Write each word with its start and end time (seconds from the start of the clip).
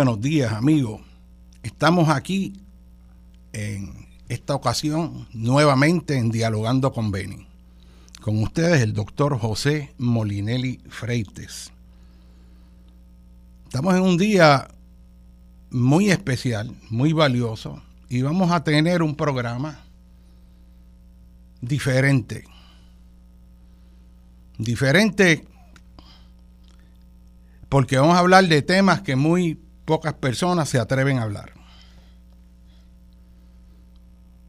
buenos 0.00 0.22
días 0.22 0.54
amigos. 0.54 1.02
Estamos 1.62 2.08
aquí 2.08 2.54
en 3.52 4.08
esta 4.30 4.54
ocasión 4.54 5.28
nuevamente 5.34 6.16
en 6.16 6.30
Dialogando 6.30 6.90
con 6.90 7.10
Beni. 7.10 7.46
Con 8.22 8.42
ustedes 8.42 8.80
el 8.80 8.94
doctor 8.94 9.38
José 9.38 9.92
Molinelli 9.98 10.80
Freites. 10.88 11.70
Estamos 13.66 13.94
en 13.94 14.00
un 14.00 14.16
día 14.16 14.68
muy 15.68 16.10
especial, 16.10 16.74
muy 16.88 17.12
valioso, 17.12 17.82
y 18.08 18.22
vamos 18.22 18.52
a 18.52 18.64
tener 18.64 19.02
un 19.02 19.14
programa 19.14 19.80
diferente. 21.60 22.44
Diferente 24.56 25.46
porque 27.68 27.98
vamos 27.98 28.16
a 28.16 28.20
hablar 28.20 28.48
de 28.48 28.62
temas 28.62 29.02
que 29.02 29.14
muy 29.14 29.60
pocas 29.90 30.14
personas 30.14 30.68
se 30.68 30.78
atreven 30.78 31.18
a 31.18 31.22
hablar. 31.22 31.52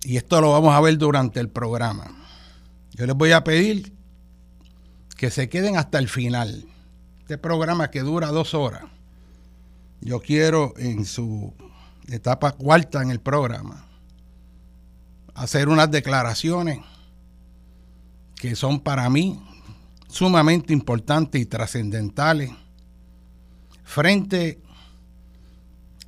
Y 0.04 0.18
esto 0.18 0.40
lo 0.40 0.52
vamos 0.52 0.76
a 0.76 0.80
ver 0.82 1.00
durante 1.00 1.40
el 1.40 1.50
programa. 1.50 2.16
Yo 2.92 3.08
les 3.08 3.16
voy 3.16 3.32
a 3.32 3.44
pedir 3.44 3.92
que 5.18 5.32
se 5.32 5.50
queden 5.50 5.78
hasta 5.78 5.98
el 5.98 6.08
final. 6.10 6.64
Este 7.22 7.40
programa 7.40 7.90
que 7.90 8.02
dura 8.02 8.28
dos 8.28 8.54
horas. 8.54 8.84
Yo 10.00 10.22
quiero 10.22 10.76
en 10.78 11.06
su 11.06 11.56
etapa 12.08 12.52
cuarta 12.52 13.02
en 13.02 13.10
el 13.10 13.20
programa 13.20 13.88
hacer 15.34 15.70
unas 15.70 15.90
declaraciones 15.90 16.82
que 18.36 18.56
son 18.56 18.80
para 18.80 19.10
mí 19.10 19.44
sumamente 20.08 20.72
importantes 20.72 21.42
y 21.42 21.48
trascendentales 21.48 22.52
frente 23.84 24.62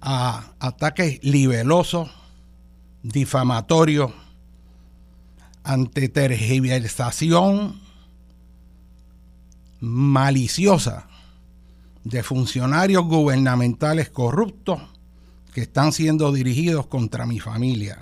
ataques 0.03 1.24
libelosos, 1.24 2.09
difamatorios, 3.03 4.12
ante 5.64 6.09
tergiversación 6.09 7.80
maliciosa 9.80 11.08
de 12.03 12.22
funcionarios 12.22 13.06
gubernamentales 13.06 14.09
corruptos 14.09 14.81
que 15.53 15.62
están 15.62 15.94
siendo 15.94 16.34
dirigidos 16.34 16.88
contra 16.88 17.25
mi 17.25 17.40
familia. 17.40 18.00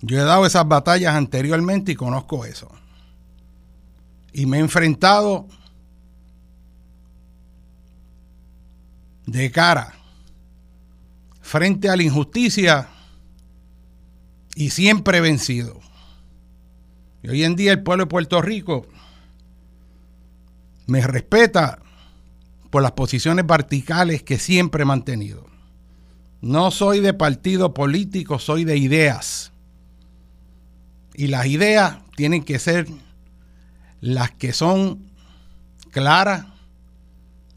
Yo 0.00 0.18
he 0.18 0.24
dado 0.24 0.46
esas 0.46 0.66
batallas 0.66 1.14
anteriormente 1.14 1.92
y 1.92 1.94
conozco 1.94 2.44
eso. 2.44 2.68
Y 4.32 4.46
me 4.46 4.56
he 4.56 4.60
enfrentado 4.60 5.46
de 9.30 9.52
cara 9.52 9.94
frente 11.40 11.88
a 11.88 11.96
la 11.96 12.02
injusticia 12.02 12.88
y 14.56 14.70
siempre 14.70 15.20
vencido. 15.20 15.80
Y 17.22 17.28
hoy 17.28 17.44
en 17.44 17.54
día 17.54 17.72
el 17.72 17.82
pueblo 17.82 18.04
de 18.04 18.10
Puerto 18.10 18.42
Rico 18.42 18.86
me 20.86 21.06
respeta 21.06 21.80
por 22.70 22.82
las 22.82 22.92
posiciones 22.92 23.46
verticales 23.46 24.22
que 24.22 24.38
siempre 24.38 24.82
he 24.82 24.86
mantenido. 24.86 25.46
No 26.40 26.70
soy 26.70 27.00
de 27.00 27.14
partido 27.14 27.74
político, 27.74 28.38
soy 28.38 28.64
de 28.64 28.78
ideas. 28.78 29.52
Y 31.14 31.28
las 31.28 31.46
ideas 31.46 31.98
tienen 32.16 32.42
que 32.42 32.58
ser 32.58 32.88
las 34.00 34.30
que 34.32 34.52
son 34.52 35.10
claras, 35.90 36.46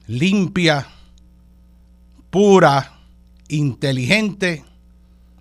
limpias, 0.08 0.86
pura, 2.34 2.94
inteligente 3.48 4.66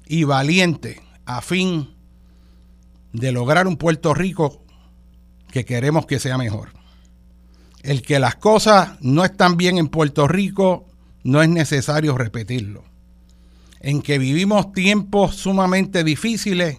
y 0.06 0.24
valiente 0.24 1.00
a 1.24 1.40
fin 1.40 1.88
de 3.14 3.32
lograr 3.32 3.66
un 3.66 3.78
Puerto 3.78 4.12
Rico 4.12 4.62
que 5.50 5.64
queremos 5.64 6.04
que 6.04 6.18
sea 6.18 6.36
mejor. 6.36 6.74
El 7.82 8.02
que 8.02 8.18
las 8.18 8.34
cosas 8.34 8.98
no 9.00 9.24
están 9.24 9.56
bien 9.56 9.78
en 9.78 9.88
Puerto 9.88 10.28
Rico 10.28 10.84
no 11.24 11.42
es 11.42 11.48
necesario 11.48 12.18
repetirlo. 12.18 12.84
En 13.80 14.02
que 14.02 14.18
vivimos 14.18 14.74
tiempos 14.74 15.36
sumamente 15.36 16.04
difíciles, 16.04 16.76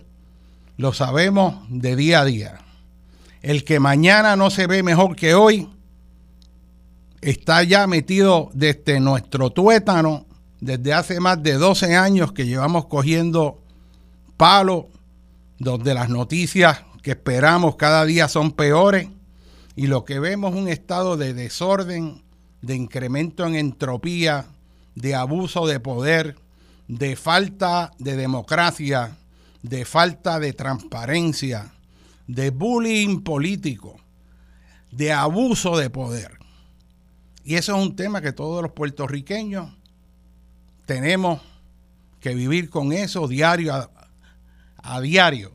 lo 0.77 0.94
sabemos 0.94 1.65
de 1.69 1.95
día 1.95 2.21
a 2.21 2.25
día. 2.25 2.60
El 3.42 3.63
que 3.63 3.80
mañana 3.80 4.36
no 4.36 4.51
se 4.51 4.68
ve 4.68 4.83
mejor 4.83 5.15
que 5.15 5.33
hoy, 5.33 5.69
está 7.24 7.64
ya 7.64 7.88
metido 7.88 8.50
desde 8.54 9.00
nuestro 9.00 9.50
tuétano, 9.50 10.25
desde 10.60 10.94
hace 10.94 11.20
más 11.20 11.42
de 11.42 11.54
12 11.54 11.96
años 11.96 12.31
que 12.31 12.46
llevamos 12.46 12.86
cogiendo 12.86 13.62
palo, 14.38 14.90
donde 15.60 15.94
las 15.94 16.10
noticias 16.10 16.84
que 17.02 17.12
esperamos 17.12 17.75
cada 17.75 18.06
día 18.06 18.28
son 18.28 18.52
peores 18.52 19.08
y 19.75 19.88
lo 19.88 20.06
que 20.06 20.20
vemos 20.20 20.54
es 20.54 20.62
un 20.62 20.68
estado 20.68 21.18
de 21.18 21.34
desorden, 21.34 22.22
de 22.62 22.75
incremento 22.75 23.46
en 23.46 23.56
entropía, 23.56 24.46
de 24.96 25.16
abuso 25.16 25.66
de 25.68 25.80
poder, 25.80 26.36
de 26.88 27.16
falta 27.16 27.92
de 27.98 28.16
democracia, 28.16 29.18
de 29.64 29.86
falta 29.86 30.40
de 30.40 30.54
transparencia, 30.54 31.74
de 32.28 32.52
bullying 32.52 33.22
político, 33.22 33.98
de 34.92 35.12
abuso 35.12 35.78
de 35.78 35.90
poder. 35.90 36.43
Y 37.44 37.56
eso 37.56 37.75
es 37.75 37.81
un 37.81 37.95
tema 37.95 38.22
que 38.22 38.31
todos 38.31 38.62
los 38.62 38.72
puertorriqueños 38.72 39.72
tenemos 40.86 41.42
que 42.19 42.34
vivir 42.34 42.69
con 42.69 42.94
eso 42.94 43.28
diario 43.28 43.74
a, 44.78 45.01
diario. 45.01 45.51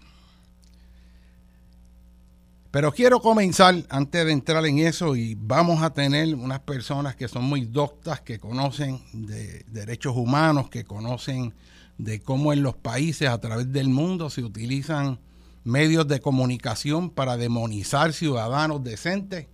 Pero 2.70 2.93
quiero 2.93 3.20
comenzar 3.20 3.75
antes 3.88 4.26
de 4.26 4.32
entrar 4.32 4.64
en 4.67 4.79
eso 4.79 5.17
y 5.17 5.35
vamos 5.35 5.82
a 5.82 5.90
tener 5.90 6.35
unas 6.35 6.61
personas 6.61 7.17
que 7.17 7.26
son 7.26 7.44
muy 7.44 7.64
doctas, 7.64 8.20
que 8.20 8.38
conocen 8.38 9.00
de 9.12 9.64
derechos 9.69 10.14
humanos, 10.14 10.69
que 10.69 10.84
conocen 10.84 11.55
de 11.96 12.20
cómo 12.20 12.52
en 12.52 12.62
los 12.62 12.76
países 12.76 13.29
a 13.31 13.41
través 13.41 13.73
del 13.73 13.88
mundo 13.88 14.29
se 14.29 14.43
utilizan 14.43 15.19
medios 15.64 16.06
de 16.06 16.20
comunicación 16.20 17.08
para 17.11 17.38
demonizar 17.38 18.12
ciudadanos 18.12 18.84
decentes, 18.84 19.46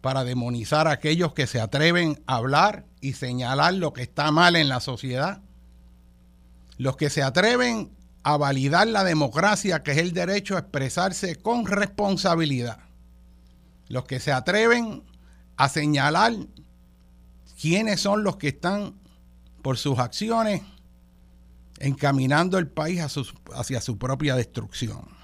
para 0.00 0.24
demonizar 0.24 0.86
a 0.86 0.92
aquellos 0.92 1.32
que 1.32 1.46
se 1.46 1.60
atreven 1.60 2.22
a 2.26 2.36
hablar 2.36 2.84
y 3.00 3.14
señalar 3.14 3.74
lo 3.74 3.92
que 3.92 4.02
está 4.02 4.30
mal 4.30 4.56
en 4.56 4.68
la 4.68 4.80
sociedad, 4.80 5.40
los 6.78 6.96
que 6.96 7.10
se 7.10 7.22
atreven 7.22 7.90
a 8.22 8.36
validar 8.36 8.86
la 8.86 9.04
democracia, 9.04 9.82
que 9.82 9.92
es 9.92 9.98
el 9.98 10.12
derecho 10.12 10.56
a 10.56 10.60
expresarse 10.60 11.36
con 11.36 11.66
responsabilidad. 11.66 12.78
Los 13.88 14.04
que 14.04 14.18
se 14.18 14.32
atreven 14.32 15.04
a 15.56 15.68
señalar 15.68 16.34
quiénes 17.60 18.00
son 18.00 18.24
los 18.24 18.36
que 18.36 18.48
están 18.48 18.94
por 19.62 19.78
sus 19.78 19.98
acciones 19.98 20.62
encaminando 21.78 22.58
el 22.58 22.68
país 22.68 23.00
hacia 23.54 23.80
su 23.80 23.98
propia 23.98 24.34
destrucción. 24.34 25.15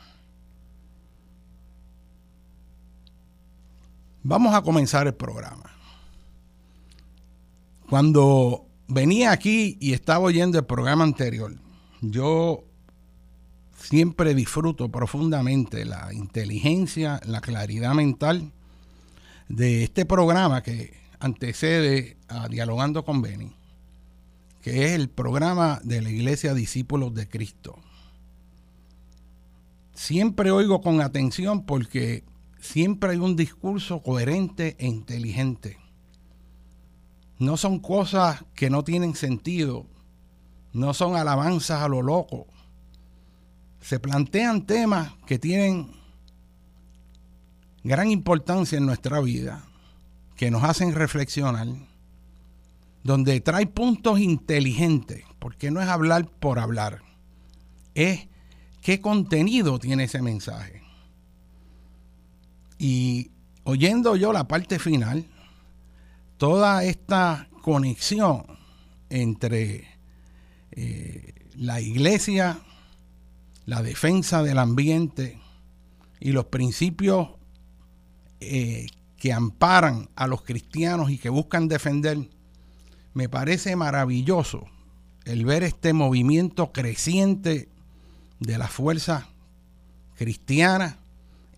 Vamos 4.24 4.54
a 4.54 4.62
comenzar 4.62 5.06
el 5.06 5.14
programa. 5.14 5.64
Cuando 7.90 8.66
venía 8.86 9.32
aquí 9.32 9.76
y 9.80 9.92
estaba 9.92 10.20
oyendo 10.20 10.58
el 10.58 10.64
programa 10.64 11.02
anterior, 11.04 11.54
yo 12.00 12.64
siempre 13.76 14.34
disfruto 14.34 14.90
profundamente 14.90 15.84
la 15.84 16.12
inteligencia, 16.14 17.20
la 17.26 17.40
claridad 17.40 17.94
mental 17.94 18.52
de 19.48 19.82
este 19.82 20.06
programa 20.06 20.62
que 20.62 20.94
antecede 21.18 22.16
a 22.28 22.48
Dialogando 22.48 23.04
con 23.04 23.22
Beni, 23.22 23.52
que 24.62 24.86
es 24.86 24.92
el 24.92 25.08
programa 25.08 25.80
de 25.82 26.00
la 26.00 26.10
Iglesia 26.10 26.54
Discípulos 26.54 27.12
de 27.14 27.28
Cristo. 27.28 27.78
Siempre 29.94 30.50
oigo 30.52 30.80
con 30.80 31.00
atención 31.00 31.66
porque 31.66 32.24
siempre 32.62 33.10
hay 33.10 33.18
un 33.18 33.34
discurso 33.34 34.00
coherente 34.02 34.76
e 34.78 34.86
inteligente. 34.86 35.78
No 37.38 37.56
son 37.56 37.80
cosas 37.80 38.44
que 38.54 38.70
no 38.70 38.84
tienen 38.84 39.16
sentido, 39.16 39.86
no 40.72 40.94
son 40.94 41.16
alabanzas 41.16 41.82
a 41.82 41.88
lo 41.88 42.02
loco, 42.02 42.46
se 43.80 43.98
plantean 43.98 44.64
temas 44.64 45.12
que 45.26 45.40
tienen 45.40 45.90
gran 47.82 48.08
importancia 48.10 48.78
en 48.78 48.86
nuestra 48.86 49.20
vida, 49.20 49.64
que 50.36 50.52
nos 50.52 50.62
hacen 50.62 50.94
reflexionar, 50.94 51.66
donde 53.02 53.40
trae 53.40 53.66
puntos 53.66 54.20
inteligentes, 54.20 55.24
porque 55.40 55.72
no 55.72 55.82
es 55.82 55.88
hablar 55.88 56.28
por 56.28 56.60
hablar, 56.60 57.02
es 57.96 58.28
qué 58.82 59.00
contenido 59.00 59.80
tiene 59.80 60.04
ese 60.04 60.22
mensaje. 60.22 60.91
Y 62.82 63.30
oyendo 63.62 64.16
yo 64.16 64.32
la 64.32 64.48
parte 64.48 64.80
final, 64.80 65.24
toda 66.36 66.82
esta 66.82 67.48
conexión 67.62 68.44
entre 69.08 69.86
eh, 70.72 71.32
la 71.54 71.80
iglesia 71.80 72.58
la 73.66 73.84
defensa 73.84 74.42
del 74.42 74.58
ambiente 74.58 75.38
y 76.18 76.32
los 76.32 76.46
principios 76.46 77.28
eh, 78.40 78.88
que 79.16 79.32
amparan 79.32 80.08
a 80.16 80.26
los 80.26 80.42
cristianos 80.42 81.12
y 81.12 81.18
que 81.18 81.28
buscan 81.28 81.68
defender, 81.68 82.28
me 83.14 83.28
parece 83.28 83.76
maravilloso 83.76 84.66
el 85.24 85.44
ver 85.44 85.62
este 85.62 85.92
movimiento 85.92 86.72
creciente 86.72 87.68
de 88.40 88.58
las 88.58 88.72
fuerzas 88.72 89.26
cristianas 90.16 90.96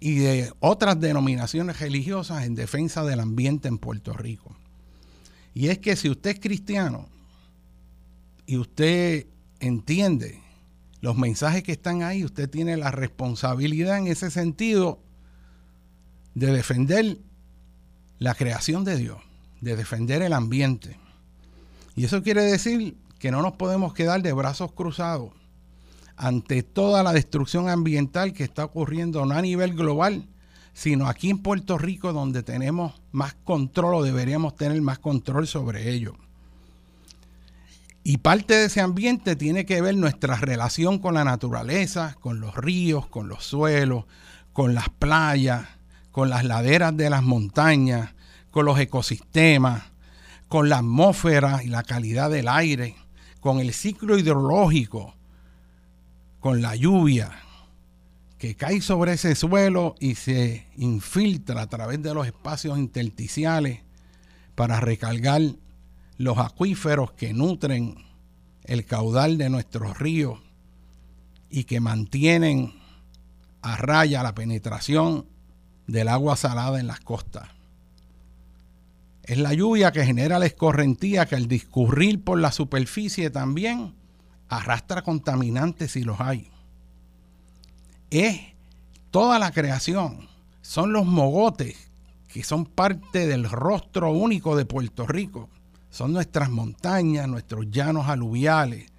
y 0.01 0.17
de 0.17 0.53
otras 0.61 1.01
denominaciones 1.01 1.81
religiosas 1.81 2.45
en 2.45 2.55
defensa 2.55 3.05
del 3.05 3.21
ambiente 3.21 3.69
en 3.69 3.79
Puerto 3.79 4.13
Rico. 4.13 4.57
Y 5.55 5.69
es 5.69 5.79
que 5.79 5.97
si 5.97 6.11
usted 6.11 6.31
es 6.31 6.41
cristiano 6.41 7.09
y 8.47 8.57
usted 8.57 9.27
entiende 9.61 10.43
los 11.01 11.17
mensajes 11.17 11.63
que 11.63 11.73
están 11.73 12.03
ahí, 12.03 12.25
usted 12.25 12.51
tiene 12.51 12.77
la 12.77 12.91
responsabilidad 12.91 13.99
en 13.99 14.09
ese 14.09 14.31
sentido 14.31 15.01
de 16.35 16.53
defender 16.53 17.19
la 18.19 18.35
creación 18.35 18.85
de 18.85 18.97
Dios, 18.97 19.19
de 19.61 19.77
defender 19.77 20.23
el 20.23 20.33
ambiente. 20.33 20.99
Y 21.95 22.05
eso 22.05 22.23
quiere 22.23 22.43
decir 22.43 22.97
que 23.19 23.31
no 23.31 23.43
nos 23.43 23.53
podemos 23.53 23.95
quedar 23.95 24.23
de 24.23 24.33
brazos 24.33 24.73
cruzados 24.73 25.33
ante 26.17 26.63
toda 26.63 27.03
la 27.03 27.13
destrucción 27.13 27.69
ambiental 27.69 28.33
que 28.33 28.45
está 28.45 28.65
ocurriendo 28.65 29.25
no 29.27 29.35
a 29.35 29.43
nivel 29.43 29.75
global, 29.75 30.27
sino 30.73 31.09
aquí 31.09 31.31
en 31.31 31.39
Puerto 31.39 31.79
Rico 31.79 32.13
donde 32.13 32.43
tenemos 32.43 33.01
más 33.13 33.35
control 33.45 33.95
o 33.95 34.03
deberíamos 34.03 34.57
tener 34.57 34.81
más 34.83 34.99
control 34.99 35.47
sobre 35.47 35.91
ello. 35.91 36.15
Y 38.03 38.19
parte 38.19 38.55
de 38.55 38.67
ese 38.67 38.83
ambiente 38.83 39.35
tiene 39.35 39.65
que 39.65 39.81
ver 39.81 39.97
nuestra 39.97 40.37
relación 40.37 40.99
con 40.99 41.15
la 41.15 41.25
naturaleza, 41.25 42.17
con 42.21 42.39
los 42.39 42.55
ríos, 42.55 43.07
con 43.07 43.29
los 43.29 43.45
suelos, 43.45 44.05
con 44.53 44.75
las 44.75 44.91
playas, 44.91 45.67
con 46.11 46.29
las 46.29 46.45
laderas 46.45 46.95
de 46.97 47.09
las 47.09 47.23
montañas, 47.23 48.11
con 48.51 48.67
los 48.67 48.79
ecosistemas, 48.79 49.85
con 50.49 50.69
la 50.69 50.79
atmósfera 50.79 51.63
y 51.65 51.69
la 51.69 51.83
calidad 51.83 52.31
del 52.31 52.49
aire, 52.49 52.95
con 53.41 53.59
el 53.59 53.73
ciclo 53.73 54.19
hidrológico, 54.19 55.15
con 56.45 56.61
la 56.61 56.77
lluvia 56.77 57.33
que 58.37 58.55
cae 58.55 58.83
sobre 58.83 59.15
ese 59.15 59.35
suelo 59.35 59.95
y 59.99 60.15
se 60.15 60.67
infiltra 60.77 61.63
a 61.63 61.69
través 61.69 62.03
de 62.03 62.13
los 62.13 62.27
espacios 62.27 62.77
intersticiales 62.77 63.81
para 64.55 64.79
recargar 64.79 65.41
los 66.19 66.37
acuíferos 66.37 67.13
que 67.13 67.33
nutren 67.33 67.95
el 68.65 68.85
caudal 68.85 69.39
de 69.39 69.49
nuestros 69.49 69.99
ríos 69.99 70.39
y 71.49 71.65
que 71.65 71.81
mantienen 71.81 72.75
a 73.63 73.79
raya 73.79 74.23
la 74.23 74.35
penetración 74.35 75.25
del 75.87 76.09
agua 76.09 76.37
salada 76.37 76.79
en 76.79 76.89
las 76.89 77.01
costas. 77.01 77.49
Es 79.23 79.39
la 79.39 79.55
lluvia 79.55 79.93
que 79.93 80.05
genera 80.05 80.39
la 80.39 80.45
escorrentía 80.45 81.25
que 81.25 81.37
al 81.37 81.49
discurrir 81.49 82.23
por 82.23 82.39
la 82.39 82.53
superficie 82.53 83.31
también 83.31 83.95
arrastra 84.57 85.03
contaminantes 85.03 85.93
si 85.93 86.03
los 86.05 86.21
hay. 86.21 86.51
Es 88.11 88.41
toda 89.11 89.39
la 89.39 89.51
creación, 89.53 90.29
son 90.63 90.93
los 90.93 91.07
mogotes 91.07 91.77
que 92.35 92.43
son 92.43 92.65
parte 92.67 93.29
del 93.29 93.49
rostro 93.49 94.11
único 94.11 94.57
de 94.57 94.65
Puerto 94.65 95.07
Rico. 95.07 95.49
Son 95.91 96.13
nuestras 96.13 96.51
montañas, 96.51 97.29
nuestros 97.29 97.71
llanos 97.71 98.09
aluviales, 98.09 98.91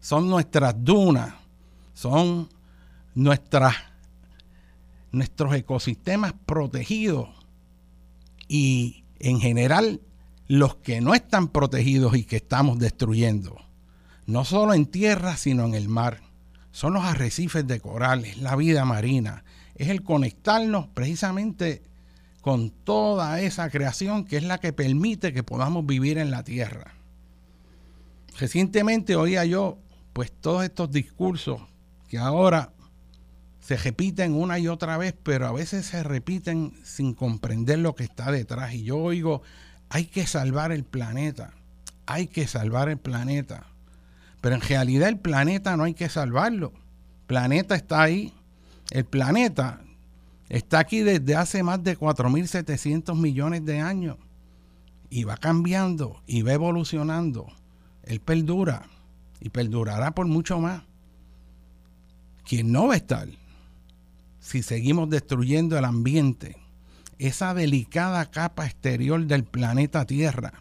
son 0.00 0.30
nuestras 0.30 0.74
dunas, 0.82 1.34
son 1.92 2.48
nuestras, 3.14 3.74
nuestros 5.12 5.54
ecosistemas 5.54 6.32
protegidos. 6.46 7.28
Y 8.48 9.04
en 9.18 9.38
general 9.38 10.00
los 10.46 10.76
que 10.76 11.02
no 11.02 11.12
están 11.12 11.48
protegidos 11.48 12.16
y 12.16 12.24
que 12.24 12.36
estamos 12.36 12.78
destruyendo, 12.78 13.58
no 14.28 14.44
solo 14.44 14.74
en 14.74 14.84
tierra, 14.84 15.38
sino 15.38 15.64
en 15.64 15.74
el 15.74 15.88
mar. 15.88 16.20
Son 16.70 16.92
los 16.92 17.02
arrecifes 17.02 17.66
de 17.66 17.80
corales, 17.80 18.36
la 18.36 18.56
vida 18.56 18.84
marina. 18.84 19.42
Es 19.74 19.88
el 19.88 20.02
conectarnos 20.02 20.86
precisamente 20.88 21.82
con 22.42 22.68
toda 22.68 23.40
esa 23.40 23.70
creación 23.70 24.26
que 24.26 24.36
es 24.36 24.42
la 24.42 24.58
que 24.58 24.74
permite 24.74 25.32
que 25.32 25.42
podamos 25.42 25.86
vivir 25.86 26.18
en 26.18 26.30
la 26.30 26.44
tierra. 26.44 26.92
Recientemente 28.38 29.16
oía 29.16 29.46
yo 29.46 29.78
pues 30.12 30.30
todos 30.30 30.62
estos 30.62 30.90
discursos 30.90 31.62
que 32.06 32.18
ahora 32.18 32.74
se 33.60 33.78
repiten 33.78 34.34
una 34.34 34.58
y 34.58 34.68
otra 34.68 34.98
vez, 34.98 35.14
pero 35.22 35.46
a 35.46 35.52
veces 35.52 35.86
se 35.86 36.02
repiten 36.02 36.74
sin 36.84 37.14
comprender 37.14 37.78
lo 37.78 37.94
que 37.94 38.04
está 38.04 38.30
detrás. 38.30 38.74
Y 38.74 38.82
yo 38.82 38.98
oigo, 38.98 39.40
hay 39.88 40.04
que 40.04 40.26
salvar 40.26 40.70
el 40.70 40.84
planeta, 40.84 41.54
hay 42.04 42.26
que 42.26 42.46
salvar 42.46 42.90
el 42.90 42.98
planeta. 42.98 43.67
Pero 44.40 44.54
en 44.54 44.60
realidad 44.60 45.08
el 45.08 45.18
planeta 45.18 45.76
no 45.76 45.84
hay 45.84 45.94
que 45.94 46.08
salvarlo. 46.08 46.72
El 46.74 47.26
planeta 47.26 47.74
está 47.74 48.02
ahí. 48.02 48.32
El 48.90 49.04
planeta 49.04 49.80
está 50.48 50.78
aquí 50.78 51.00
desde 51.00 51.36
hace 51.36 51.62
más 51.62 51.82
de 51.82 51.98
4.700 51.98 53.14
millones 53.16 53.64
de 53.64 53.80
años. 53.80 54.16
Y 55.10 55.24
va 55.24 55.36
cambiando 55.36 56.22
y 56.26 56.42
va 56.42 56.52
evolucionando. 56.52 57.46
Él 58.04 58.20
perdura 58.20 58.86
y 59.40 59.50
perdurará 59.50 60.12
por 60.12 60.26
mucho 60.26 60.58
más. 60.58 60.82
Quien 62.44 62.72
no 62.72 62.88
va 62.88 62.94
a 62.94 62.98
estar 62.98 63.28
si 64.48 64.62
seguimos 64.62 65.10
destruyendo 65.10 65.76
el 65.76 65.84
ambiente, 65.84 66.56
esa 67.18 67.52
delicada 67.52 68.30
capa 68.30 68.64
exterior 68.64 69.26
del 69.26 69.44
planeta 69.44 70.06
Tierra, 70.06 70.54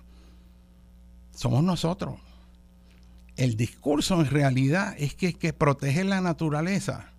somos 1.33 1.63
nosotros. 1.63 2.19
El 3.37 3.55
discurso 3.55 4.19
en 4.19 4.25
realidad 4.25 4.95
es 4.97 5.13
que 5.13 5.33
que 5.33 5.53
proteger 5.53 6.07
la 6.07 6.21
naturaleza 6.21 7.13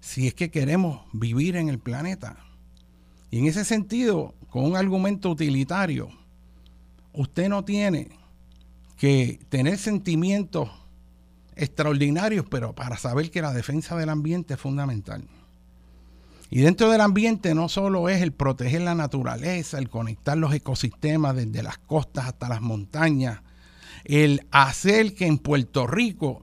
si 0.00 0.26
es 0.26 0.34
que 0.34 0.50
queremos 0.50 1.02
vivir 1.12 1.56
en 1.56 1.68
el 1.68 1.78
planeta. 1.78 2.38
Y 3.30 3.40
en 3.40 3.46
ese 3.46 3.64
sentido, 3.64 4.34
con 4.48 4.64
un 4.64 4.76
argumento 4.76 5.30
utilitario, 5.30 6.08
usted 7.12 7.50
no 7.50 7.64
tiene 7.64 8.08
que 8.96 9.38
tener 9.50 9.76
sentimientos 9.76 10.70
extraordinarios, 11.56 12.46
pero 12.48 12.74
para 12.74 12.96
saber 12.96 13.30
que 13.30 13.42
la 13.42 13.52
defensa 13.52 13.96
del 13.96 14.08
ambiente 14.08 14.54
es 14.54 14.60
fundamental. 14.60 15.24
Y 16.50 16.60
dentro 16.60 16.90
del 16.90 17.02
ambiente 17.02 17.54
no 17.54 17.68
solo 17.68 18.08
es 18.08 18.22
el 18.22 18.32
proteger 18.32 18.80
la 18.80 18.94
naturaleza, 18.94 19.78
el 19.78 19.90
conectar 19.90 20.38
los 20.38 20.54
ecosistemas 20.54 21.36
desde 21.36 21.62
las 21.62 21.76
costas 21.76 22.26
hasta 22.26 22.48
las 22.48 22.62
montañas, 22.62 23.42
el 24.08 24.46
hacer 24.50 25.14
que 25.14 25.26
en 25.26 25.38
Puerto 25.38 25.86
Rico 25.86 26.42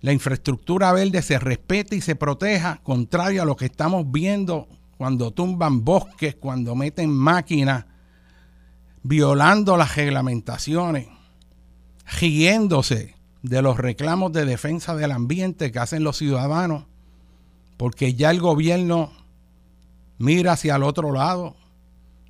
la 0.00 0.12
infraestructura 0.12 0.92
verde 0.92 1.22
se 1.22 1.38
respete 1.38 1.96
y 1.96 2.00
se 2.00 2.14
proteja, 2.14 2.80
contrario 2.82 3.42
a 3.42 3.46
lo 3.46 3.56
que 3.56 3.64
estamos 3.64 4.10
viendo 4.12 4.68
cuando 4.96 5.30
tumban 5.30 5.84
bosques, 5.84 6.34
cuando 6.34 6.74
meten 6.74 7.10
máquinas, 7.10 7.86
violando 9.02 9.76
las 9.76 9.96
reglamentaciones, 9.96 11.08
riéndose 12.20 13.14
de 13.42 13.62
los 13.62 13.78
reclamos 13.78 14.32
de 14.32 14.44
defensa 14.44 14.94
del 14.94 15.12
ambiente 15.12 15.72
que 15.72 15.78
hacen 15.78 16.04
los 16.04 16.18
ciudadanos 16.18 16.84
porque 17.78 18.14
ya 18.14 18.30
el 18.30 18.40
gobierno 18.40 19.12
mira 20.18 20.52
hacia 20.52 20.76
el 20.76 20.82
otro 20.82 21.12
lado, 21.12 21.54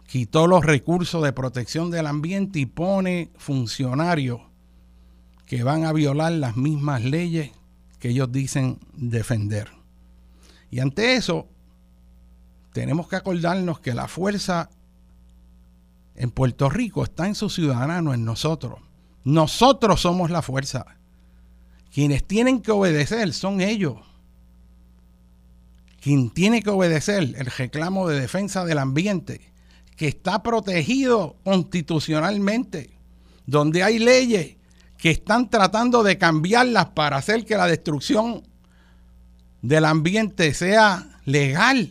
quitó 0.09 0.47
los 0.47 0.65
recursos 0.65 1.23
de 1.23 1.33
protección 1.33 1.91
del 1.91 2.07
ambiente 2.07 2.59
y 2.59 2.67
pone 2.67 3.31
funcionarios 3.37 4.41
que 5.47 5.63
van 5.63 5.85
a 5.85 5.93
violar 5.93 6.33
las 6.33 6.57
mismas 6.57 7.05
leyes 7.05 7.53
que 8.01 8.09
ellos 8.09 8.33
dicen 8.33 8.81
defender. 8.95 9.71
Y 10.71 10.81
ante 10.81 11.15
eso, 11.15 11.47
tenemos 12.73 13.07
que 13.09 13.17
acordarnos 13.17 13.81
que 13.81 13.95
la 13.95 14.09
fuerza 14.09 14.71
en 16.17 16.31
Puerto 16.31 16.69
Rico 16.69 17.05
está 17.05 17.27
en 17.27 17.35
sus 17.35 17.55
ciudadanos, 17.55 18.15
en 18.15 18.25
nosotros. 18.25 18.81
Nosotros 19.25 20.01
somos 20.01 20.31
la 20.31 20.43
fuerza. 20.43 20.87
Quienes 21.93 22.25
tienen 22.25 22.63
que 22.63 22.73
obedecer 22.73 23.33
son 23.33 23.61
ellos 23.61 23.99
quien 26.01 26.31
tiene 26.31 26.63
que 26.63 26.71
obedecer 26.71 27.35
el 27.37 27.47
reclamo 27.47 28.09
de 28.09 28.21
defensa 28.21 28.65
del 28.65 28.79
ambiente, 28.79 29.53
que 29.99 30.07
está 30.07 30.45
protegido 30.45 31.37
constitucionalmente, 31.43 32.91
donde 33.47 33.83
hay 33.83 33.99
leyes 33.99 34.55
que 34.97 35.11
están 35.11 35.51
tratando 35.51 36.05
de 36.05 36.17
cambiarlas 36.17 36.91
para 36.91 37.17
hacer 37.17 37.45
que 37.45 37.57
la 37.57 37.67
destrucción 37.67 38.45
del 39.61 39.85
ambiente 39.85 40.55
sea 40.55 41.21
legal. 41.25 41.91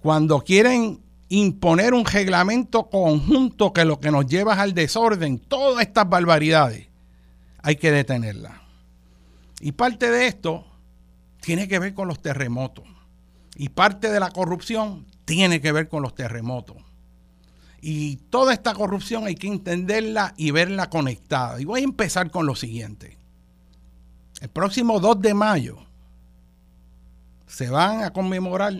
Cuando 0.00 0.40
quieren 0.40 1.00
imponer 1.28 1.94
un 1.94 2.04
reglamento 2.04 2.90
conjunto 2.90 3.72
que 3.72 3.84
lo 3.84 4.00
que 4.00 4.10
nos 4.10 4.26
lleva 4.26 4.60
al 4.60 4.74
desorden, 4.74 5.38
todas 5.38 5.86
estas 5.86 6.10
barbaridades, 6.10 6.88
hay 7.62 7.76
que 7.76 7.92
detenerlas. 7.92 8.54
Y 9.60 9.72
parte 9.72 10.10
de 10.10 10.26
esto 10.26 10.66
tiene 11.40 11.68
que 11.68 11.78
ver 11.78 11.94
con 11.94 12.08
los 12.08 12.20
terremotos. 12.20 12.84
Y 13.54 13.68
parte 13.68 14.10
de 14.10 14.18
la 14.18 14.30
corrupción 14.30 15.06
tiene 15.24 15.60
que 15.60 15.72
ver 15.72 15.88
con 15.88 16.02
los 16.02 16.14
terremotos. 16.14 16.76
Y 17.80 18.16
toda 18.28 18.52
esta 18.52 18.74
corrupción 18.74 19.26
hay 19.26 19.36
que 19.36 19.46
entenderla 19.46 20.34
y 20.36 20.50
verla 20.50 20.90
conectada. 20.90 21.60
Y 21.60 21.64
voy 21.64 21.80
a 21.80 21.84
empezar 21.84 22.30
con 22.30 22.46
lo 22.46 22.54
siguiente. 22.54 23.16
El 24.40 24.48
próximo 24.48 25.00
2 25.00 25.20
de 25.20 25.34
mayo 25.34 25.78
se 27.46 27.68
van 27.68 28.04
a 28.04 28.12
conmemorar 28.12 28.74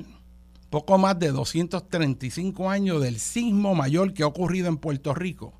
poco 0.70 0.98
más 0.98 1.18
de 1.18 1.32
235 1.32 2.70
años 2.70 3.02
del 3.02 3.18
sismo 3.18 3.74
mayor 3.74 4.14
que 4.14 4.22
ha 4.22 4.26
ocurrido 4.26 4.68
en 4.68 4.76
Puerto 4.76 5.14
Rico, 5.14 5.52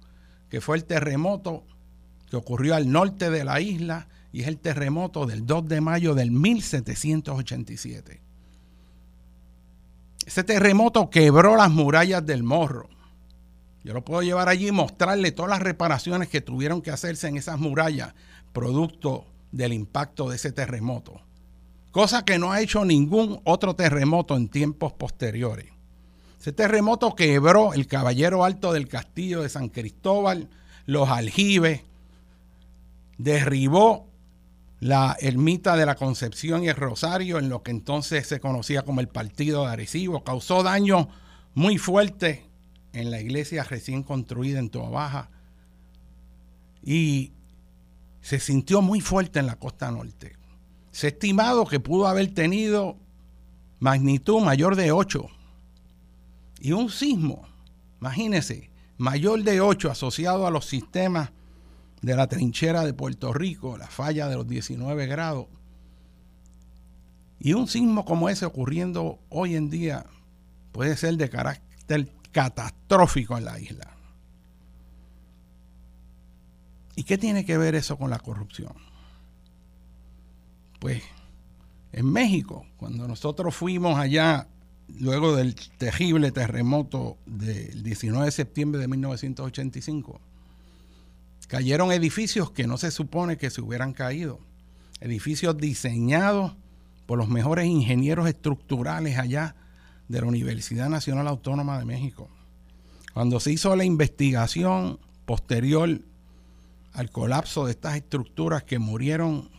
que 0.48 0.60
fue 0.60 0.76
el 0.76 0.84
terremoto 0.84 1.64
que 2.30 2.36
ocurrió 2.36 2.76
al 2.76 2.90
norte 2.90 3.28
de 3.30 3.44
la 3.44 3.60
isla 3.60 4.08
y 4.32 4.42
es 4.42 4.48
el 4.48 4.58
terremoto 4.58 5.26
del 5.26 5.44
2 5.46 5.68
de 5.68 5.80
mayo 5.80 6.14
del 6.14 6.30
1787. 6.30 8.20
Ese 10.30 10.44
terremoto 10.44 11.10
quebró 11.10 11.56
las 11.56 11.72
murallas 11.72 12.24
del 12.24 12.44
morro. 12.44 12.88
Yo 13.82 13.92
lo 13.92 14.04
puedo 14.04 14.22
llevar 14.22 14.48
allí 14.48 14.68
y 14.68 14.70
mostrarle 14.70 15.32
todas 15.32 15.50
las 15.50 15.58
reparaciones 15.58 16.28
que 16.28 16.40
tuvieron 16.40 16.82
que 16.82 16.92
hacerse 16.92 17.26
en 17.26 17.36
esas 17.36 17.58
murallas, 17.58 18.14
producto 18.52 19.24
del 19.50 19.72
impacto 19.72 20.30
de 20.30 20.36
ese 20.36 20.52
terremoto. 20.52 21.20
Cosa 21.90 22.24
que 22.24 22.38
no 22.38 22.52
ha 22.52 22.60
hecho 22.60 22.84
ningún 22.84 23.40
otro 23.42 23.74
terremoto 23.74 24.36
en 24.36 24.46
tiempos 24.46 24.92
posteriores. 24.92 25.66
Ese 26.38 26.52
terremoto 26.52 27.16
quebró 27.16 27.74
el 27.74 27.88
Caballero 27.88 28.44
Alto 28.44 28.72
del 28.72 28.86
Castillo 28.86 29.42
de 29.42 29.48
San 29.48 29.68
Cristóbal, 29.68 30.48
los 30.86 31.08
aljibes, 31.08 31.80
derribó 33.18 34.06
la 34.80 35.14
ermita 35.20 35.76
de 35.76 35.84
la 35.84 35.94
Concepción 35.94 36.64
y 36.64 36.68
el 36.68 36.76
Rosario, 36.76 37.38
en 37.38 37.50
lo 37.50 37.62
que 37.62 37.70
entonces 37.70 38.26
se 38.26 38.40
conocía 38.40 38.82
como 38.82 39.00
el 39.00 39.08
Partido 39.08 39.64
de 39.64 39.72
Arecibo, 39.72 40.24
causó 40.24 40.62
daño 40.62 41.08
muy 41.54 41.76
fuerte 41.76 42.46
en 42.94 43.10
la 43.10 43.20
iglesia 43.20 43.62
recién 43.62 44.02
construida 44.02 44.58
en 44.58 44.70
Toa 44.70 44.88
Baja 44.88 45.30
y 46.82 47.32
se 48.22 48.40
sintió 48.40 48.80
muy 48.80 49.00
fuerte 49.00 49.38
en 49.38 49.46
la 49.46 49.56
costa 49.56 49.90
norte. 49.90 50.36
Se 50.92 51.06
ha 51.06 51.10
estimado 51.10 51.66
que 51.66 51.78
pudo 51.78 52.06
haber 52.06 52.32
tenido 52.34 52.96
magnitud 53.80 54.40
mayor 54.40 54.76
de 54.76 54.92
8 54.92 55.26
y 56.60 56.72
un 56.72 56.90
sismo, 56.90 57.46
imagínense, 58.00 58.70
mayor 58.96 59.42
de 59.42 59.60
8 59.60 59.90
asociado 59.90 60.46
a 60.46 60.50
los 60.50 60.64
sistemas 60.64 61.32
de 62.02 62.16
la 62.16 62.26
trinchera 62.26 62.84
de 62.84 62.94
Puerto 62.94 63.32
Rico, 63.32 63.76
la 63.76 63.88
falla 63.88 64.28
de 64.28 64.36
los 64.36 64.46
19 64.46 65.06
grados. 65.06 65.46
Y 67.38 67.52
un 67.54 67.68
sismo 67.68 68.04
como 68.04 68.28
ese 68.28 68.44
ocurriendo 68.44 69.18
hoy 69.28 69.56
en 69.56 69.70
día 69.70 70.06
puede 70.72 70.96
ser 70.96 71.16
de 71.16 71.30
carácter 71.30 72.12
catastrófico 72.32 73.36
en 73.36 73.44
la 73.44 73.58
isla. 73.58 73.96
¿Y 76.96 77.04
qué 77.04 77.16
tiene 77.16 77.44
que 77.44 77.56
ver 77.56 77.74
eso 77.74 77.96
con 77.96 78.10
la 78.10 78.18
corrupción? 78.18 78.74
Pues 80.78 81.02
en 81.92 82.10
México, 82.10 82.66
cuando 82.76 83.08
nosotros 83.08 83.54
fuimos 83.54 83.98
allá, 83.98 84.48
luego 84.98 85.34
del 85.34 85.54
terrible 85.54 86.30
terremoto 86.30 87.16
del 87.26 87.82
19 87.82 88.26
de 88.26 88.30
septiembre 88.32 88.80
de 88.80 88.88
1985, 88.88 90.20
Cayeron 91.50 91.90
edificios 91.90 92.52
que 92.52 92.68
no 92.68 92.78
se 92.78 92.92
supone 92.92 93.36
que 93.36 93.50
se 93.50 93.60
hubieran 93.60 93.92
caído. 93.92 94.38
Edificios 95.00 95.56
diseñados 95.58 96.54
por 97.06 97.18
los 97.18 97.28
mejores 97.28 97.66
ingenieros 97.66 98.28
estructurales 98.28 99.18
allá 99.18 99.56
de 100.06 100.20
la 100.20 100.28
Universidad 100.28 100.88
Nacional 100.88 101.26
Autónoma 101.26 101.76
de 101.80 101.86
México. 101.86 102.28
Cuando 103.14 103.40
se 103.40 103.50
hizo 103.50 103.74
la 103.74 103.84
investigación 103.84 105.00
posterior 105.24 106.00
al 106.92 107.10
colapso 107.10 107.66
de 107.66 107.72
estas 107.72 107.96
estructuras 107.96 108.62
que 108.62 108.78
murieron 108.78 109.50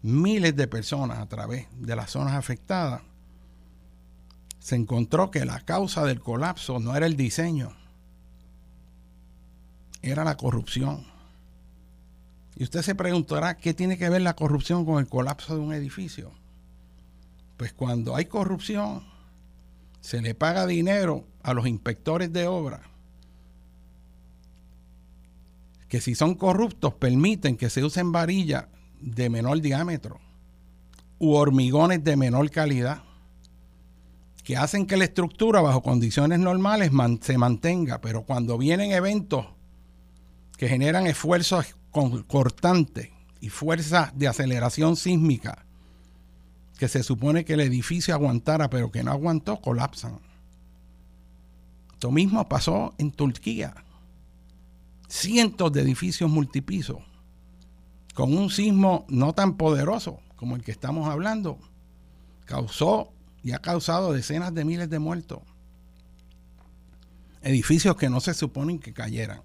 miles 0.00 0.56
de 0.56 0.66
personas 0.66 1.18
a 1.18 1.26
través 1.26 1.66
de 1.76 1.94
las 1.94 2.10
zonas 2.10 2.32
afectadas, 2.32 3.02
se 4.60 4.76
encontró 4.76 5.30
que 5.30 5.44
la 5.44 5.60
causa 5.60 6.06
del 6.06 6.20
colapso 6.20 6.80
no 6.80 6.96
era 6.96 7.04
el 7.04 7.18
diseño, 7.18 7.76
era 10.02 10.24
la 10.24 10.36
corrupción. 10.36 11.06
Y 12.56 12.64
usted 12.64 12.82
se 12.82 12.94
preguntará, 12.94 13.56
¿qué 13.56 13.72
tiene 13.72 13.96
que 13.96 14.10
ver 14.10 14.22
la 14.22 14.36
corrupción 14.36 14.84
con 14.84 14.98
el 14.98 15.08
colapso 15.08 15.54
de 15.54 15.60
un 15.60 15.72
edificio? 15.72 16.32
Pues 17.56 17.72
cuando 17.72 18.14
hay 18.14 18.26
corrupción, 18.26 19.04
se 20.00 20.20
le 20.20 20.34
paga 20.34 20.66
dinero 20.66 21.24
a 21.42 21.54
los 21.54 21.66
inspectores 21.66 22.32
de 22.32 22.46
obra 22.46 22.82
que 25.88 26.00
si 26.00 26.14
son 26.14 26.34
corruptos 26.34 26.94
permiten 26.94 27.56
que 27.56 27.68
se 27.68 27.84
usen 27.84 28.12
varillas 28.12 28.64
de 29.00 29.28
menor 29.28 29.60
diámetro 29.60 30.20
u 31.18 31.34
hormigones 31.34 32.02
de 32.02 32.16
menor 32.16 32.50
calidad 32.50 33.02
que 34.42 34.56
hacen 34.56 34.86
que 34.86 34.96
la 34.96 35.04
estructura 35.04 35.60
bajo 35.60 35.82
condiciones 35.82 36.38
normales 36.38 36.90
se 37.20 37.36
mantenga, 37.38 38.00
pero 38.00 38.22
cuando 38.22 38.58
vienen 38.58 38.90
eventos 38.90 39.46
que 40.62 40.68
generan 40.68 41.08
esfuerzos 41.08 41.74
cortantes 42.28 43.10
y 43.40 43.48
fuerzas 43.48 44.16
de 44.16 44.28
aceleración 44.28 44.94
sísmica 44.94 45.66
que 46.78 46.86
se 46.86 47.02
supone 47.02 47.44
que 47.44 47.54
el 47.54 47.62
edificio 47.62 48.14
aguantara, 48.14 48.70
pero 48.70 48.92
que 48.92 49.02
no 49.02 49.10
aguantó, 49.10 49.60
colapsan. 49.60 50.20
Lo 52.00 52.12
mismo 52.12 52.48
pasó 52.48 52.94
en 52.98 53.10
Turquía. 53.10 53.74
Cientos 55.08 55.72
de 55.72 55.80
edificios 55.80 56.30
multipisos 56.30 56.98
con 58.14 58.32
un 58.38 58.48
sismo 58.48 59.04
no 59.08 59.32
tan 59.32 59.56
poderoso 59.56 60.20
como 60.36 60.54
el 60.54 60.62
que 60.62 60.70
estamos 60.70 61.08
hablando, 61.08 61.58
causó 62.44 63.12
y 63.42 63.50
ha 63.50 63.58
causado 63.58 64.12
decenas 64.12 64.54
de 64.54 64.64
miles 64.64 64.88
de 64.88 65.00
muertos. 65.00 65.40
Edificios 67.40 67.96
que 67.96 68.08
no 68.08 68.20
se 68.20 68.32
suponen 68.32 68.78
que 68.78 68.92
cayeran. 68.92 69.42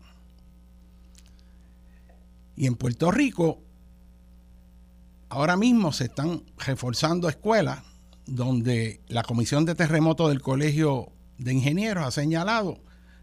Y 2.58 2.66
en 2.66 2.76
Puerto 2.76 3.12
Rico, 3.12 3.60
ahora 5.30 5.56
mismo 5.56 5.94
se 5.94 6.06
están 6.06 6.42
reforzando 6.58 7.30
escuelas 7.30 7.84
donde 8.26 9.00
la 9.08 9.24
Comisión 9.24 9.64
de 9.64 9.76
Terremotos 9.76 10.30
del 10.30 10.42
Colegio 10.42 11.12
de 11.38 11.54
Ingenieros 11.54 12.06
ha 12.06 12.12
señalado 12.12 12.80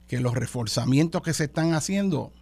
que 0.06 0.20
los 0.20 0.34
reforzamientos 0.34 1.20
que 1.22 1.34
se 1.34 1.44
están 1.44 1.74
haciendo 1.74 2.32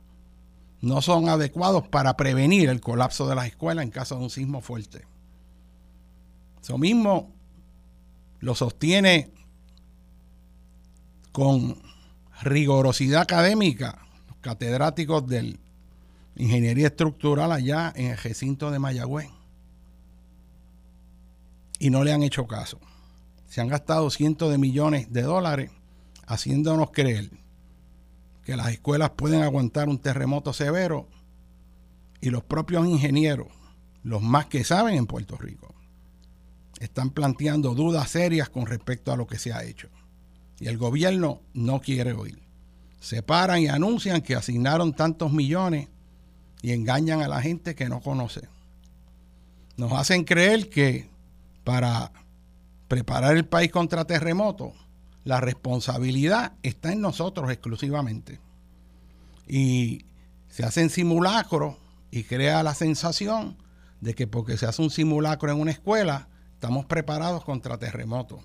no 0.82 1.00
son 1.00 1.28
adecuados 1.28 1.88
para 1.88 2.16
prevenir 2.16 2.68
el 2.68 2.80
colapso 2.80 3.26
de 3.26 3.36
las 3.36 3.46
escuelas 3.46 3.84
en 3.84 3.90
caso 3.90 4.16
de 4.16 4.24
un 4.24 4.30
sismo 4.30 4.60
fuerte. 4.60 5.06
Eso 6.60 6.76
mismo 6.76 7.32
lo 8.40 8.54
sostiene 8.54 9.32
con 11.32 11.80
rigorosidad 12.42 13.22
académica 13.22 14.06
los 14.28 14.36
catedráticos 14.40 15.26
de 15.26 15.56
Ingeniería 16.36 16.88
Estructural 16.88 17.52
allá 17.52 17.92
en 17.94 18.10
el 18.10 18.16
recinto 18.16 18.70
de 18.70 18.78
Mayagüez. 18.78 19.28
Y 21.78 21.90
no 21.90 22.04
le 22.04 22.12
han 22.12 22.22
hecho 22.22 22.46
caso. 22.46 22.80
Se 23.46 23.60
han 23.60 23.68
gastado 23.68 24.08
cientos 24.10 24.50
de 24.50 24.58
millones 24.58 25.12
de 25.12 25.22
dólares 25.22 25.70
haciéndonos 26.26 26.90
creer 26.92 27.30
que 28.44 28.56
las 28.56 28.68
escuelas 28.68 29.10
pueden 29.10 29.42
aguantar 29.42 29.88
un 29.88 29.98
terremoto 29.98 30.52
severo 30.52 31.08
y 32.20 32.30
los 32.30 32.44
propios 32.44 32.86
ingenieros, 32.86 33.48
los 34.02 34.22
más 34.22 34.46
que 34.46 34.64
saben 34.64 34.94
en 34.94 35.06
Puerto 35.06 35.36
Rico, 35.36 35.74
están 36.80 37.10
planteando 37.10 37.74
dudas 37.74 38.10
serias 38.10 38.48
con 38.48 38.66
respecto 38.66 39.12
a 39.12 39.16
lo 39.16 39.26
que 39.26 39.38
se 39.38 39.52
ha 39.52 39.64
hecho. 39.64 39.88
Y 40.58 40.68
el 40.68 40.78
gobierno 40.78 41.42
no 41.52 41.80
quiere 41.80 42.12
oír. 42.12 42.40
Se 43.00 43.22
paran 43.22 43.60
y 43.60 43.68
anuncian 43.68 44.22
que 44.22 44.36
asignaron 44.36 44.94
tantos 44.94 45.32
millones 45.32 45.88
y 46.62 46.72
engañan 46.72 47.20
a 47.20 47.28
la 47.28 47.42
gente 47.42 47.74
que 47.74 47.88
no 47.88 48.00
conoce. 48.00 48.48
Nos 49.76 49.92
hacen 49.92 50.24
creer 50.24 50.70
que 50.70 51.10
para 51.64 52.12
preparar 52.88 53.36
el 53.36 53.44
país 53.44 53.70
contra 53.72 54.04
terremotos, 54.04 54.72
la 55.24 55.40
responsabilidad 55.40 56.52
está 56.62 56.92
en 56.92 57.00
nosotros 57.00 57.50
exclusivamente. 57.50 58.40
Y 59.48 60.06
se 60.48 60.64
hacen 60.64 60.88
simulacros 60.88 61.76
y 62.10 62.24
crea 62.24 62.62
la 62.62 62.74
sensación 62.74 63.56
de 64.00 64.14
que 64.14 64.26
porque 64.26 64.56
se 64.56 64.66
hace 64.66 64.82
un 64.82 64.90
simulacro 64.90 65.50
en 65.50 65.60
una 65.60 65.70
escuela, 65.70 66.28
estamos 66.54 66.86
preparados 66.86 67.44
contra 67.44 67.78
terremotos. 67.78 68.40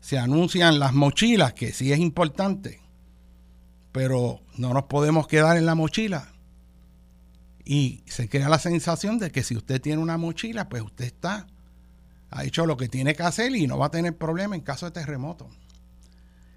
Se 0.00 0.18
anuncian 0.18 0.78
las 0.78 0.94
mochilas, 0.94 1.52
que 1.52 1.72
sí 1.72 1.92
es 1.92 1.98
importante, 1.98 2.80
pero 3.92 4.40
no 4.56 4.72
nos 4.72 4.84
podemos 4.84 5.26
quedar 5.26 5.56
en 5.56 5.66
la 5.66 5.74
mochila. 5.74 6.29
Y 7.70 8.02
se 8.06 8.28
crea 8.28 8.48
la 8.48 8.58
sensación 8.58 9.20
de 9.20 9.30
que 9.30 9.44
si 9.44 9.56
usted 9.56 9.80
tiene 9.80 10.02
una 10.02 10.18
mochila, 10.18 10.68
pues 10.68 10.82
usted 10.82 11.04
está, 11.04 11.46
ha 12.28 12.42
hecho 12.42 12.66
lo 12.66 12.76
que 12.76 12.88
tiene 12.88 13.14
que 13.14 13.22
hacer 13.22 13.54
y 13.54 13.68
no 13.68 13.78
va 13.78 13.86
a 13.86 13.90
tener 13.92 14.18
problema 14.18 14.56
en 14.56 14.62
caso 14.62 14.86
de 14.86 14.90
terremoto. 14.90 15.48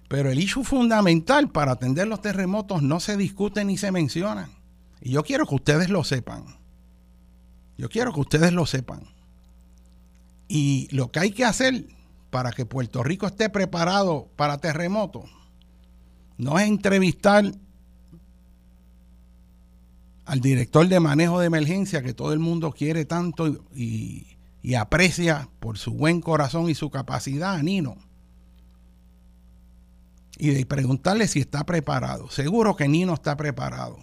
Pero 0.08 0.32
el 0.32 0.40
issue 0.40 0.64
fundamental 0.64 1.52
para 1.52 1.70
atender 1.70 2.08
los 2.08 2.20
terremotos 2.20 2.82
no 2.82 2.98
se 2.98 3.16
discute 3.16 3.64
ni 3.64 3.78
se 3.78 3.92
menciona. 3.92 4.50
Y 5.00 5.12
yo 5.12 5.22
quiero 5.22 5.46
que 5.46 5.54
ustedes 5.54 5.88
lo 5.88 6.02
sepan. 6.02 6.46
Yo 7.78 7.88
quiero 7.88 8.12
que 8.12 8.18
ustedes 8.18 8.52
lo 8.52 8.66
sepan. 8.66 9.04
Y 10.48 10.88
lo 10.90 11.12
que 11.12 11.20
hay 11.20 11.30
que 11.30 11.44
hacer 11.44 11.84
para 12.30 12.50
que 12.50 12.66
Puerto 12.66 13.04
Rico 13.04 13.28
esté 13.28 13.50
preparado 13.50 14.32
para 14.34 14.58
terremotos 14.58 15.30
no 16.38 16.58
es 16.58 16.66
entrevistar 16.66 17.52
al 20.24 20.40
director 20.40 20.88
de 20.88 21.00
manejo 21.00 21.40
de 21.40 21.46
emergencia 21.46 22.02
que 22.02 22.14
todo 22.14 22.32
el 22.32 22.38
mundo 22.38 22.72
quiere 22.72 23.04
tanto 23.04 23.64
y, 23.74 24.26
aprecia 24.76 25.48
por 25.60 25.76
su 25.76 25.92
buen 25.92 26.20
corazón 26.20 26.70
y 26.70 26.74
su 26.74 26.90
capacidad, 26.90 27.62
Nino 27.62 27.96
y 30.38 30.50
de 30.50 30.66
preguntarle 30.66 31.28
si 31.28 31.40
está 31.40 31.64
preparado. 31.64 32.30
Seguro 32.30 32.76
que 32.76 32.88
Nino 32.88 33.14
está 33.14 33.36
preparado. 33.36 33.98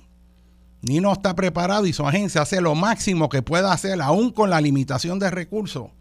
Nino 0.82 1.12
está 1.12 1.36
preparado 1.36 1.86
y 1.86 1.94
su 1.94 2.08
agencia 2.08 2.42
hace 2.42 2.62
lo 2.62 2.74
máximo 2.74 3.30
que 3.30 3.42
pueda 3.42 3.72
hacer, 3.72 4.02
aún 4.02 4.32
con 4.32 4.50
la 4.50 4.62
limitación 4.62 5.20
de 5.20 5.30
recursos, 5.30 5.92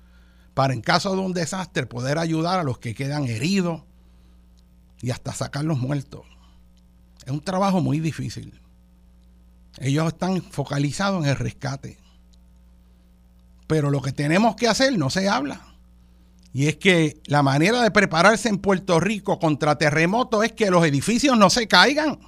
para 0.54 0.72
en 0.72 0.80
caso 0.80 1.14
de 1.14 1.20
un 1.20 1.32
desastre 1.32 1.86
poder 1.86 2.18
ayudar 2.18 2.60
a 2.60 2.64
los 2.64 2.78
que 2.78 2.94
quedan 2.94 3.24
heridos 3.24 3.82
y 5.02 5.10
hasta 5.10 5.32
sacar 5.32 5.64
los 5.64 5.78
muertos. 5.78 6.22
Es 7.26 7.32
un 7.32 7.40
trabajo 7.40 7.80
muy 7.80 8.00
difícil. 8.00 8.58
Ellos 9.80 10.08
están 10.08 10.42
focalizados 10.42 11.24
en 11.24 11.30
el 11.30 11.36
rescate. 11.36 11.98
Pero 13.66 13.90
lo 13.90 14.02
que 14.02 14.12
tenemos 14.12 14.54
que 14.54 14.68
hacer 14.68 14.96
no 14.98 15.08
se 15.08 15.28
habla. 15.28 15.62
Y 16.52 16.66
es 16.66 16.76
que 16.76 17.20
la 17.26 17.42
manera 17.42 17.82
de 17.82 17.90
prepararse 17.90 18.48
en 18.48 18.58
Puerto 18.58 19.00
Rico 19.00 19.38
contra 19.38 19.78
terremotos 19.78 20.44
es 20.44 20.52
que 20.52 20.70
los 20.70 20.84
edificios 20.84 21.38
no 21.38 21.48
se 21.48 21.66
caigan. 21.66 22.18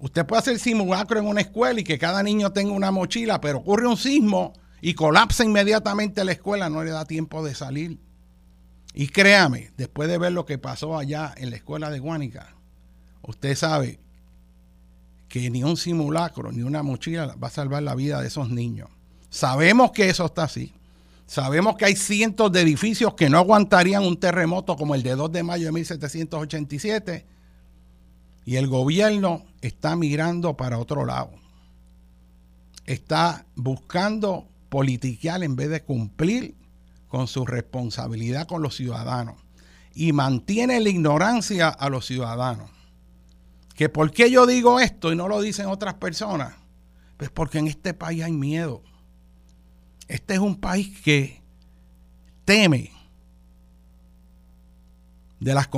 Usted 0.00 0.26
puede 0.26 0.40
hacer 0.40 0.58
simulacro 0.58 1.20
en 1.20 1.26
una 1.26 1.42
escuela 1.42 1.78
y 1.78 1.84
que 1.84 1.98
cada 1.98 2.22
niño 2.22 2.52
tenga 2.52 2.72
una 2.72 2.90
mochila, 2.90 3.40
pero 3.40 3.58
ocurre 3.58 3.86
un 3.86 3.98
sismo 3.98 4.54
y 4.80 4.94
colapsa 4.94 5.44
inmediatamente 5.44 6.24
la 6.24 6.32
escuela, 6.32 6.70
no 6.70 6.82
le 6.82 6.90
da 6.90 7.04
tiempo 7.04 7.44
de 7.44 7.54
salir. 7.54 8.00
Y 8.94 9.08
créame, 9.08 9.70
después 9.76 10.08
de 10.08 10.18
ver 10.18 10.32
lo 10.32 10.46
que 10.46 10.58
pasó 10.58 10.98
allá 10.98 11.34
en 11.36 11.50
la 11.50 11.56
escuela 11.56 11.90
de 11.90 11.98
Guánica, 11.98 12.56
usted 13.22 13.54
sabe 13.54 14.00
que 15.30 15.48
ni 15.48 15.62
un 15.62 15.76
simulacro 15.76 16.50
ni 16.50 16.62
una 16.62 16.82
mochila 16.82 17.36
va 17.42 17.46
a 17.46 17.52
salvar 17.52 17.84
la 17.84 17.94
vida 17.94 18.20
de 18.20 18.26
esos 18.26 18.50
niños. 18.50 18.90
Sabemos 19.30 19.92
que 19.92 20.10
eso 20.10 20.26
está 20.26 20.42
así. 20.42 20.74
Sabemos 21.24 21.76
que 21.76 21.84
hay 21.84 21.94
cientos 21.94 22.50
de 22.50 22.60
edificios 22.60 23.14
que 23.14 23.30
no 23.30 23.38
aguantarían 23.38 24.02
un 24.02 24.18
terremoto 24.18 24.76
como 24.76 24.96
el 24.96 25.04
de 25.04 25.14
2 25.14 25.30
de 25.30 25.42
mayo 25.44 25.66
de 25.66 25.72
1787 25.72 27.24
y 28.44 28.56
el 28.56 28.66
gobierno 28.66 29.44
está 29.60 29.94
mirando 29.94 30.56
para 30.56 30.78
otro 30.78 31.06
lado. 31.06 31.30
Está 32.84 33.46
buscando 33.54 34.48
politiquear 34.68 35.44
en 35.44 35.54
vez 35.54 35.70
de 35.70 35.84
cumplir 35.84 36.56
con 37.06 37.28
su 37.28 37.46
responsabilidad 37.46 38.48
con 38.48 38.62
los 38.62 38.74
ciudadanos 38.74 39.36
y 39.94 40.12
mantiene 40.12 40.80
la 40.80 40.88
ignorancia 40.88 41.68
a 41.68 41.88
los 41.88 42.06
ciudadanos. 42.06 42.79
¿Que 43.80 43.88
por 43.88 44.10
qué 44.10 44.30
yo 44.30 44.44
digo 44.44 44.78
esto 44.78 45.10
y 45.10 45.16
no 45.16 45.26
lo 45.26 45.40
dicen 45.40 45.64
otras 45.64 45.94
personas? 45.94 46.52
Pues 47.16 47.30
porque 47.30 47.60
en 47.60 47.66
este 47.66 47.94
país 47.94 48.22
hay 48.22 48.32
miedo. 48.32 48.82
Este 50.06 50.34
es 50.34 50.40
un 50.40 50.56
país 50.60 51.00
que 51.00 51.40
teme 52.44 52.92
de 55.38 55.54
las 55.54 55.70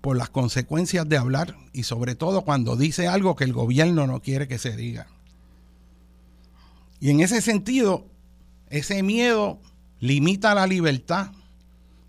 por 0.00 0.16
las 0.16 0.30
consecuencias 0.30 1.06
de 1.06 1.18
hablar 1.18 1.54
y 1.74 1.82
sobre 1.82 2.14
todo 2.14 2.46
cuando 2.46 2.76
dice 2.76 3.08
algo 3.08 3.36
que 3.36 3.44
el 3.44 3.52
gobierno 3.52 4.06
no 4.06 4.22
quiere 4.22 4.48
que 4.48 4.56
se 4.56 4.74
diga. 4.74 5.08
Y 6.98 7.10
en 7.10 7.20
ese 7.20 7.42
sentido, 7.42 8.06
ese 8.70 9.02
miedo 9.02 9.60
limita 9.98 10.54
la 10.54 10.66
libertad 10.66 11.32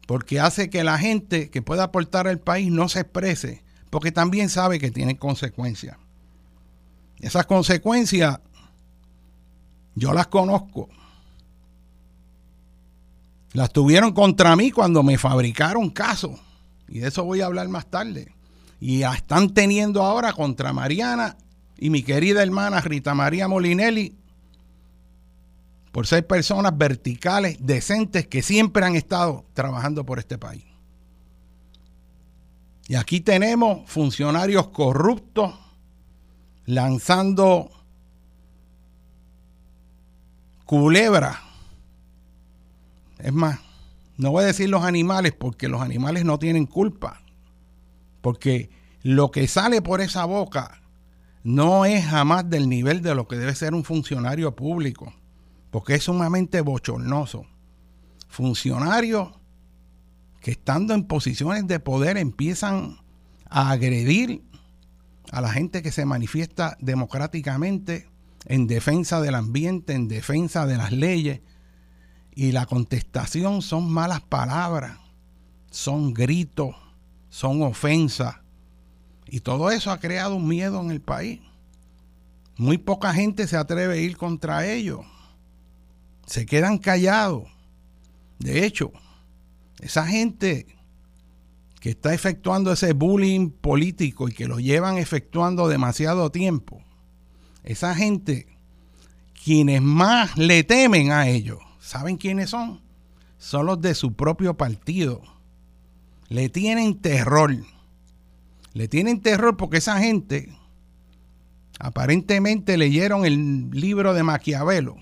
porque 0.07 0.39
hace 0.39 0.69
que 0.69 0.85
la 0.85 0.97
gente 0.97 1.49
que 1.49 1.61
pueda 1.61 1.83
aportar 1.83 2.29
al 2.29 2.39
país 2.39 2.71
no 2.71 2.87
se 2.87 3.01
exprese, 3.01 3.63
porque 3.91 4.11
también 4.11 4.49
sabe 4.49 4.79
que 4.79 4.89
tiene 4.89 5.19
consecuencias. 5.19 5.97
Esas 7.19 7.45
consecuencias 7.45 8.39
yo 9.93 10.13
las 10.13 10.25
conozco 10.25 10.89
las 13.53 13.71
tuvieron 13.71 14.13
contra 14.13 14.55
mí 14.55 14.71
cuando 14.71 15.03
me 15.03 15.17
fabricaron 15.17 15.89
caso. 15.89 16.39
Y 16.87 16.99
de 16.99 17.09
eso 17.09 17.23
voy 17.23 17.41
a 17.41 17.45
hablar 17.45 17.67
más 17.67 17.85
tarde. 17.85 18.33
Y 18.79 19.03
están 19.03 19.53
teniendo 19.53 20.03
ahora 20.03 20.33
contra 20.33 20.73
Mariana 20.73 21.37
y 21.77 21.89
mi 21.89 22.03
querida 22.03 22.41
hermana 22.41 22.81
Rita 22.81 23.13
María 23.13 23.47
Molinelli 23.47 24.15
por 25.91 26.07
ser 26.07 26.25
personas 26.25 26.77
verticales, 26.77 27.57
decentes, 27.59 28.25
que 28.25 28.41
siempre 28.41 28.85
han 28.85 28.95
estado 28.95 29.45
trabajando 29.53 30.05
por 30.05 30.19
este 30.19 30.37
país. 30.37 30.63
Y 32.91 32.95
aquí 32.95 33.21
tenemos 33.21 33.89
funcionarios 33.89 34.67
corruptos 34.67 35.57
lanzando 36.65 37.71
culebra. 40.65 41.39
Es 43.17 43.31
más, 43.31 43.61
no 44.17 44.31
voy 44.31 44.43
a 44.43 44.47
decir 44.47 44.69
los 44.69 44.83
animales 44.83 45.31
porque 45.31 45.69
los 45.69 45.81
animales 45.81 46.25
no 46.25 46.37
tienen 46.37 46.65
culpa. 46.65 47.21
Porque 48.19 48.69
lo 49.03 49.31
que 49.31 49.47
sale 49.47 49.81
por 49.81 50.01
esa 50.01 50.25
boca 50.25 50.81
no 51.45 51.85
es 51.85 52.05
jamás 52.05 52.49
del 52.49 52.67
nivel 52.67 53.01
de 53.01 53.15
lo 53.15 53.25
que 53.25 53.37
debe 53.37 53.55
ser 53.55 53.73
un 53.73 53.85
funcionario 53.85 54.53
público 54.53 55.13
porque 55.69 55.95
es 55.95 56.03
sumamente 56.03 56.59
bochornoso. 56.59 57.45
Funcionarios 58.27 59.29
que 60.41 60.51
estando 60.51 60.93
en 60.93 61.05
posiciones 61.05 61.67
de 61.67 61.79
poder 61.79 62.17
empiezan 62.17 62.97
a 63.49 63.71
agredir 63.71 64.43
a 65.31 65.39
la 65.39 65.51
gente 65.51 65.81
que 65.81 65.91
se 65.91 66.05
manifiesta 66.05 66.77
democráticamente 66.81 68.09
en 68.45 68.67
defensa 68.67 69.21
del 69.21 69.35
ambiente, 69.35 69.93
en 69.93 70.07
defensa 70.07 70.65
de 70.65 70.77
las 70.77 70.91
leyes. 70.91 71.41
Y 72.33 72.51
la 72.51 72.65
contestación 72.65 73.61
son 73.61 73.89
malas 73.91 74.21
palabras, 74.21 74.97
son 75.69 76.13
gritos, 76.13 76.75
son 77.29 77.61
ofensas. 77.61 78.37
Y 79.27 79.41
todo 79.41 79.71
eso 79.71 79.91
ha 79.91 79.99
creado 79.99 80.35
un 80.35 80.47
miedo 80.47 80.81
en 80.81 80.91
el 80.91 81.01
país. 81.01 81.39
Muy 82.57 82.77
poca 82.77 83.13
gente 83.13 83.47
se 83.47 83.57
atreve 83.57 83.93
a 83.93 83.97
ir 83.97 84.17
contra 84.17 84.65
ellos 84.67 85.05
se 86.31 86.45
quedan 86.45 86.77
callados. 86.77 87.43
De 88.39 88.65
hecho, 88.65 88.93
esa 89.81 90.07
gente 90.07 90.67
que 91.79 91.89
está 91.89 92.13
efectuando 92.13 92.71
ese 92.71 92.93
bullying 92.93 93.49
político 93.49 94.29
y 94.29 94.33
que 94.33 94.47
lo 94.47 94.59
llevan 94.59 94.97
efectuando 94.97 95.67
demasiado 95.67 96.31
tiempo, 96.31 96.81
esa 97.63 97.95
gente, 97.95 98.47
quienes 99.43 99.81
más 99.81 100.37
le 100.37 100.63
temen 100.63 101.11
a 101.11 101.27
ellos, 101.27 101.59
¿saben 101.79 102.17
quiénes 102.17 102.51
son? 102.51 102.81
Son 103.37 103.65
los 103.65 103.81
de 103.81 103.95
su 103.95 104.13
propio 104.13 104.55
partido. 104.55 105.21
Le 106.29 106.47
tienen 106.49 106.99
terror. 106.99 107.57
Le 108.73 108.87
tienen 108.87 109.21
terror 109.21 109.57
porque 109.57 109.77
esa 109.77 109.99
gente 109.99 110.49
aparentemente 111.79 112.77
leyeron 112.77 113.25
el 113.25 113.71
libro 113.71 114.13
de 114.13 114.21
Maquiavelo 114.21 114.97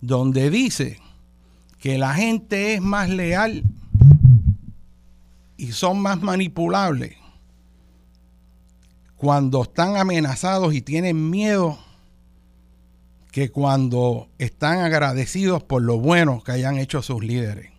donde 0.00 0.50
dice 0.50 1.00
que 1.80 1.98
la 1.98 2.14
gente 2.14 2.74
es 2.74 2.80
más 2.80 3.08
leal 3.08 3.64
y 5.56 5.72
son 5.72 6.00
más 6.00 6.20
manipulables 6.20 7.16
cuando 9.16 9.62
están 9.62 9.96
amenazados 9.96 10.74
y 10.74 10.82
tienen 10.82 11.30
miedo 11.30 11.78
que 13.32 13.50
cuando 13.50 14.28
están 14.38 14.78
agradecidos 14.80 15.62
por 15.62 15.82
lo 15.82 15.98
bueno 15.98 16.42
que 16.42 16.52
hayan 16.52 16.78
hecho 16.78 17.02
sus 17.02 17.22
líderes. 17.22 17.70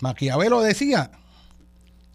Maquiavelo 0.00 0.60
decía 0.60 1.10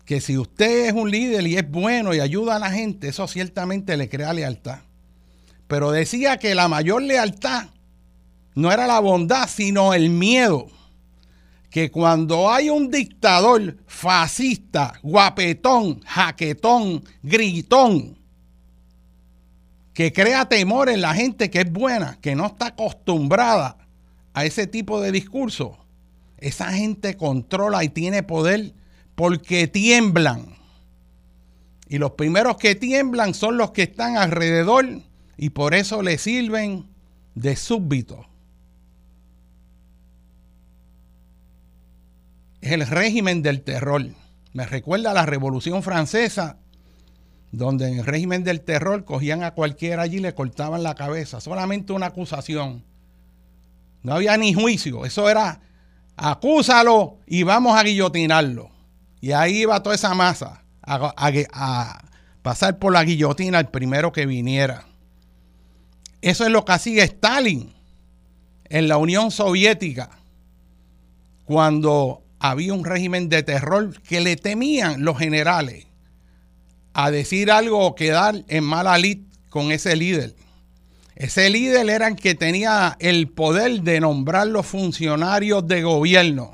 que 0.06 0.21
si 0.21 0.38
usted 0.38 0.88
es 0.88 0.93
un 0.93 1.10
líder 1.10 1.45
y 1.48 1.58
es 1.58 1.69
bueno 1.69 2.13
y 2.13 2.19
ayuda 2.19 2.58
a 2.58 2.60
la 2.60 2.71
gente, 2.71 3.10
eso 3.10 3.28
ciertamente 3.28 3.98
le 3.98 4.10
crea 4.10 4.34
lealtad. 4.34 4.80
Pero 5.67 5.91
decía 5.91 6.38
que 6.38 6.56
la 6.56 6.67
mayor 6.67 7.02
lealtad 7.02 7.69
no 8.54 8.71
era 8.71 8.88
la 8.88 9.00
bondad, 9.00 9.50
sino 9.50 9.93
el 9.93 10.10
miedo. 10.10 10.67
Que 11.76 11.92
cuando 11.92 12.50
hay 12.50 12.70
un 12.70 12.90
dictador 12.90 13.76
fascista, 13.86 14.94
guapetón, 15.04 16.00
jaquetón, 16.06 17.04
gritón, 17.22 18.18
que 19.94 20.14
crea 20.14 20.48
temor 20.48 20.88
en 20.88 21.02
la 21.02 21.14
gente 21.14 21.50
que 21.50 21.60
es 21.60 21.70
buena, 21.70 22.18
que 22.22 22.34
no 22.34 22.46
está 22.46 22.68
acostumbrada 22.68 23.78
a 24.34 24.46
ese 24.46 24.68
tipo 24.68 25.02
de 25.02 25.12
discurso, 25.12 25.78
esa 26.38 26.72
gente 26.72 27.18
controla 27.18 27.84
y 27.84 27.90
tiene 27.90 28.24
poder 28.24 28.74
porque 29.16 29.68
tiemblan. 29.68 30.56
Y 31.90 31.98
los 31.98 32.12
primeros 32.12 32.56
que 32.56 32.76
tiemblan 32.76 33.34
son 33.34 33.58
los 33.58 33.72
que 33.72 33.84
están 33.84 34.16
alrededor 34.16 35.02
y 35.36 35.50
por 35.50 35.74
eso 35.74 36.02
le 36.02 36.20
sirven 36.20 36.86
de 37.34 37.58
súbdito. 37.58 38.26
El 42.71 42.88
régimen 42.88 43.41
del 43.41 43.62
terror. 43.62 44.06
Me 44.54 44.65
recuerda 44.65 45.12
a 45.12 45.13
la 45.13 45.25
Revolución 45.25 45.84
Francesa, 45.84 46.58
donde 47.51 47.89
en 47.89 47.99
el 47.99 48.06
régimen 48.06 48.43
del 48.43 48.62
terror 48.62 49.06
cogían 49.06 49.43
a 49.43 49.51
cualquiera 49.51 50.04
allí 50.04 50.17
y 50.17 50.21
le 50.21 50.34
cortaban 50.34 50.84
la 50.84 50.95
cabeza. 50.95 51.41
Solamente 51.41 51.93
una 51.93 52.08
acusación. 52.08 52.84
No 54.04 54.13
había 54.13 54.38
ni 54.38 54.54
juicio. 54.54 55.06
Eso 55.06 55.30
era 55.30 55.62
acúsalo 56.17 57.17
y 57.25 57.43
vamos 57.43 57.78
a 57.78 57.84
guillotinarlo. 57.84 58.69
Y 59.21 59.32
ahí 59.32 59.62
iba 59.62 59.82
toda 59.82 59.95
esa 59.95 60.13
masa 60.13 60.63
a, 60.82 62.04
pasar 62.41 62.78
por 62.78 62.93
la 62.93 63.04
guillotina 63.04 63.60
el 63.60 63.67
primero 63.67 64.12
que 64.12 64.25
viniera. 64.25 64.86
Eso 66.21 66.45
es 66.45 66.51
lo 66.51 66.65
que 66.65 66.73
hacía 66.73 67.04
Stalin 67.04 67.73
en 68.65 68.88
la 68.88 68.97
Unión 68.97 69.32
Soviética 69.32 70.10
cuando 71.45 72.25
había 72.49 72.73
un 72.73 72.86
régimen 72.86 73.29
de 73.29 73.43
terror 73.43 74.01
que 74.01 74.21
le 74.21 74.36
temían 74.36 75.03
los 75.03 75.17
generales 75.17 75.88
a 76.93 77.12
decir 77.12 77.51
algo 77.51 77.86
o 77.86 77.95
quedar 77.95 78.43
en 78.47 78.63
mala 78.63 78.97
lid 78.97 79.19
con 79.49 79.71
ese 79.71 79.95
líder. 79.95 80.36
Ese 81.15 81.49
líder 81.49 81.89
era 81.89 82.08
el 82.08 82.15
que 82.15 82.36
tenía 82.36 82.97
el 82.99 83.29
poder 83.29 83.81
de 83.81 83.99
nombrar 83.99 84.47
los 84.47 84.65
funcionarios 84.65 85.67
de 85.67 85.84
gobierno. 85.84 86.53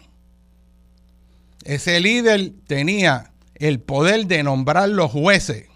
Ese 1.63 1.99
líder 1.99 2.53
tenía 2.67 3.31
el 3.55 3.79
poder 3.79 4.25
de 4.27 4.43
nombrar 4.43 4.89
los 4.89 5.11
jueces. 5.11 5.67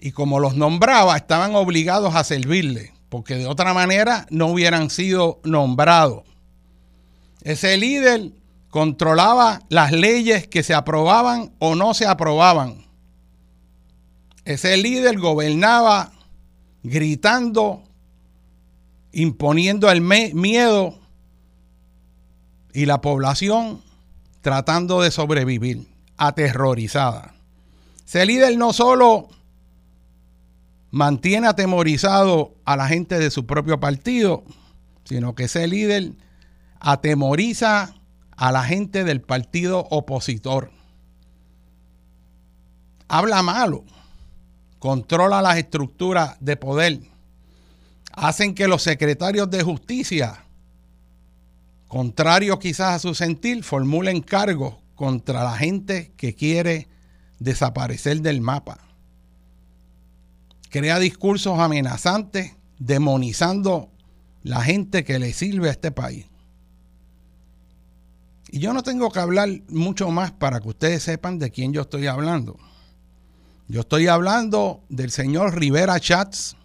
Y 0.00 0.12
como 0.12 0.40
los 0.40 0.56
nombraba, 0.56 1.16
estaban 1.16 1.54
obligados 1.54 2.14
a 2.14 2.24
servirle, 2.24 2.92
porque 3.08 3.34
de 3.34 3.46
otra 3.46 3.74
manera 3.74 4.26
no 4.30 4.46
hubieran 4.46 4.90
sido 4.90 5.40
nombrados. 5.44 6.29
Ese 7.42 7.76
líder 7.76 8.32
controlaba 8.70 9.62
las 9.68 9.92
leyes 9.92 10.46
que 10.46 10.62
se 10.62 10.74
aprobaban 10.74 11.52
o 11.58 11.74
no 11.74 11.94
se 11.94 12.06
aprobaban. 12.06 12.84
Ese 14.44 14.76
líder 14.76 15.18
gobernaba 15.18 16.12
gritando, 16.82 17.82
imponiendo 19.12 19.90
el 19.90 20.00
miedo 20.00 20.98
y 22.72 22.86
la 22.86 23.00
población 23.00 23.82
tratando 24.40 25.02
de 25.02 25.10
sobrevivir, 25.10 25.86
aterrorizada. 26.16 27.34
Ese 28.06 28.24
líder 28.26 28.56
no 28.56 28.72
solo 28.72 29.28
mantiene 30.90 31.46
atemorizado 31.46 32.54
a 32.64 32.76
la 32.76 32.88
gente 32.88 33.18
de 33.18 33.30
su 33.30 33.46
propio 33.46 33.78
partido, 33.78 34.42
sino 35.04 35.34
que 35.34 35.44
ese 35.44 35.66
líder 35.66 36.12
atemoriza 36.80 37.94
a 38.36 38.52
la 38.52 38.64
gente 38.64 39.04
del 39.04 39.20
partido 39.20 39.86
opositor. 39.90 40.72
Habla 43.06 43.42
malo, 43.42 43.84
controla 44.78 45.42
las 45.42 45.58
estructuras 45.58 46.36
de 46.40 46.56
poder, 46.56 47.00
hacen 48.12 48.54
que 48.54 48.66
los 48.66 48.82
secretarios 48.82 49.50
de 49.50 49.62
justicia, 49.62 50.44
contrarios 51.86 52.58
quizás 52.58 52.94
a 52.94 52.98
su 52.98 53.14
sentir, 53.14 53.62
formulen 53.62 54.22
cargos 54.22 54.76
contra 54.94 55.44
la 55.44 55.56
gente 55.56 56.12
que 56.16 56.34
quiere 56.34 56.88
desaparecer 57.38 58.22
del 58.22 58.40
mapa. 58.40 58.78
Crea 60.70 60.98
discursos 60.98 61.58
amenazantes, 61.58 62.54
demonizando 62.78 63.90
la 64.42 64.62
gente 64.62 65.04
que 65.04 65.18
le 65.18 65.32
sirve 65.32 65.68
a 65.68 65.72
este 65.72 65.90
país. 65.90 66.29
Y 68.52 68.58
yo 68.58 68.72
no 68.72 68.82
tengo 68.82 69.10
que 69.10 69.20
hablar 69.20 69.48
mucho 69.68 70.10
más 70.10 70.32
para 70.32 70.60
que 70.60 70.68
ustedes 70.68 71.04
sepan 71.04 71.38
de 71.38 71.52
quién 71.52 71.72
yo 71.72 71.82
estoy 71.82 72.08
hablando. 72.08 72.58
Yo 73.68 73.82
estoy 73.82 74.08
hablando 74.08 74.82
del 74.88 75.12
señor 75.12 75.56
Rivera 75.56 76.00
Chats, 76.00 76.56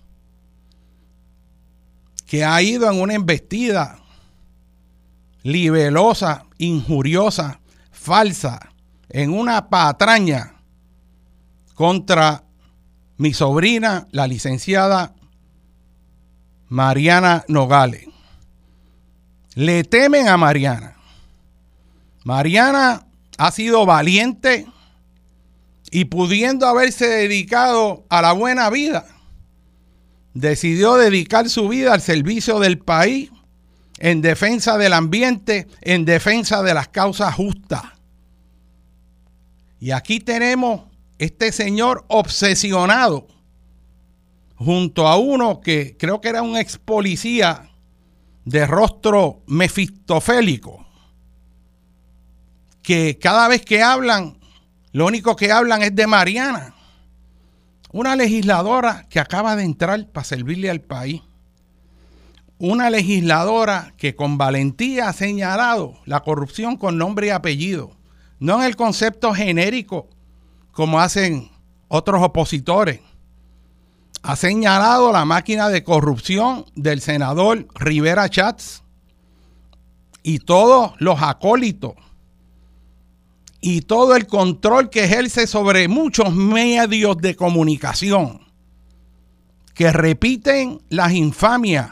que 2.25 2.43
ha 2.43 2.59
ido 2.63 2.91
en 2.91 2.99
una 2.99 3.13
embestida 3.13 3.99
libelosa, 5.43 6.47
injuriosa, 6.57 7.59
falsa, 7.91 8.71
en 9.09 9.31
una 9.31 9.69
patraña 9.69 10.55
contra 11.75 12.43
mi 13.17 13.31
sobrina, 13.35 14.07
la 14.09 14.25
licenciada 14.25 15.13
Mariana 16.67 17.45
Nogales. 17.47 18.07
Le 19.53 19.83
temen 19.83 20.27
a 20.27 20.35
Mariana. 20.35 20.94
Mariana 22.25 23.05
ha 23.37 23.51
sido 23.51 23.85
valiente 23.85 24.65
y 25.91 26.05
pudiendo 26.05 26.65
haberse 26.65 27.07
dedicado 27.07 28.03
a 28.09 28.23
la 28.23 28.33
buena 28.33 28.71
vida, 28.71 29.05
decidió 30.33 30.95
dedicar 30.95 31.47
su 31.49 31.69
vida 31.69 31.93
al 31.93 32.01
servicio 32.01 32.59
del 32.59 32.79
país, 32.79 33.29
en 33.99 34.23
defensa 34.23 34.79
del 34.79 34.93
ambiente, 34.93 35.67
en 35.81 36.03
defensa 36.03 36.63
de 36.63 36.73
las 36.73 36.87
causas 36.87 37.35
justas. 37.35 37.83
Y 39.79 39.91
aquí 39.91 40.19
tenemos 40.19 40.81
este 41.19 41.51
señor 41.51 42.05
obsesionado 42.07 43.27
junto 44.55 45.07
a 45.07 45.15
uno 45.17 45.61
que 45.61 45.95
creo 45.95 46.21
que 46.21 46.29
era 46.29 46.41
un 46.41 46.57
ex 46.57 46.79
policía 46.79 47.69
de 48.45 48.65
rostro 48.65 49.43
mefistofélico, 49.45 50.84
que 52.85 53.17
cada 53.17 53.47
vez 53.47 53.65
que 53.65 53.81
hablan, 53.81 54.37
lo 54.91 55.07
único 55.07 55.35
que 55.35 55.51
hablan 55.51 55.81
es 55.81 55.95
de 55.95 56.05
Mariana, 56.05 56.75
una 57.91 58.15
legisladora 58.15 59.07
que 59.09 59.19
acaba 59.19 59.55
de 59.55 59.63
entrar 59.63 60.07
para 60.09 60.23
servirle 60.23 60.69
al 60.69 60.81
país, 60.81 61.23
una 62.59 62.91
legisladora 62.91 63.95
que 63.97 64.15
con 64.15 64.37
valentía 64.37 65.09
ha 65.09 65.13
señalado 65.13 65.99
la 66.05 66.19
corrupción 66.19 66.77
con 66.77 66.99
nombre 66.99 67.27
y 67.27 67.29
apellido, 67.31 67.91
no 68.39 68.59
en 68.59 68.67
el 68.67 68.75
concepto 68.75 69.33
genérico 69.33 70.07
como 70.71 70.99
hacen 70.99 71.49
otros 71.87 72.21
opositores. 72.21 72.99
Ha 74.21 74.35
señalado 74.35 75.11
la 75.11 75.25
máquina 75.25 75.69
de 75.69 75.83
corrupción 75.83 76.65
del 76.75 77.01
senador 77.01 77.67
Rivera 77.73 78.29
Chats 78.29 78.83
y 80.21 80.39
todos 80.39 80.93
los 80.99 81.21
acólitos 81.21 81.95
y 83.67 83.81
todo 83.81 84.15
el 84.15 84.27
control 84.27 84.91
que 84.91 85.05
ejerce 85.05 85.47
sobre 85.47 85.87
muchos 85.87 86.35
medios 86.35 87.17
de 87.17 87.35
comunicación 87.35 88.41
que 89.73 89.91
repiten 89.91 90.83
las 90.89 91.13
infamias, 91.13 91.89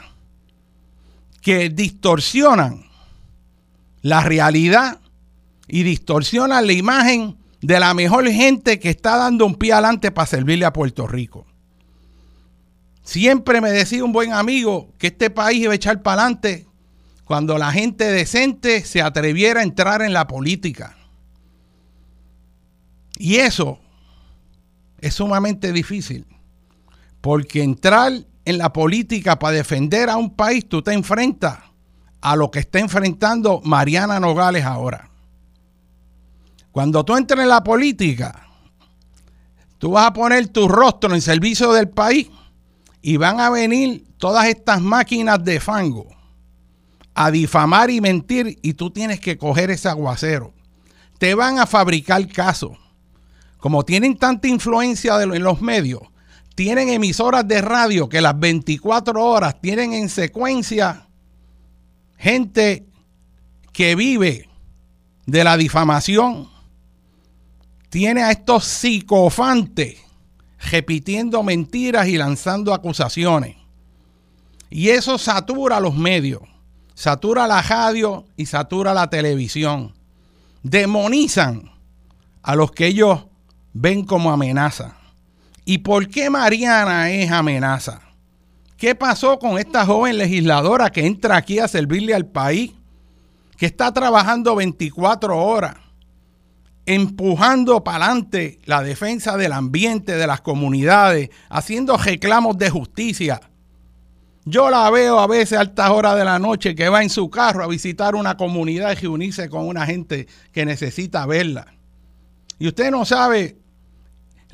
que 1.40 1.70
distorsionan 1.70 2.86
la 4.02 4.20
realidad 4.20 5.00
y 5.66 5.82
distorsionan 5.82 6.64
la 6.64 6.74
imagen 6.74 7.38
de 7.60 7.80
la 7.80 7.92
mejor 7.92 8.30
gente 8.30 8.78
que 8.78 8.90
está 8.90 9.16
dando 9.16 9.44
un 9.44 9.56
pie 9.56 9.72
adelante 9.72 10.12
para 10.12 10.28
servirle 10.28 10.66
a 10.66 10.72
Puerto 10.72 11.08
Rico. 11.08 11.44
Siempre 13.02 13.60
me 13.60 13.72
decía 13.72 14.04
un 14.04 14.12
buen 14.12 14.32
amigo 14.32 14.92
que 14.96 15.08
este 15.08 15.28
país 15.28 15.64
iba 15.64 15.72
a 15.72 15.76
echar 15.76 16.02
para 16.02 16.22
adelante 16.22 16.68
cuando 17.24 17.58
la 17.58 17.72
gente 17.72 18.04
decente 18.04 18.84
se 18.84 19.02
atreviera 19.02 19.58
a 19.58 19.64
entrar 19.64 20.02
en 20.02 20.12
la 20.12 20.28
política. 20.28 20.96
Y 23.18 23.36
eso 23.36 23.78
es 24.98 25.14
sumamente 25.14 25.72
difícil, 25.72 26.26
porque 27.20 27.62
entrar 27.62 28.12
en 28.44 28.58
la 28.58 28.72
política 28.72 29.38
para 29.38 29.56
defender 29.56 30.10
a 30.10 30.16
un 30.16 30.34
país, 30.34 30.68
tú 30.68 30.82
te 30.82 30.92
enfrentas 30.92 31.58
a 32.20 32.36
lo 32.36 32.50
que 32.50 32.60
está 32.60 32.78
enfrentando 32.78 33.60
Mariana 33.64 34.20
Nogales 34.20 34.64
ahora. 34.64 35.08
Cuando 36.72 37.04
tú 37.04 37.16
entres 37.16 37.40
en 37.40 37.48
la 37.48 37.62
política, 37.62 38.48
tú 39.78 39.92
vas 39.92 40.06
a 40.06 40.12
poner 40.12 40.48
tu 40.48 40.66
rostro 40.66 41.14
en 41.14 41.20
servicio 41.20 41.72
del 41.72 41.88
país 41.88 42.28
y 43.00 43.16
van 43.16 43.40
a 43.40 43.50
venir 43.50 44.04
todas 44.18 44.46
estas 44.46 44.80
máquinas 44.80 45.44
de 45.44 45.60
fango 45.60 46.08
a 47.14 47.30
difamar 47.30 47.90
y 47.90 48.00
mentir 48.00 48.58
y 48.60 48.74
tú 48.74 48.90
tienes 48.90 49.20
que 49.20 49.38
coger 49.38 49.70
ese 49.70 49.88
aguacero. 49.88 50.52
Te 51.18 51.34
van 51.34 51.58
a 51.58 51.66
fabricar 51.66 52.26
casos. 52.28 52.72
Como 53.64 53.82
tienen 53.82 54.18
tanta 54.18 54.46
influencia 54.46 55.22
en 55.22 55.42
los 55.42 55.62
medios, 55.62 56.02
tienen 56.54 56.90
emisoras 56.90 57.48
de 57.48 57.62
radio 57.62 58.10
que 58.10 58.20
las 58.20 58.38
24 58.38 59.24
horas 59.24 59.58
tienen 59.58 59.94
en 59.94 60.10
secuencia 60.10 61.08
gente 62.18 62.84
que 63.72 63.94
vive 63.94 64.50
de 65.24 65.44
la 65.44 65.56
difamación, 65.56 66.50
tiene 67.88 68.22
a 68.22 68.32
estos 68.32 68.66
psicofantes 68.66 69.96
repitiendo 70.70 71.42
mentiras 71.42 72.06
y 72.06 72.18
lanzando 72.18 72.74
acusaciones. 72.74 73.56
Y 74.68 74.90
eso 74.90 75.16
satura 75.16 75.80
los 75.80 75.96
medios, 75.96 76.42
satura 76.92 77.46
la 77.46 77.62
radio 77.62 78.26
y 78.36 78.44
satura 78.44 78.92
la 78.92 79.08
televisión. 79.08 79.94
Demonizan 80.62 81.70
a 82.42 82.56
los 82.56 82.70
que 82.70 82.88
ellos 82.88 83.24
ven 83.74 84.04
como 84.04 84.32
amenaza. 84.32 84.96
¿Y 85.66 85.78
por 85.78 86.08
qué 86.08 86.30
Mariana 86.30 87.10
es 87.10 87.30
amenaza? 87.30 88.00
¿Qué 88.78 88.94
pasó 88.94 89.38
con 89.38 89.58
esta 89.58 89.84
joven 89.84 90.16
legisladora 90.16 90.90
que 90.90 91.06
entra 91.06 91.36
aquí 91.36 91.58
a 91.58 91.68
servirle 91.68 92.14
al 92.14 92.26
país? 92.26 92.72
Que 93.58 93.66
está 93.66 93.92
trabajando 93.92 94.56
24 94.56 95.36
horas 95.36 95.76
empujando 96.86 97.82
para 97.82 98.06
adelante 98.06 98.58
la 98.64 98.82
defensa 98.82 99.36
del 99.36 99.52
ambiente, 99.52 100.16
de 100.16 100.26
las 100.26 100.40
comunidades, 100.40 101.30
haciendo 101.48 101.96
reclamos 101.96 102.58
de 102.58 102.70
justicia. 102.70 103.40
Yo 104.44 104.68
la 104.68 104.90
veo 104.90 105.18
a 105.18 105.26
veces 105.26 105.56
a 105.56 105.62
altas 105.62 105.88
horas 105.90 106.16
de 106.16 106.24
la 106.24 106.38
noche 106.38 106.74
que 106.74 106.90
va 106.90 107.02
en 107.02 107.08
su 107.08 107.30
carro 107.30 107.64
a 107.64 107.68
visitar 107.68 108.14
una 108.14 108.36
comunidad 108.36 108.92
y 108.92 108.96
reunirse 108.96 109.48
con 109.48 109.66
una 109.66 109.86
gente 109.86 110.26
que 110.52 110.66
necesita 110.66 111.24
verla. 111.24 111.74
Y 112.58 112.68
usted 112.68 112.90
no 112.90 113.06
sabe 113.06 113.56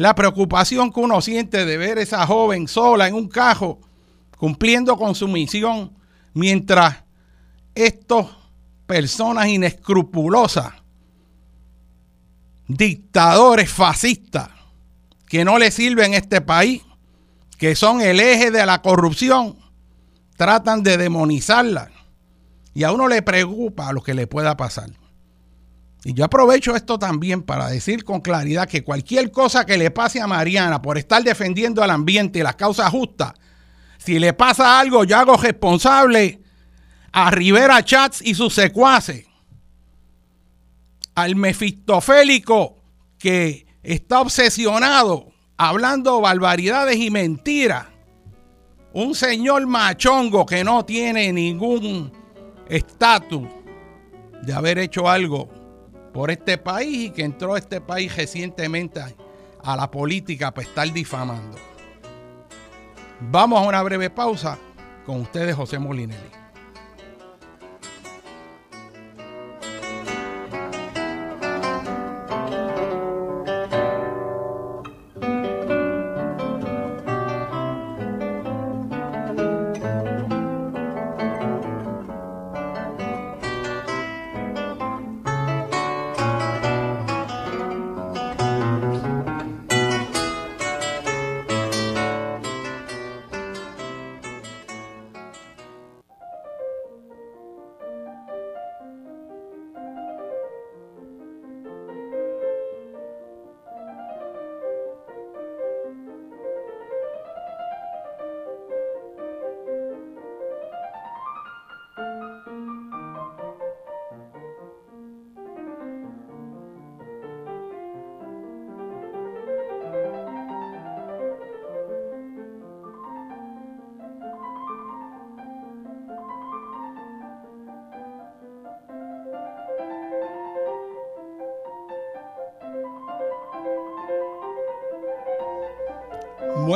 la 0.01 0.15
preocupación 0.15 0.91
que 0.91 1.01
uno 1.01 1.21
siente 1.21 1.67
de 1.67 1.77
ver 1.77 1.99
a 1.99 2.03
esa 2.03 2.27
joven 2.27 2.69
sola 2.69 3.07
en 3.07 3.15
un 3.15 3.29
carro 3.29 3.81
cumpliendo 4.39 4.97
con 4.97 5.15
su 5.15 5.29
misión 5.29 5.93
mientras 6.33 7.05
estas 7.75 8.27
personas 8.87 9.49
inescrupulosas 9.49 10.73
dictadores 12.67 13.71
fascistas 13.71 14.49
que 15.29 15.45
no 15.45 15.59
le 15.59 15.71
sirven 15.71 16.15
a 16.15 16.17
este 16.17 16.41
país, 16.41 16.83
que 17.59 17.77
son 17.77 18.01
el 18.01 18.21
eje 18.21 18.51
de 18.51 18.65
la 18.65 18.81
corrupción, 18.81 19.59
tratan 20.37 20.83
de 20.83 20.97
demonizarla. 20.97 21.91
Y 22.73 22.85
a 22.85 22.93
uno 22.93 23.07
le 23.07 23.21
preocupa 23.21 23.93
lo 23.93 24.03
que 24.03 24.15
le 24.15 24.27
pueda 24.27 24.57
pasar. 24.57 24.91
Y 26.05 26.15
yo 26.15 26.25
aprovecho 26.25 26.75
esto 26.75 26.99
también 26.99 27.43
para 27.43 27.69
decir 27.69 28.05
con 28.05 28.21
claridad 28.21 28.69
que 28.69 28.83
cualquier 28.83 29.31
cosa 29.31 29.67
que 29.67 29.77
le 29.77 29.91
pase 29.91 30.21
a 30.21 30.27
Mariana 30.27 30.81
por 30.81 30.97
estar 30.97 31.23
defendiendo 31.23 31.83
al 31.83 31.91
ambiente 31.91 32.39
y 32.39 32.43
las 32.43 32.57
causas 32.57 32.91
justas, 32.91 33.35
si 33.99 34.19
le 34.19 34.33
pasa 34.33 34.81
algo, 34.81 35.05
yo 35.05 35.19
hago 35.19 35.37
responsable 35.37 36.41
a 37.13 37.31
Rivera 37.31 37.85
Chats 37.85 38.23
y 38.23 38.35
sus 38.35 38.55
secuaces 38.55 39.27
al 41.15 41.37
mefistofélico 41.37 42.79
que 43.19 43.67
está 43.83 44.21
obsesionado 44.21 45.33
hablando 45.59 46.23
barbaridades 46.23 46.97
y 46.97 47.11
mentiras. 47.11 47.87
Un 48.95 49.15
señor 49.15 49.67
machongo 49.67 50.47
que 50.47 50.65
no 50.65 50.85
tiene 50.87 51.31
ningún 51.31 52.11
estatus 52.69 53.47
de 54.43 54.53
haber 54.55 54.79
hecho 54.79 55.09
algo 55.09 55.60
por 56.13 56.31
este 56.31 56.59
país 56.59 57.09
y 57.09 57.11
que 57.11 57.23
entró 57.23 57.57
este 57.57 57.81
país 57.81 58.15
recientemente 58.17 59.01
a 59.63 59.77
la 59.77 59.91
política 59.91 60.51
para 60.51 60.67
estar 60.67 60.93
difamando. 60.93 61.59
Vamos 63.21 63.61
a 63.61 63.67
una 63.67 63.83
breve 63.83 64.11
pausa 64.11 64.59
con 65.05 65.21
ustedes, 65.21 65.55
José 65.55 65.79
Molinelli. 65.79 66.40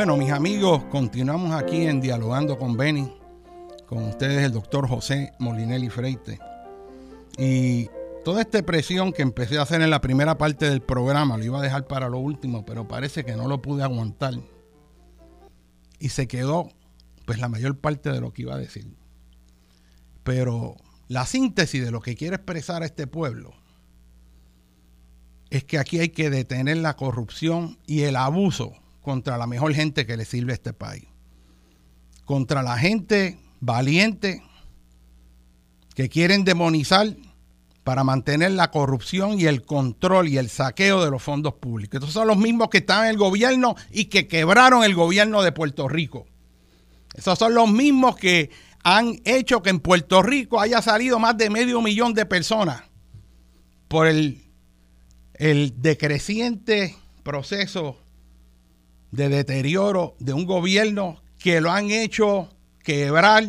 Bueno, 0.05 0.19
mis 0.19 0.33
amigos, 0.33 0.85
continuamos 0.91 1.53
aquí 1.53 1.87
en 1.87 1.99
Dialogando 1.99 2.59
con 2.59 2.77
Benny, 2.77 3.11
con 3.87 4.05
ustedes 4.05 4.45
el 4.45 4.53
doctor 4.53 4.87
José 4.87 5.33
Molinelli 5.39 5.89
Freite. 5.89 6.39
Y 7.39 7.89
toda 8.23 8.43
esta 8.43 8.63
presión 8.63 9.15
que 9.15 9.23
empecé 9.23 9.57
a 9.57 9.63
hacer 9.63 9.81
en 9.81 9.89
la 9.89 10.03
primera 10.03 10.37
parte 10.37 10.69
del 10.69 10.83
programa, 10.83 11.39
lo 11.39 11.45
iba 11.45 11.59
a 11.59 11.63
dejar 11.63 11.87
para 11.87 12.11
lo 12.11 12.19
último, 12.19 12.67
pero 12.67 12.87
parece 12.87 13.25
que 13.25 13.35
no 13.35 13.49
lo 13.49 13.63
pude 13.63 13.83
aguantar. 13.83 14.35
Y 15.99 16.11
se 16.11 16.29
quedó, 16.29 16.69
pues, 17.25 17.39
la 17.39 17.49
mayor 17.49 17.79
parte 17.79 18.13
de 18.13 18.21
lo 18.21 18.35
que 18.35 18.43
iba 18.43 18.55
a 18.55 18.59
decir. 18.59 18.87
Pero 20.23 20.77
la 21.09 21.25
síntesis 21.25 21.83
de 21.83 21.91
lo 21.91 22.03
que 22.03 22.15
quiere 22.15 22.37
expresar 22.37 22.83
a 22.83 22.87
este 22.87 23.07
pueblo 23.07 23.55
es 25.49 25.65
que 25.65 25.79
aquí 25.79 25.99
hay 25.99 26.11
que 26.11 26.29
detener 26.29 26.77
la 26.77 26.95
corrupción 26.95 27.79
y 27.87 28.03
el 28.03 28.17
abuso 28.17 28.84
contra 29.05 29.37
la 29.37 29.47
mejor 29.47 29.75
gente 29.75 30.07
que 30.07 30.17
le 30.17 30.25
sirve 30.25 30.53
a 30.53 30.55
este 30.55 30.73
país. 30.73 31.05
Contra 32.25 32.63
la 32.63 32.79
gente 32.79 33.39
valiente 33.61 34.43
que 35.95 36.09
quieren 36.09 36.43
demonizar 36.43 37.15
para 37.85 38.03
mantener 38.03 38.53
la 38.53 38.71
corrupción 38.71 39.39
y 39.39 39.45
el 39.45 39.63
control 39.63 40.29
y 40.29 40.39
el 40.39 40.49
saqueo 40.49 41.05
de 41.05 41.11
los 41.11 41.23
fondos 41.23 41.53
públicos. 41.55 41.99
Estos 41.99 42.15
son 42.15 42.27
los 42.27 42.39
mismos 42.39 42.71
que 42.71 42.79
están 42.79 43.05
en 43.05 43.11
el 43.11 43.19
gobierno 43.19 43.77
y 43.91 44.07
que 44.07 44.27
quebraron 44.27 44.83
el 44.83 44.95
gobierno 44.95 45.43
de 45.43 45.53
Puerto 45.53 45.87
Rico. 45.87 46.27
Esos 47.13 47.39
son 47.39 47.55
los 47.55 47.71
mismos 47.71 48.17
que 48.17 48.51
han 48.83 49.21
hecho 49.27 49.63
que 49.63 49.69
en 49.69 49.81
Puerto 49.81 50.23
Rico 50.23 50.61
haya 50.61 50.81
salido 50.81 51.19
más 51.19 51.37
de 51.37 51.51
medio 51.51 51.83
millón 51.83 52.15
de 52.15 52.25
personas 52.25 52.83
por 53.87 54.07
el, 54.07 54.43
el 55.35 55.83
decreciente 55.83 56.97
proceso 57.23 57.99
de 59.15 59.29
deterioro 59.29 60.17
de 60.19 60.33
un 60.33 60.45
gobierno 60.45 61.23
que 61.39 61.61
lo 61.61 61.71
han 61.71 61.91
hecho 61.91 62.49
quebrar 62.83 63.45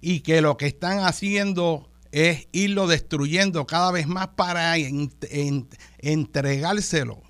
y 0.00 0.20
que 0.20 0.40
lo 0.40 0.56
que 0.56 0.66
están 0.66 1.00
haciendo 1.00 1.90
es 2.10 2.48
irlo 2.52 2.86
destruyendo 2.86 3.66
cada 3.66 3.92
vez 3.92 4.06
más 4.06 4.28
para 4.28 4.76
entregárselo 5.98 7.22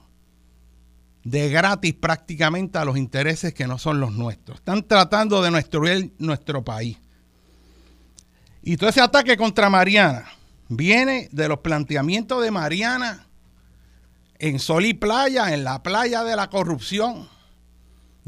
de 1.24 1.48
gratis 1.48 1.94
prácticamente 1.94 2.78
a 2.78 2.84
los 2.84 2.96
intereses 2.96 3.52
que 3.52 3.66
no 3.66 3.76
son 3.78 3.98
los 3.98 4.12
nuestros. 4.12 4.58
Están 4.58 4.86
tratando 4.86 5.42
de 5.42 5.50
destruir 5.50 6.14
nuestro 6.18 6.64
país. 6.64 6.96
Y 8.62 8.76
todo 8.76 8.90
ese 8.90 9.00
ataque 9.00 9.36
contra 9.36 9.68
Mariana 9.68 10.26
viene 10.68 11.28
de 11.32 11.48
los 11.48 11.58
planteamientos 11.58 12.42
de 12.42 12.52
Mariana 12.52 13.26
en 14.38 14.60
Sol 14.60 14.86
y 14.86 14.94
Playa, 14.94 15.52
en 15.52 15.64
la 15.64 15.82
playa 15.82 16.22
de 16.22 16.36
la 16.36 16.48
corrupción, 16.48 17.28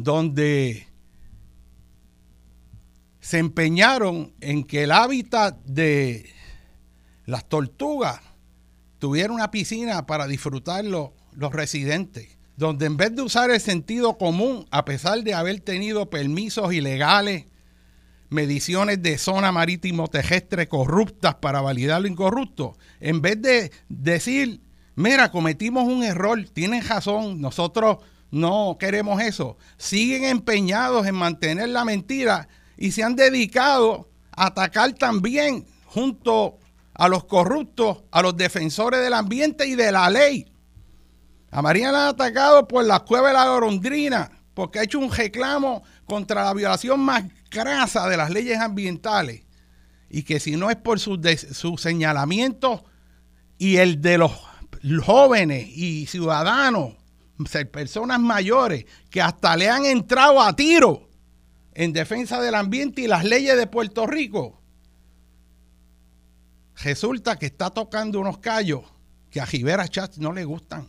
donde 0.03 0.87
se 3.21 3.39
empeñaron 3.39 4.33
en 4.41 4.65
que 4.65 4.85
el 4.85 4.93
hábitat 4.93 5.59
de 5.65 6.31
las 7.27 7.49
tortugas 7.49 8.21
tuviera 8.99 9.33
una 9.33 9.51
piscina 9.51 10.07
para 10.07 10.27
disfrutarlo 10.27 11.13
los 11.33 11.53
residentes, 11.53 12.39
donde 12.57 12.87
en 12.87 12.97
vez 12.97 13.15
de 13.15 13.23
usar 13.23 13.51
el 13.51 13.61
sentido 13.61 14.19
común, 14.19 14.67
a 14.71 14.85
pesar 14.85 15.23
de 15.23 15.35
haber 15.35 15.61
tenido 15.61 16.11
permisos 16.11 16.73
ilegales, 16.73 17.47
mediciones 18.31 19.03
de 19.03 19.19
zona 19.19 19.53
marítimo 19.53 20.09
terrestre 20.09 20.69
corruptas 20.69 21.37
para 21.37 21.61
validar 21.61 22.01
lo 22.01 22.09
incorrupto, 22.09 22.77
en 23.01 23.21
vez 23.21 23.41
de 23.43 23.71
decir, 23.89 24.61
mira, 24.95 25.31
cometimos 25.31 25.85
un 25.85 26.05
error, 26.05 26.43
tienen 26.53 26.87
razón, 26.87 27.41
nosotros 27.41 27.99
no 28.31 28.77
queremos 28.79 29.21
eso, 29.21 29.57
siguen 29.77 30.25
empeñados 30.25 31.07
en 31.07 31.14
mantener 31.14 31.69
la 31.69 31.85
mentira 31.85 32.49
y 32.77 32.93
se 32.93 33.03
han 33.03 33.16
dedicado 33.16 34.09
a 34.33 34.47
atacar 34.47 34.93
también 34.93 35.66
junto 35.85 36.59
a 36.95 37.09
los 37.09 37.25
corruptos, 37.25 38.03
a 38.11 38.23
los 38.23 38.37
defensores 38.37 39.01
del 39.01 39.14
ambiente 39.14 39.66
y 39.66 39.75
de 39.75 39.90
la 39.90 40.09
ley. 40.11 40.53
A 41.51 41.62
María 41.62 41.90
la 41.90 42.05
han 42.05 42.14
atacado 42.14 42.69
por 42.69 42.85
la 42.85 43.01
cueva 43.01 43.29
de 43.29 43.35
la 43.35 43.49
gorondrina, 43.49 44.31
porque 44.55 44.79
ha 44.79 44.85
hecho 44.85 45.01
un 45.01 45.11
reclamo 45.11 45.83
contra 46.05 46.45
la 46.45 46.55
violación 46.55 47.01
más 47.01 47.25
grasa 47.51 48.09
de 48.09 48.16
las 48.16 48.31
leyes 48.31 48.59
ambientales. 48.59 49.43
Y 50.09 50.23
que 50.23 50.38
si 50.38 50.57
no 50.57 50.71
es 50.71 50.77
por 50.77 51.01
sus 51.01 51.19
su 51.53 51.77
señalamientos 51.79 52.83
y 53.59 53.77
el 53.77 54.01
de 54.01 54.19
los 54.19 54.33
jóvenes 55.05 55.69
y 55.69 56.07
ciudadanos, 56.07 57.00
personas 57.70 58.20
mayores, 58.20 58.87
que 59.11 59.22
hasta 59.22 59.57
le 59.57 59.68
han 59.68 59.85
entrado 59.85 60.40
a 60.40 60.55
tiro 60.55 61.09
en 61.74 61.92
defensa 61.92 62.40
del 62.40 62.55
ambiente 62.55 63.03
y 63.03 63.07
las 63.07 63.24
leyes 63.24 63.57
de 63.57 63.66
Puerto 63.66 64.07
Rico, 64.07 64.61
resulta 66.83 67.37
que 67.37 67.46
está 67.46 67.70
tocando 67.70 68.20
unos 68.20 68.38
callos 68.38 68.83
que 69.31 69.40
a 69.40 69.44
Rivera 69.44 69.88
Chat 69.88 70.16
no 70.16 70.33
le 70.33 70.44
gustan. 70.44 70.88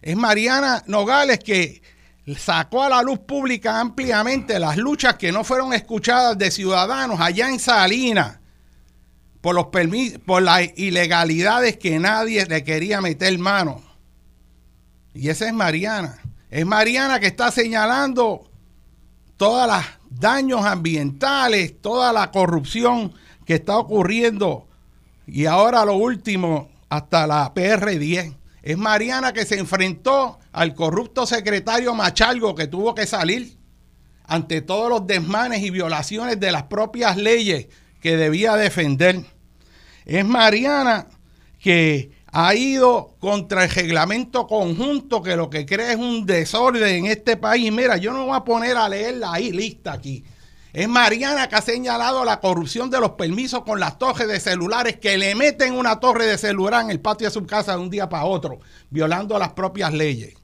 Es 0.00 0.16
Mariana 0.16 0.84
Nogales 0.86 1.40
que 1.40 1.82
sacó 2.38 2.82
a 2.82 2.88
la 2.88 3.02
luz 3.02 3.20
pública 3.20 3.80
ampliamente 3.80 4.58
las 4.58 4.76
luchas 4.76 5.16
que 5.16 5.32
no 5.32 5.44
fueron 5.44 5.72
escuchadas 5.72 6.36
de 6.36 6.50
ciudadanos 6.50 7.20
allá 7.20 7.48
en 7.48 7.58
Salinas 7.58 8.38
por 9.40 9.54
los 9.54 9.66
por 10.24 10.42
las 10.42 10.68
ilegalidades 10.76 11.76
que 11.76 12.00
nadie 12.00 12.44
le 12.46 12.64
quería 12.64 13.00
meter 13.00 13.38
mano. 13.38 13.85
Y 15.16 15.30
esa 15.30 15.46
es 15.46 15.52
Mariana. 15.54 16.18
Es 16.50 16.66
Mariana 16.66 17.18
que 17.18 17.26
está 17.26 17.50
señalando 17.50 18.48
todos 19.36 19.66
los 19.66 19.84
daños 20.10 20.64
ambientales, 20.64 21.80
toda 21.80 22.12
la 22.12 22.30
corrupción 22.30 23.12
que 23.44 23.54
está 23.54 23.78
ocurriendo. 23.78 24.68
Y 25.26 25.46
ahora 25.46 25.84
lo 25.84 25.94
último, 25.94 26.70
hasta 26.88 27.26
la 27.26 27.52
PR10. 27.54 28.36
Es 28.62 28.76
Mariana 28.76 29.32
que 29.32 29.46
se 29.46 29.58
enfrentó 29.58 30.38
al 30.52 30.74
corrupto 30.74 31.26
secretario 31.26 31.94
Machalgo 31.94 32.54
que 32.54 32.66
tuvo 32.66 32.94
que 32.94 33.06
salir 33.06 33.56
ante 34.24 34.60
todos 34.60 34.90
los 34.90 35.06
desmanes 35.06 35.62
y 35.62 35.70
violaciones 35.70 36.40
de 36.40 36.52
las 36.52 36.64
propias 36.64 37.16
leyes 37.16 37.68
que 38.00 38.16
debía 38.16 38.56
defender. 38.56 39.24
Es 40.04 40.24
Mariana 40.24 41.06
que 41.60 42.15
ha 42.38 42.54
ido 42.54 43.14
contra 43.18 43.64
el 43.64 43.70
reglamento 43.70 44.46
conjunto 44.46 45.22
que 45.22 45.36
lo 45.36 45.48
que 45.48 45.64
crea 45.64 45.92
es 45.92 45.96
un 45.96 46.26
desorden 46.26 47.06
en 47.06 47.06
este 47.06 47.38
país. 47.38 47.72
Mira, 47.72 47.96
yo 47.96 48.12
no 48.12 48.26
voy 48.26 48.36
a 48.36 48.44
poner 48.44 48.76
a 48.76 48.90
leer 48.90 49.14
la 49.14 49.38
lista 49.38 49.94
aquí. 49.94 50.22
Es 50.74 50.86
Mariana 50.86 51.48
que 51.48 51.54
ha 51.54 51.62
señalado 51.62 52.26
la 52.26 52.38
corrupción 52.38 52.90
de 52.90 53.00
los 53.00 53.12
permisos 53.12 53.62
con 53.62 53.80
las 53.80 53.98
torres 53.98 54.28
de 54.28 54.38
celulares 54.38 54.98
que 54.98 55.16
le 55.16 55.34
meten 55.34 55.72
una 55.72 55.98
torre 55.98 56.26
de 56.26 56.36
celular 56.36 56.84
en 56.84 56.90
el 56.90 57.00
patio 57.00 57.26
de 57.26 57.32
su 57.32 57.46
casa 57.46 57.72
de 57.74 57.78
un 57.80 57.88
día 57.88 58.10
para 58.10 58.26
otro, 58.26 58.60
violando 58.90 59.38
las 59.38 59.54
propias 59.54 59.94
leyes. 59.94 60.34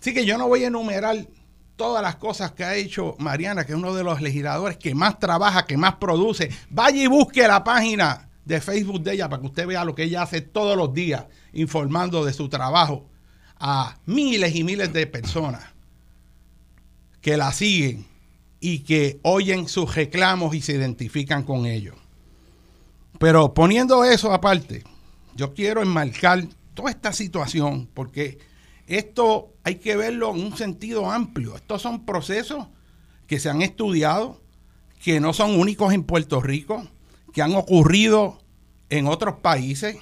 Así 0.00 0.14
que 0.14 0.24
yo 0.24 0.38
no 0.38 0.46
voy 0.46 0.62
a 0.62 0.68
enumerar 0.68 1.26
todas 1.74 2.04
las 2.04 2.14
cosas 2.14 2.52
que 2.52 2.62
ha 2.62 2.76
hecho 2.76 3.16
Mariana, 3.18 3.66
que 3.66 3.72
es 3.72 3.78
uno 3.78 3.92
de 3.96 4.04
los 4.04 4.20
legisladores 4.22 4.76
que 4.76 4.94
más 4.94 5.18
trabaja, 5.18 5.66
que 5.66 5.76
más 5.76 5.96
produce. 5.96 6.50
Vaya 6.70 7.02
y 7.02 7.08
busque 7.08 7.48
la 7.48 7.64
página 7.64 8.26
de 8.46 8.60
Facebook 8.60 9.02
de 9.02 9.14
ella 9.14 9.28
para 9.28 9.40
que 9.42 9.48
usted 9.48 9.66
vea 9.66 9.84
lo 9.84 9.94
que 9.94 10.04
ella 10.04 10.22
hace 10.22 10.40
todos 10.40 10.76
los 10.76 10.94
días 10.94 11.26
informando 11.52 12.24
de 12.24 12.32
su 12.32 12.48
trabajo 12.48 13.08
a 13.58 13.98
miles 14.06 14.54
y 14.54 14.62
miles 14.62 14.92
de 14.92 15.06
personas 15.06 15.64
que 17.20 17.36
la 17.36 17.52
siguen 17.52 18.06
y 18.60 18.80
que 18.80 19.18
oyen 19.22 19.68
sus 19.68 19.94
reclamos 19.94 20.54
y 20.54 20.62
se 20.62 20.74
identifican 20.74 21.42
con 21.42 21.66
ellos. 21.66 21.96
Pero 23.18 23.52
poniendo 23.52 24.04
eso 24.04 24.32
aparte, 24.32 24.84
yo 25.34 25.52
quiero 25.52 25.82
enmarcar 25.82 26.46
toda 26.74 26.90
esta 26.90 27.12
situación 27.12 27.88
porque 27.92 28.38
esto 28.86 29.54
hay 29.64 29.76
que 29.76 29.96
verlo 29.96 30.32
en 30.32 30.44
un 30.44 30.56
sentido 30.56 31.10
amplio. 31.10 31.56
Estos 31.56 31.82
son 31.82 32.04
procesos 32.06 32.68
que 33.26 33.40
se 33.40 33.50
han 33.50 33.60
estudiado, 33.60 34.40
que 35.02 35.18
no 35.18 35.32
son 35.32 35.58
únicos 35.58 35.92
en 35.92 36.04
Puerto 36.04 36.40
Rico, 36.40 36.86
que 37.36 37.42
han 37.42 37.54
ocurrido 37.54 38.38
en 38.88 39.06
otros 39.06 39.40
países, 39.40 39.98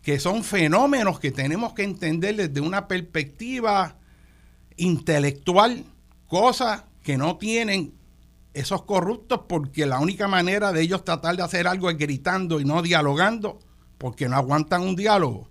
que 0.00 0.20
son 0.20 0.44
fenómenos 0.44 1.18
que 1.18 1.32
tenemos 1.32 1.72
que 1.72 1.82
entender 1.82 2.36
desde 2.36 2.60
una 2.60 2.86
perspectiva 2.86 3.96
intelectual, 4.76 5.84
cosas 6.28 6.84
que 7.02 7.16
no 7.16 7.36
tienen 7.36 7.94
esos 8.54 8.82
corruptos 8.84 9.40
porque 9.48 9.86
la 9.86 9.98
única 9.98 10.28
manera 10.28 10.70
de 10.72 10.82
ellos 10.82 11.04
tratar 11.04 11.36
de 11.36 11.42
hacer 11.42 11.66
algo 11.66 11.90
es 11.90 11.98
gritando 11.98 12.60
y 12.60 12.64
no 12.64 12.80
dialogando, 12.80 13.58
porque 13.98 14.28
no 14.28 14.36
aguantan 14.36 14.82
un 14.82 14.94
diálogo. 14.94 15.48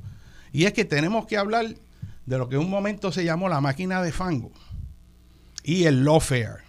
Y 0.54 0.64
es 0.64 0.72
que 0.72 0.86
tenemos 0.86 1.26
que 1.26 1.36
hablar 1.36 1.66
de 2.26 2.38
lo 2.38 2.48
que 2.48 2.56
en 2.56 2.62
un 2.62 2.70
momento 2.70 3.12
se 3.12 3.26
llamó 3.26 3.50
la 3.50 3.60
máquina 3.60 4.02
de 4.02 4.14
fango 4.14 4.54
y 5.62 5.84
el 5.84 6.06
lawfare. 6.06 6.64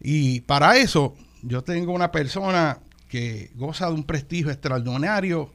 Y 0.00 0.40
para 0.40 0.78
eso 0.78 1.14
yo 1.42 1.62
tengo 1.64 1.92
una 1.92 2.10
persona 2.10 2.80
que 3.08 3.50
goza 3.54 3.86
de 3.86 3.94
un 3.94 4.04
prestigio 4.04 4.50
extraordinario 4.50 5.50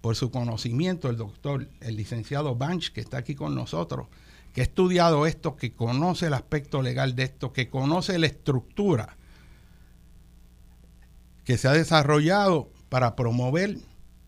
por 0.00 0.16
su 0.16 0.30
conocimiento, 0.30 1.10
el 1.10 1.16
doctor, 1.16 1.68
el 1.80 1.96
licenciado 1.96 2.56
Banch, 2.56 2.92
que 2.92 3.00
está 3.00 3.18
aquí 3.18 3.34
con 3.34 3.54
nosotros, 3.54 4.08
que 4.52 4.62
ha 4.62 4.64
estudiado 4.64 5.26
esto, 5.26 5.56
que 5.56 5.72
conoce 5.72 6.26
el 6.26 6.34
aspecto 6.34 6.80
legal 6.82 7.14
de 7.14 7.24
esto, 7.24 7.52
que 7.52 7.68
conoce 7.68 8.18
la 8.18 8.26
estructura 8.26 9.16
que 11.44 11.58
se 11.58 11.68
ha 11.68 11.72
desarrollado 11.72 12.72
para 12.88 13.14
promover 13.14 13.78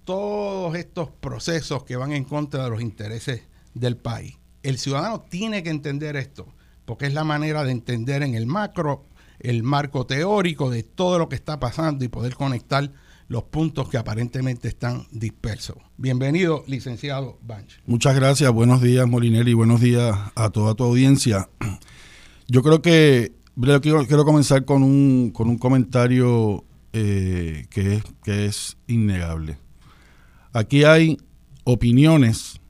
todos 0.04 0.76
estos 0.76 1.10
procesos 1.10 1.84
que 1.84 1.96
van 1.96 2.12
en 2.12 2.24
contra 2.24 2.64
de 2.64 2.70
los 2.70 2.80
intereses 2.80 3.42
del 3.74 3.96
país. 3.96 4.38
El 4.62 4.78
ciudadano 4.78 5.20
tiene 5.22 5.62
que 5.62 5.70
entender 5.70 6.16
esto, 6.16 6.46
porque 6.84 7.06
es 7.06 7.14
la 7.14 7.24
manera 7.24 7.64
de 7.64 7.72
entender 7.72 8.22
en 8.22 8.34
el 8.34 8.46
macro, 8.46 9.04
el 9.40 9.62
marco 9.62 10.06
teórico 10.06 10.70
de 10.70 10.82
todo 10.82 11.18
lo 11.18 11.28
que 11.28 11.36
está 11.36 11.60
pasando 11.60 12.04
y 12.04 12.08
poder 12.08 12.34
conectar 12.34 12.90
los 13.28 13.44
puntos 13.44 13.88
que 13.88 13.98
aparentemente 13.98 14.68
están 14.68 15.06
dispersos. 15.10 15.76
Bienvenido, 15.96 16.64
licenciado 16.66 17.38
Banch. 17.42 17.80
Muchas 17.86 18.14
gracias, 18.14 18.50
buenos 18.52 18.80
días 18.80 19.06
Molinelli, 19.06 19.52
buenos 19.52 19.80
días 19.80 20.16
a 20.34 20.50
toda 20.50 20.74
tu 20.74 20.84
audiencia. 20.84 21.48
Yo 22.48 22.62
creo 22.62 22.80
que 22.80 23.32
quiero, 23.82 24.06
quiero 24.06 24.24
comenzar 24.24 24.64
con 24.64 24.82
un, 24.82 25.30
con 25.30 25.48
un 25.48 25.58
comentario 25.58 26.64
eh, 26.94 27.66
que, 27.70 27.96
es, 27.96 28.02
que 28.24 28.46
es 28.46 28.76
innegable. 28.86 29.58
Aquí 30.54 30.84
hay 30.84 31.18
opiniones 31.64 32.60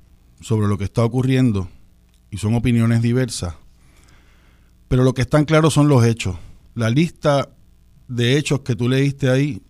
sobre 0.41 0.67
lo 0.67 0.77
que 0.77 0.85
está 0.85 1.05
ocurriendo 1.05 1.69
y 2.31 2.39
son 2.39 2.55
opiniones 2.55 3.01
diversas, 3.01 3.55
pero 4.89 5.05
lo 5.05 5.15
que 5.15 5.23
están 5.23 5.45
claros 5.45 5.75
son 5.75 5.87
los 5.89 6.05
hechos. 6.05 6.37
La 6.79 6.91
lista 6.91 7.49
de 8.07 8.39
hechos 8.39 8.61
que 8.61 8.77
tú 8.77 8.89
leíste 8.89 9.29
ahí 9.29 9.61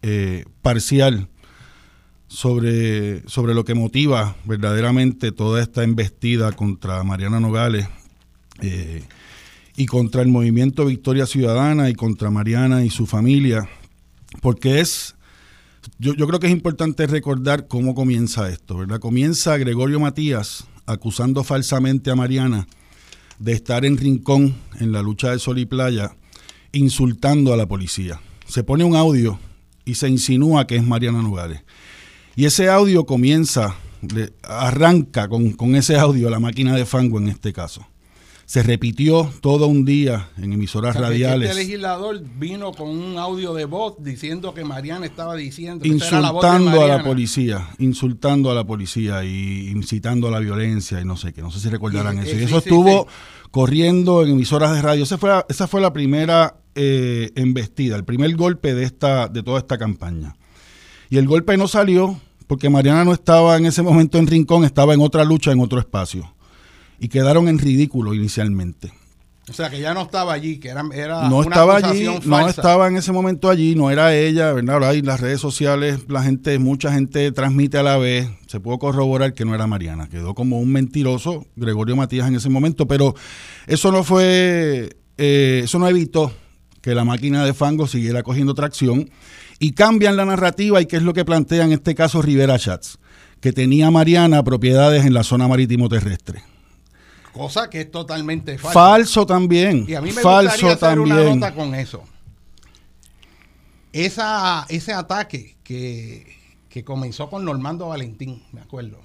eh, 0.00 0.46
parcial 0.62 1.28
sobre, 2.28 3.28
sobre 3.28 3.52
lo 3.52 3.62
que 3.66 3.74
motiva 3.74 4.36
verdaderamente 4.46 5.32
toda 5.32 5.60
esta 5.60 5.84
embestida 5.84 6.52
contra 6.52 7.04
Mariana 7.04 7.40
Nogales 7.40 7.86
eh, 8.62 9.02
y 9.76 9.84
contra 9.84 10.22
el 10.22 10.28
movimiento 10.28 10.86
Victoria 10.86 11.26
Ciudadana 11.26 11.90
y 11.90 11.94
contra 11.94 12.30
Mariana 12.30 12.86
y 12.86 12.88
su 12.88 13.04
familia, 13.04 13.68
porque 14.40 14.80
es, 14.80 15.14
yo, 15.98 16.14
yo 16.14 16.26
creo 16.26 16.40
que 16.40 16.46
es 16.46 16.54
importante 16.54 17.06
recordar 17.06 17.68
cómo 17.68 17.94
comienza 17.94 18.48
esto, 18.48 18.78
¿verdad? 18.78 18.98
Comienza 18.98 19.58
Gregorio 19.58 20.00
Matías 20.00 20.66
acusando 20.86 21.44
falsamente 21.44 22.10
a 22.10 22.16
Mariana 22.16 22.66
de 23.38 23.52
estar 23.52 23.84
en 23.84 23.98
Rincón 23.98 24.54
en 24.80 24.92
la 24.92 25.02
lucha 25.02 25.32
de 25.32 25.38
Sol 25.38 25.58
y 25.58 25.66
Playa, 25.66 26.16
insultando 26.72 27.52
a 27.52 27.56
la 27.56 27.66
policía. 27.66 28.20
Se 28.46 28.62
pone 28.62 28.84
un 28.84 28.96
audio 28.96 29.38
y 29.84 29.94
se 29.94 30.08
insinúa 30.08 30.66
que 30.66 30.76
es 30.76 30.84
Mariana 30.84 31.22
Nogales. 31.22 31.62
Y 32.34 32.44
ese 32.44 32.68
audio 32.68 33.06
comienza, 33.06 33.76
arranca 34.42 35.28
con, 35.28 35.74
ese 35.74 35.96
audio 35.96 36.28
la 36.28 36.38
máquina 36.38 36.74
de 36.74 36.84
fango 36.84 37.18
en 37.18 37.28
este 37.28 37.52
caso. 37.52 37.86
Se 38.46 38.62
repitió 38.62 39.28
todo 39.40 39.66
un 39.66 39.84
día 39.84 40.28
en 40.38 40.52
emisoras 40.52 40.94
radiales. 40.94 41.50
Este 41.50 41.62
legislador 41.62 42.22
vino 42.38 42.70
con 42.70 42.88
un 42.88 43.18
audio 43.18 43.52
de 43.54 43.64
voz 43.64 43.96
diciendo 43.98 44.54
que 44.54 44.62
Mariana 44.64 45.04
estaba 45.04 45.34
diciendo. 45.34 45.84
Insultando 45.84 46.80
a 46.80 46.86
la 46.86 47.02
policía, 47.02 47.68
insultando 47.78 48.52
a 48.52 48.54
la 48.54 48.64
policía 48.64 49.24
y 49.24 49.68
incitando 49.70 50.28
a 50.28 50.30
la 50.30 50.38
violencia 50.38 51.00
y 51.00 51.04
no 51.04 51.16
sé 51.16 51.32
qué. 51.32 51.42
No 51.42 51.50
sé 51.50 51.58
si 51.58 51.68
recordarán 51.68 52.18
eso. 52.18 52.36
Y 52.36 52.44
eso 52.44 52.58
estuvo 52.58 53.08
corriendo 53.50 54.22
en 54.22 54.30
emisoras 54.30 54.76
de 54.76 54.80
radio. 54.80 55.02
Esa 55.02 55.18
fue 55.18 55.44
esa 55.48 55.66
fue 55.66 55.80
la 55.80 55.92
primera 55.92 56.60
eh, 56.76 57.32
embestida, 57.34 57.96
el 57.96 58.04
primer 58.04 58.36
golpe 58.36 58.74
de, 58.74 58.84
esta, 58.84 59.26
de 59.26 59.42
toda 59.42 59.58
esta 59.58 59.76
campaña. 59.76 60.36
Y 61.10 61.16
el 61.16 61.26
golpe 61.26 61.56
no 61.56 61.66
salió 61.66 62.20
porque 62.46 62.70
Mariana 62.70 63.04
no 63.04 63.12
estaba 63.12 63.56
en 63.56 63.66
ese 63.66 63.82
momento 63.82 64.18
en 64.18 64.28
Rincón, 64.28 64.62
estaba 64.62 64.94
en 64.94 65.00
otra 65.00 65.24
lucha, 65.24 65.50
en 65.50 65.58
otro 65.58 65.80
espacio. 65.80 66.35
Y 66.98 67.08
quedaron 67.08 67.48
en 67.48 67.58
ridículo 67.58 68.14
inicialmente. 68.14 68.92
O 69.48 69.52
sea, 69.52 69.70
que 69.70 69.78
ya 69.78 69.94
no 69.94 70.02
estaba 70.02 70.32
allí, 70.32 70.58
que 70.58 70.70
era, 70.70 70.82
no 70.82 71.40
estaba 71.40 71.76
allí, 71.76 72.08
no 72.24 72.48
estaba 72.48 72.88
en 72.88 72.96
ese 72.96 73.12
momento 73.12 73.48
allí, 73.48 73.76
no 73.76 73.92
era 73.92 74.12
ella, 74.12 74.52
¿verdad? 74.52 74.74
Ahora 74.74 74.92
en 74.92 75.06
las 75.06 75.20
redes 75.20 75.40
sociales, 75.40 76.00
la 76.08 76.24
gente, 76.24 76.58
mucha 76.58 76.92
gente 76.92 77.30
transmite 77.30 77.78
a 77.78 77.84
la 77.84 77.96
vez, 77.96 78.28
se 78.48 78.58
pudo 78.58 78.80
corroborar 78.80 79.34
que 79.34 79.44
no 79.44 79.54
era 79.54 79.68
Mariana, 79.68 80.08
quedó 80.08 80.34
como 80.34 80.58
un 80.58 80.72
mentiroso 80.72 81.46
Gregorio 81.54 81.94
Matías 81.94 82.26
en 82.26 82.34
ese 82.34 82.48
momento, 82.48 82.88
pero 82.88 83.14
eso 83.68 83.92
no 83.92 84.02
fue, 84.02 84.96
eh, 85.16 85.60
eso 85.62 85.78
no 85.78 85.86
evitó 85.86 86.32
que 86.80 86.96
la 86.96 87.04
máquina 87.04 87.44
de 87.44 87.54
fango 87.54 87.86
siguiera 87.86 88.24
cogiendo 88.24 88.54
tracción 88.54 89.10
y 89.60 89.72
cambian 89.72 90.16
la 90.16 90.24
narrativa 90.24 90.80
y 90.80 90.86
qué 90.86 90.96
es 90.96 91.02
lo 91.04 91.14
que 91.14 91.24
plantea 91.24 91.64
en 91.64 91.72
este 91.72 91.94
caso 91.94 92.20
Rivera 92.20 92.58
Chats, 92.58 92.98
que 93.40 93.52
tenía 93.52 93.92
Mariana 93.92 94.42
propiedades 94.42 95.06
en 95.06 95.14
la 95.14 95.22
zona 95.22 95.46
marítimo 95.46 95.88
terrestre. 95.88 96.42
Cosa 97.36 97.68
que 97.68 97.82
es 97.82 97.90
totalmente 97.90 98.56
falso. 98.56 98.72
Falso 98.78 99.26
también. 99.26 99.84
Y 99.86 99.94
a 99.94 100.00
mí 100.00 100.10
me 100.10 100.22
falso 100.22 100.52
gustaría 100.52 100.74
hacer 100.74 100.96
también. 100.96 101.18
una 101.18 101.34
nota 101.34 101.54
con 101.54 101.74
eso. 101.74 102.02
Esa, 103.92 104.64
ese 104.70 104.94
ataque 104.94 105.58
que, 105.62 106.34
que 106.70 106.82
comenzó 106.82 107.28
con 107.28 107.44
Normando 107.44 107.88
Valentín, 107.88 108.42
me 108.52 108.62
acuerdo. 108.62 109.00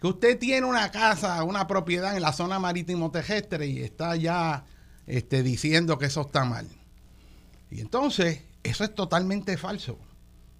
Que 0.00 0.08
usted 0.08 0.36
tiene 0.36 0.66
una 0.66 0.90
casa, 0.90 1.44
una 1.44 1.68
propiedad 1.68 2.16
en 2.16 2.22
la 2.22 2.32
zona 2.32 2.58
marítimo 2.58 3.12
terrestre 3.12 3.68
y 3.68 3.82
está 3.82 4.16
ya 4.16 4.64
este, 5.06 5.44
diciendo 5.44 5.96
que 5.96 6.06
eso 6.06 6.22
está 6.22 6.44
mal. 6.44 6.66
Y 7.70 7.80
entonces, 7.80 8.42
eso 8.64 8.82
es 8.82 8.92
totalmente 8.96 9.56
falso. 9.56 9.96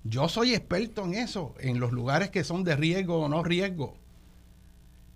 Yo 0.05 0.29
soy 0.29 0.55
experto 0.55 1.05
en 1.05 1.15
eso, 1.15 1.55
en 1.59 1.81
los 1.81 1.91
lugares 1.91 2.31
que 2.31 2.45
son 2.45 2.63
de 2.63 2.77
riesgo 2.77 3.21
o 3.21 3.29
no 3.29 3.43
riesgo. 3.43 4.00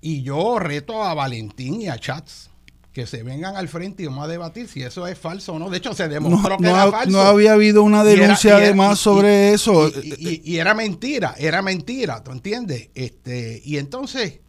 Y 0.07 0.23
yo 0.23 0.59
reto 0.59 1.03
a 1.03 1.15
Valentín 1.15 1.81
y 1.81 1.89
a 1.89 1.99
Chats 1.99 2.51
que 2.93 3.07
se 3.07 3.23
vengan 3.23 3.57
al 3.57 3.69
frente 3.69 4.03
y 4.03 4.07
vamos 4.07 4.25
a 4.25 4.29
debatir 4.29 4.69
si 4.69 4.83
eso 4.83 5.07
es 5.07 5.17
falso 5.17 5.55
o 5.55 5.59
no. 5.59 5.71
De 5.71 5.79
hecho, 5.79 5.95
se 5.95 6.09
demostró 6.09 6.59
que 6.59 6.69
era 6.69 6.91
falso. 6.91 7.11
No 7.11 7.23
había 7.23 7.55
habido 7.55 7.83
una 7.83 8.05
denuncia 8.05 8.59
además 8.59 8.99
sobre 8.99 9.55
eso. 9.55 9.91
Y, 10.19 10.59
era 10.59 10.75
mentira, 10.75 11.35
era 11.39 11.63
mentira, 11.63 12.23
¿tú 12.23 12.33
entiendes? 12.33 12.91
Este, 12.95 13.63
y 13.65 13.79
entonces, 13.79 14.41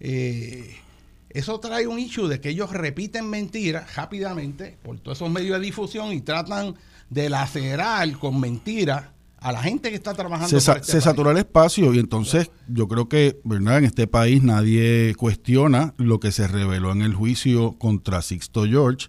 eh, 0.00 0.74
eso 1.28 1.60
trae 1.60 1.86
un 1.86 1.98
issue 1.98 2.26
de 2.26 2.40
que 2.40 2.48
ellos 2.48 2.70
repiten 2.70 3.28
mentiras 3.28 3.94
rápidamente 3.96 4.78
por 4.82 4.98
todos 5.00 5.18
esos 5.18 5.30
medios 5.30 5.60
de 5.60 5.66
difusión 5.66 6.14
y 6.14 6.22
tratan 6.22 6.76
de 7.10 7.28
lacerar 7.28 8.10
con 8.18 8.40
mentiras 8.40 9.04
a 9.44 9.52
la 9.52 9.62
gente 9.62 9.90
que 9.90 9.96
está 9.96 10.14
trabajando. 10.14 10.48
Se, 10.48 10.72
este 10.72 10.90
se 10.90 11.00
saturó 11.02 11.30
el 11.30 11.36
espacio 11.36 11.92
y 11.92 11.98
entonces 11.98 12.50
yo 12.66 12.88
creo 12.88 13.10
que, 13.10 13.38
¿verdad? 13.44 13.78
En 13.78 13.84
este 13.84 14.06
país 14.06 14.42
nadie 14.42 15.14
cuestiona 15.16 15.92
lo 15.98 16.18
que 16.18 16.32
se 16.32 16.48
reveló 16.48 16.92
en 16.92 17.02
el 17.02 17.14
juicio 17.14 17.76
contra 17.78 18.22
Sixto 18.22 18.64
George 18.64 19.08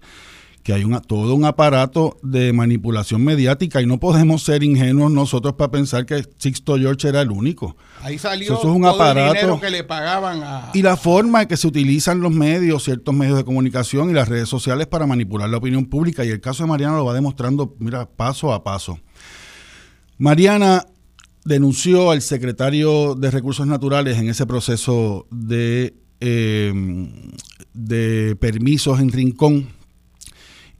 que 0.61 0.73
hay 0.73 0.83
una, 0.83 0.99
todo 0.99 1.35
un 1.35 1.45
aparato 1.45 2.17
de 2.23 2.51
manipulación 2.51 3.23
mediática 3.23 3.83
y 3.83 3.85
no 3.85 3.99
podemos 3.99 4.41
ser 4.41 4.63
ingenuos 4.63 5.11
nosotros 5.11 5.53
para 5.53 5.69
pensar 5.69 6.07
que 6.07 6.27
Sixto 6.39 6.75
George 6.79 7.07
era 7.07 7.21
el 7.21 7.29
único. 7.29 7.77
Ahí 8.01 8.17
salió 8.17 8.51
Eso 8.51 8.61
es 8.71 8.75
un 8.75 8.83
aparato, 8.83 9.33
el 9.33 9.35
dinero 9.35 9.61
que 9.61 9.69
le 9.69 9.83
pagaban 9.83 10.41
a... 10.41 10.71
Y 10.73 10.81
la 10.81 10.97
forma 10.97 11.43
en 11.43 11.47
que 11.47 11.55
se 11.55 11.67
utilizan 11.67 12.19
los 12.19 12.31
medios, 12.31 12.83
ciertos 12.83 13.13
medios 13.13 13.37
de 13.37 13.45
comunicación 13.45 14.09
y 14.09 14.13
las 14.13 14.27
redes 14.27 14.49
sociales 14.49 14.87
para 14.87 15.05
manipular 15.05 15.47
la 15.47 15.57
opinión 15.57 15.85
pública 15.85 16.25
y 16.25 16.29
el 16.29 16.41
caso 16.41 16.63
de 16.63 16.69
Mariana 16.69 16.97
lo 16.97 17.05
va 17.05 17.13
demostrando, 17.13 17.75
mira, 17.77 18.09
paso 18.09 18.51
a 18.51 18.63
paso. 18.63 18.99
Mariana 20.17 20.85
denunció 21.43 22.11
al 22.11 22.21
secretario 22.21 23.15
de 23.15 23.31
Recursos 23.31 23.67
Naturales 23.67 24.17
en 24.17 24.29
ese 24.29 24.45
proceso 24.45 25.27
de, 25.29 25.93
eh, 26.19 26.73
de 27.73 28.35
permisos 28.37 28.99
en 28.99 29.11
Rincón 29.11 29.67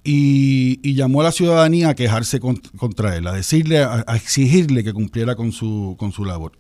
y, 0.03 0.93
llamó 0.93 1.21
a 1.21 1.25
la 1.25 1.31
ciudadanía 1.31 1.89
a 1.89 1.95
quejarse 1.95 2.39
contra 2.39 3.17
él, 3.17 3.27
a 3.27 3.33
decirle, 3.33 3.79
a, 3.79 4.05
exigirle 4.15 4.83
que 4.83 4.93
cumpliera 4.93 5.36
con 5.36 5.51
su, 5.51 5.95
con 5.97 6.11
su 6.11 6.23
labor. 6.23 6.53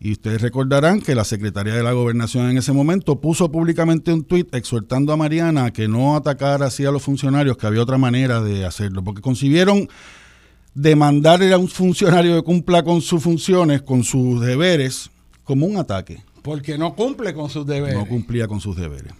Y 0.00 0.12
ustedes 0.12 0.40
recordarán 0.40 1.00
que 1.00 1.16
la 1.16 1.24
Secretaría 1.24 1.74
de 1.74 1.82
la 1.82 1.92
Gobernación 1.92 2.48
en 2.48 2.58
ese 2.58 2.72
momento 2.72 3.20
puso 3.20 3.50
públicamente 3.50 4.12
un 4.12 4.22
tuit 4.22 4.54
exhortando 4.54 5.12
a 5.12 5.16
Mariana 5.16 5.66
a 5.66 5.72
que 5.72 5.88
no 5.88 6.14
atacara 6.14 6.66
así 6.66 6.84
a 6.84 6.92
los 6.92 7.02
funcionarios, 7.02 7.56
que 7.56 7.66
había 7.66 7.82
otra 7.82 7.98
manera 7.98 8.40
de 8.40 8.64
hacerlo, 8.64 9.02
porque 9.02 9.20
concibieron 9.20 9.88
demandarle 10.80 11.52
a 11.52 11.58
un 11.58 11.68
funcionario 11.68 12.36
que 12.36 12.42
cumpla 12.42 12.84
con 12.84 13.02
sus 13.02 13.20
funciones, 13.20 13.82
con 13.82 14.04
sus 14.04 14.40
deberes, 14.40 15.10
como 15.42 15.66
un 15.66 15.76
ataque. 15.76 16.22
Porque 16.42 16.78
no 16.78 16.94
cumple 16.94 17.34
con 17.34 17.50
sus 17.50 17.66
deberes. 17.66 17.96
No 17.96 18.06
cumplía 18.06 18.46
con 18.46 18.60
sus 18.60 18.76
deberes. 18.76 19.12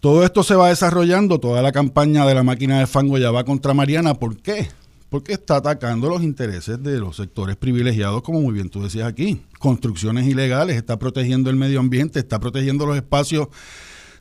Todo 0.00 0.24
esto 0.24 0.42
se 0.42 0.56
va 0.56 0.68
desarrollando, 0.68 1.38
toda 1.38 1.62
la 1.62 1.70
campaña 1.70 2.26
de 2.26 2.34
la 2.34 2.42
máquina 2.42 2.80
de 2.80 2.88
fango 2.88 3.18
ya 3.18 3.30
va 3.30 3.44
contra 3.44 3.72
Mariana. 3.72 4.14
¿Por 4.14 4.36
qué? 4.36 4.68
Porque 5.10 5.32
está 5.32 5.56
atacando 5.56 6.08
los 6.08 6.22
intereses 6.22 6.82
de 6.82 6.98
los 6.98 7.16
sectores 7.16 7.56
privilegiados, 7.56 8.22
como 8.22 8.40
muy 8.40 8.52
bien 8.52 8.68
tú 8.68 8.82
decías 8.82 9.06
aquí. 9.06 9.40
Construcciones 9.60 10.26
ilegales, 10.26 10.76
está 10.76 10.98
protegiendo 10.98 11.50
el 11.50 11.56
medio 11.56 11.78
ambiente, 11.78 12.18
está 12.18 12.40
protegiendo 12.40 12.84
los 12.84 12.96
espacios 12.96 13.48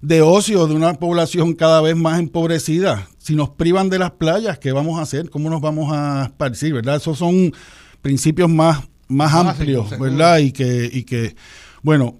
de 0.06 0.22
ocio 0.22 0.68
de 0.68 0.76
una 0.76 0.94
población 0.94 1.54
cada 1.56 1.82
vez 1.82 1.96
más 1.96 2.20
empobrecida. 2.20 3.08
Si 3.18 3.36
nos 3.36 3.50
privan 3.50 3.90
de 3.90 3.98
las 3.98 4.12
playas, 4.12 4.60
¿qué 4.60 4.72
vamos 4.72 5.00
a 5.00 5.02
hacer? 5.02 5.32
¿Cómo 5.32 5.50
nos 5.50 5.62
vamos 5.62 5.92
a 5.92 6.26
esparcir? 6.26 6.74
¿Verdad? 6.76 6.98
Esos 6.98 7.18
son 7.18 7.52
principios 8.04 8.48
más, 8.48 8.88
más 9.08 9.34
amplios, 9.34 9.98
¿verdad? 10.00 10.38
Y 10.38 10.52
que, 10.52 10.92
y 10.94 11.04
que, 11.06 11.36
bueno, 11.82 12.20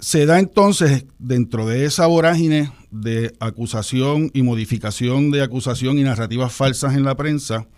se 0.00 0.26
da 0.26 0.40
entonces 0.40 1.06
dentro 1.20 1.68
de 1.68 1.84
esa 1.84 2.08
vorágine 2.08 2.72
de 2.90 3.32
acusación 3.38 4.32
y 4.34 4.42
modificación 4.42 5.30
de 5.30 5.42
acusación 5.42 6.00
y 6.00 6.02
narrativas 6.02 6.52
falsas 6.52 6.96
en 6.96 7.04
la 7.04 7.16
prensa, 7.16 7.68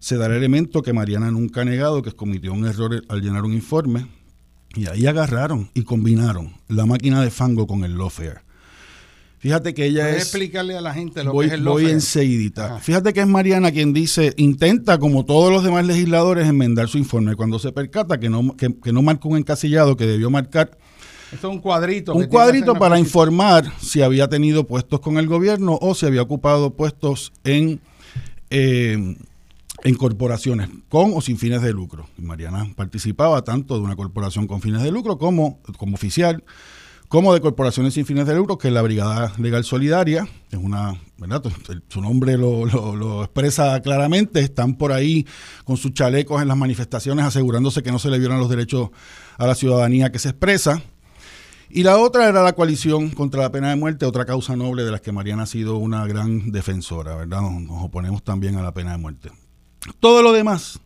se 0.00 0.16
da 0.16 0.26
el 0.26 0.32
elemento 0.32 0.82
que 0.82 0.92
Mariana 0.92 1.30
nunca 1.30 1.60
ha 1.60 1.64
negado, 1.64 2.02
que 2.02 2.10
cometió 2.10 2.52
un 2.52 2.66
error 2.66 3.04
al 3.08 3.20
llenar 3.20 3.44
un 3.44 3.52
informe, 3.52 4.08
y 4.74 4.88
ahí 4.88 5.06
agarraron 5.06 5.70
y 5.74 5.82
combinaron 5.82 6.54
la 6.66 6.86
máquina 6.86 7.22
de 7.22 7.30
fango 7.30 7.68
con 7.68 7.84
el 7.84 7.96
lawfare. 7.96 8.47
Fíjate 9.38 9.72
que 9.72 9.86
ella 9.86 10.10
es. 10.10 10.22
explicarle 10.22 10.76
a 10.76 10.80
la 10.80 10.92
gente 10.92 11.22
lo 11.22 11.32
voy, 11.32 11.46
que 11.46 11.54
es 11.54 11.60
el 11.60 11.64
Voy 11.64 11.86
enseguidita. 11.86 12.80
Fíjate 12.80 13.12
que 13.12 13.20
es 13.20 13.26
Mariana 13.26 13.70
quien 13.70 13.92
dice, 13.92 14.34
intenta, 14.36 14.98
como 14.98 15.24
todos 15.24 15.52
los 15.52 15.62
demás 15.62 15.86
legisladores, 15.86 16.48
enmendar 16.48 16.88
su 16.88 16.98
informe. 16.98 17.36
Cuando 17.36 17.60
se 17.60 17.70
percata 17.70 18.18
que 18.18 18.28
no, 18.28 18.56
que, 18.56 18.92
no 18.92 19.02
marcó 19.02 19.28
un 19.28 19.38
encasillado 19.38 19.96
que 19.96 20.06
debió 20.06 20.28
marcar. 20.28 20.76
Esto 21.32 21.48
es 21.48 21.54
un 21.54 21.60
cuadrito. 21.60 22.14
Un 22.14 22.26
cuadrito 22.26 22.74
para 22.74 22.98
informar 22.98 23.70
si 23.80 24.02
había 24.02 24.28
tenido 24.28 24.66
puestos 24.66 24.98
con 25.00 25.18
el 25.18 25.28
gobierno 25.28 25.78
o 25.80 25.94
si 25.94 26.06
había 26.06 26.22
ocupado 26.22 26.74
puestos 26.74 27.32
en, 27.44 27.80
eh, 28.50 29.16
en 29.84 29.94
corporaciones 29.94 30.68
con 30.88 31.12
o 31.14 31.20
sin 31.20 31.38
fines 31.38 31.62
de 31.62 31.72
lucro. 31.72 32.08
Mariana 32.16 32.72
participaba 32.74 33.42
tanto 33.42 33.76
de 33.76 33.82
una 33.82 33.94
corporación 33.94 34.48
con 34.48 34.60
fines 34.60 34.82
de 34.82 34.90
lucro 34.90 35.18
como 35.18 35.60
como 35.76 35.94
oficial 35.94 36.42
como 37.08 37.32
de 37.32 37.40
corporaciones 37.40 37.94
sin 37.94 38.04
fines 38.04 38.26
de 38.26 38.34
lucro, 38.34 38.58
que 38.58 38.68
es 38.68 38.74
la 38.74 38.82
Brigada 38.82 39.32
Legal 39.38 39.64
Solidaria, 39.64 40.28
es 40.50 40.58
una, 40.58 41.00
¿verdad? 41.16 41.42
Su 41.88 42.02
nombre 42.02 42.36
lo, 42.36 43.24
expresa 43.24 43.80
claramente, 43.80 44.40
están 44.40 44.74
por 44.74 44.92
ahí 44.92 45.26
con 45.64 45.78
sus 45.78 45.94
chalecos 45.94 46.42
en 46.42 46.48
las 46.48 46.56
manifestaciones 46.56 47.24
asegurándose 47.24 47.82
que 47.82 47.90
no 47.90 47.98
se 47.98 48.10
le 48.10 48.18
violan 48.18 48.38
los 48.38 48.50
derechos 48.50 48.90
a 49.38 49.46
la 49.46 49.54
ciudadanía 49.54 50.12
que 50.12 50.18
se 50.18 50.28
expresa. 50.30 50.82
Y 51.70 51.82
la 51.82 51.98
otra 51.98 52.28
era 52.28 52.42
la 52.42 52.54
coalición 52.54 53.10
contra 53.10 53.42
la 53.42 53.52
pena 53.52 53.70
de 53.70 53.76
muerte, 53.76 54.06
otra 54.06 54.24
causa 54.24 54.56
noble 54.56 54.84
de 54.84 54.90
las 54.90 55.00
que 55.00 55.12
Mariana 55.12 55.42
ha 55.42 55.46
sido 55.46 55.76
una 55.76 56.06
gran 56.06 56.50
defensora, 56.50 57.16
¿verdad? 57.16 57.42
Nos, 57.42 57.84
oponemos 57.84 58.22
también 58.22 58.56
a 58.56 58.62
la 58.62 58.72
pena 58.72 58.92
de 58.92 58.98
muerte. 58.98 59.30
Todo 60.00 60.22
lo 60.22 60.32
demás, 60.32 60.80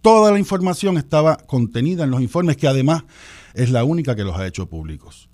toda 0.00 0.32
la 0.32 0.38
información 0.38 0.96
estaba 0.96 1.36
contenida 1.36 2.04
en 2.04 2.10
los 2.10 2.20
informes, 2.20 2.56
que 2.56 2.68
además 2.68 3.04
es 3.54 3.70
la 3.70 3.84
única 3.84 4.16
que 4.16 4.24
los 4.24 4.36
ha 4.36 4.46
hecho 4.46 4.66
públicos. 4.66 5.28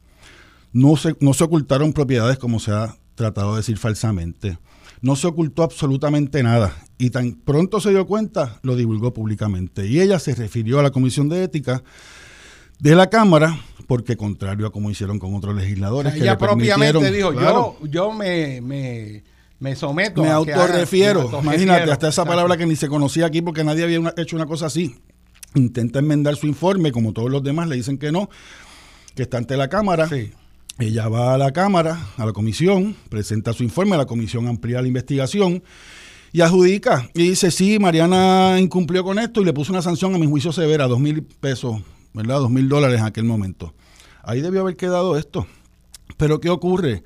No 0.78 0.96
se, 0.96 1.16
no 1.18 1.34
se 1.34 1.42
ocultaron 1.42 1.92
propiedades 1.92 2.38
como 2.38 2.60
se 2.60 2.70
ha 2.70 2.94
tratado 3.16 3.50
de 3.50 3.56
decir 3.56 3.78
falsamente. 3.78 4.58
No 5.00 5.16
se 5.16 5.26
ocultó 5.26 5.64
absolutamente 5.64 6.40
nada. 6.44 6.72
Y 6.98 7.10
tan 7.10 7.32
pronto 7.32 7.80
se 7.80 7.90
dio 7.90 8.06
cuenta, 8.06 8.60
lo 8.62 8.76
divulgó 8.76 9.12
públicamente. 9.12 9.88
Y 9.88 10.00
ella 10.00 10.20
se 10.20 10.36
refirió 10.36 10.78
a 10.78 10.84
la 10.84 10.92
Comisión 10.92 11.28
de 11.28 11.42
Ética 11.42 11.82
de 12.78 12.94
la 12.94 13.10
Cámara, 13.10 13.58
porque 13.88 14.16
contrario 14.16 14.68
a 14.68 14.70
como 14.70 14.88
hicieron 14.88 15.18
con 15.18 15.34
otros 15.34 15.56
legisladores. 15.56 16.14
ella 16.14 16.38
propiamente 16.38 17.10
dijo, 17.10 17.32
yo, 17.32 17.76
yo 17.82 18.12
me, 18.12 18.60
me, 18.60 19.24
me 19.58 19.74
someto. 19.74 20.22
Me 20.22 20.30
autorrefiero. 20.30 21.40
Imagínate, 21.42 21.90
hasta 21.90 22.06
esa 22.06 22.24
palabra 22.24 22.56
que 22.56 22.66
ni 22.66 22.76
se 22.76 22.86
conocía 22.86 23.26
aquí 23.26 23.42
porque 23.42 23.64
nadie 23.64 23.82
había 23.82 24.14
hecho 24.16 24.36
una 24.36 24.46
cosa 24.46 24.66
así. 24.66 24.94
Intenta 25.56 25.98
enmendar 25.98 26.36
su 26.36 26.46
informe, 26.46 26.92
como 26.92 27.12
todos 27.12 27.32
los 27.32 27.42
demás 27.42 27.66
le 27.66 27.74
dicen 27.74 27.98
que 27.98 28.12
no, 28.12 28.30
que 29.16 29.24
está 29.24 29.38
ante 29.38 29.56
la 29.56 29.66
Cámara. 29.66 30.08
Sí 30.08 30.30
ella 30.78 31.08
va 31.08 31.34
a 31.34 31.38
la 31.38 31.52
Cámara, 31.52 32.06
a 32.16 32.24
la 32.24 32.32
comisión, 32.32 32.94
presenta 33.08 33.52
su 33.52 33.64
informe, 33.64 33.96
la 33.96 34.06
comisión 34.06 34.46
amplía 34.46 34.80
la 34.80 34.88
investigación 34.88 35.62
y 36.32 36.40
adjudica. 36.40 37.10
Y 37.14 37.30
dice, 37.30 37.50
sí, 37.50 37.78
Mariana 37.78 38.58
incumplió 38.60 39.02
con 39.02 39.18
esto 39.18 39.40
y 39.40 39.44
le 39.44 39.52
puso 39.52 39.72
una 39.72 39.82
sanción 39.82 40.14
a 40.14 40.18
mi 40.18 40.26
juicio 40.26 40.52
severa, 40.52 40.86
dos 40.86 41.00
mil 41.00 41.22
pesos, 41.22 41.80
¿verdad? 42.14 42.38
Dos 42.38 42.50
mil 42.50 42.68
dólares 42.68 43.00
en 43.00 43.06
aquel 43.06 43.24
momento. 43.24 43.74
Ahí 44.22 44.40
debió 44.40 44.60
haber 44.60 44.76
quedado 44.76 45.16
esto. 45.16 45.46
Pero 46.16 46.40
¿qué 46.40 46.50
ocurre? 46.50 47.02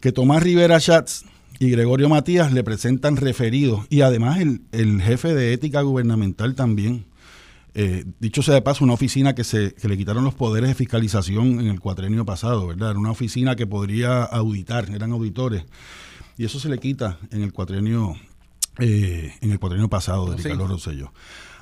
Que 0.00 0.12
Tomás 0.12 0.42
Rivera 0.42 0.80
Schatz 0.80 1.24
y 1.58 1.70
Gregorio 1.70 2.08
Matías 2.08 2.52
le 2.52 2.64
presentan 2.64 3.16
referidos 3.16 3.86
y 3.90 4.02
además 4.02 4.40
el, 4.40 4.62
el 4.72 5.02
jefe 5.02 5.34
de 5.34 5.52
ética 5.52 5.82
gubernamental 5.82 6.54
también 6.54 7.06
eh, 7.78 8.04
dicho 8.20 8.40
sea 8.40 8.54
de 8.54 8.62
paso, 8.62 8.84
una 8.84 8.94
oficina 8.94 9.34
que, 9.34 9.44
se, 9.44 9.74
que 9.74 9.86
le 9.86 9.98
quitaron 9.98 10.24
los 10.24 10.34
poderes 10.34 10.70
de 10.70 10.74
fiscalización 10.74 11.60
en 11.60 11.66
el 11.66 11.78
cuatrenio 11.78 12.24
pasado, 12.24 12.66
¿verdad? 12.66 12.92
Era 12.92 12.98
una 12.98 13.10
oficina 13.10 13.54
que 13.54 13.66
podría 13.66 14.22
auditar, 14.22 14.88
eran 14.88 15.12
auditores. 15.12 15.64
Y 16.38 16.46
eso 16.46 16.58
se 16.58 16.70
le 16.70 16.78
quita 16.78 17.18
en 17.30 17.42
el 17.42 17.52
cuatrenio, 17.52 18.14
eh, 18.78 19.30
en 19.42 19.52
el 19.52 19.58
cuatrenio 19.58 19.90
pasado 19.90 20.30
de 20.30 20.38
Ricardo 20.38 20.66
Rosselló. 20.66 21.12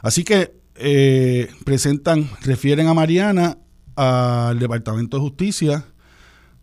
Así 0.03 0.23
que 0.23 0.55
eh, 0.77 1.51
presentan, 1.65 2.31
refieren 2.43 2.87
a 2.87 2.95
Mariana 2.95 3.59
al 3.97 4.61
Departamento 4.61 5.17
de 5.17 5.23
Justicia, 5.23 5.85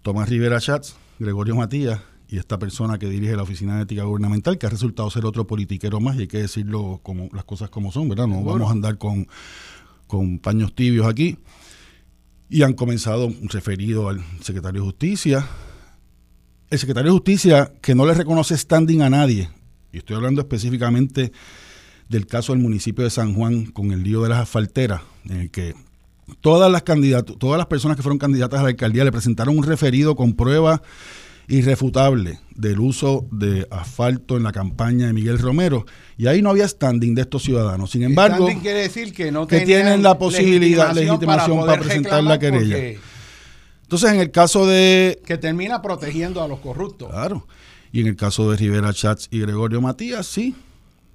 Tomás 0.02 0.30
Rivera 0.30 0.62
Schatz, 0.62 0.96
Gregorio 1.20 1.58
Matías 1.58 2.00
y 2.32 2.38
esta 2.38 2.58
persona 2.58 2.98
que 2.98 3.10
dirige 3.10 3.36
la 3.36 3.44
Oficina 3.44 3.76
de 3.76 3.84
Ética 3.84 4.04
Gubernamental, 4.04 4.58
que 4.58 4.66
ha 4.66 4.70
resultado 4.70 5.10
ser 5.12 5.26
otro 5.26 5.46
politiquero 5.46 6.00
más, 6.00 6.16
y 6.16 6.22
hay 6.22 6.28
que 6.28 6.38
decirlo 6.38 7.02
como 7.04 7.28
las 7.34 7.44
cosas 7.44 7.70
como 7.70 7.92
son, 7.92 8.08
¿verdad? 8.08 8.26
No 8.26 8.42
vamos 8.42 8.70
a 8.70 8.72
andar 8.72 8.98
con, 8.98 9.28
con 10.08 10.40
paños 10.40 10.74
tibios 10.74 11.06
aquí. 11.08 11.38
Y 12.50 12.64
han 12.64 12.72
comenzado 12.72 13.28
un 13.28 13.50
referido 13.50 14.08
al 14.08 14.24
secretario 14.42 14.80
de 14.80 14.86
Justicia. 14.86 15.46
El 16.70 16.80
secretario 16.80 17.12
de 17.12 17.18
Justicia 17.18 17.74
que 17.82 17.96
no 17.96 18.06
le 18.06 18.14
reconoce 18.14 18.58
standing 18.58 19.02
a 19.02 19.10
nadie, 19.10 19.50
y 19.92 19.98
estoy 19.98 20.16
hablando 20.16 20.40
específicamente 20.40 21.34
del 22.08 22.28
caso 22.28 22.54
del 22.54 22.62
municipio 22.62 23.04
de 23.04 23.10
San 23.10 23.34
Juan 23.34 23.66
con 23.66 23.92
el 23.92 24.04
lío 24.04 24.24
de 24.24 24.30
las 24.30 24.40
asfalteras, 24.40 25.02
en 25.26 25.36
el 25.36 25.52
que 25.52 25.76
todas 26.40 26.72
las 26.72 26.86
todas 26.86 27.58
las 27.58 27.68
personas 27.68 27.98
que 27.98 28.04
fueron 28.04 28.20
candidatas 28.20 28.62
a 28.62 28.64
la 28.64 28.70
alcaldía 28.70 29.04
le 29.04 29.12
presentaron 29.12 29.58
un 29.58 29.66
referido 29.66 30.16
con 30.16 30.34
pruebas 30.34 30.80
irrefutable 31.52 32.40
del 32.56 32.80
uso 32.80 33.28
de 33.30 33.68
asfalto 33.70 34.38
en 34.38 34.44
la 34.44 34.54
campaña 34.54 35.08
de 35.08 35.14
Miguel 35.14 35.38
Romero 35.38 35.86
y 36.18 36.28
ahí 36.28 36.42
no 36.42 36.50
había 36.50 36.68
standing 36.68 37.14
de 37.14 37.24
estos 37.24 37.44
ciudadanos. 37.44 37.92
Sin 37.92 38.04
embargo, 38.04 38.48
quiere 38.62 38.80
decir 38.80 39.14
que 39.14 39.32
no 39.32 39.48
que 39.48 39.62
tienen 39.62 40.02
la 40.02 40.18
posibilidad, 40.18 40.94
legitimación 40.96 41.60
para, 41.66 41.82
presentar 41.82 42.24
la 42.24 42.40
querella. 42.40 43.00
Entonces, 43.84 44.12
en 44.12 44.22
el 44.22 44.32
caso 44.32 44.66
de 44.66 45.22
que 45.26 45.38
termina 45.38 45.82
protegiendo 45.82 46.42
a 46.42 46.48
los 46.48 46.60
corruptos. 46.60 47.10
Claro. 47.10 47.46
Y 47.92 48.00
en 48.00 48.08
el 48.08 48.16
caso 48.16 48.50
de 48.50 48.56
Rivera 48.56 48.94
Chats 48.94 49.28
y 49.30 49.42
Gregorio 49.42 49.82
Matías, 49.82 50.26
sí. 50.26 50.56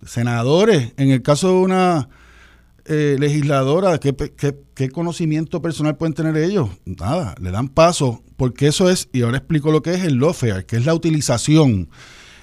Senadores, 0.04 0.92
en 0.98 1.10
el 1.10 1.22
caso 1.22 1.48
de 1.48 1.54
una 1.54 2.08
eh, 2.84 3.16
legisladora, 3.18 3.98
¿qué, 3.98 4.14
¿qué, 4.74 4.90
conocimiento 4.90 5.62
personal 5.62 5.96
pueden 5.96 6.12
tener 6.12 6.36
ellos? 6.36 6.68
Nada, 6.84 7.34
le 7.40 7.50
dan 7.50 7.68
paso, 7.68 8.22
porque 8.36 8.68
eso 8.68 8.90
es, 8.90 9.08
y 9.12 9.22
ahora 9.22 9.38
explico 9.38 9.70
lo 9.70 9.82
que 9.82 9.94
es 9.94 10.04
el 10.04 10.18
lawfare, 10.18 10.66
que 10.66 10.76
es 10.76 10.84
la 10.84 10.94
utilización, 10.94 11.88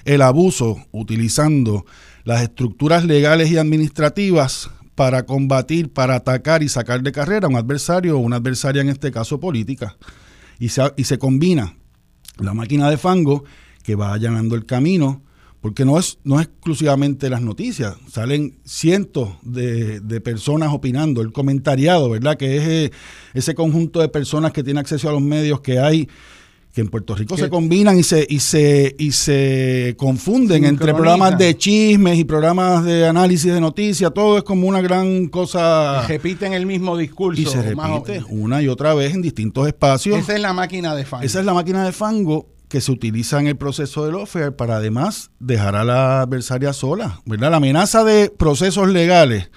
el 0.04 0.22
abuso, 0.22 0.84
utilizando 0.92 1.86
las 2.24 2.42
estructuras 2.42 3.04
legales 3.04 3.50
y 3.50 3.56
administrativas 3.56 4.70
para 4.94 5.26
combatir, 5.26 5.92
para 5.92 6.16
atacar 6.16 6.62
y 6.62 6.68
sacar 6.68 7.02
de 7.02 7.12
carrera 7.12 7.46
a 7.46 7.50
un 7.50 7.56
adversario 7.56 8.16
o 8.16 8.20
una 8.20 8.36
adversaria, 8.36 8.82
en 8.82 8.88
este 8.88 9.10
caso 9.10 9.40
política. 9.40 9.96
Y 10.58 10.68
se, 10.68 10.82
y 10.96 11.04
se 11.04 11.18
combina 11.18 11.76
la 12.38 12.54
máquina 12.54 12.90
de 12.90 12.96
fango 12.96 13.44
que 13.82 13.94
va 13.94 14.12
allanando 14.12 14.54
el 14.54 14.66
camino 14.66 15.22
porque 15.64 15.86
no 15.86 15.98
es, 15.98 16.18
no 16.24 16.40
es 16.40 16.46
exclusivamente 16.46 17.30
las 17.30 17.40
noticias, 17.40 17.96
salen 18.12 18.58
cientos 18.66 19.30
de, 19.40 20.20
personas 20.22 20.74
opinando, 20.74 21.22
el 21.22 21.32
comentariado, 21.32 22.10
¿verdad? 22.10 22.36
Que 22.36 22.58
es 22.58 22.68
eh, 22.68 22.92
ese 23.32 23.54
conjunto 23.54 24.00
de 24.00 24.10
personas 24.10 24.52
que 24.52 24.62
tienen 24.62 24.82
acceso 24.82 25.08
a 25.08 25.12
los 25.12 25.22
medios 25.22 25.62
que 25.62 25.78
hay 25.78 26.06
que 26.74 26.82
en 26.82 26.88
Puerto 26.88 27.14
Rico 27.14 27.36
se 27.38 27.48
combinan 27.48 27.98
y 27.98 28.02
se 28.02 28.26
y 28.28 28.40
se 28.40 28.94
y 28.98 29.12
se 29.12 29.94
confunden 29.96 30.64
entre 30.66 30.92
programas 30.92 31.38
de 31.38 31.56
chismes 31.56 32.18
y 32.18 32.24
programas 32.24 32.84
de 32.84 33.06
análisis 33.06 33.50
de 33.50 33.60
noticias, 33.60 34.12
todo 34.12 34.36
es 34.36 34.44
como 34.44 34.68
una 34.68 34.82
gran 34.82 35.28
cosa. 35.28 36.06
repiten 36.06 36.52
el 36.52 36.66
mismo 36.66 36.94
discurso. 36.94 37.40
Y 37.40 37.46
se 37.46 37.62
repite 37.62 38.22
una 38.28 38.60
y 38.60 38.68
otra 38.68 38.92
vez 38.92 39.14
en 39.14 39.22
distintos 39.22 39.66
espacios. 39.66 40.18
Esa 40.18 40.34
es 40.34 40.40
la 40.40 40.52
máquina 40.52 40.94
de 40.94 41.06
fango. 41.06 41.24
Esa 41.24 41.40
es 41.40 41.46
la 41.46 41.54
máquina 41.54 41.86
de 41.86 41.92
fango 41.92 42.53
que 42.74 42.80
se 42.80 42.90
utiliza 42.90 43.38
en 43.38 43.46
el 43.46 43.56
proceso 43.56 44.04
del 44.04 44.16
offer 44.16 44.56
para 44.56 44.78
además 44.78 45.30
dejar 45.38 45.76
a 45.76 45.84
la 45.84 46.22
adversaria 46.22 46.72
sola, 46.72 47.20
¿verdad? 47.24 47.52
La 47.52 47.58
amenaza 47.58 48.02
de 48.02 48.30
procesos 48.36 48.88
legales 48.88 49.48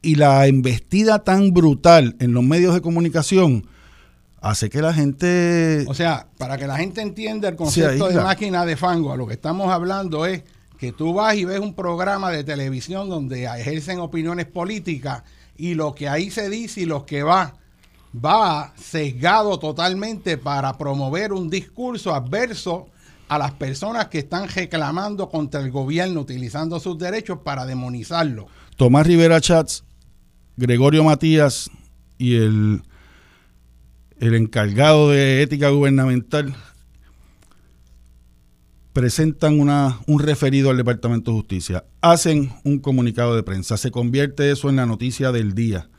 y 0.00 0.14
la 0.14 0.46
embestida 0.46 1.24
tan 1.24 1.52
brutal 1.52 2.14
en 2.20 2.34
los 2.34 2.44
medios 2.44 2.72
de 2.72 2.82
comunicación 2.82 3.66
hace 4.40 4.70
que 4.70 4.80
la 4.80 4.94
gente... 4.94 5.86
O 5.88 5.94
sea, 5.94 6.28
para 6.38 6.56
que 6.56 6.68
la 6.68 6.76
gente 6.76 7.00
entienda 7.00 7.48
el 7.48 7.56
concepto 7.56 8.06
de 8.10 8.14
máquina 8.14 8.64
de 8.64 8.76
fango, 8.76 9.12
a 9.12 9.16
lo 9.16 9.26
que 9.26 9.34
estamos 9.34 9.72
hablando 9.72 10.24
es 10.24 10.44
que 10.78 10.92
tú 10.92 11.14
vas 11.14 11.34
y 11.34 11.44
ves 11.44 11.58
un 11.58 11.74
programa 11.74 12.30
de 12.30 12.44
televisión 12.44 13.08
donde 13.08 13.46
ejercen 13.46 13.98
opiniones 13.98 14.46
políticas 14.46 15.24
y 15.56 15.74
lo 15.74 15.96
que 15.96 16.08
ahí 16.08 16.30
se 16.30 16.48
dice 16.48 16.82
y 16.82 16.86
lo 16.86 17.06
que 17.06 17.24
va 17.24 17.54
va 18.14 18.72
sesgado 18.76 19.58
totalmente 19.58 20.38
para 20.38 20.76
promover 20.76 21.32
un 21.32 21.50
discurso 21.50 22.14
adverso 22.14 22.88
a 23.28 23.38
las 23.38 23.52
personas 23.52 24.06
que 24.06 24.18
están 24.18 24.48
reclamando 24.48 25.28
contra 25.28 25.60
el 25.60 25.70
gobierno 25.70 26.20
utilizando 26.20 26.78
sus 26.78 26.96
derechos 26.98 27.40
para 27.44 27.66
demonizarlo. 27.66 28.46
Tomás 28.76 29.06
Rivera 29.06 29.40
Chats, 29.40 29.84
Gregorio 30.56 31.02
Matías 31.02 31.70
y 32.18 32.36
el 32.36 32.82
el 34.18 34.34
encargado 34.34 35.10
de 35.10 35.42
ética 35.42 35.68
gubernamental 35.70 36.54
presentan 38.92 39.60
una, 39.60 40.00
un 40.06 40.20
referido 40.20 40.70
al 40.70 40.78
Departamento 40.78 41.30
de 41.30 41.36
Justicia, 41.36 41.84
hacen 42.00 42.50
un 42.64 42.78
comunicado 42.78 43.36
de 43.36 43.42
prensa, 43.42 43.76
se 43.76 43.90
convierte 43.90 44.50
eso 44.50 44.70
en 44.70 44.76
la 44.76 44.86
noticia 44.86 45.32
del 45.32 45.54
día. 45.54 45.90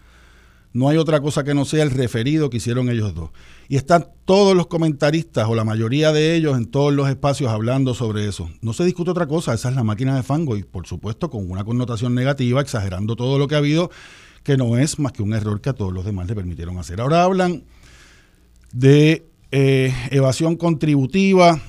No 0.77 0.89
hay 0.89 0.97
otra 0.97 1.21
cosa 1.21 1.43
que 1.43 1.55
no 1.55 1.65
sea 1.65 1.81
el 1.81 1.89
referido 1.89 2.51
que 2.51 2.57
hicieron 2.57 2.87
ellos 2.89 3.15
dos. 3.15 3.31
Y 3.67 3.77
están 3.77 4.09
todos 4.25 4.55
los 4.55 4.67
comentaristas 4.67 5.47
o 5.49 5.55
la 5.55 5.63
mayoría 5.63 6.11
de 6.11 6.35
ellos 6.35 6.55
en 6.55 6.67
todos 6.67 6.93
los 6.93 7.09
espacios 7.09 7.49
hablando 7.49 7.95
sobre 7.95 8.27
eso. 8.27 8.47
No 8.61 8.73
se 8.73 8.85
discute 8.85 9.09
otra 9.09 9.25
cosa, 9.25 9.55
esa 9.55 9.69
es 9.69 9.75
la 9.75 9.83
máquina 9.83 10.15
de 10.15 10.21
fango 10.21 10.55
y 10.55 10.61
por 10.61 10.85
supuesto 10.85 11.31
con 11.31 11.49
una 11.49 11.63
connotación 11.63 12.13
negativa, 12.13 12.61
exagerando 12.61 13.15
todo 13.15 13.39
lo 13.39 13.47
que 13.47 13.55
ha 13.55 13.57
habido, 13.57 13.89
que 14.43 14.55
no 14.55 14.77
es 14.77 14.99
más 14.99 15.13
que 15.13 15.23
un 15.23 15.33
error 15.33 15.61
que 15.61 15.69
a 15.69 15.73
todos 15.73 15.91
los 15.91 16.05
demás 16.05 16.27
le 16.27 16.35
permitieron 16.35 16.77
hacer. 16.77 17.01
Ahora 17.01 17.23
hablan 17.23 17.63
de 18.71 19.25
eh, 19.49 19.91
evasión 20.11 20.57
contributiva, 20.57 21.59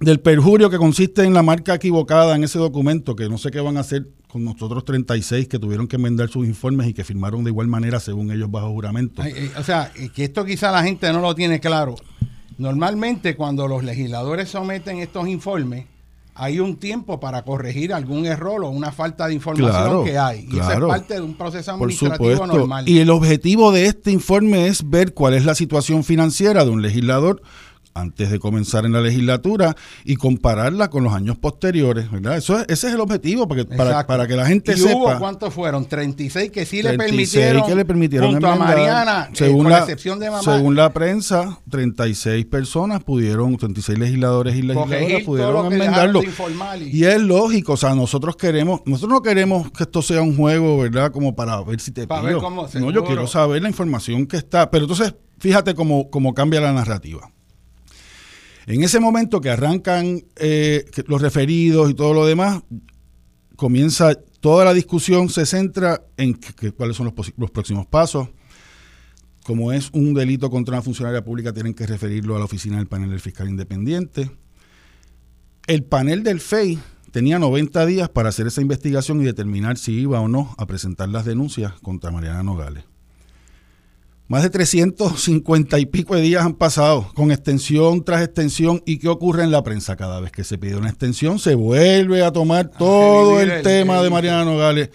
del 0.00 0.20
perjurio 0.20 0.70
que 0.70 0.78
consiste 0.78 1.24
en 1.24 1.34
la 1.34 1.42
marca 1.42 1.74
equivocada 1.74 2.34
en 2.34 2.44
ese 2.44 2.58
documento, 2.58 3.14
que 3.14 3.28
no 3.28 3.38
sé 3.38 3.50
qué 3.50 3.60
van 3.60 3.76
a 3.76 3.80
hacer 3.80 4.08
con 4.28 4.44
nosotros 4.44 4.84
36 4.84 5.48
que 5.48 5.58
tuvieron 5.58 5.86
que 5.86 5.96
enmendar 5.96 6.30
sus 6.30 6.46
informes 6.46 6.88
y 6.88 6.94
que 6.94 7.04
firmaron 7.04 7.44
de 7.44 7.50
igual 7.50 7.66
manera 7.66 8.00
según 8.00 8.30
ellos 8.30 8.50
bajo 8.50 8.70
juramento. 8.70 9.22
Eh, 9.24 9.50
o 9.58 9.62
sea, 9.62 9.92
que 10.14 10.24
esto 10.24 10.44
quizá 10.44 10.72
la 10.72 10.82
gente 10.82 11.12
no 11.12 11.20
lo 11.20 11.34
tiene 11.34 11.60
claro. 11.60 11.96
Normalmente 12.56 13.36
cuando 13.36 13.68
los 13.68 13.84
legisladores 13.84 14.48
someten 14.48 14.98
estos 14.98 15.28
informes, 15.28 15.86
hay 16.34 16.60
un 16.60 16.76
tiempo 16.76 17.20
para 17.20 17.42
corregir 17.42 17.92
algún 17.92 18.24
error 18.24 18.64
o 18.64 18.70
una 18.70 18.92
falta 18.92 19.26
de 19.26 19.34
información 19.34 20.04
que 20.04 20.16
hay. 20.16 20.46
Y 20.50 20.58
eso 20.58 20.72
es 20.72 20.80
parte 20.80 21.14
de 21.14 21.20
un 21.20 21.34
proceso 21.34 21.72
administrativo 21.72 22.46
normal. 22.46 22.88
Y 22.88 23.00
el 23.00 23.10
objetivo 23.10 23.72
de 23.72 23.86
este 23.86 24.10
informe 24.10 24.66
es 24.66 24.88
ver 24.88 25.12
cuál 25.12 25.34
es 25.34 25.44
la 25.44 25.54
situación 25.54 26.04
financiera 26.04 26.64
de 26.64 26.70
un 26.70 26.80
legislador 26.80 27.42
antes 27.94 28.30
de 28.30 28.38
comenzar 28.38 28.84
en 28.84 28.92
la 28.92 29.00
legislatura 29.00 29.76
y 30.04 30.16
compararla 30.16 30.90
con 30.90 31.04
los 31.04 31.12
años 31.12 31.38
posteriores, 31.38 32.10
¿verdad? 32.10 32.36
Eso 32.36 32.58
ese 32.60 32.88
es 32.88 32.94
el 32.94 33.00
objetivo, 33.00 33.48
porque 33.48 33.64
para, 33.64 34.06
para, 34.06 34.26
que 34.26 34.36
la 34.36 34.46
gente 34.46 34.72
¿Y 34.72 34.76
sepa. 34.76 34.94
Hubo, 34.94 35.18
¿Cuántos 35.18 35.52
fueron? 35.52 35.86
36 35.86 36.50
que 36.50 36.66
sí 36.66 36.82
le 36.82 36.96
permitieron. 36.96 37.66
que 37.66 37.74
le 37.74 37.84
permitieron 37.84 38.32
junto 38.32 38.46
a 38.46 38.56
Mariana, 38.56 39.28
eh, 39.30 39.34
según 39.34 39.68
la, 39.68 39.78
excepción 39.78 40.18
de 40.18 40.30
mamá. 40.30 40.42
Según 40.42 40.76
la 40.76 40.92
prensa, 40.92 41.58
36 41.70 42.46
personas 42.46 43.02
pudieron, 43.02 43.56
36 43.56 43.98
legisladores 43.98 44.56
y 44.56 44.62
legisladoras 44.62 45.22
pudieron 45.24 45.72
enmendarlo. 45.72 46.22
Y... 46.80 47.04
es 47.04 47.20
lógico, 47.20 47.72
o 47.72 47.76
sea, 47.76 47.94
nosotros 47.94 48.36
queremos, 48.36 48.80
nosotros 48.86 49.12
no 49.12 49.22
queremos 49.22 49.70
que 49.72 49.84
esto 49.84 50.02
sea 50.02 50.22
un 50.22 50.36
juego, 50.36 50.78
¿verdad? 50.78 51.10
Como 51.10 51.34
para 51.34 51.60
ver 51.62 51.80
si 51.80 51.90
te 51.90 52.06
para 52.06 52.22
ver 52.22 52.36
cómo, 52.36 52.68
No, 52.74 52.90
yo 52.90 53.04
quiero 53.04 53.26
saber 53.26 53.62
la 53.62 53.68
información 53.68 54.26
que 54.26 54.36
está. 54.36 54.70
Pero 54.70 54.84
entonces, 54.84 55.14
fíjate 55.38 55.74
cómo, 55.74 56.10
cómo 56.10 56.34
cambia 56.34 56.60
la 56.60 56.72
narrativa. 56.72 57.30
En 58.70 58.84
ese 58.84 59.00
momento 59.00 59.40
que 59.40 59.50
arrancan 59.50 60.22
eh, 60.36 60.84
los 61.08 61.20
referidos 61.20 61.90
y 61.90 61.94
todo 61.94 62.14
lo 62.14 62.24
demás, 62.24 62.62
comienza 63.56 64.14
toda 64.38 64.64
la 64.64 64.72
discusión, 64.72 65.28
se 65.28 65.44
centra 65.44 66.04
en 66.16 66.38
cuáles 66.76 66.96
son 66.96 67.12
los, 67.36 67.50
próximos 67.50 67.86
pasos. 67.88 68.28
Como 69.42 69.72
es 69.72 69.90
un 69.92 70.14
delito 70.14 70.50
contra 70.50 70.76
una 70.76 70.82
funcionaria 70.82 71.24
pública, 71.24 71.52
tienen 71.52 71.74
que 71.74 71.84
referirlo 71.84 72.36
a 72.36 72.38
la 72.38 72.44
oficina 72.44 72.76
del 72.76 72.86
panel 72.86 73.10
del 73.10 73.18
fiscal 73.18 73.48
independiente. 73.48 74.30
El 75.66 75.82
panel 75.82 76.22
del 76.22 76.38
FEI 76.38 76.78
tenía 77.10 77.40
90 77.40 77.84
días 77.86 78.08
para 78.08 78.28
hacer 78.28 78.46
esa 78.46 78.60
investigación 78.60 79.20
y 79.20 79.24
determinar 79.24 79.78
si 79.78 79.98
iba 79.98 80.20
o 80.20 80.28
no 80.28 80.54
a 80.58 80.66
presentar 80.66 81.08
las 81.08 81.24
denuncias 81.24 81.72
contra 81.80 82.12
Mariana 82.12 82.44
Nogales. 82.44 82.84
Más 84.30 84.44
de 84.44 84.50
350 84.50 85.80
y 85.80 85.86
pico 85.86 86.14
de 86.14 86.22
días 86.22 86.44
han 86.44 86.54
pasado, 86.54 87.10
con 87.14 87.32
extensión 87.32 88.04
tras 88.04 88.22
extensión. 88.22 88.80
¿Y 88.86 88.98
qué 88.98 89.08
ocurre 89.08 89.42
en 89.42 89.50
la 89.50 89.64
prensa? 89.64 89.96
Cada 89.96 90.20
vez 90.20 90.30
que 90.30 90.44
se 90.44 90.56
pide 90.56 90.76
una 90.76 90.88
extensión, 90.88 91.40
se 91.40 91.56
vuelve 91.56 92.22
a 92.22 92.30
tomar 92.30 92.70
todo 92.70 93.40
el, 93.40 93.60
tema 93.62 94.00
de 94.00 94.08
Mariana 94.08 94.44
Nogales. 94.44 94.90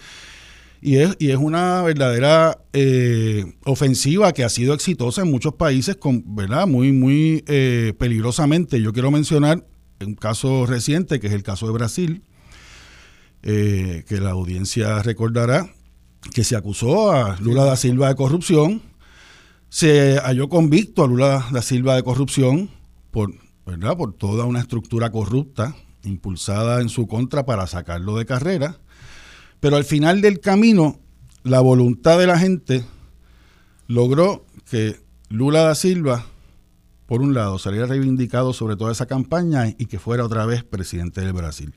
Y 0.80 0.96
es, 0.96 1.16
y 1.18 1.32
es 1.32 1.36
una 1.36 1.82
verdadera 1.82 2.62
eh, 2.72 3.44
ofensiva 3.66 4.32
que 4.32 4.42
ha 4.42 4.48
sido 4.48 4.72
exitosa 4.72 5.20
en 5.20 5.30
muchos 5.30 5.52
países, 5.52 5.96
con, 5.96 6.24
¿verdad? 6.34 6.66
Muy, 6.66 6.92
muy 6.92 7.44
eh, 7.46 7.92
peligrosamente. 7.98 8.80
Yo 8.80 8.94
quiero 8.94 9.10
mencionar 9.10 9.66
un 10.00 10.14
caso 10.14 10.64
reciente, 10.64 11.20
que 11.20 11.26
es 11.26 11.34
el 11.34 11.42
caso 11.42 11.66
de 11.66 11.74
Brasil, 11.74 12.22
eh, 13.42 14.02
que 14.08 14.18
la 14.18 14.30
audiencia 14.30 15.02
recordará, 15.02 15.68
que 16.32 16.42
se 16.42 16.56
acusó 16.56 17.12
a 17.12 17.36
Lula 17.38 17.64
da 17.64 17.76
Silva 17.76 18.08
de 18.08 18.14
corrupción 18.14 18.95
se 19.76 20.18
halló 20.20 20.48
convicto 20.48 21.04
a 21.04 21.06
Lula 21.06 21.48
da 21.52 21.60
Silva 21.60 21.96
de 21.96 22.02
corrupción 22.02 22.70
por, 23.10 23.34
¿verdad? 23.66 23.94
por 23.94 24.14
toda 24.14 24.46
una 24.46 24.60
estructura 24.60 25.12
corrupta 25.12 25.76
impulsada 26.02 26.80
en 26.80 26.88
su 26.88 27.06
contra 27.06 27.44
para 27.44 27.66
sacarlo 27.66 28.16
de 28.16 28.24
carrera. 28.24 28.78
Pero 29.60 29.76
al 29.76 29.84
final 29.84 30.22
del 30.22 30.40
camino, 30.40 30.98
la 31.42 31.60
voluntad 31.60 32.18
de 32.18 32.26
la 32.26 32.38
gente 32.38 32.86
logró 33.86 34.46
que 34.70 34.96
Lula 35.28 35.60
da 35.60 35.74
Silva, 35.74 36.24
por 37.04 37.20
un 37.20 37.34
lado, 37.34 37.58
saliera 37.58 37.84
reivindicado 37.84 38.54
sobre 38.54 38.76
toda 38.76 38.92
esa 38.92 39.04
campaña 39.04 39.68
y 39.68 39.84
que 39.84 39.98
fuera 39.98 40.24
otra 40.24 40.46
vez 40.46 40.64
presidente 40.64 41.20
del 41.20 41.34
Brasil. 41.34 41.74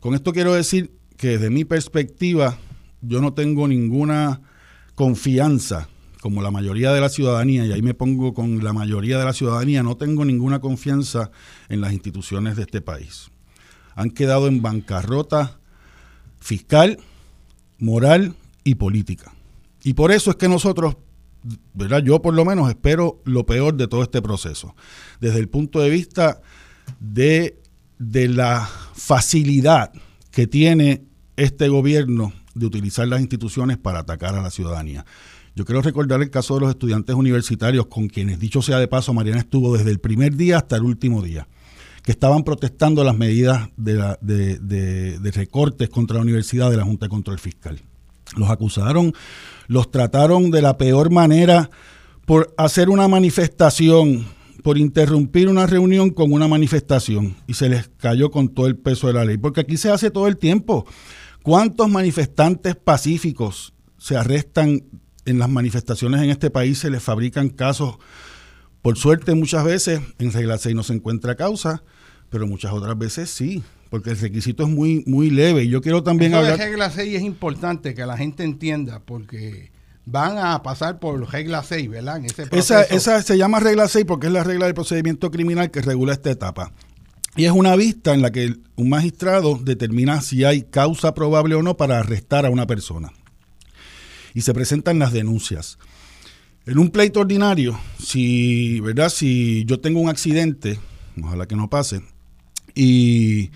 Con 0.00 0.16
esto 0.16 0.32
quiero 0.32 0.52
decir 0.52 0.98
que 1.16 1.28
desde 1.28 1.50
mi 1.50 1.64
perspectiva, 1.64 2.58
yo 3.02 3.20
no 3.20 3.34
tengo 3.34 3.68
ninguna 3.68 4.40
confianza 4.96 5.86
como 6.20 6.42
la 6.42 6.50
mayoría 6.50 6.92
de 6.92 7.00
la 7.00 7.08
ciudadanía, 7.08 7.64
y 7.64 7.72
ahí 7.72 7.82
me 7.82 7.94
pongo 7.94 8.34
con 8.34 8.62
la 8.62 8.72
mayoría 8.72 9.18
de 9.18 9.24
la 9.24 9.32
ciudadanía, 9.32 9.82
no 9.82 9.96
tengo 9.96 10.24
ninguna 10.24 10.60
confianza 10.60 11.30
en 11.68 11.80
las 11.80 11.92
instituciones 11.92 12.56
de 12.56 12.62
este 12.62 12.80
país. 12.80 13.30
Han 13.94 14.10
quedado 14.10 14.46
en 14.46 14.62
bancarrota 14.62 15.58
fiscal, 16.38 16.98
moral 17.78 18.34
y 18.64 18.74
política. 18.76 19.32
Y 19.82 19.94
por 19.94 20.12
eso 20.12 20.30
es 20.30 20.36
que 20.36 20.48
nosotros, 20.48 20.96
¿verdad? 21.72 22.02
yo 22.02 22.20
por 22.20 22.34
lo 22.34 22.44
menos 22.44 22.68
espero 22.68 23.20
lo 23.24 23.46
peor 23.46 23.74
de 23.74 23.88
todo 23.88 24.02
este 24.02 24.20
proceso, 24.20 24.74
desde 25.20 25.38
el 25.38 25.48
punto 25.48 25.80
de 25.80 25.88
vista 25.88 26.42
de, 26.98 27.58
de 27.98 28.28
la 28.28 28.68
facilidad 28.94 29.92
que 30.30 30.46
tiene 30.46 31.04
este 31.36 31.68
gobierno 31.68 32.32
de 32.54 32.66
utilizar 32.66 33.08
las 33.08 33.20
instituciones 33.20 33.78
para 33.78 34.00
atacar 34.00 34.34
a 34.34 34.42
la 34.42 34.50
ciudadanía. 34.50 35.06
Yo 35.60 35.66
quiero 35.66 35.82
recordar 35.82 36.22
el 36.22 36.30
caso 36.30 36.54
de 36.54 36.60
los 36.60 36.70
estudiantes 36.70 37.14
universitarios 37.14 37.84
con 37.84 38.08
quienes, 38.08 38.40
dicho 38.40 38.62
sea 38.62 38.78
de 38.78 38.88
paso, 38.88 39.12
Mariana 39.12 39.40
estuvo 39.40 39.76
desde 39.76 39.90
el 39.90 39.98
primer 39.98 40.34
día 40.34 40.56
hasta 40.56 40.76
el 40.76 40.84
último 40.84 41.20
día, 41.20 41.48
que 42.02 42.12
estaban 42.12 42.44
protestando 42.44 43.04
las 43.04 43.14
medidas 43.14 43.68
de, 43.76 45.20
recortes 45.34 45.90
contra 45.90 46.16
la 46.16 46.22
universidad 46.22 46.70
de 46.70 46.78
la 46.78 46.84
Junta 46.84 47.04
de 47.04 47.10
Control 47.10 47.38
Fiscal. 47.38 47.78
Los 48.38 48.48
acusaron, 48.48 49.12
los 49.66 49.90
trataron 49.90 50.50
de 50.50 50.62
la 50.62 50.78
peor 50.78 51.10
manera 51.10 51.68
por 52.24 52.54
hacer 52.56 52.88
una 52.88 53.06
manifestación, 53.06 54.24
por 54.62 54.78
interrumpir 54.78 55.46
una 55.50 55.66
reunión 55.66 56.08
con 56.08 56.32
una 56.32 56.48
manifestación 56.48 57.36
y 57.46 57.52
se 57.52 57.68
les 57.68 57.90
cayó 57.98 58.30
con 58.30 58.48
todo 58.48 58.66
el 58.66 58.78
peso 58.78 59.08
de 59.08 59.12
la 59.12 59.26
ley, 59.26 59.36
porque 59.36 59.60
aquí 59.60 59.76
se 59.76 59.90
hace 59.90 60.10
todo 60.10 60.26
el 60.26 60.38
tiempo. 60.38 60.86
¿Cuántos 61.42 61.90
manifestantes 61.90 62.76
pacíficos 62.76 63.74
se 63.98 64.16
arrestan 64.16 64.84
en 65.30 65.38
las 65.38 65.48
manifestaciones 65.48 66.20
en 66.22 66.30
este 66.30 66.50
país 66.50 66.78
se 66.78 66.90
les 66.90 67.02
fabrican 67.02 67.48
casos. 67.48 67.96
Por 68.82 68.96
suerte, 68.98 69.34
muchas 69.34 69.64
veces 69.64 70.00
en 70.18 70.32
regla 70.32 70.58
6 70.58 70.74
no 70.74 70.82
se 70.82 70.94
encuentra 70.94 71.36
causa, 71.36 71.82
pero 72.30 72.46
muchas 72.46 72.72
otras 72.72 72.96
veces 72.98 73.30
sí, 73.30 73.62
porque 73.90 74.10
el 74.10 74.18
requisito 74.18 74.64
es 74.64 74.68
muy, 74.68 75.04
muy 75.06 75.30
leve. 75.30 75.64
Y 75.64 75.68
yo 75.68 75.80
quiero 75.80 76.02
también 76.02 76.34
hablar. 76.34 76.58
De 76.58 76.64
regla 76.64 76.90
6 76.90 77.16
es 77.16 77.22
importante 77.22 77.94
que 77.94 78.06
la 78.06 78.16
gente 78.16 78.42
entienda, 78.42 79.00
porque 79.00 79.70
van 80.06 80.38
a 80.38 80.62
pasar 80.62 80.98
por 80.98 81.30
regla 81.30 81.62
6, 81.62 81.90
¿verdad? 81.90 82.22
esa, 82.52 82.82
esa 82.82 83.22
se 83.22 83.38
llama 83.38 83.60
regla 83.60 83.86
6 83.86 84.06
porque 84.06 84.26
es 84.26 84.32
la 84.32 84.42
regla 84.42 84.66
del 84.66 84.74
procedimiento 84.74 85.30
criminal 85.30 85.70
que 85.70 85.82
regula 85.82 86.12
esta 86.12 86.30
etapa. 86.30 86.72
Y 87.36 87.44
es 87.44 87.52
una 87.52 87.76
vista 87.76 88.12
en 88.12 88.22
la 88.22 88.32
que 88.32 88.56
un 88.74 88.88
magistrado 88.88 89.56
determina 89.62 90.20
si 90.20 90.44
hay 90.44 90.62
causa 90.62 91.14
probable 91.14 91.54
o 91.54 91.62
no 91.62 91.76
para 91.76 92.00
arrestar 92.00 92.44
a 92.44 92.50
una 92.50 92.66
persona 92.66 93.12
y 94.34 94.42
se 94.42 94.54
presentan 94.54 94.98
las 94.98 95.12
denuncias. 95.12 95.78
En 96.66 96.78
un 96.78 96.90
pleito 96.90 97.20
ordinario, 97.20 97.78
si, 97.98 98.80
¿verdad? 98.80 99.08
si 99.08 99.64
yo 99.64 99.80
tengo 99.80 100.00
un 100.00 100.08
accidente, 100.08 100.78
ojalá 101.22 101.46
que 101.46 101.56
no 101.56 101.70
pase, 101.70 102.02
y, 102.74 103.50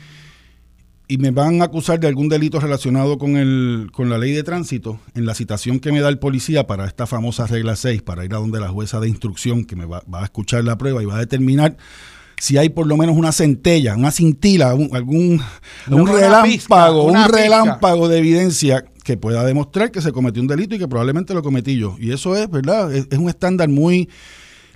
y 1.06 1.18
me 1.18 1.30
van 1.30 1.60
a 1.60 1.66
acusar 1.66 2.00
de 2.00 2.08
algún 2.08 2.28
delito 2.28 2.60
relacionado 2.60 3.18
con, 3.18 3.36
el, 3.36 3.90
con 3.92 4.08
la 4.08 4.18
ley 4.18 4.32
de 4.32 4.42
tránsito, 4.42 5.00
en 5.14 5.26
la 5.26 5.34
citación 5.34 5.80
que 5.80 5.92
me 5.92 6.00
da 6.00 6.08
el 6.08 6.18
policía 6.18 6.66
para 6.66 6.86
esta 6.86 7.06
famosa 7.06 7.46
regla 7.46 7.76
6, 7.76 8.02
para 8.02 8.24
ir 8.24 8.34
a 8.34 8.38
donde 8.38 8.58
la 8.58 8.68
jueza 8.68 9.00
de 9.00 9.08
instrucción 9.08 9.64
que 9.64 9.76
me 9.76 9.84
va, 9.84 10.02
va 10.12 10.22
a 10.22 10.24
escuchar 10.24 10.64
la 10.64 10.78
prueba 10.78 11.02
y 11.02 11.06
va 11.06 11.16
a 11.16 11.20
determinar 11.20 11.76
si 12.38 12.58
hay 12.58 12.68
por 12.68 12.86
lo 12.86 12.96
menos 12.96 13.16
una 13.16 13.32
centella, 13.32 13.94
una 13.96 14.10
cintila, 14.10 14.70
algún 14.70 15.40
un 15.90 16.06
relámpago, 16.06 17.04
un 17.04 17.24
relámpago 17.28 18.08
de 18.08 18.18
evidencia 18.18 18.84
que 19.04 19.16
pueda 19.16 19.44
demostrar 19.44 19.90
que 19.90 20.00
se 20.00 20.12
cometió 20.12 20.42
un 20.42 20.48
delito 20.48 20.74
y 20.74 20.78
que 20.78 20.88
probablemente 20.88 21.34
lo 21.34 21.42
cometí 21.42 21.76
yo. 21.76 21.96
Y 22.00 22.12
eso 22.12 22.34
es, 22.36 22.50
¿verdad? 22.50 22.92
Es, 22.92 23.06
un 23.18 23.28
estándar 23.28 23.68
muy 23.68 24.08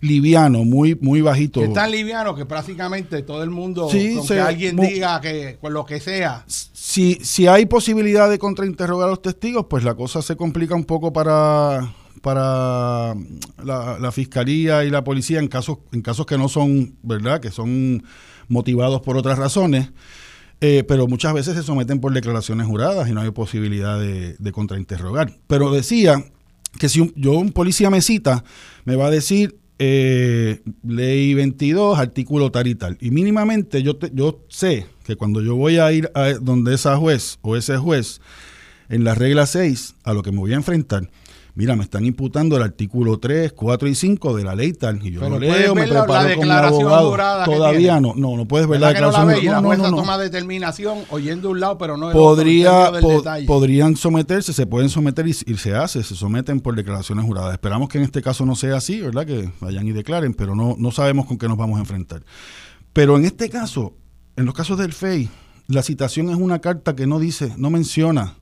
liviano, 0.00 0.64
muy, 0.64 0.96
muy 1.00 1.22
bajito. 1.22 1.62
Es 1.62 1.72
tan 1.72 1.90
liviano 1.90 2.34
que 2.34 2.44
prácticamente 2.44 3.22
todo 3.22 3.42
el 3.42 3.50
mundo, 3.50 3.88
sí, 3.90 4.18
que 4.28 4.38
alguien 4.38 4.76
diga 4.76 5.20
que 5.20 5.56
con 5.60 5.72
lo 5.72 5.84
que 5.84 5.98
sea. 5.98 6.44
Si, 6.46 7.18
si 7.22 7.46
hay 7.46 7.66
posibilidad 7.66 8.30
de 8.30 8.38
contrainterrogar 8.38 9.08
a 9.08 9.10
los 9.10 9.22
testigos, 9.22 9.66
pues 9.68 9.82
la 9.82 9.94
cosa 9.94 10.22
se 10.22 10.36
complica 10.36 10.74
un 10.74 10.84
poco 10.84 11.12
para, 11.12 11.94
para 12.20 13.14
la, 13.62 14.12
fiscalía 14.12 14.84
y 14.84 14.90
la 14.90 15.04
policía 15.04 15.38
en 15.38 15.48
casos, 15.48 15.78
en 15.92 16.02
casos 16.02 16.26
que 16.26 16.38
no 16.38 16.48
son, 16.48 16.96
¿verdad? 17.02 17.40
Que 17.40 17.50
son 17.50 18.02
motivados 18.48 19.00
por 19.02 19.16
otras 19.16 19.38
razones. 19.38 19.90
Eh, 20.60 20.82
pero 20.88 21.06
muchas 21.06 21.34
veces 21.34 21.54
se 21.54 21.62
someten 21.62 22.00
por 22.00 22.12
declaraciones 22.12 22.66
juradas 22.66 23.08
y 23.08 23.12
no 23.12 23.20
hay 23.20 23.30
posibilidad 23.30 23.98
de, 23.98 24.34
de 24.38 24.52
contrainterrogar. 24.52 25.32
Pero 25.46 25.70
decía 25.70 26.24
que 26.78 26.88
si 26.88 27.12
yo 27.14 27.32
un 27.32 27.52
policía 27.52 27.90
me 27.90 28.02
cita, 28.02 28.44
me 28.84 28.96
va 28.96 29.06
a 29.06 29.10
decir 29.10 29.56
eh, 29.80 30.60
ley 30.82 31.34
22, 31.34 31.98
artículo 31.98 32.50
tal 32.50 32.66
y 32.66 32.74
tal. 32.74 32.98
Y 33.00 33.10
mínimamente 33.10 33.82
yo, 33.82 33.98
yo 34.12 34.44
sé 34.48 34.86
que 35.04 35.16
cuando 35.16 35.40
yo 35.40 35.54
voy 35.54 35.78
a 35.78 35.92
ir 35.92 36.10
a 36.14 36.32
donde 36.32 36.74
esa 36.74 36.96
juez 36.96 37.38
o 37.42 37.56
ese 37.56 37.76
juez, 37.76 38.20
en 38.88 39.04
la 39.04 39.14
regla 39.14 39.46
6, 39.46 39.94
a 40.02 40.14
lo 40.14 40.22
que 40.22 40.32
me 40.32 40.38
voy 40.38 40.52
a 40.52 40.56
enfrentar, 40.56 41.08
mira, 41.58 41.74
me 41.74 41.82
están 41.82 42.04
imputando 42.04 42.56
el 42.56 42.62
artículo 42.62 43.18
3, 43.18 43.52
4 43.52 43.88
y 43.88 43.94
5 43.96 44.36
de 44.36 44.44
la 44.44 44.54
ley 44.54 44.74
tal, 44.74 45.04
y 45.04 45.10
yo 45.10 45.28
lo 45.28 45.40
leo, 45.40 45.74
me 45.74 45.88
preparo 45.88 46.36
como 46.36 46.52
abogado. 46.52 47.44
Todavía 47.44 48.00
no, 48.00 48.14
no, 48.14 48.36
no 48.36 48.46
puedes 48.46 48.68
ver 48.68 48.80
la 48.80 48.92
declaración. 48.92 49.44
No, 49.44 49.60
no, 49.60 49.90
no, 49.90 49.96
toma 49.96 50.18
determinación 50.18 51.00
oyendo 51.10 51.50
un 51.50 51.58
lado, 51.58 51.76
pero 51.76 51.96
no 51.96 52.12
Podría, 52.12 52.92
Podrían 53.44 53.96
someterse, 53.96 54.52
se 54.52 54.66
pueden 54.68 54.88
someter 54.88 55.26
y, 55.26 55.32
se 55.32 55.74
hace, 55.74 56.04
se 56.04 56.14
someten 56.14 56.60
por 56.60 56.76
declaraciones 56.76 57.24
juradas. 57.24 57.54
Esperamos 57.54 57.88
que 57.88 57.98
en 57.98 58.04
este 58.04 58.22
caso 58.22 58.46
no 58.46 58.54
sea 58.54 58.76
así, 58.76 59.00
¿verdad? 59.00 59.26
Que 59.26 59.50
vayan 59.58 59.84
y 59.88 59.90
declaren, 59.90 60.34
pero 60.34 60.54
no, 60.54 60.76
no 60.78 60.92
sabemos 60.92 61.26
con 61.26 61.38
qué 61.38 61.48
nos 61.48 61.56
vamos 61.56 61.78
a 61.78 61.80
enfrentar. 61.80 62.22
Pero 62.92 63.16
en 63.16 63.24
este 63.24 63.50
caso, 63.50 63.96
en 64.36 64.44
los 64.44 64.54
casos 64.54 64.78
del 64.78 64.92
FEI, 64.92 65.28
la 65.66 65.82
citación 65.82 66.30
es 66.30 66.36
una 66.36 66.60
carta 66.60 66.94
que 66.94 67.08
no 67.08 67.18
dice, 67.18 67.52
no 67.56 67.68
menciona 67.68 68.36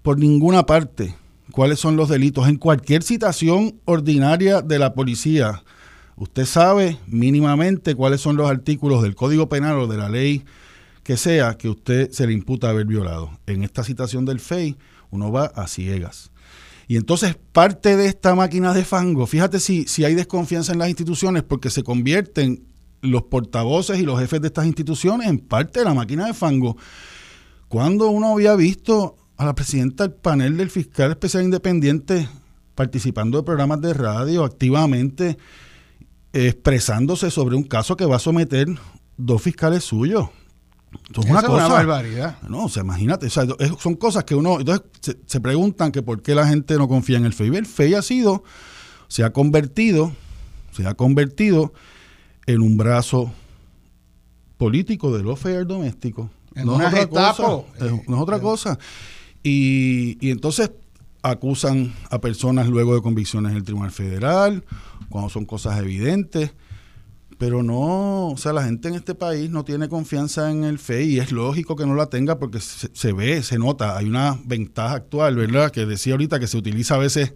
por 0.00 0.18
ninguna 0.18 0.64
parte 0.64 1.14
cuáles 1.50 1.80
son 1.80 1.96
los 1.96 2.08
delitos. 2.08 2.48
En 2.48 2.56
cualquier 2.56 3.02
citación 3.02 3.80
ordinaria 3.84 4.62
de 4.62 4.78
la 4.78 4.94
policía, 4.94 5.62
usted 6.16 6.46
sabe 6.46 6.98
mínimamente 7.06 7.94
cuáles 7.94 8.20
son 8.20 8.36
los 8.36 8.50
artículos 8.50 9.02
del 9.02 9.14
Código 9.14 9.48
Penal 9.48 9.78
o 9.78 9.86
de 9.86 9.98
la 9.98 10.08
ley 10.08 10.44
que 11.02 11.16
sea 11.16 11.56
que 11.56 11.68
usted 11.68 12.10
se 12.10 12.26
le 12.26 12.32
imputa 12.32 12.70
haber 12.70 12.86
violado. 12.86 13.30
En 13.46 13.64
esta 13.64 13.84
citación 13.84 14.24
del 14.24 14.40
FEI, 14.40 14.76
uno 15.10 15.32
va 15.32 15.46
a 15.46 15.66
ciegas. 15.66 16.30
Y 16.86 16.96
entonces 16.96 17.36
parte 17.52 17.96
de 17.96 18.06
esta 18.06 18.34
máquina 18.34 18.74
de 18.74 18.84
fango, 18.84 19.26
fíjate 19.26 19.60
si, 19.60 19.86
si 19.86 20.04
hay 20.04 20.14
desconfianza 20.14 20.72
en 20.72 20.78
las 20.78 20.88
instituciones 20.88 21.42
porque 21.42 21.70
se 21.70 21.82
convierten 21.82 22.64
los 23.00 23.22
portavoces 23.22 23.98
y 23.98 24.02
los 24.02 24.18
jefes 24.20 24.40
de 24.40 24.48
estas 24.48 24.66
instituciones 24.66 25.28
en 25.28 25.38
parte 25.38 25.80
de 25.80 25.84
la 25.84 25.94
máquina 25.94 26.26
de 26.26 26.34
fango. 26.34 26.76
Cuando 27.68 28.10
uno 28.10 28.32
había 28.32 28.56
visto 28.56 29.16
a 29.40 29.46
la 29.46 29.54
presidenta 29.54 30.06
del 30.06 30.12
panel 30.12 30.58
del 30.58 30.68
fiscal 30.68 31.12
especial 31.12 31.42
independiente 31.42 32.28
participando 32.74 33.38
de 33.38 33.44
programas 33.44 33.80
de 33.80 33.94
radio 33.94 34.44
activamente, 34.44 35.38
expresándose 36.34 37.30
sobre 37.30 37.56
un 37.56 37.62
caso 37.62 37.96
que 37.96 38.04
va 38.04 38.16
a 38.16 38.18
someter 38.18 38.68
dos 39.16 39.40
fiscales 39.40 39.82
suyos. 39.82 40.28
es 40.92 41.24
una, 41.24 41.42
cosa, 41.42 41.68
barbaridad. 41.68 42.36
No, 42.50 42.66
o 42.66 42.68
sea, 42.68 42.82
imagínate, 42.82 43.30
son 43.30 43.94
cosas 43.96 44.24
que 44.24 44.34
uno, 44.34 44.60
entonces 44.60 45.16
se, 45.24 45.40
preguntan 45.40 45.90
que 45.90 46.02
por 46.02 46.20
qué 46.20 46.34
la 46.34 46.46
gente 46.46 46.76
no 46.76 46.86
confía 46.86 47.16
en 47.16 47.24
el 47.24 47.32
FEI. 47.32 47.56
El 47.56 47.66
FEI 47.66 47.94
ha 47.94 48.02
sido, 48.02 48.44
se 49.08 49.24
ha 49.24 49.32
convertido, 49.32 50.12
se 50.72 50.86
ha 50.86 50.92
convertido 50.92 51.72
en 52.44 52.60
un 52.60 52.76
brazo 52.76 53.32
político 54.58 55.16
de 55.16 55.22
los 55.22 55.40
FEI 55.40 55.64
domésticos. 55.64 56.28
No, 56.54 56.78
es 56.78 56.88
otra 56.88 57.06
cosa, 57.06 57.42
no 58.06 58.16
es 58.16 58.22
otra 58.22 58.38
cosa. 58.38 58.78
Y, 59.42 60.18
entonces 60.30 60.70
acusan 61.22 61.92
a 62.10 62.20
personas 62.20 62.68
luego 62.68 62.94
de 62.94 63.02
convicciones 63.02 63.52
del 63.52 63.64
Tribunal 63.64 63.90
Federal, 63.90 64.64
cuando 65.08 65.28
son 65.30 65.44
cosas 65.44 65.78
evidentes. 65.78 66.52
Pero 67.38 67.62
no, 67.62 68.28
o 68.28 68.36
sea, 68.36 68.52
la 68.52 68.64
gente 68.64 68.88
en 68.88 68.94
este 68.94 69.14
país 69.14 69.48
no 69.48 69.64
tiene 69.64 69.88
confianza 69.88 70.50
en 70.50 70.62
el 70.62 70.78
FEI 70.78 71.14
y 71.14 71.18
es 71.20 71.32
lógico 71.32 71.74
que 71.74 71.86
no 71.86 71.94
la 71.94 72.06
tenga 72.06 72.38
porque 72.38 72.60
se, 72.60 73.12
ve, 73.14 73.42
se 73.42 73.58
nota. 73.58 73.96
Hay 73.96 74.06
una 74.06 74.38
ventaja 74.44 74.96
actual, 74.96 75.36
¿verdad? 75.36 75.70
Que 75.70 75.86
decía 75.86 76.12
ahorita 76.12 76.38
que 76.38 76.46
se 76.46 76.58
utiliza 76.58 76.96
a 76.96 76.98
veces 76.98 77.32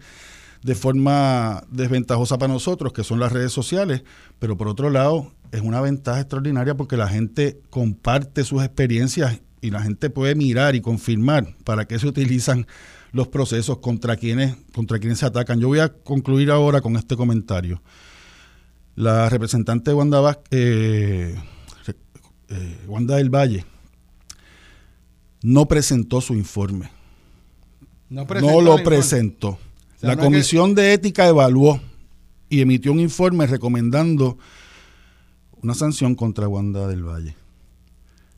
de 0.61 0.75
forma 0.75 1.63
desventajosa 1.71 2.37
para 2.37 2.53
nosotros, 2.53 2.93
que 2.93 3.03
son 3.03 3.19
las 3.19 3.31
redes 3.31 3.51
sociales, 3.51 4.03
pero 4.37 4.57
por 4.57 4.67
otro 4.67 4.91
lado 4.91 5.31
es 5.51 5.61
una 5.61 5.81
ventaja 5.81 6.19
extraordinaria 6.19 6.75
porque 6.75 6.97
la 6.97 7.07
gente 7.07 7.59
comparte 7.71 8.43
sus 8.43 8.63
experiencias 8.63 9.41
y 9.61 9.71
la 9.71 9.81
gente 9.81 10.09
puede 10.09 10.35
mirar 10.35 10.75
y 10.75 10.81
confirmar 10.81 11.55
para 11.63 11.85
qué 11.85 11.97
se 11.99 12.07
utilizan 12.07 12.67
los 13.11 13.27
procesos 13.29 13.77
contra 13.77 14.17
quienes, 14.17 14.55
contra 14.73 14.99
quienes 14.99 15.19
se 15.19 15.25
atacan. 15.25 15.59
Yo 15.59 15.69
voy 15.69 15.79
a 15.79 15.89
concluir 15.89 16.51
ahora 16.51 16.81
con 16.81 16.97
este 16.97 17.15
comentario. 17.15 17.81
La 18.95 19.29
representante 19.29 19.93
Wanda, 19.93 20.41
eh, 20.51 21.35
eh, 22.49 22.77
Wanda 22.87 23.15
del 23.15 23.29
Valle 23.29 23.65
no 25.41 25.67
presentó 25.67 26.21
su 26.21 26.33
informe. 26.33 26.91
No, 28.09 28.61
lo 28.61 28.83
presentó. 28.83 29.57
la 30.01 30.17
Comisión 30.17 30.75
de 30.75 30.93
Ética 30.93 31.27
evaluó 31.27 31.79
y 32.49 32.61
emitió 32.61 32.91
un 32.91 32.99
informe 32.99 33.47
recomendando 33.47 34.37
una 35.61 35.73
sanción 35.73 36.15
contra 36.15 36.47
Wanda 36.47 36.87
del 36.87 37.03
Valle. 37.03 37.35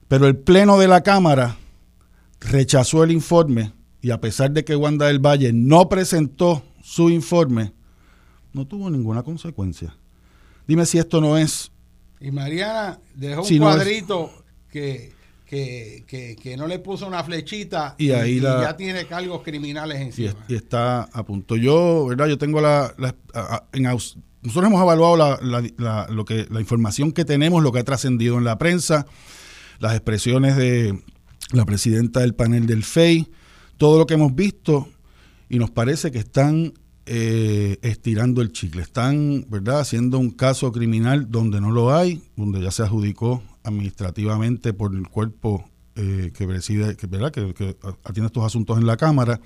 Pero 0.08 0.28
el 0.28 0.38
Pleno 0.38 0.78
de 0.78 0.88
la 0.88 1.02
Cámara 1.02 1.58
rechazó 2.40 3.04
el 3.04 3.12
informe 3.12 3.74
y 4.02 4.12
a 4.12 4.22
pesar 4.22 4.52
de 4.52 4.64
que 4.64 4.76
Wanda 4.76 5.08
del 5.08 5.20
Valle 5.20 5.52
no 5.54 5.90
presentó 5.90 6.64
su 6.82 7.10
informe, 7.10 7.74
no 8.54 8.66
tuvo 8.66 8.90
ninguna 8.90 9.24
consecuencia. 9.24 9.96
Dime 10.68 10.86
si 10.86 10.98
esto 10.98 11.20
no 11.20 11.38
es... 11.38 11.72
Y 12.20 12.32
Mariana 12.32 13.00
dejó 13.16 13.44
un 13.44 13.58
cuadrito 13.58 14.32
que, 14.72 15.14
que, 15.46 16.56
no 16.58 16.68
le 16.68 16.80
puso 16.80 17.06
una 17.06 17.24
flechita 17.24 17.96
y, 17.98 18.12
ahí 18.12 18.40
ya 18.40 18.76
tiene 18.76 19.06
cargos 19.06 19.44
criminales 19.44 20.00
encima. 20.02 20.34
Y, 20.48 20.54
y, 20.54 20.56
está 20.56 21.04
a 21.04 21.24
punto. 21.24 21.56
Yo, 21.56 22.08
¿verdad? 22.08 22.28
Yo 22.28 22.38
tengo 22.38 22.62
la... 22.62 22.94
nosotros 23.74 24.66
hemos 24.66 24.82
evaluado 24.82 25.18
la, 25.18 26.08
lo 26.10 26.26
que, 26.26 26.48
la 26.50 26.60
información 26.60 27.12
que 27.12 27.26
tenemos, 27.26 27.62
lo 27.62 27.72
que 27.72 27.80
ha 27.80 27.84
trascendido 27.84 28.38
en 28.38 28.46
la 28.46 28.58
prensa 28.58 29.06
las 29.80 29.94
expresiones 29.94 30.56
de 30.56 31.00
la 31.52 31.66
presidenta 31.66 32.22
del 32.22 32.36
panel 32.36 32.68
del 32.68 32.84
FEI, 32.84 33.28
todo 33.78 33.98
lo 33.98 34.06
que 34.06 34.16
hemos 34.16 34.36
visto 34.36 34.90
y 35.50 35.60
nos 35.60 35.72
parece 35.72 36.12
que 36.12 36.20
están 36.20 36.74
eh, 37.06 37.78
estirando 37.84 38.42
el 38.42 38.52
chicle, 38.52 38.82
están 38.82 39.46
¿verdad? 39.50 39.80
haciendo 39.80 40.20
un 40.20 40.32
caso 40.32 40.72
criminal 40.72 41.32
donde 41.32 41.62
no 41.62 41.72
lo 41.72 41.96
hay, 41.96 42.22
donde 42.36 42.62
ya 42.62 42.72
se 42.72 42.84
adjudicó 42.84 43.42
administrativamente 43.64 44.74
por 44.74 44.94
el 44.94 45.08
cuerpo 45.08 45.70
eh, 45.96 46.32
que 46.36 46.46
preside, 46.46 46.96
que, 46.96 47.08
¿verdad? 47.08 47.32
Que, 47.32 47.76
atiende 48.04 48.28
estos 48.28 48.44
asuntos 48.44 48.78
en 48.78 48.86
la 48.86 48.98
Cámara, 48.98 49.40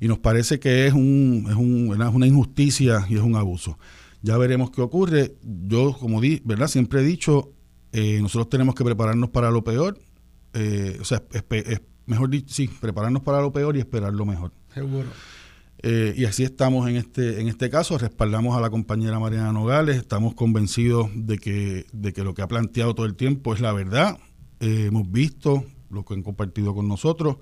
y 0.00 0.08
nos 0.08 0.18
parece 0.18 0.58
que 0.58 0.86
es, 0.86 0.92
un, 0.92 1.46
es, 1.48 1.54
un, 1.54 2.02
es 2.02 2.14
una 2.14 2.26
injusticia 2.26 3.06
y 3.08 3.14
es 3.14 3.22
un 3.22 3.36
abuso. 3.36 3.78
Ya 4.20 4.36
veremos 4.36 4.70
qué 4.70 4.82
ocurre. 4.82 5.36
Yo, 5.42 5.96
como 5.96 6.20
di, 6.20 6.42
¿verdad? 6.44 6.68
siempre 6.68 7.00
he 7.00 7.04
dicho, 7.04 7.52
eh, 7.96 8.18
nosotros 8.20 8.48
tenemos 8.48 8.74
que 8.74 8.82
prepararnos 8.82 9.30
para 9.30 9.52
lo 9.52 9.62
peor. 9.62 9.96
Eh, 10.52 10.98
o 11.00 11.04
sea, 11.04 11.22
es, 11.30 11.80
mejor 12.06 12.28
dicho, 12.28 12.52
sí, 12.52 12.66
prepararnos 12.66 13.22
para 13.22 13.40
lo 13.40 13.52
peor 13.52 13.76
y 13.76 13.78
esperar 13.78 14.12
lo 14.12 14.26
mejor. 14.26 14.50
Seguro. 14.74 15.08
Eh, 15.78 16.12
y 16.16 16.24
así 16.24 16.42
estamos 16.42 16.88
en 16.88 16.96
este, 16.96 17.40
en 17.40 17.46
este 17.46 17.70
caso, 17.70 17.96
respaldamos 17.96 18.56
a 18.56 18.60
la 18.60 18.68
compañera 18.68 19.20
Mariana 19.20 19.52
Nogales, 19.52 19.96
estamos 19.96 20.34
convencidos 20.34 21.08
de 21.14 21.38
que, 21.38 21.86
de 21.92 22.12
que 22.12 22.24
lo 22.24 22.34
que 22.34 22.42
ha 22.42 22.48
planteado 22.48 22.96
todo 22.96 23.06
el 23.06 23.14
tiempo 23.14 23.54
es 23.54 23.60
la 23.60 23.72
verdad. 23.72 24.18
hemos 24.58 25.08
visto 25.12 25.64
lo 25.88 26.04
que 26.04 26.14
han 26.14 26.24
compartido 26.24 26.74
con 26.74 26.88
nosotros. 26.88 27.36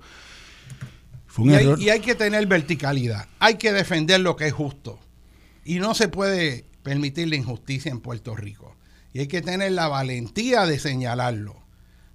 Fue 1.25 1.45
un 1.45 1.51
y, 1.51 1.53
error. 1.55 1.77
Hay, 1.79 1.85
y 1.85 1.89
hay 1.89 1.99
que 1.99 2.13
tener 2.13 2.45
verticalidad, 2.45 3.27
hay 3.39 3.55
que 3.55 3.71
defender 3.71 4.19
lo 4.19 4.35
que 4.35 4.45
es 4.45 4.53
justo. 4.53 4.99
Y 5.65 5.79
no 5.79 5.95
se 5.95 6.09
puede 6.09 6.67
permitir 6.83 7.29
la 7.29 7.37
injusticia 7.37 7.91
en 7.91 8.01
Puerto 8.01 8.35
Rico. 8.35 8.72
Y 9.13 9.19
hay 9.19 9.27
que 9.27 9.41
tener 9.41 9.71
la 9.71 9.87
valentía 9.87 10.65
de 10.65 10.79
señalarlo. 10.79 11.55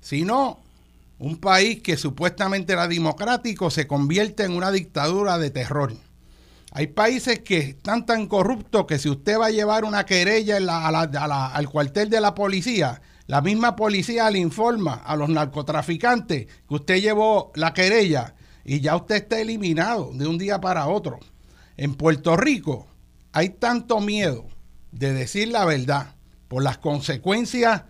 Si 0.00 0.24
no, 0.24 0.60
un 1.18 1.36
país 1.38 1.82
que 1.82 1.96
supuestamente 1.96 2.72
era 2.72 2.88
democrático 2.88 3.70
se 3.70 3.86
convierte 3.86 4.44
en 4.44 4.52
una 4.52 4.70
dictadura 4.70 5.38
de 5.38 5.50
terror. 5.50 5.94
Hay 6.72 6.88
países 6.88 7.40
que 7.40 7.58
están 7.58 8.04
tan 8.04 8.26
corruptos 8.26 8.86
que 8.86 8.98
si 8.98 9.08
usted 9.08 9.38
va 9.38 9.46
a 9.46 9.50
llevar 9.50 9.84
una 9.84 10.04
querella 10.04 10.58
al 10.58 11.68
cuartel 11.70 12.10
de 12.10 12.20
la 12.20 12.34
policía, 12.34 13.00
la 13.26 13.40
misma 13.40 13.74
policía 13.74 14.30
le 14.30 14.38
informa 14.38 14.94
a 14.94 15.16
los 15.16 15.28
narcotraficantes 15.28 16.46
que 16.46 16.74
usted 16.74 17.00
llevó 17.00 17.52
la 17.54 17.72
querella 17.72 18.34
y 18.64 18.80
ya 18.80 18.96
usted 18.96 19.16
está 19.16 19.40
eliminado 19.40 20.12
de 20.12 20.26
un 20.26 20.36
día 20.36 20.60
para 20.60 20.86
otro. 20.88 21.18
En 21.76 21.94
Puerto 21.94 22.36
Rico 22.36 22.86
hay 23.32 23.50
tanto 23.50 24.00
miedo 24.00 24.46
de 24.92 25.12
decir 25.12 25.48
la 25.48 25.64
verdad 25.64 26.14
por 26.48 26.62
las 26.62 26.78
consecuencias 26.78 27.82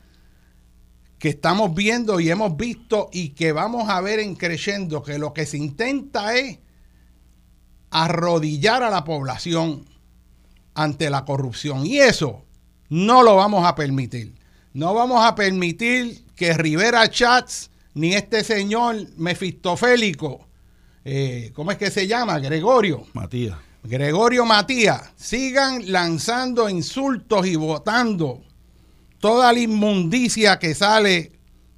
que 1.18 1.30
estamos 1.30 1.74
viendo 1.74 2.20
y 2.20 2.30
hemos 2.30 2.56
visto 2.56 3.08
y 3.12 3.30
que 3.30 3.52
vamos 3.52 3.88
a 3.88 4.00
ver 4.00 4.20
en 4.20 4.36
creyendo 4.36 5.02
que 5.02 5.18
lo 5.18 5.32
que 5.32 5.46
se 5.46 5.56
intenta 5.56 6.34
es 6.36 6.58
arrodillar 7.90 8.82
a 8.82 8.90
la 8.90 9.04
población 9.04 9.84
ante 10.74 11.10
la 11.10 11.24
corrupción. 11.24 11.86
Y 11.86 11.98
eso 11.98 12.44
no 12.88 13.22
lo 13.22 13.36
vamos 13.36 13.66
a 13.66 13.74
permitir. 13.74 14.34
No 14.72 14.94
vamos 14.94 15.24
a 15.24 15.34
permitir 15.34 16.24
que 16.36 16.52
Rivera 16.54 17.08
Chats 17.10 17.70
ni 17.94 18.14
este 18.14 18.44
señor 18.44 19.08
mefistofélico, 19.16 20.46
eh, 21.04 21.50
¿cómo 21.54 21.72
es 21.72 21.78
que 21.78 21.90
se 21.90 22.06
llama? 22.06 22.38
Gregorio. 22.38 23.06
Matías. 23.12 23.58
Gregorio 23.82 24.44
Matías, 24.44 25.12
sigan 25.16 25.90
lanzando 25.90 26.68
insultos 26.68 27.46
y 27.46 27.56
votando 27.56 28.42
toda 29.18 29.52
la 29.52 29.58
inmundicia 29.58 30.58
que 30.58 30.74
sale 30.74 31.32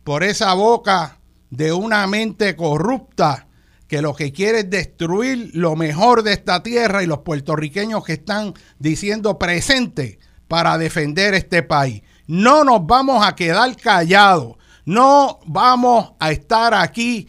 por 0.05 0.23
esa 0.23 0.55
boca 0.55 1.19
de 1.51 1.73
una 1.73 2.07
mente 2.07 2.57
corrupta 2.57 3.47
que 3.89 4.03
lo 4.03 4.15
que 4.15 4.33
quiere 4.33 4.61
es 4.61 4.71
destruir 4.71 5.51
lo 5.55 5.75
mejor 5.75 6.23
de 6.23 6.33
esta 6.33 6.63
tierra 6.63 7.03
y 7.03 7.07
los 7.07 7.19
puertorriqueños 7.21 8.05
que 8.05 8.13
están 8.13 8.55
diciendo 8.79 9.37
presente 9.37 10.21
para 10.47 10.79
defender 10.79 11.35
este 11.35 11.65
país. 11.65 12.03
No 12.29 12.63
nos 12.63 12.87
vamos 12.87 13.27
a 13.27 13.35
quedar 13.35 13.77
callados, 13.77 14.57
no 14.85 15.41
vamos 15.45 16.13
a 16.21 16.31
estar 16.31 16.73
aquí 16.73 17.29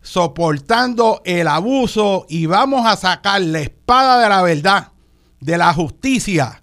soportando 0.00 1.22
el 1.24 1.48
abuso 1.48 2.24
y 2.28 2.46
vamos 2.46 2.86
a 2.86 2.96
sacar 2.96 3.40
la 3.40 3.60
espada 3.60 4.22
de 4.22 4.28
la 4.28 4.42
verdad, 4.42 4.92
de 5.40 5.58
la 5.58 5.74
justicia 5.74 6.62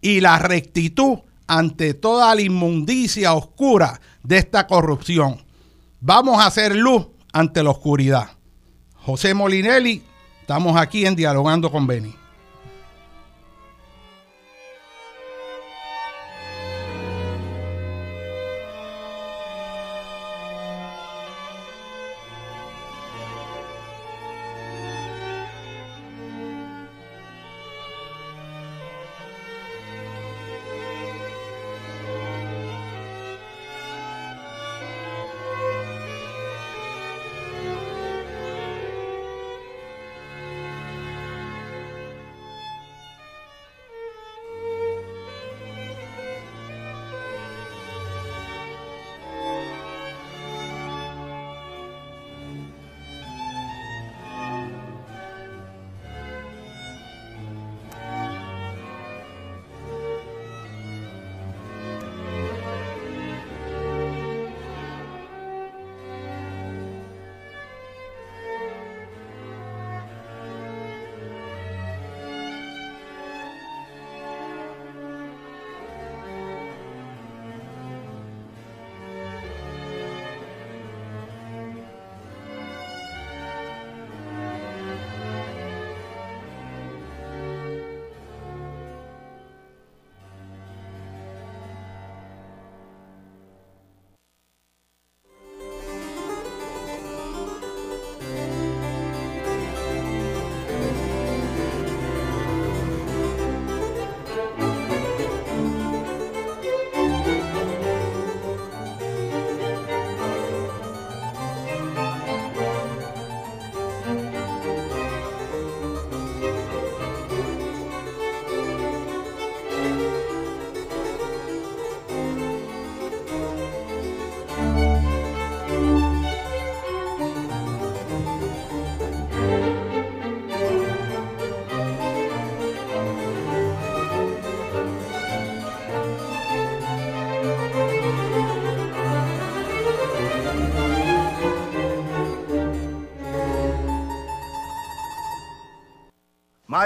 y 0.00 0.20
la 0.20 0.40
rectitud 0.40 1.20
ante 1.46 1.94
toda 1.94 2.34
la 2.34 2.40
inmundicia 2.40 3.34
oscura 3.34 4.00
de 4.22 4.38
esta 4.38 4.66
corrupción. 4.66 5.44
Vamos 6.00 6.38
a 6.38 6.46
hacer 6.46 6.74
luz 6.74 7.06
ante 7.32 7.62
la 7.62 7.70
oscuridad. 7.70 8.30
José 8.94 9.34
Molinelli, 9.34 10.02
estamos 10.40 10.76
aquí 10.76 11.06
en 11.06 11.14
Dialogando 11.16 11.70
con 11.70 11.86
Beni. 11.86 12.14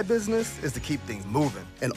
Business 0.02 0.62
is 0.62 0.72
to 0.72 0.80
keep 0.80 1.00
things 1.06 1.24
moving 1.26 1.66
and 1.82 1.92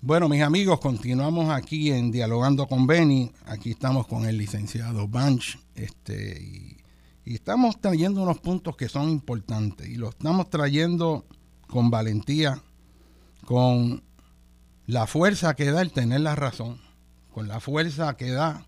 Bueno, 0.00 0.28
mis 0.28 0.42
amigos, 0.42 0.78
continuamos 0.78 1.50
aquí 1.50 1.90
en 1.90 2.12
Dialogando 2.12 2.66
con 2.68 2.86
Benny. 2.86 3.32
Aquí 3.46 3.72
estamos 3.72 4.06
con 4.06 4.26
el 4.26 4.38
licenciado 4.38 5.08
Banch. 5.08 5.58
Este, 5.74 6.40
y 7.24 7.34
estamos 7.34 7.80
trayendo 7.80 8.22
unos 8.22 8.38
puntos 8.38 8.76
que 8.76 8.88
son 8.88 9.10
importantes. 9.10 9.88
Y 9.88 9.96
los 9.96 10.10
estamos 10.10 10.48
trayendo 10.50 11.26
con 11.66 11.90
valentía, 11.90 12.62
con 13.44 14.02
la 14.86 15.06
fuerza 15.06 15.54
que 15.54 15.70
da 15.70 15.82
el 15.82 15.92
tener 15.92 16.20
la 16.20 16.36
razón, 16.36 16.80
con 17.32 17.48
la 17.48 17.60
fuerza 17.60 18.16
que 18.16 18.30
da 18.30 18.66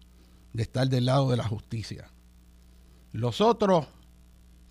de 0.52 0.62
estar 0.64 0.88
del 0.88 1.06
lado 1.06 1.30
de 1.30 1.36
la 1.36 1.48
justicia. 1.48 2.10
Los 3.12 3.40
otros 3.40 3.86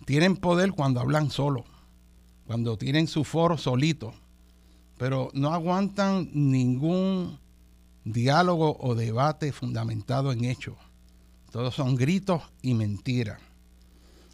tienen 0.04 0.36
poder 0.36 0.72
cuando 0.72 1.00
hablan 1.00 1.30
solo, 1.30 1.64
cuando 2.46 2.76
tienen 2.76 3.06
su 3.06 3.24
foro 3.24 3.58
solito, 3.58 4.12
pero 4.98 5.30
no 5.34 5.54
aguantan 5.54 6.30
ningún 6.32 7.38
diálogo 8.04 8.76
o 8.80 8.94
debate 8.94 9.52
fundamentado 9.52 10.32
en 10.32 10.44
hechos. 10.44 10.76
Todos 11.50 11.74
son 11.74 11.96
gritos 11.96 12.42
y 12.62 12.74
mentiras. 12.74 13.40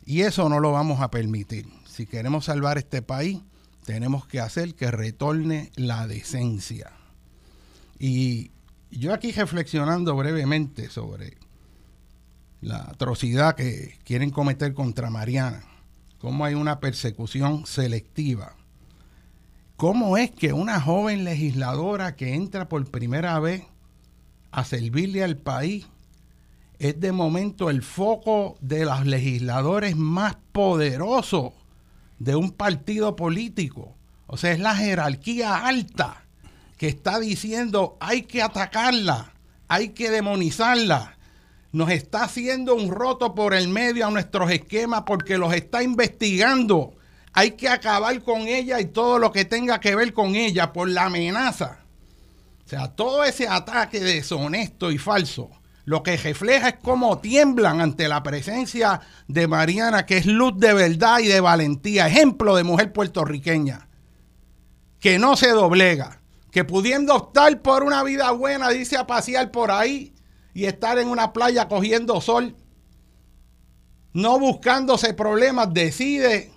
Y 0.04 0.22
eso 0.22 0.48
no 0.48 0.60
lo 0.60 0.72
vamos 0.72 1.00
a 1.00 1.10
permitir. 1.10 1.66
Si 1.86 2.06
queremos 2.06 2.44
salvar 2.44 2.78
este 2.78 3.02
país, 3.02 3.40
tenemos 3.84 4.26
que 4.26 4.40
hacer 4.40 4.74
que 4.74 4.90
retorne 4.90 5.72
la 5.76 6.06
decencia. 6.06 6.92
Y 7.98 8.50
yo 8.90 9.14
aquí 9.14 9.32
reflexionando 9.32 10.14
brevemente 10.14 10.90
sobre 10.90 11.36
la 12.66 12.78
atrocidad 12.78 13.54
que 13.54 13.96
quieren 14.02 14.30
cometer 14.30 14.74
contra 14.74 15.08
Mariana, 15.08 15.62
cómo 16.18 16.44
hay 16.44 16.54
una 16.54 16.80
persecución 16.80 17.64
selectiva. 17.64 18.56
¿Cómo 19.76 20.16
es 20.16 20.32
que 20.32 20.52
una 20.52 20.80
joven 20.80 21.22
legisladora 21.22 22.16
que 22.16 22.34
entra 22.34 22.68
por 22.68 22.84
primera 22.90 23.38
vez 23.38 23.62
a 24.50 24.64
servirle 24.64 25.22
al 25.22 25.36
país 25.36 25.86
es 26.80 26.98
de 26.98 27.12
momento 27.12 27.70
el 27.70 27.82
foco 27.82 28.56
de 28.60 28.84
los 28.84 29.06
legisladores 29.06 29.94
más 29.94 30.36
poderosos 30.50 31.52
de 32.18 32.34
un 32.34 32.50
partido 32.50 33.14
político? 33.14 33.94
O 34.26 34.36
sea, 34.36 34.50
es 34.50 34.58
la 34.58 34.74
jerarquía 34.74 35.68
alta 35.68 36.24
que 36.78 36.88
está 36.88 37.20
diciendo 37.20 37.96
hay 38.00 38.22
que 38.22 38.42
atacarla, 38.42 39.34
hay 39.68 39.90
que 39.90 40.10
demonizarla 40.10 41.15
nos 41.72 41.90
está 41.90 42.24
haciendo 42.24 42.74
un 42.74 42.90
roto 42.90 43.34
por 43.34 43.54
el 43.54 43.68
medio 43.68 44.06
a 44.06 44.10
nuestros 44.10 44.50
esquemas 44.50 45.02
porque 45.06 45.38
los 45.38 45.52
está 45.52 45.82
investigando 45.82 46.94
hay 47.36 47.50
que 47.50 47.68
acabar 47.68 48.22
con 48.22 48.48
ella 48.48 48.80
y 48.80 48.86
todo 48.86 49.18
lo 49.18 49.30
que 49.30 49.44
tenga 49.44 49.78
que 49.78 49.94
ver 49.94 50.14
con 50.14 50.34
ella 50.34 50.72
por 50.72 50.88
la 50.88 51.04
amenaza. 51.04 51.80
O 52.64 52.68
sea, 52.68 52.88
todo 52.88 53.24
ese 53.24 53.46
ataque 53.46 54.00
deshonesto 54.00 54.90
y 54.90 54.96
falso, 54.96 55.50
lo 55.84 56.02
que 56.02 56.16
refleja 56.16 56.70
es 56.70 56.76
cómo 56.82 57.18
tiemblan 57.18 57.82
ante 57.82 58.08
la 58.08 58.22
presencia 58.22 59.02
de 59.28 59.46
Mariana, 59.48 60.06
que 60.06 60.16
es 60.16 60.24
luz 60.24 60.54
de 60.56 60.72
verdad 60.72 61.18
y 61.18 61.26
de 61.26 61.42
valentía, 61.42 62.06
ejemplo 62.06 62.56
de 62.56 62.64
mujer 62.64 62.94
puertorriqueña, 62.94 63.86
que 64.98 65.18
no 65.18 65.36
se 65.36 65.50
doblega, 65.50 66.22
que 66.50 66.64
pudiendo 66.64 67.14
optar 67.14 67.60
por 67.60 67.82
una 67.82 68.02
vida 68.02 68.30
buena, 68.30 68.70
dice 68.70 68.96
a 68.96 69.06
pasear 69.06 69.50
por 69.50 69.70
ahí 69.70 70.15
y 70.56 70.64
estar 70.64 70.98
en 70.98 71.08
una 71.08 71.34
playa 71.34 71.68
cogiendo 71.68 72.18
sol, 72.22 72.56
no 74.14 74.38
buscándose 74.38 75.12
problemas, 75.12 75.74
decide 75.74 76.50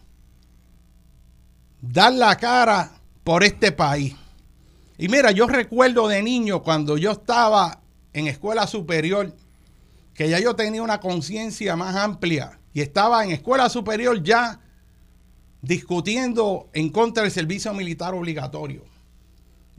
dar 1.81 2.13
la 2.13 2.37
cara 2.37 2.93
por 3.25 3.43
este 3.43 3.73
país. 3.73 4.15
Y 4.97 5.09
mira, 5.09 5.31
yo 5.31 5.47
recuerdo 5.47 6.07
de 6.07 6.23
niño 6.23 6.63
cuando 6.63 6.97
yo 6.97 7.11
estaba 7.11 7.81
en 8.13 8.27
escuela 8.27 8.67
superior, 8.67 9.35
que 10.13 10.29
ya 10.29 10.39
yo 10.39 10.55
tenía 10.55 10.81
una 10.81 11.01
conciencia 11.01 11.75
más 11.75 11.97
amplia 11.97 12.57
y 12.73 12.79
estaba 12.79 13.25
en 13.25 13.31
escuela 13.31 13.67
superior 13.67 14.23
ya 14.23 14.61
discutiendo 15.61 16.69
en 16.71 16.87
contra 16.89 17.23
del 17.23 17.33
servicio 17.33 17.73
militar 17.73 18.13
obligatorio. 18.13 18.85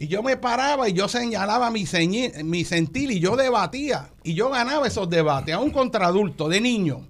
Y 0.00 0.08
yo 0.08 0.22
me 0.22 0.38
paraba 0.38 0.88
y 0.88 0.94
yo 0.94 1.08
señalaba 1.08 1.70
mi, 1.70 1.84
mi 2.42 2.64
sentir 2.64 3.10
y 3.10 3.20
yo 3.20 3.36
debatía. 3.36 4.08
Y 4.24 4.32
yo 4.32 4.48
ganaba 4.48 4.86
esos 4.86 5.10
debates, 5.10 5.54
aún 5.54 5.70
contra 5.70 6.06
adultos, 6.06 6.48
de 6.48 6.58
niño. 6.58 7.06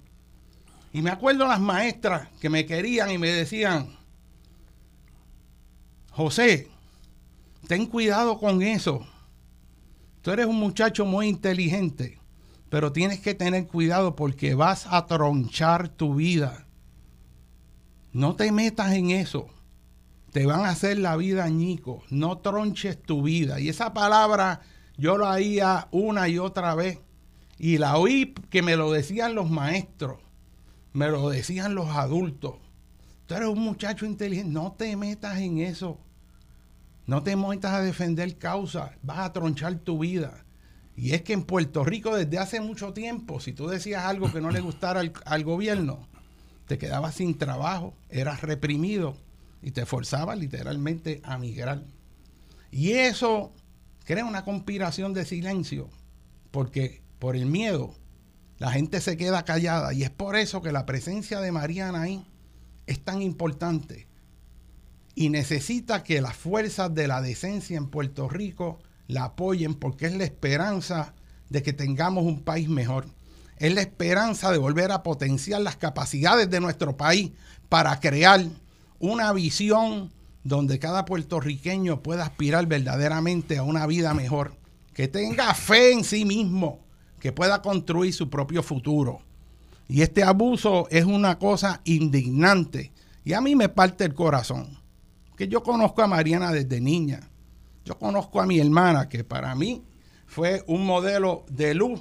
Y 0.91 1.01
me 1.01 1.09
acuerdo 1.09 1.47
las 1.47 1.61
maestras 1.61 2.27
que 2.41 2.49
me 2.49 2.65
querían 2.65 3.09
y 3.09 3.17
me 3.17 3.29
decían, 3.29 3.97
José, 6.09 6.67
ten 7.65 7.85
cuidado 7.85 8.37
con 8.37 8.61
eso. 8.61 9.07
Tú 10.21 10.31
eres 10.31 10.47
un 10.47 10.59
muchacho 10.59 11.05
muy 11.05 11.29
inteligente, 11.29 12.19
pero 12.69 12.91
tienes 12.91 13.21
que 13.21 13.33
tener 13.33 13.67
cuidado 13.67 14.17
porque 14.17 14.53
vas 14.53 14.85
a 14.91 15.05
tronchar 15.05 15.87
tu 15.87 16.15
vida. 16.15 16.67
No 18.11 18.35
te 18.35 18.51
metas 18.51 18.91
en 18.91 19.11
eso. 19.11 19.47
Te 20.31 20.45
van 20.45 20.61
a 20.61 20.69
hacer 20.69 20.99
la 20.99 21.15
vida 21.17 21.43
añico. 21.43 22.03
No 22.09 22.37
tronches 22.39 23.01
tu 23.01 23.21
vida. 23.23 23.59
Y 23.59 23.69
esa 23.69 23.93
palabra 23.93 24.61
yo 24.97 25.17
la 25.17 25.31
oía 25.31 25.87
una 25.91 26.27
y 26.27 26.37
otra 26.37 26.75
vez. 26.75 26.99
Y 27.57 27.77
la 27.77 27.97
oí 27.97 28.33
que 28.49 28.61
me 28.61 28.75
lo 28.75 28.91
decían 28.91 29.35
los 29.35 29.49
maestros. 29.49 30.19
Me 30.93 31.09
lo 31.09 31.29
decían 31.29 31.75
los 31.75 31.89
adultos. 31.89 32.55
Tú 33.27 33.35
eres 33.35 33.49
un 33.49 33.59
muchacho 33.59 34.05
inteligente. 34.05 34.51
No 34.51 34.73
te 34.73 34.95
metas 34.95 35.39
en 35.39 35.59
eso. 35.59 35.99
No 37.11 37.23
te 37.23 37.35
metas 37.35 37.73
a 37.73 37.81
defender 37.81 38.37
causa, 38.37 38.93
vas 39.01 39.19
a 39.19 39.33
tronchar 39.33 39.79
tu 39.79 39.99
vida. 39.99 40.45
Y 40.95 41.13
es 41.13 41.23
que 41.23 41.33
en 41.33 41.43
Puerto 41.43 41.83
Rico 41.83 42.15
desde 42.15 42.37
hace 42.37 42.61
mucho 42.61 42.93
tiempo, 42.93 43.39
si 43.39 43.53
tú 43.53 43.67
decías 43.67 44.05
algo 44.05 44.31
que 44.31 44.39
no 44.39 44.51
le 44.51 44.59
gustara 44.59 45.01
al, 45.25 45.43
gobierno, 45.43 46.07
te 46.67 46.77
quedabas 46.77 47.15
sin 47.15 47.37
trabajo, 47.37 47.93
eras 48.09 48.41
reprimido 48.41 49.17
y 49.61 49.71
te 49.71 49.85
forzaba 49.85 50.35
literalmente 50.35 51.21
a 51.23 51.37
migrar. 51.37 51.83
Y 52.71 52.91
eso 52.91 53.53
crea 54.05 54.25
una 54.25 54.43
conspiración 54.43 55.13
de 55.13 55.25
silencio, 55.25 55.89
porque 56.51 57.01
por 57.19 57.35
el 57.35 57.45
miedo 57.45 57.93
la 58.57 58.71
gente 58.71 59.01
se 59.01 59.17
queda 59.17 59.43
callada 59.43 59.93
y 59.93 60.03
es 60.03 60.09
por 60.09 60.35
eso 60.35 60.61
que 60.61 60.71
la 60.71 60.85
presencia 60.85 61.39
de 61.39 61.51
Mariana 61.51 62.03
ahí 62.03 62.25
es 62.85 63.03
tan 63.03 63.21
importante 63.21 64.07
y 65.15 65.29
necesita 65.29 66.03
que 66.03 66.21
las 66.21 66.35
fuerzas 66.35 66.93
de 66.93 67.07
la 67.07 67.21
decencia 67.21 67.77
en 67.77 67.87
Puerto 67.87 68.29
Rico 68.29 68.79
la 69.07 69.25
apoyen 69.25 69.75
porque 69.75 70.05
es 70.05 70.13
la 70.13 70.23
esperanza 70.23 71.13
de 71.49 71.61
que 71.61 71.73
tengamos 71.73 72.23
un 72.23 72.43
país 72.43 72.69
mejor. 72.69 73.07
Es 73.57 73.73
la 73.73 73.81
esperanza 73.81 74.51
de 74.51 74.57
volver 74.57 74.91
a 74.91 75.03
potenciar 75.03 75.61
las 75.61 75.75
capacidades 75.75 76.49
de 76.49 76.59
nuestro 76.59 76.97
país 76.97 77.31
para 77.67 77.99
crear 77.99 78.45
una 79.01 79.33
visión 79.33 80.11
donde 80.43 80.79
cada 80.79 81.05
puertorriqueño 81.05 82.01
pueda 82.01 82.23
aspirar 82.23 82.65
verdaderamente 82.65 83.57
a 83.57 83.63
una 83.63 83.85
vida 83.85 84.13
mejor, 84.13 84.55
que 84.93 85.07
tenga 85.07 85.53
fe 85.53 85.91
en 85.91 86.03
sí 86.03 86.25
mismo, 86.25 86.79
que 87.19 87.31
pueda 87.31 87.61
construir 87.61 88.13
su 88.13 88.29
propio 88.29 88.63
futuro. 88.63 89.21
Y 89.87 90.01
este 90.01 90.23
abuso 90.23 90.87
es 90.89 91.05
una 91.05 91.37
cosa 91.37 91.81
indignante 91.83 92.91
y 93.25 93.33
a 93.33 93.41
mí 93.41 93.55
me 93.55 93.69
parte 93.69 94.05
el 94.05 94.13
corazón 94.13 94.81
que 95.41 95.47
yo 95.47 95.63
conozco 95.63 96.03
a 96.03 96.07
Mariana 96.07 96.51
desde 96.51 96.79
niña. 96.79 97.21
Yo 97.83 97.97
conozco 97.97 98.39
a 98.39 98.45
mi 98.45 98.59
hermana, 98.59 99.09
que 99.09 99.23
para 99.23 99.55
mí 99.55 99.83
fue 100.27 100.63
un 100.67 100.85
modelo 100.85 101.45
de 101.49 101.73
luz 101.73 101.99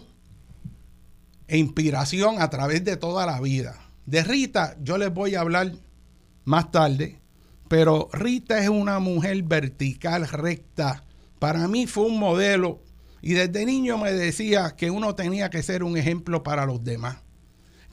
e 1.49 1.57
inspiración 1.57 2.43
a 2.43 2.51
través 2.51 2.85
de 2.85 2.99
toda 2.99 3.25
la 3.25 3.41
vida. 3.41 3.81
De 4.05 4.23
Rita 4.23 4.77
yo 4.83 4.99
les 4.99 5.11
voy 5.11 5.37
a 5.37 5.41
hablar 5.41 5.73
más 6.51 6.73
tarde, 6.73 7.21
pero 7.69 8.11
Rita 8.13 8.61
es 8.61 8.69
una 8.69 8.99
mujer 8.99 9.41
vertical, 9.45 10.27
recta. 10.29 11.05
Para 11.39 11.69
mí 11.69 11.87
fue 11.87 12.07
un 12.07 12.19
modelo 12.19 12.83
y 13.23 13.35
desde 13.35 13.65
niño 13.65 13.97
me 13.97 14.13
decía 14.13 14.75
que 14.77 14.91
uno 14.91 15.15
tenía 15.15 15.49
que 15.49 15.63
ser 15.63 15.85
un 15.85 15.97
ejemplo 15.97 16.43
para 16.43 16.67
los 16.67 16.83
demás. 16.83 17.19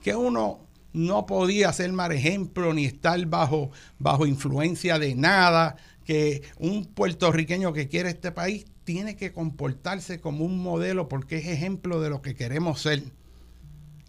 Que 0.02 0.16
uno 0.16 0.66
no 0.92 1.24
podía 1.24 1.72
ser 1.72 1.92
mal 1.92 2.10
ejemplo 2.10 2.74
ni 2.74 2.84
estar 2.84 3.24
bajo, 3.26 3.70
bajo 4.00 4.26
influencia 4.26 4.98
de 4.98 5.14
nada, 5.14 5.76
que 6.04 6.42
un 6.58 6.84
puertorriqueño 6.84 7.72
que 7.72 7.86
quiere 7.86 8.08
este 8.08 8.32
país 8.32 8.66
tiene 8.82 9.14
que 9.14 9.32
comportarse 9.32 10.18
como 10.20 10.44
un 10.44 10.58
modelo 10.58 11.08
porque 11.08 11.36
es 11.36 11.46
ejemplo 11.46 12.00
de 12.00 12.10
lo 12.10 12.22
que 12.22 12.34
queremos 12.34 12.82
ser. 12.82 13.04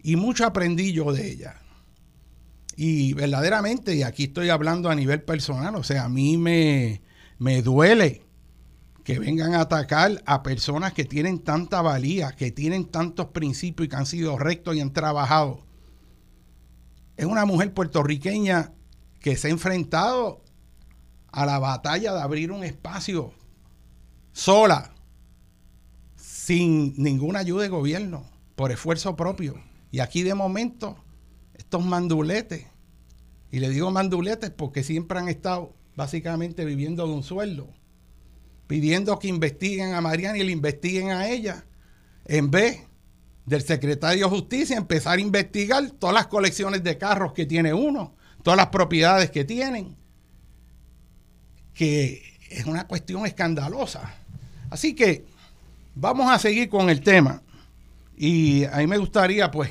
Y 0.02 0.16
mucho 0.16 0.44
aprendí 0.44 0.92
yo 0.92 1.12
de 1.12 1.30
ella. 1.30 1.59
Y 2.82 3.12
verdaderamente, 3.12 3.94
y 3.94 4.04
aquí 4.04 4.24
estoy 4.24 4.48
hablando 4.48 4.88
a 4.88 4.94
nivel 4.94 5.22
personal, 5.22 5.74
o 5.74 5.82
sea, 5.82 6.04
a 6.04 6.08
mí 6.08 6.38
me, 6.38 7.02
me 7.38 7.60
duele 7.60 8.22
que 9.04 9.18
vengan 9.18 9.52
a 9.54 9.60
atacar 9.60 10.22
a 10.24 10.42
personas 10.42 10.94
que 10.94 11.04
tienen 11.04 11.40
tanta 11.40 11.82
valía, 11.82 12.32
que 12.32 12.52
tienen 12.52 12.86
tantos 12.86 13.26
principios 13.26 13.86
y 13.86 13.88
que 13.90 13.96
han 13.96 14.06
sido 14.06 14.38
rectos 14.38 14.76
y 14.76 14.80
han 14.80 14.92
trabajado 14.92 15.64
es 17.20 17.26
una 17.26 17.44
mujer 17.44 17.74
puertorriqueña 17.74 18.72
que 19.20 19.36
se 19.36 19.48
ha 19.48 19.50
enfrentado 19.50 20.42
a 21.30 21.44
la 21.44 21.58
batalla 21.58 22.14
de 22.14 22.22
abrir 22.22 22.50
un 22.50 22.64
espacio 22.64 23.34
sola, 24.32 24.94
sin 26.16 26.94
ninguna 26.96 27.40
ayuda 27.40 27.64
de 27.64 27.68
gobierno, 27.68 28.24
por 28.56 28.72
esfuerzo 28.72 29.16
propio. 29.16 29.62
Y 29.90 30.00
aquí 30.00 30.22
de 30.22 30.32
momento, 30.32 30.96
estos 31.60 31.84
manduletes, 31.84 32.66
y 33.52 33.58
le 33.58 33.68
digo 33.68 33.90
manduletes 33.90 34.50
porque 34.50 34.82
siempre 34.82 35.18
han 35.18 35.28
estado 35.28 35.74
básicamente 35.94 36.64
viviendo 36.64 37.06
de 37.06 37.12
un 37.12 37.22
sueldo, 37.22 37.68
pidiendo 38.66 39.18
que 39.18 39.28
investiguen 39.28 39.92
a 39.92 40.00
Mariana 40.00 40.38
y 40.38 40.44
le 40.44 40.52
investiguen 40.52 41.10
a 41.10 41.28
ella, 41.28 41.66
en 42.24 42.50
vez 42.50 42.80
del 43.44 43.62
secretario 43.62 44.24
de 44.24 44.30
Justicia 44.30 44.76
empezar 44.76 45.18
a 45.18 45.20
investigar 45.20 45.90
todas 45.92 46.14
las 46.14 46.28
colecciones 46.28 46.82
de 46.82 46.96
carros 46.96 47.34
que 47.34 47.44
tiene 47.44 47.74
uno, 47.74 48.14
todas 48.42 48.56
las 48.56 48.68
propiedades 48.68 49.30
que 49.30 49.44
tienen, 49.44 49.96
que 51.74 52.22
es 52.48 52.64
una 52.64 52.86
cuestión 52.86 53.26
escandalosa. 53.26 54.14
Así 54.70 54.94
que 54.94 55.26
vamos 55.94 56.30
a 56.30 56.38
seguir 56.38 56.70
con 56.70 56.88
el 56.88 57.02
tema. 57.02 57.42
Y 58.16 58.64
a 58.64 58.78
mí 58.78 58.86
me 58.86 58.98
gustaría, 58.98 59.50
pues, 59.50 59.70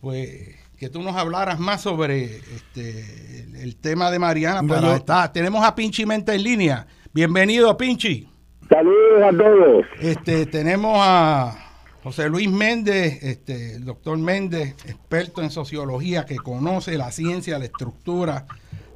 pues 0.00 0.59
que 0.80 0.88
tú 0.88 1.02
nos 1.02 1.14
hablaras 1.14 1.60
más 1.60 1.82
sobre 1.82 2.38
este, 2.38 3.46
el, 3.62 3.76
tema 3.76 4.10
de 4.10 4.18
Mariana. 4.18 4.62
Para 4.66 5.30
tenemos 5.30 5.62
a 5.62 5.74
Pinchi 5.74 6.06
Mente 6.06 6.34
en 6.34 6.42
línea. 6.42 6.86
Bienvenido, 7.12 7.76
Pinchi. 7.76 8.26
Saludos 8.66 9.22
a 9.22 9.30
todos. 9.36 9.84
Este, 10.00 10.46
tenemos 10.46 10.96
a 10.98 11.54
José 12.02 12.30
Luis 12.30 12.50
Méndez, 12.50 13.22
este, 13.22 13.74
el 13.74 13.84
doctor 13.84 14.16
Méndez, 14.16 14.74
experto 14.86 15.42
en 15.42 15.50
sociología, 15.50 16.24
que 16.24 16.36
conoce 16.36 16.96
la 16.96 17.12
ciencia, 17.12 17.58
la 17.58 17.66
estructura 17.66 18.46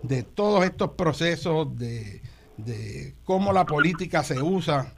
de 0.03 0.23
todos 0.23 0.65
estos 0.65 0.93
procesos, 0.93 1.69
de, 1.77 2.23
cómo 3.25 3.53
la 3.53 3.67
política 3.67 4.23
se 4.23 4.41
usa 4.41 4.95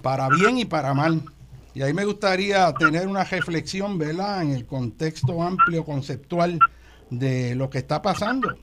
para 0.00 0.28
bien 0.28 0.58
y 0.58 0.64
para 0.64 0.94
mal. 0.94 1.22
Y 1.74 1.82
ahí 1.82 1.94
me 1.94 2.04
gustaría 2.04 2.72
tener 2.74 3.06
una 3.06 3.24
reflexión, 3.24 3.98
¿verdad?, 3.98 4.42
en 4.42 4.50
el 4.50 4.66
contexto 4.66 5.42
amplio, 5.42 5.84
conceptual 5.84 6.58
de 7.10 7.54
lo 7.54 7.70
que 7.70 7.78
está 7.78 8.02
pasando, 8.02 8.56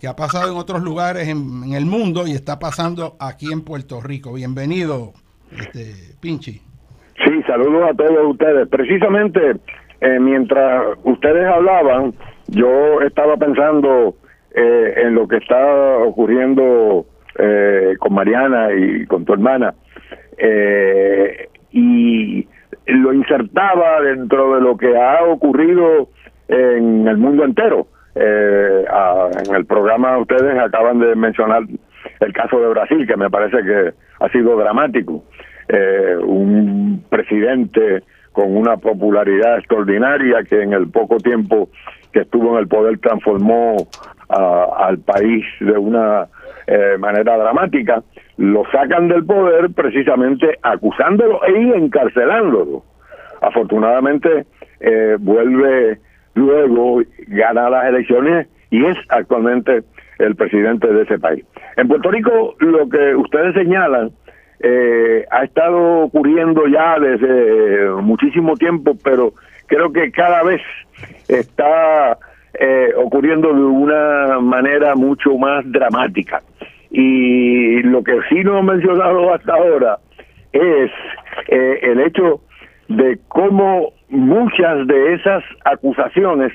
que 0.00 0.08
ha 0.08 0.16
pasado 0.16 0.50
en 0.50 0.58
otros 0.58 0.82
lugares 0.82 1.28
en, 1.28 1.62
en 1.64 1.74
el 1.74 1.86
mundo 1.86 2.26
y 2.26 2.32
está 2.32 2.58
pasando 2.58 3.16
aquí 3.20 3.52
en 3.52 3.62
Puerto 3.62 4.00
Rico. 4.00 4.32
Bienvenido, 4.32 5.12
este, 5.56 6.14
Pinchi. 6.20 6.60
Sí, 7.24 7.42
saludos 7.46 7.90
a 7.90 7.94
todos 7.94 8.30
ustedes. 8.30 8.68
Precisamente 8.68 9.56
eh, 10.00 10.18
mientras 10.18 10.96
ustedes 11.04 11.46
hablaban, 11.46 12.14
yo 12.48 13.00
estaba 13.02 13.36
pensando 13.36 14.16
eh, 14.54 14.94
en 15.04 15.14
lo 15.14 15.28
que 15.28 15.36
está 15.36 15.98
ocurriendo 15.98 17.06
eh, 17.38 17.94
con 17.98 18.14
Mariana 18.14 18.68
y 18.72 19.06
con 19.06 19.24
tu 19.24 19.34
hermana 19.34 19.74
eh, 20.38 21.48
y 21.72 22.46
lo 22.86 23.12
insertaba 23.12 24.00
dentro 24.00 24.54
de 24.54 24.60
lo 24.60 24.76
que 24.76 24.96
ha 24.96 25.24
ocurrido 25.24 26.08
en 26.48 27.06
el 27.06 27.16
mundo 27.16 27.44
entero. 27.44 27.86
Eh, 28.14 28.84
en 29.46 29.54
el 29.54 29.64
programa 29.66 30.18
ustedes 30.18 30.58
acaban 30.58 30.98
de 30.98 31.14
mencionar 31.14 31.62
el 32.20 32.32
caso 32.32 32.60
de 32.60 32.68
Brasil, 32.68 33.06
que 33.06 33.16
me 33.16 33.30
parece 33.30 33.62
que 33.62 33.92
ha 34.18 34.28
sido 34.30 34.56
dramático. 34.56 35.24
Eh, 35.68 36.16
un 36.22 37.04
presidente 37.08 38.02
con 38.32 38.56
una 38.56 38.76
popularidad 38.76 39.58
extraordinaria 39.58 40.42
que 40.42 40.62
en 40.62 40.72
el 40.72 40.88
poco 40.88 41.18
tiempo 41.18 41.68
que 42.12 42.20
estuvo 42.20 42.54
en 42.54 42.60
el 42.62 42.68
poder 42.68 42.98
transformó 42.98 43.76
al 44.30 44.98
país 44.98 45.44
de 45.60 45.76
una 45.76 46.28
eh, 46.66 46.96
manera 46.98 47.36
dramática, 47.36 48.02
lo 48.36 48.64
sacan 48.70 49.08
del 49.08 49.24
poder 49.24 49.70
precisamente 49.74 50.58
acusándolo 50.62 51.44
e 51.44 51.76
encarcelándolo. 51.76 52.84
Afortunadamente 53.40 54.46
eh, 54.80 55.16
vuelve 55.18 55.98
luego, 56.34 57.02
gana 57.26 57.70
las 57.70 57.86
elecciones 57.86 58.46
y 58.70 58.84
es 58.84 58.96
actualmente 59.08 59.82
el 60.18 60.36
presidente 60.36 60.86
de 60.86 61.02
ese 61.02 61.18
país. 61.18 61.44
En 61.76 61.88
Puerto 61.88 62.10
Rico 62.10 62.54
lo 62.60 62.88
que 62.88 63.14
ustedes 63.16 63.54
señalan 63.54 64.10
eh, 64.62 65.24
ha 65.30 65.44
estado 65.44 66.02
ocurriendo 66.02 66.66
ya 66.66 66.98
desde 66.98 67.90
muchísimo 68.02 68.56
tiempo, 68.56 68.96
pero 69.02 69.32
creo 69.66 69.90
que 69.92 70.12
cada 70.12 70.42
vez 70.42 70.60
está 71.28 72.18
eh, 72.62 72.92
ocurriendo 72.94 73.54
de 73.54 73.62
una 73.62 74.38
manera 74.38 74.94
mucho 74.94 75.38
más 75.38 75.64
dramática. 75.64 76.42
Y 76.90 77.80
lo 77.84 78.04
que 78.04 78.18
sí 78.28 78.44
no 78.44 78.58
he 78.58 78.62
mencionado 78.62 79.32
hasta 79.32 79.54
ahora 79.54 79.98
es 80.52 80.90
eh, 81.48 81.78
el 81.82 82.00
hecho 82.00 82.42
de 82.88 83.18
cómo 83.28 83.94
muchas 84.10 84.86
de 84.86 85.14
esas 85.14 85.42
acusaciones 85.64 86.52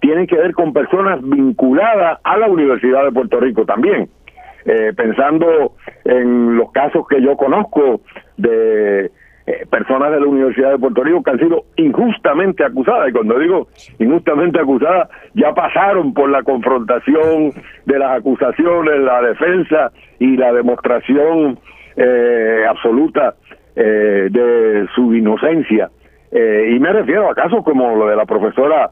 tienen 0.00 0.26
que 0.26 0.36
ver 0.36 0.52
con 0.52 0.72
personas 0.72 1.20
vinculadas 1.22 2.18
a 2.24 2.36
la 2.38 2.48
Universidad 2.48 3.04
de 3.04 3.12
Puerto 3.12 3.38
Rico 3.38 3.64
también. 3.64 4.08
Eh, 4.64 4.92
pensando 4.96 5.76
en 6.04 6.56
los 6.56 6.72
casos 6.72 7.06
que 7.06 7.22
yo 7.22 7.36
conozco 7.36 8.00
de 8.36 9.12
eh, 9.46 9.64
personas 9.70 10.10
de 10.10 10.20
la 10.20 10.26
Universidad 10.26 10.72
de 10.72 10.78
Puerto 10.78 11.04
Rico 11.04 11.22
que 11.22 11.30
han 11.30 11.38
sido 11.38 11.64
injustamente 11.76 12.64
acusadas, 12.64 13.08
y 13.08 13.12
cuando 13.12 13.38
digo 13.38 13.68
injustamente 13.98 14.60
acusadas, 14.60 15.08
ya 15.34 15.54
pasaron 15.54 16.12
por 16.14 16.30
la 16.30 16.42
confrontación 16.42 17.52
de 17.84 17.98
las 17.98 18.18
acusaciones, 18.18 19.00
la 19.00 19.22
defensa 19.22 19.92
y 20.18 20.36
la 20.36 20.52
demostración 20.52 21.58
eh, 21.96 22.64
absoluta 22.68 23.34
de 23.76 24.88
su 24.94 25.14
inocencia. 25.14 25.90
y 26.32 26.78
me 26.78 26.92
refiero 26.94 27.30
a 27.30 27.34
casos 27.34 27.62
como 27.62 27.94
lo 27.94 28.06
de 28.06 28.16
la 28.16 28.24
profesora 28.24 28.90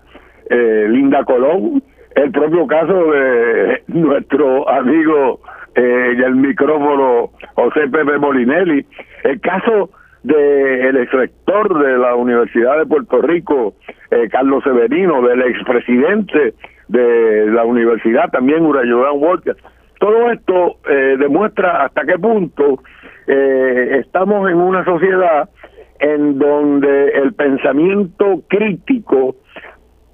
Linda 0.50 1.24
Colón, 1.24 1.82
el 2.14 2.30
propio 2.30 2.66
caso 2.66 3.10
de 3.10 3.82
nuestro 3.88 4.68
amigo 4.68 5.40
en 5.74 6.22
el 6.22 6.34
micrófono 6.36 7.30
José 7.54 7.88
Pepe 7.90 8.18
Molinelli, 8.18 8.86
el 9.24 9.40
caso 9.40 9.90
del 10.24 10.96
ex 10.96 11.12
rector 11.12 11.78
de 11.84 11.98
la 11.98 12.14
Universidad 12.16 12.78
de 12.78 12.86
Puerto 12.86 13.20
Rico, 13.20 13.74
eh, 14.10 14.28
Carlos 14.30 14.64
Severino, 14.64 15.20
del 15.22 15.42
expresidente 15.42 16.54
de 16.88 17.46
la 17.50 17.64
universidad, 17.64 18.30
también 18.30 18.64
Urayodan 18.64 19.16
Walker. 19.16 19.56
Todo 20.00 20.30
esto 20.30 20.78
eh, 20.88 21.16
demuestra 21.18 21.84
hasta 21.84 22.04
qué 22.06 22.18
punto 22.18 22.82
eh, 23.26 23.98
estamos 24.00 24.50
en 24.50 24.56
una 24.56 24.84
sociedad 24.84 25.50
en 26.00 26.38
donde 26.38 27.08
el 27.08 27.34
pensamiento 27.34 28.42
crítico 28.48 29.36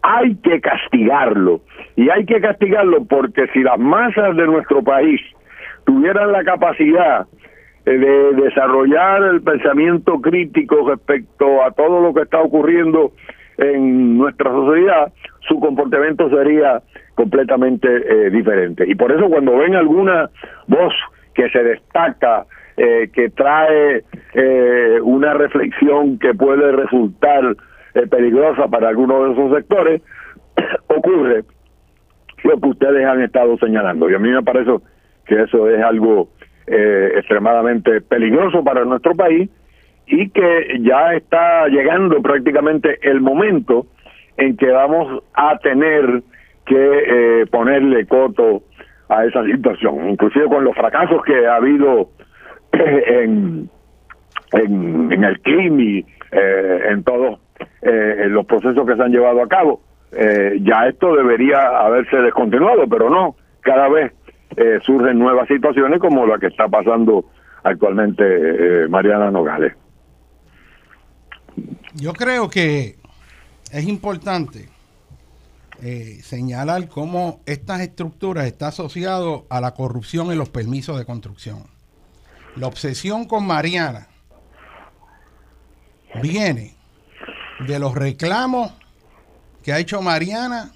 hay 0.03 0.35
que 0.37 0.61
castigarlo. 0.61 1.61
Y 1.95 2.11
hay 2.11 2.25
que 2.27 2.41
castigarlo 2.41 3.05
porque 3.05 3.47
si 3.53 3.63
las 3.63 3.79
masas 3.79 4.37
de 4.37 4.47
nuestro 4.47 4.83
país 4.83 5.21
tuvieran 5.85 6.33
la 6.33 6.43
capacidad 6.43 7.27
de 7.85 8.33
desarrollar 8.35 9.23
el 9.23 9.43
pensamiento 9.43 10.21
crítico 10.21 10.89
respecto 10.89 11.63
a 11.63 11.71
todo 11.73 12.01
lo 12.01 12.15
que 12.15 12.23
está 12.23 12.41
ocurriendo 12.41 13.13
en 13.59 14.19
nuestra 14.19 14.51
sociedad, 14.51 15.13
su 15.49 15.59
comportamiento 15.61 16.29
sería 16.31 16.83
completamente 17.15 17.89
eh, 17.89 18.31
diferente. 18.31 18.85
Y 18.87 18.95
por 18.95 19.13
eso 19.13 19.29
cuando 19.29 19.57
ven 19.59 19.75
alguna 19.75 20.31
voz 20.67 20.95
que 21.35 21.49
se 21.51 21.63
destaca, 21.63 22.47
eh, 22.77 23.11
que 23.13 23.31
trae 23.31 24.05
una 25.03 25.35
reflexión 25.35 26.19
que 26.19 26.35
puede 26.35 26.73
resultar 26.73 27.57
peligrosa 28.09 28.69
para 28.69 28.89
algunos 28.89 29.27
de 29.27 29.33
esos 29.33 29.57
sectores, 29.57 30.03
ocurre 30.89 31.45
lo 32.45 32.61
que 32.61 32.69
ustedes 32.69 33.05
han 33.05 33.23
estado 33.23 33.57
señalando. 33.59 34.11
Y 34.11 34.15
a 34.15 34.19
mí 34.19 34.31
me 34.31 34.43
parece 34.43 34.71
que 35.27 35.43
eso 35.43 35.69
es 35.69 35.83
algo 35.83 36.29
eh, 36.67 37.13
extremadamente 37.17 38.01
peligroso 38.01 38.63
para 38.63 38.85
nuestro 38.85 39.15
país 39.15 39.51
y 40.07 40.29
que 40.31 40.79
ya 40.81 41.15
está 41.15 41.67
llegando 41.69 42.21
prácticamente 42.23 42.99
el 43.03 43.21
momento 43.21 43.87
en 44.37 44.57
que 44.57 44.71
vamos 44.71 45.23
a 45.35 45.59
tener 45.59 46.23
que 46.67 47.43
eh, 47.43 47.47
ponerle 47.51 48.07
coto 48.07 48.63
a 49.09 49.25
esa 49.25 49.45
situación, 49.45 50.11
inclusive 50.11 50.47
con 50.47 50.65
los 50.65 50.75
fracasos 50.77 51.23
que 51.25 51.47
ha 51.47 51.57
habido 51.57 52.11
en, 52.73 53.69
en, 54.53 55.25
el 55.25 55.41
CLIMI, 55.41 56.05
eh, 56.33 56.81
en 56.91 57.03
todos 57.03 57.41
los 57.83 58.47
procesos 58.47 58.87
que 58.87 58.95
se 58.95 59.03
han 59.03 59.11
llevado 59.11 59.43
a 59.43 59.49
cabo. 59.49 59.81
ya 60.13 60.87
esto 60.87 61.17
debería 61.17 61.81
haberse 61.81 62.17
descontinuado, 62.19 62.87
pero 62.89 63.11
no, 63.11 63.35
cada 63.61 63.89
vez 63.89 64.13
eh, 64.57 64.79
surgen 64.85 65.19
nuevas 65.19 65.49
situaciones 65.49 66.01
como 66.01 66.27
la 66.27 66.39
que 66.39 66.49
está 66.49 66.69
pasando 66.69 67.25
actualmente 67.63 68.25
eh, 68.25 68.89
Mariana 68.89 69.31
Nogales. 69.31 69.75
Yo 71.95 72.13
creo 72.13 72.49
que 72.49 72.97
es 73.73 73.89
importante 73.89 74.69
eh, 75.83 76.19
señalar 76.23 76.89
cómo 76.89 77.41
estas 77.47 77.81
estructuras 77.81 78.47
están 78.47 78.69
asociadas 78.69 79.43
a 79.49 79.61
la 79.61 79.73
corrupción 79.73 80.31
en 80.31 80.39
los 80.39 80.49
permisos 80.49 80.99
de 80.99 81.05
construcción. 81.05 81.65
La 82.57 82.67
obsesión 82.67 83.27
con 83.27 83.47
Mariana 83.47 84.09
viene 86.21 86.75
de 87.67 87.79
los 87.79 87.95
reclamos 87.95 88.73
que 89.63 89.73
ha 89.73 89.79
hecho 89.79 90.03
Mariana 90.03 90.73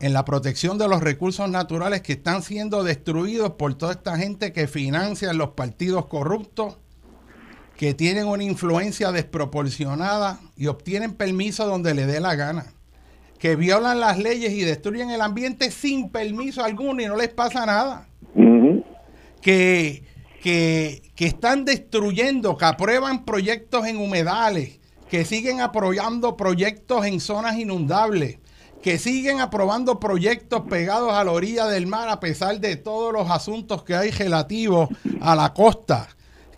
en 0.00 0.12
la 0.12 0.24
protección 0.24 0.78
de 0.78 0.88
los 0.88 1.02
recursos 1.02 1.48
naturales 1.48 2.02
que 2.02 2.14
están 2.14 2.42
siendo 2.42 2.84
destruidos 2.84 3.52
por 3.52 3.74
toda 3.74 3.92
esta 3.92 4.16
gente 4.18 4.52
que 4.52 4.68
financia 4.68 5.32
los 5.32 5.50
partidos 5.50 6.06
corruptos, 6.06 6.76
que 7.76 7.94
tienen 7.94 8.26
una 8.26 8.44
influencia 8.44 9.12
desproporcionada 9.12 10.40
y 10.56 10.66
obtienen 10.66 11.14
permiso 11.14 11.66
donde 11.66 11.94
le 11.94 12.06
dé 12.06 12.20
la 12.20 12.34
gana, 12.34 12.66
que 13.38 13.56
violan 13.56 14.00
las 14.00 14.18
leyes 14.18 14.52
y 14.52 14.62
destruyen 14.62 15.10
el 15.10 15.20
ambiente 15.20 15.70
sin 15.70 16.10
permiso 16.10 16.62
alguno 16.62 17.02
y 17.02 17.06
no 17.06 17.16
les 17.16 17.28
pasa 17.28 17.64
nada, 17.64 18.08
que, 19.40 20.04
que, 20.42 21.02
que 21.14 21.26
están 21.26 21.64
destruyendo, 21.64 22.56
que 22.56 22.64
aprueban 22.66 23.24
proyectos 23.24 23.86
en 23.86 23.96
humedales, 23.98 24.78
que 25.08 25.24
siguen 25.24 25.60
aprobando 25.60 26.36
proyectos 26.36 27.06
en 27.06 27.20
zonas 27.20 27.56
inundables 27.56 28.38
que 28.82 28.98
siguen 28.98 29.40
aprobando 29.40 29.98
proyectos 29.98 30.62
pegados 30.62 31.12
a 31.12 31.24
la 31.24 31.32
orilla 31.32 31.66
del 31.66 31.86
mar 31.86 32.08
a 32.08 32.20
pesar 32.20 32.60
de 32.60 32.76
todos 32.76 33.12
los 33.12 33.30
asuntos 33.30 33.82
que 33.82 33.94
hay 33.94 34.10
relativos 34.10 34.88
a 35.20 35.34
la 35.34 35.52
costa, 35.52 36.08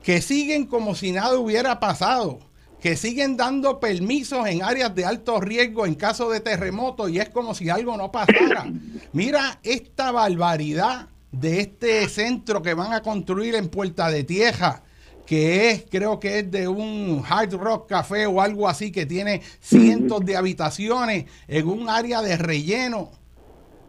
que 0.03 0.20
siguen 0.20 0.66
como 0.66 0.95
si 0.95 1.12
nada 1.12 1.39
hubiera 1.39 1.81
pasado, 1.81 2.40
que 2.81 2.97
siguen 2.97 3.36
dando 3.36 3.81
permisos 3.81 4.47
en 4.47 4.62
áreas 4.62 4.95
de 4.95 5.05
alto 5.05 5.40
riesgo 5.40 5.86
en 5.86 5.95
caso 5.95 6.31
de 6.31 6.40
terremoto 6.40 7.09
y 7.09 7.19
es 7.19 7.28
como 7.31 7.55
si 7.55 7.70
algo 7.70 7.97
no 7.97 8.12
pasara. 8.12 8.66
Mira 9.12 9.59
esta 9.62 10.12
barbaridad 10.12 11.09
de 11.32 11.61
este 11.61 12.09
centro 12.09 12.62
que 12.62 12.74
van 12.74 12.93
a 12.93 13.03
construir 13.03 13.55
en 13.55 13.69
Puerta 13.69 14.11
de 14.11 14.24
Tierra 14.24 14.82
que 15.29 15.69
es, 15.69 15.85
creo 15.91 16.19
que 16.19 16.39
es 16.39 16.51
de 16.51 16.69
un 16.69 17.23
Hard 17.29 17.53
Rock 17.53 17.87
Café 17.87 18.25
o 18.25 18.41
algo 18.41 18.67
así, 18.67 18.91
que 18.91 19.05
tiene 19.05 19.43
cientos 19.61 20.25
de 20.25 20.39
habitaciones 20.39 21.27
en 21.47 21.69
un 21.69 21.91
área 21.91 22.23
de 22.23 22.39
relleno, 22.39 23.11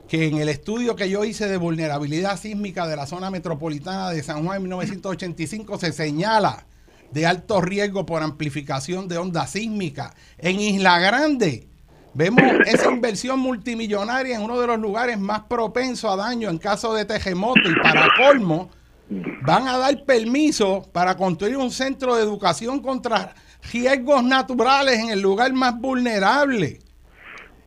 que 0.09 0.27
en 0.27 0.35
el 0.39 0.49
estudio 0.49 0.97
que 0.97 1.09
yo 1.09 1.23
hice 1.23 1.47
de 1.47 1.55
vulnerabilidad 1.55 2.37
sísmica 2.37 2.87
de 2.87 2.97
la 2.97 3.05
zona 3.05 3.31
metropolitana 3.31 4.09
de 4.09 4.21
San 4.21 4.43
Juan 4.43 4.57
en 4.57 4.63
1985 4.63 5.79
se 5.79 5.93
señala 5.93 6.65
de 7.09 7.25
alto 7.25 7.61
riesgo 7.61 8.05
por 8.05 8.21
amplificación 8.21 9.07
de 9.07 9.17
onda 9.17 9.47
sísmica. 9.47 10.13
En 10.39 10.59
Isla 10.59 10.99
Grande, 10.99 11.69
Vemos 12.11 12.41
esa 12.65 12.91
inversión 12.91 13.39
multimillonaria 13.39 14.35
en 14.35 14.41
uno 14.41 14.59
de 14.59 14.65
los 14.65 14.79
lugares 14.79 15.19
más 15.19 15.41
propensos 15.41 16.11
a 16.11 16.15
daño 16.15 16.49
en 16.49 16.57
caso 16.57 16.93
de 16.95 17.05
terremoto 17.05 17.61
y 17.69 17.75
para 17.75 18.09
colmo 18.17 18.71
van 19.09 19.67
a 19.67 19.77
dar 19.77 20.03
permiso 20.05 20.87
para 20.91 21.17
construir 21.17 21.57
un 21.57 21.71
centro 21.71 22.15
de 22.15 22.23
educación 22.23 22.79
contra 22.79 23.33
riesgos 23.71 24.23
naturales 24.23 24.99
en 24.99 25.09
el 25.09 25.19
lugar 25.19 25.51
más 25.53 25.79
vulnerable. 25.79 26.79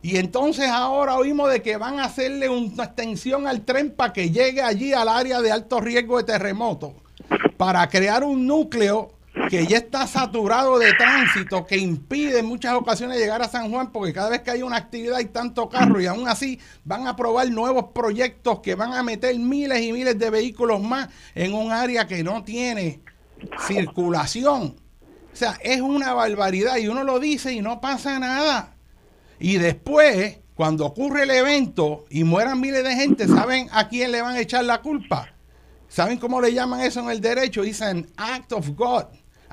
Y 0.01 0.17
entonces 0.17 0.67
ahora 0.67 1.15
oímos 1.15 1.49
de 1.49 1.61
que 1.61 1.77
van 1.77 1.99
a 1.99 2.05
hacerle 2.05 2.49
una 2.49 2.83
extensión 2.83 3.47
al 3.47 3.61
tren 3.61 3.91
para 3.91 4.11
que 4.11 4.31
llegue 4.31 4.61
allí 4.61 4.93
al 4.93 5.07
área 5.07 5.41
de 5.41 5.51
alto 5.51 5.79
riesgo 5.79 6.17
de 6.17 6.25
terremoto, 6.25 6.95
para 7.57 7.87
crear 7.87 8.23
un 8.23 8.45
núcleo 8.45 9.13
que 9.49 9.65
ya 9.65 9.77
está 9.77 10.05
saturado 10.05 10.77
de 10.77 10.93
tránsito, 10.93 11.65
que 11.65 11.77
impide 11.77 12.39
en 12.39 12.45
muchas 12.45 12.75
ocasiones 12.75 13.17
llegar 13.17 13.41
a 13.41 13.47
San 13.47 13.71
Juan, 13.71 13.91
porque 13.91 14.13
cada 14.13 14.29
vez 14.29 14.41
que 14.41 14.51
hay 14.51 14.61
una 14.61 14.77
actividad 14.77 15.15
hay 15.15 15.25
tanto 15.25 15.69
carro 15.69 15.99
y 15.99 16.05
aún 16.05 16.27
así 16.27 16.59
van 16.85 17.07
a 17.07 17.11
aprobar 17.11 17.49
nuevos 17.49 17.85
proyectos 17.93 18.59
que 18.59 18.75
van 18.75 18.93
a 18.93 19.01
meter 19.01 19.37
miles 19.39 19.81
y 19.81 19.91
miles 19.91 20.19
de 20.19 20.29
vehículos 20.29 20.81
más 20.81 21.09
en 21.33 21.53
un 21.53 21.71
área 21.71 22.05
que 22.05 22.23
no 22.23 22.43
tiene 22.43 23.01
circulación. 23.67 24.75
O 25.33 25.35
sea, 25.35 25.57
es 25.63 25.81
una 25.81 26.13
barbaridad 26.13 26.77
y 26.77 26.87
uno 26.87 27.03
lo 27.03 27.19
dice 27.19 27.53
y 27.53 27.61
no 27.61 27.81
pasa 27.81 28.19
nada. 28.19 28.75
Y 29.39 29.57
después, 29.57 30.37
cuando 30.53 30.85
ocurre 30.85 31.23
el 31.23 31.31
evento 31.31 32.05
y 32.11 32.23
mueran 32.23 32.61
miles 32.61 32.83
de 32.83 32.95
gente, 32.95 33.27
¿saben 33.27 33.67
a 33.71 33.87
quién 33.87 34.11
le 34.11 34.21
van 34.21 34.35
a 34.35 34.39
echar 34.39 34.63
la 34.63 34.81
culpa? 34.81 35.33
¿Saben 35.87 36.19
cómo 36.19 36.39
le 36.39 36.53
llaman 36.53 36.81
eso 36.81 36.99
en 36.99 37.09
el 37.09 37.19
derecho? 37.19 37.63
Dicen 37.63 38.07
act 38.15 38.53
of 38.53 38.69
God. 38.75 39.05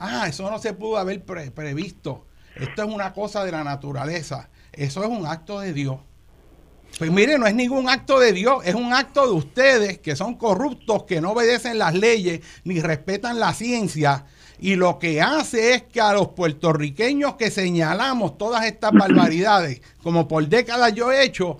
Ah, 0.02 0.28
eso 0.28 0.50
no 0.50 0.58
se 0.58 0.72
pudo 0.72 0.96
haber 0.96 1.22
previsto. 1.22 2.24
Esto 2.56 2.82
es 2.82 2.88
una 2.88 3.12
cosa 3.12 3.44
de 3.44 3.52
la 3.52 3.62
naturaleza. 3.62 4.48
Eso 4.72 5.04
es 5.04 5.10
un 5.10 5.26
acto 5.26 5.60
de 5.60 5.74
Dios. 5.74 5.98
Pues 6.98 7.12
mire, 7.12 7.38
no 7.38 7.46
es 7.46 7.54
ningún 7.54 7.88
acto 7.88 8.18
de 8.18 8.32
Dios, 8.32 8.62
es 8.64 8.74
un 8.74 8.92
acto 8.92 9.24
de 9.24 9.32
ustedes 9.32 9.98
que 9.98 10.16
son 10.16 10.34
corruptos, 10.34 11.04
que 11.04 11.20
no 11.20 11.32
obedecen 11.32 11.78
las 11.78 11.94
leyes 11.94 12.40
ni 12.64 12.80
respetan 12.80 13.38
la 13.38 13.52
ciencia. 13.52 14.24
Y 14.58 14.74
lo 14.74 14.98
que 14.98 15.22
hace 15.22 15.74
es 15.74 15.82
que 15.82 16.00
a 16.00 16.14
los 16.14 16.28
puertorriqueños 16.28 17.36
que 17.36 17.50
señalamos 17.50 18.38
todas 18.38 18.64
estas 18.66 18.92
barbaridades, 18.92 19.82
como 20.02 20.26
por 20.26 20.48
décadas 20.48 20.94
yo 20.94 21.12
he 21.12 21.22
hecho, 21.22 21.58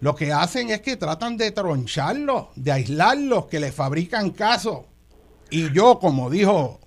lo 0.00 0.14
que 0.14 0.32
hacen 0.32 0.70
es 0.70 0.80
que 0.80 0.96
tratan 0.96 1.36
de 1.36 1.52
troncharlos, 1.52 2.46
de 2.56 2.72
aislarlos, 2.72 3.46
que 3.46 3.60
les 3.60 3.74
fabrican 3.74 4.30
caso. 4.30 4.86
Y 5.50 5.72
yo, 5.72 5.98
como 5.98 6.28
dijo 6.30 6.81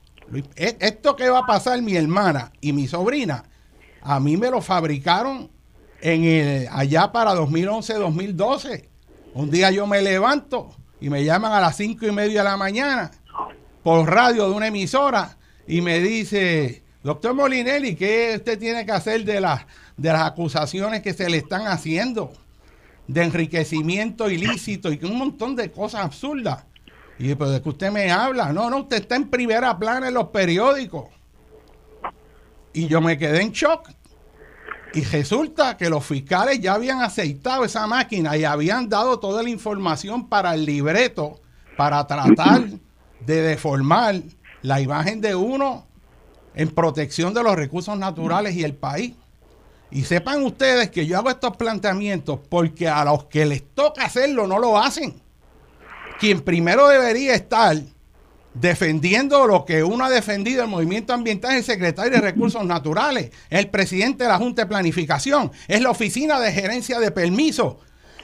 esto 0.56 1.16
que 1.16 1.30
va 1.30 1.40
a 1.40 1.46
pasar 1.46 1.82
mi 1.82 1.96
hermana 1.96 2.52
y 2.62 2.74
mi 2.74 2.88
sobrina, 2.88 3.46
a 4.02 4.20
mí 4.20 4.38
me 4.38 4.50
lo 4.50 4.62
fabricaron 4.62 5.50
en 6.02 6.24
el, 6.24 6.68
allá 6.72 7.12
para 7.12 7.34
2011-2012. 7.36 8.86
Un 9.34 9.50
día 9.50 9.72
yo 9.72 9.88
me 9.88 10.02
levanto 10.02 10.76
y 11.02 11.10
me 11.10 11.24
llaman 11.24 11.52
a 11.52 11.60
las 11.60 11.78
cinco 11.78 12.06
y 12.06 12.12
media 12.12 12.40
de 12.42 12.50
la 12.50 12.58
mañana 12.58 13.12
por 13.84 14.10
radio 14.10 14.50
de 14.50 14.56
una 14.56 14.68
emisora 14.68 15.38
y 15.68 15.82
me 15.82 16.00
dice, 16.00 16.84
doctor 17.04 17.34
Molinelli, 17.34 17.96
¿qué 17.96 18.34
usted 18.38 18.58
tiene 18.58 18.86
que 18.86 18.92
hacer 18.92 19.24
de 19.26 19.42
las, 19.42 19.66
de 19.98 20.12
las 20.12 20.22
acusaciones 20.24 21.02
que 21.02 21.14
se 21.14 21.30
le 21.30 21.38
están 21.38 21.68
haciendo? 21.68 22.34
De 23.08 23.24
enriquecimiento 23.24 24.30
ilícito 24.30 24.92
y 24.92 25.00
un 25.04 25.18
montón 25.18 25.56
de 25.56 25.72
cosas 25.72 26.06
absurdas. 26.06 26.66
Y 27.18 27.34
pero 27.36 27.52
de 27.52 27.62
que 27.62 27.70
usted 27.70 27.92
me 27.92 28.12
habla, 28.12 28.52
no, 28.52 28.70
no, 28.70 28.80
usted 28.80 28.98
está 28.98 29.16
en 29.16 29.30
primera 29.30 29.78
plana 29.78 30.10
en 30.10 30.14
los 30.14 30.30
periódicos. 30.30 31.06
Y 32.74 32.88
yo 32.88 33.00
me 33.00 33.18
quedé 33.18 33.42
en 33.42 33.52
shock. 33.52 33.90
Y 34.94 35.02
resulta 35.04 35.78
que 35.78 35.90
los 35.90 36.06
fiscales 36.06 36.60
ya 36.60 36.74
habían 36.74 37.02
aceitado 37.02 37.66
esa 37.66 37.88
máquina 37.88 38.38
y 38.38 38.44
habían 38.44 38.88
dado 38.90 39.20
toda 39.20 39.44
la 39.44 39.50
información 39.50 40.28
para 40.28 40.54
el 40.54 40.66
libreto 40.66 41.42
para 41.78 42.06
tratar 42.08 42.64
de 43.20 43.42
deformar 43.42 44.22
la 44.62 44.80
imagen 44.80 45.20
de 45.20 45.36
uno 45.36 45.86
en 46.54 46.70
protección 46.70 47.34
de 47.34 47.44
los 47.44 47.56
recursos 47.56 47.98
naturales 47.98 48.56
y 48.56 48.64
el 48.64 48.76
país. 48.76 49.14
Y 49.92 50.04
sepan 50.04 50.44
ustedes 50.44 50.90
que 50.92 51.06
yo 51.06 51.18
hago 51.18 51.30
estos 51.30 51.56
planteamientos 51.58 52.40
porque 52.50 52.88
a 52.88 53.04
los 53.06 53.26
que 53.26 53.46
les 53.46 53.74
toca 53.74 54.06
hacerlo 54.06 54.48
no 54.48 54.60
lo 54.60 54.78
hacen 54.78 55.25
quien 56.20 56.42
primero 56.42 56.88
debería 56.88 57.34
estar 57.34 57.78
defendiendo 58.54 59.46
lo 59.48 59.66
que 59.66 59.84
uno 59.84 60.06
ha 60.06 60.10
defendido 60.10 60.64
el 60.64 60.70
movimiento 60.70 61.14
ambiental 61.14 61.52
es 61.52 61.58
el 61.58 61.64
secretario 61.66 62.14
de 62.14 62.22
Recursos 62.22 62.66
Naturales, 62.66 63.32
el 63.50 63.70
presidente 63.70 64.24
de 64.24 64.30
la 64.30 64.38
Junta 64.38 64.64
de 64.64 64.70
Planificación, 64.70 65.52
es 65.68 65.82
la 65.82 65.92
oficina 65.92 66.40
de 66.40 66.52
gerencia 66.52 67.00
de 67.00 67.12
permisos 67.12 67.76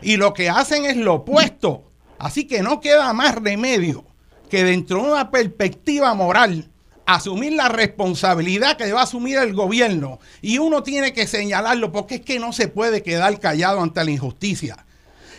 y 0.02 0.18
lo 0.18 0.34
que 0.34 0.50
hacen 0.50 0.86
es 0.86 0.98
lo 0.98 1.16
opuesto. 1.16 1.92
Así 2.18 2.46
que 2.46 2.62
no 2.62 2.80
queda 2.80 3.14
más 3.14 3.36
remedio 3.36 4.06
que 4.50 4.64
dentro 4.64 5.04
de 5.04 5.12
una 5.12 5.32
perspectiva 5.32 6.14
moral 6.14 6.70
asumir 7.06 7.54
la 7.54 7.68
responsabilidad 7.68 8.78
que 8.78 8.86
debe 8.86 9.00
asumir 9.00 9.38
el 9.38 9.54
gobierno 9.54 10.20
y 10.42 10.60
uno 10.60 10.84
tiene 10.84 11.14
que 11.14 11.28
señalarlo 11.28 11.92
porque 11.92 12.16
es 12.16 12.22
que 12.22 12.40
no 12.40 12.54
se 12.54 12.68
puede 12.68 13.04
quedar 13.04 13.40
callado 13.40 13.82
ante 13.82 14.04
la 14.04 14.12
injusticia. 14.12 14.86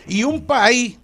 Y 0.07 0.23
un 0.23 0.45
país 0.45 0.97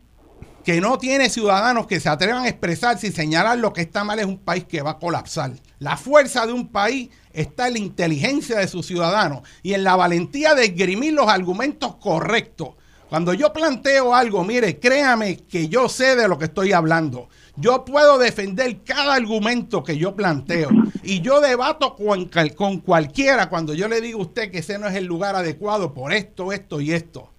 que 0.69 0.81
no 0.81 0.99
tiene 0.99 1.31
ciudadanos 1.31 1.87
que 1.87 1.99
se 1.99 2.09
atrevan 2.09 2.43
a 2.43 2.47
expresarse 2.47 3.07
y 3.07 3.11
señalar 3.11 3.57
lo 3.57 3.73
que 3.73 3.81
está 3.81 4.03
mal 4.03 4.19
es 4.19 4.27
un 4.27 4.37
país 4.37 4.65
que 4.65 4.83
va 4.83 4.91
a 4.91 4.99
colapsar. 4.99 5.53
La 5.79 5.97
fuerza 5.97 6.45
de 6.45 6.53
un 6.53 6.67
país 6.67 7.09
está 7.33 7.65
en 7.65 7.73
la 7.73 7.79
inteligencia 7.79 8.59
de 8.59 8.67
sus 8.67 8.85
ciudadanos 8.85 9.41
y 9.63 9.73
en 9.73 9.83
la 9.83 9.95
valentía 9.95 10.53
de 10.53 10.65
esgrimir 10.65 11.13
los 11.13 11.27
argumentos 11.27 11.95
correctos. 11.95 12.75
Cuando 13.09 13.33
yo 13.33 13.51
planteo 13.51 14.13
algo, 14.13 14.43
mire, 14.43 14.77
créame 14.77 15.37
que 15.37 15.69
yo 15.69 15.89
sé 15.89 16.15
de 16.15 16.27
lo 16.27 16.37
que 16.37 16.45
estoy 16.45 16.71
hablando. 16.71 17.29
Yo 17.55 17.83
puedo 17.83 18.19
defender 18.19 18.83
cada 18.83 19.15
argumento 19.15 19.83
que 19.83 19.97
yo 19.97 20.15
planteo. 20.15 20.69
Y 21.01 21.21
yo 21.21 21.41
debato 21.41 21.95
con, 21.95 22.29
con 22.55 22.77
cualquiera 22.81 23.49
cuando 23.49 23.73
yo 23.73 23.87
le 23.87 24.01
digo 24.01 24.19
a 24.19 24.25
usted 24.25 24.51
que 24.51 24.59
ese 24.59 24.77
no 24.77 24.87
es 24.87 24.93
el 24.93 25.05
lugar 25.05 25.35
adecuado 25.35 25.95
por 25.95 26.13
esto, 26.13 26.53
esto 26.53 26.79
y 26.79 26.91
esto. 26.91 27.31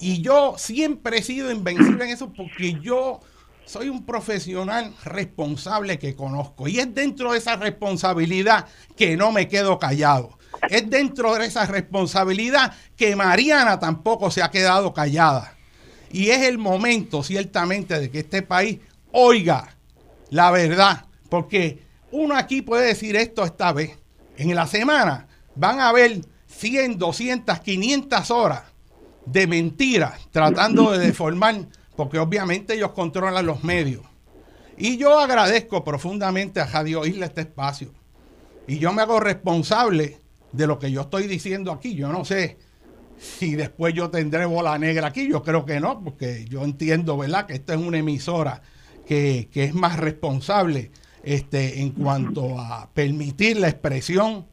Y 0.00 0.22
yo 0.22 0.54
siempre 0.56 1.18
he 1.18 1.22
sido 1.22 1.50
invencible 1.50 2.04
en 2.04 2.10
eso 2.10 2.32
porque 2.32 2.78
yo 2.80 3.20
soy 3.66 3.90
un 3.90 4.06
profesional 4.06 4.94
responsable 5.04 5.98
que 5.98 6.16
conozco. 6.16 6.66
Y 6.66 6.80
es 6.80 6.94
dentro 6.94 7.32
de 7.32 7.38
esa 7.38 7.56
responsabilidad 7.56 8.66
que 8.96 9.16
no 9.18 9.30
me 9.30 9.46
quedo 9.46 9.78
callado. 9.78 10.38
Es 10.70 10.88
dentro 10.88 11.34
de 11.34 11.46
esa 11.46 11.66
responsabilidad 11.66 12.74
que 12.96 13.14
Mariana 13.14 13.78
tampoco 13.78 14.30
se 14.30 14.42
ha 14.42 14.50
quedado 14.50 14.94
callada. 14.94 15.54
Y 16.10 16.30
es 16.30 16.42
el 16.46 16.56
momento, 16.56 17.22
ciertamente, 17.22 18.00
de 18.00 18.10
que 18.10 18.20
este 18.20 18.42
país 18.42 18.80
oiga 19.12 19.76
la 20.30 20.50
verdad. 20.50 21.04
Porque 21.28 21.84
uno 22.10 22.36
aquí 22.36 22.62
puede 22.62 22.86
decir 22.86 23.16
esto 23.16 23.44
esta 23.44 23.72
vez. 23.72 23.98
En 24.38 24.54
la 24.54 24.66
semana 24.66 25.28
van 25.54 25.78
a 25.78 25.90
haber 25.90 26.22
100, 26.46 26.98
200, 26.98 27.60
500 27.60 28.30
horas 28.30 28.69
de 29.30 29.46
mentiras, 29.46 30.28
tratando 30.30 30.92
de 30.92 30.98
deformar, 30.98 31.66
porque 31.96 32.18
obviamente 32.18 32.74
ellos 32.74 32.92
controlan 32.92 33.46
los 33.46 33.62
medios. 33.62 34.02
Y 34.76 34.96
yo 34.96 35.18
agradezco 35.18 35.84
profundamente 35.84 36.60
a 36.60 36.66
Radio 36.66 37.04
Isla 37.04 37.26
este 37.26 37.42
espacio. 37.42 37.92
Y 38.66 38.78
yo 38.78 38.92
me 38.92 39.02
hago 39.02 39.20
responsable 39.20 40.18
de 40.52 40.66
lo 40.66 40.78
que 40.78 40.90
yo 40.90 41.02
estoy 41.02 41.26
diciendo 41.26 41.70
aquí. 41.70 41.94
Yo 41.94 42.10
no 42.10 42.24
sé 42.24 42.56
si 43.18 43.54
después 43.54 43.92
yo 43.94 44.10
tendré 44.10 44.46
bola 44.46 44.78
negra 44.78 45.08
aquí. 45.08 45.28
Yo 45.28 45.42
creo 45.42 45.64
que 45.64 45.80
no, 45.80 46.02
porque 46.02 46.46
yo 46.48 46.64
entiendo, 46.64 47.18
¿verdad?, 47.18 47.46
que 47.46 47.54
esta 47.54 47.74
es 47.74 47.80
una 47.80 47.98
emisora 47.98 48.62
que, 49.06 49.48
que 49.52 49.64
es 49.64 49.74
más 49.74 49.98
responsable 49.98 50.90
este, 51.22 51.80
en 51.80 51.90
cuanto 51.90 52.58
a 52.58 52.88
permitir 52.94 53.58
la 53.58 53.68
expresión 53.68 54.46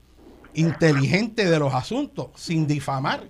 inteligente 0.53 1.49
de 1.49 1.59
los 1.59 1.73
asuntos 1.73 2.31
sin 2.35 2.67
difamar. 2.67 3.29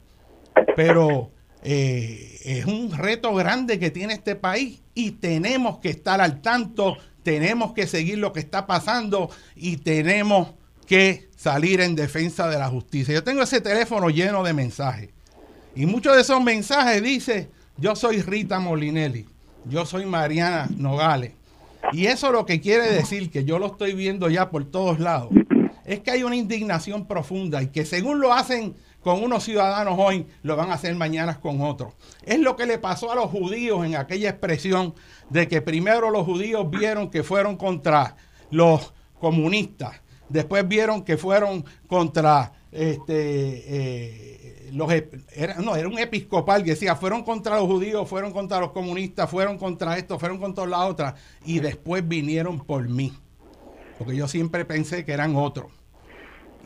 Pero 0.76 1.32
eh, 1.70 2.40
es 2.46 2.66
un 2.66 2.94
reto 2.98 3.36
grande 3.36 3.78
que 3.78 3.92
tiene 3.92 4.14
este 4.14 4.38
país 4.38 4.80
y 4.96 5.12
tenemos 5.12 5.80
que 5.80 5.90
estar 5.90 6.22
al 6.22 6.42
tanto, 6.42 6.96
tenemos 7.24 7.74
que 7.74 7.88
seguir 7.88 8.20
lo 8.20 8.32
que 8.32 8.40
está 8.40 8.66
pasando 8.66 9.30
y 9.54 9.76
tenemos 9.76 10.54
que 10.86 11.28
salir 11.36 11.82
en 11.82 11.94
defensa 11.94 12.48
de 12.48 12.58
la 12.58 12.70
justicia. 12.70 13.14
Yo 13.14 13.22
tengo 13.22 13.42
ese 13.42 13.60
teléfono 13.60 14.10
lleno 14.10 14.44
de 14.44 14.54
mensajes 14.54 15.10
y 15.76 15.86
muchos 15.86 16.16
de 16.16 16.22
esos 16.22 16.42
mensajes 16.42 17.04
dice, 17.04 17.50
yo 17.76 17.98
soy 17.98 18.22
Rita 18.22 18.62
Molinelli, 18.62 19.26
yo 19.66 19.86
soy 19.86 20.06
Mariana 20.06 20.70
Nogales. 20.78 21.34
Y 21.92 22.06
eso 22.06 22.32
lo 22.32 22.46
que 22.46 22.62
quiere 22.62 22.90
decir, 22.94 23.30
que 23.30 23.44
yo 23.44 23.60
lo 23.60 23.66
estoy 23.66 23.94
viendo 23.94 24.30
ya 24.30 24.50
por 24.52 24.64
todos 24.64 25.02
lados, 25.02 25.32
es 25.84 26.00
que 26.00 26.12
hay 26.12 26.24
una 26.24 26.38
indignación 26.38 27.08
profunda 27.08 27.62
y 27.62 27.68
que 27.68 27.86
según 27.86 28.22
lo 28.22 28.32
hacen 28.32 28.74
con 29.08 29.24
unos 29.24 29.46
ciudadanos 29.46 29.96
hoy, 29.98 30.28
lo 30.44 30.58
van 30.58 30.70
a 30.70 30.74
hacer 30.74 30.94
mañana 30.94 31.40
con 31.40 31.62
otros. 31.62 31.94
Es 32.26 32.40
lo 32.40 32.58
que 32.58 32.66
le 32.66 32.78
pasó 32.78 33.10
a 33.10 33.16
los 33.16 33.32
judíos 33.32 33.86
en 33.86 33.96
aquella 33.96 34.32
expresión 34.32 34.96
de 35.30 35.48
que 35.48 35.62
primero 35.62 36.10
los 36.10 36.26
judíos 36.26 36.70
vieron 36.70 37.10
que 37.10 37.24
fueron 37.24 37.56
contra 37.56 38.18
los 38.52 38.94
comunistas, 39.18 40.02
después 40.28 40.68
vieron 40.68 41.04
que 41.06 41.16
fueron 41.16 41.64
contra 41.88 42.52
este, 42.70 43.06
eh, 43.08 44.72
los, 44.74 44.92
era, 44.92 45.56
no, 45.62 45.78
era 45.78 45.88
un 45.88 46.00
episcopal 46.00 46.66
que 46.66 46.72
decía, 46.72 46.98
fueron 46.98 47.24
contra 47.24 47.56
los 47.56 47.66
judíos, 47.66 48.10
fueron 48.10 48.34
contra 48.34 48.60
los 48.60 48.74
comunistas, 48.74 49.30
fueron 49.30 49.58
contra 49.58 49.98
esto, 49.98 50.20
fueron 50.20 50.38
contra 50.38 50.66
la 50.66 50.86
otra, 50.86 51.16
y 51.46 51.60
después 51.60 52.06
vinieron 52.06 52.60
por 52.60 52.90
mí. 52.90 53.14
Porque 53.98 54.18
yo 54.18 54.28
siempre 54.28 54.66
pensé 54.66 55.06
que 55.06 55.14
eran 55.14 55.38
otros. 55.38 55.77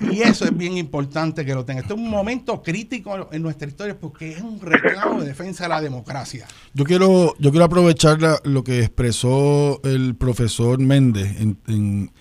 Y 0.09 0.21
eso 0.21 0.45
es 0.45 0.55
bien 0.55 0.77
importante 0.77 1.45
que 1.45 1.53
lo 1.53 1.65
tenga. 1.65 1.81
Este 1.81 1.93
es 1.93 1.99
un 1.99 2.09
momento 2.09 2.61
crítico 2.63 3.29
en 3.31 3.41
nuestra 3.41 3.67
historia 3.67 3.97
porque 3.99 4.31
es 4.31 4.41
un 4.41 4.59
reclamo 4.59 5.21
de 5.21 5.27
defensa 5.27 5.63
de 5.65 5.69
la 5.69 5.81
democracia. 5.81 6.47
Yo 6.73 6.85
quiero, 6.85 7.35
yo 7.37 7.51
quiero 7.51 7.65
aprovechar 7.65 8.19
lo 8.43 8.63
que 8.63 8.79
expresó 8.79 9.81
el 9.83 10.15
profesor 10.15 10.79
Méndez 10.79 11.39
en, 11.39 11.57
en, 11.67 12.11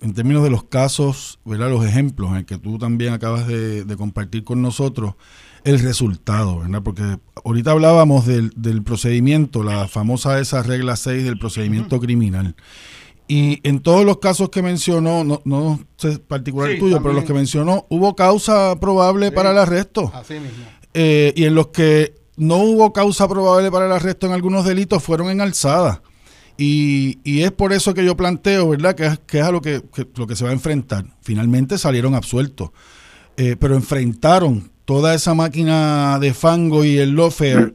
en, 0.00 0.14
términos 0.14 0.42
de 0.42 0.50
los 0.50 0.64
casos, 0.64 1.38
¿verdad? 1.44 1.70
los 1.70 1.84
ejemplos 1.84 2.30
en 2.30 2.36
el 2.36 2.44
que 2.46 2.58
tú 2.58 2.78
también 2.78 3.12
acabas 3.12 3.46
de, 3.46 3.84
compartir 3.98 4.44
con 4.44 4.62
nosotros, 4.62 5.14
el 5.64 5.78
resultado, 5.80 6.60
¿verdad? 6.60 6.82
Porque 6.82 7.18
ahorita 7.42 7.70
hablábamos 7.70 8.26
del, 8.26 8.52
del 8.54 8.82
procedimiento, 8.82 9.62
la 9.62 9.88
famosa 9.88 10.38
esa 10.38 10.62
regla 10.62 10.94
6 10.96 11.24
del 11.24 11.38
procedimiento 11.38 12.00
criminal. 12.00 12.54
Y 13.26 13.60
en 13.66 13.80
todos 13.80 14.04
los 14.04 14.18
casos 14.18 14.50
que 14.50 14.62
mencionó, 14.62 15.24
no, 15.24 15.40
no 15.44 15.80
sé 15.96 16.18
particular 16.18 16.70
el 16.70 16.78
tuyo, 16.78 17.02
pero 17.02 17.14
los 17.14 17.24
que 17.24 17.32
mencionó, 17.32 17.86
hubo 17.88 18.14
causa 18.14 18.78
probable 18.78 19.32
para 19.32 19.52
el 19.52 19.58
arresto. 19.58 20.12
Así 20.14 20.34
mismo. 20.34 20.64
Eh, 20.92 21.32
y 21.34 21.44
en 21.44 21.54
los 21.54 21.68
que 21.68 22.14
no 22.36 22.56
hubo 22.58 22.92
causa 22.92 23.26
probable 23.26 23.70
para 23.70 23.86
el 23.86 23.92
arresto 23.92 24.26
en 24.26 24.32
algunos 24.32 24.64
delitos 24.64 25.02
fueron 25.02 25.30
en 25.30 25.40
alzada. 25.40 26.02
Y, 26.56 27.18
y 27.24 27.42
es 27.42 27.50
por 27.50 27.72
eso 27.72 27.94
que 27.94 28.04
yo 28.04 28.16
planteo, 28.16 28.68
¿verdad?, 28.68 28.94
que, 28.94 29.10
que 29.26 29.40
es 29.40 29.44
a 29.44 29.50
lo 29.50 29.60
que, 29.60 29.82
lo 30.14 30.26
que 30.26 30.36
se 30.36 30.44
va 30.44 30.50
a 30.50 30.52
enfrentar. 30.52 31.06
Finalmente 31.20 31.78
salieron 31.78 32.14
absueltos, 32.14 32.70
eh, 33.36 33.56
pero 33.58 33.74
enfrentaron 33.74 34.70
toda 34.84 35.14
esa 35.14 35.34
máquina 35.34 36.18
de 36.20 36.34
fango 36.34 36.84
y 36.84 36.98
el 36.98 37.16
lawfare 37.16 37.72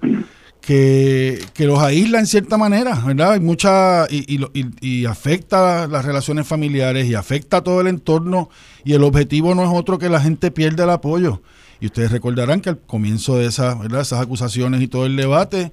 que, 0.61 1.41
los 1.57 1.79
aísla 1.79 2.19
en 2.19 2.27
cierta 2.27 2.57
manera, 2.57 2.95
¿verdad? 3.05 3.33
Hay 3.33 3.39
mucha, 3.39 4.05
y, 4.09 4.39
y, 4.81 5.05
afecta 5.05 5.87
las 5.87 6.05
relaciones 6.05 6.47
familiares 6.47 7.07
y 7.07 7.15
afecta 7.15 7.63
todo 7.63 7.81
el 7.81 7.87
entorno 7.87 8.49
y 8.83 8.93
el 8.93 9.03
objetivo 9.03 9.55
no 9.55 9.63
es 9.63 9.69
otro 9.71 9.97
que 9.97 10.09
la 10.09 10.21
gente 10.21 10.51
pierda 10.51 10.83
el 10.83 10.89
apoyo. 10.89 11.41
Y 11.79 11.87
ustedes 11.87 12.11
recordarán 12.11 12.61
que 12.61 12.69
al 12.69 12.79
comienzo 12.79 13.37
de 13.37 13.45
esas, 13.45 13.77
esas 13.85 14.21
acusaciones 14.21 14.81
y 14.81 14.87
todo 14.87 15.05
el 15.05 15.15
debate, 15.15 15.71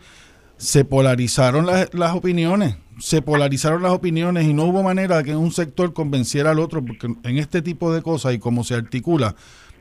se 0.56 0.84
polarizaron 0.84 1.66
las, 1.66 1.92
las 1.92 2.14
opiniones, 2.14 2.76
se 2.98 3.20
polarizaron 3.20 3.82
las 3.82 3.92
opiniones 3.92 4.46
y 4.46 4.54
no 4.54 4.64
hubo 4.64 4.82
manera 4.82 5.18
de 5.18 5.24
que 5.24 5.36
un 5.36 5.52
sector 5.52 5.92
convenciera 5.92 6.52
al 6.52 6.60
otro, 6.60 6.82
porque 6.84 7.08
en 7.22 7.38
este 7.38 7.60
tipo 7.60 7.92
de 7.92 8.02
cosas 8.02 8.34
y 8.34 8.38
cómo 8.38 8.64
se 8.64 8.74
articula, 8.74 9.34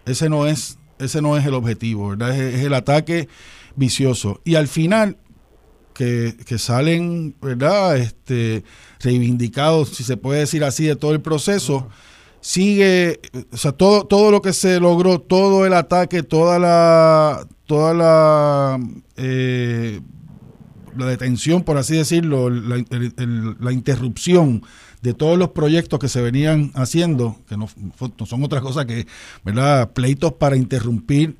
ese 0.05 0.29
no 0.29 0.47
es, 0.47 0.77
ese 0.99 1.21
no 1.21 1.37
es 1.37 1.45
el 1.45 1.53
objetivo, 1.53 2.09
¿verdad? 2.09 2.37
es 2.37 2.65
el 2.65 2.73
ataque 2.73 3.29
vicioso. 3.75 4.41
Y 4.43 4.55
al 4.55 4.67
final, 4.67 5.17
que, 5.95 6.57
salen, 6.57 7.35
¿verdad? 7.41 7.97
Este, 7.97 8.63
reivindicados, 8.99 9.89
si 9.89 10.03
se 10.03 10.17
puede 10.17 10.41
decir 10.41 10.63
así, 10.63 10.85
de 10.85 10.95
todo 10.95 11.13
el 11.13 11.21
proceso, 11.21 11.87
sigue, 12.41 13.21
o 13.51 13.57
sea, 13.57 13.71
todo, 13.71 14.05
todo 14.05 14.29
lo 14.29 14.41
que 14.41 14.53
se 14.53 14.79
logró, 14.79 15.19
todo 15.19 15.65
el 15.65 15.73
ataque, 15.73 16.21
toda 16.21 16.59
la, 16.59 17.47
toda 17.65 17.93
la, 17.93 18.79
eh, 19.15 20.01
la 20.97 21.05
detención, 21.05 21.63
por 21.63 21.77
así 21.77 21.95
decirlo, 21.95 22.49
la, 22.49 22.83
la, 23.59 23.71
interrupción 23.71 24.63
de 25.01 25.13
todos 25.13 25.37
los 25.39 25.49
proyectos 25.49 25.99
que 25.99 26.09
se 26.09 26.21
venían 26.21 26.71
haciendo, 26.75 27.37
que 27.47 27.57
no, 27.57 27.69
no 28.19 28.25
son 28.25 28.43
otra 28.43 28.59
cosa 28.59 28.85
que, 28.85 29.07
¿verdad? 29.43 29.93
Pleitos 29.93 30.33
para 30.33 30.57
interrumpir 30.57 31.37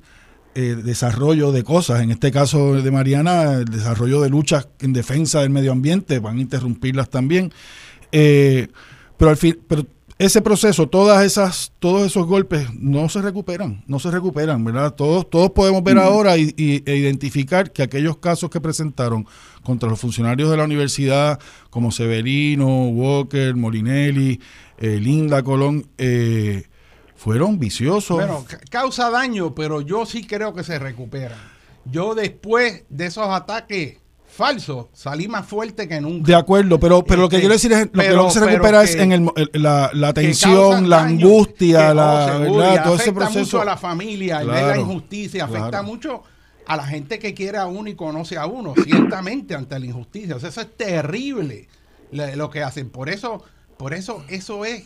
eh, 0.56 0.74
desarrollo 0.74 1.52
de 1.52 1.62
cosas. 1.62 2.00
En 2.00 2.10
este 2.10 2.32
caso 2.32 2.74
de 2.74 2.90
Mariana, 2.90 3.52
el 3.52 3.66
desarrollo 3.66 4.22
de 4.22 4.30
luchas 4.30 4.68
en 4.80 4.94
defensa 4.94 5.42
del 5.42 5.50
medio 5.50 5.70
ambiente, 5.70 6.18
van 6.18 6.38
a 6.38 6.40
interrumpirlas 6.40 7.10
también. 7.10 7.52
Eh, 8.10 8.68
pero 9.18 9.30
al 9.30 9.36
fin, 9.36 9.58
pero 9.68 9.86
ese 10.18 10.40
proceso, 10.40 10.86
todas 10.88 11.26
esas, 11.26 11.72
todos 11.78 12.06
esos 12.06 12.26
golpes 12.26 12.68
no 12.72 13.10
se 13.10 13.20
recuperan, 13.20 13.84
no 13.86 13.98
se 13.98 14.10
recuperan, 14.10 14.64
¿verdad? 14.64 14.94
Todos, 14.94 15.28
todos 15.28 15.50
podemos 15.50 15.84
ver 15.84 15.98
ahora 15.98 16.38
y, 16.38 16.54
e 16.56 16.96
identificar 16.96 17.70
que 17.70 17.82
aquellos 17.82 18.16
casos 18.16 18.48
que 18.48 18.58
presentaron 18.58 19.26
contra 19.62 19.90
los 19.90 20.00
funcionarios 20.00 20.50
de 20.50 20.56
la 20.56 20.64
universidad, 20.64 21.38
como 21.68 21.92
Severino, 21.92 22.88
Walker, 22.88 23.54
Molinelli, 23.56 24.40
eh, 24.78 24.98
Linda 24.98 25.42
Colón, 25.42 25.86
eh, 25.98 26.64
fueron 27.16 27.58
viciosos. 27.58 28.16
Bueno, 28.16 28.44
causa 28.70 29.10
daño, 29.10 29.54
pero 29.54 29.80
yo 29.80 30.06
sí 30.06 30.26
creo 30.26 30.54
que 30.54 30.62
se 30.62 30.78
recuperan. 30.78 31.38
Yo 31.84 32.14
después 32.14 32.84
de 32.88 33.06
esos 33.06 33.28
ataques 33.28 33.98
falsos 34.26 34.86
salí 34.92 35.28
más 35.28 35.46
fuerte 35.46 35.88
que 35.88 36.00
nunca. 36.00 36.26
De 36.26 36.34
acuerdo, 36.34 36.78
pero, 36.78 37.02
pero 37.02 37.22
lo 37.22 37.28
que 37.28 37.38
quiero 37.38 37.54
decir 37.54 37.72
es 37.72 37.88
lo 37.92 38.26
que, 38.26 38.30
se 38.30 38.40
recupera 38.40 38.82
es 38.82 38.94
en 38.94 39.12
el, 39.12 39.30
la, 39.54 39.90
la 39.94 40.12
tensión, 40.12 40.90
la 40.90 41.04
angustia, 41.04 41.94
la, 41.94 42.38
¿verdad? 42.38 42.84
todo 42.84 42.96
ese 42.96 43.12
proceso. 43.12 43.40
mucho 43.40 43.60
a 43.62 43.64
la 43.64 43.76
familia, 43.76 44.44
la 44.44 44.76
injusticia, 44.76 45.44
afecta 45.44 45.82
mucho 45.82 46.22
a 46.66 46.76
la 46.76 46.84
gente 46.84 47.18
que 47.18 47.32
quiere 47.32 47.58
a 47.58 47.66
uno 47.66 47.88
y 47.88 47.94
conoce 47.94 48.36
a 48.36 48.46
uno, 48.46 48.74
ciertamente 48.84 49.54
ante 49.54 49.78
la 49.78 49.86
injusticia. 49.86 50.36
O 50.36 50.40
sea, 50.40 50.50
eso 50.50 50.60
es 50.60 50.76
terrible 50.76 51.68
lo 52.10 52.50
que 52.50 52.62
hacen. 52.62 52.90
Por 52.90 53.08
eso, 53.08 53.42
por 53.78 53.94
eso, 53.94 54.24
eso 54.28 54.64
es 54.64 54.84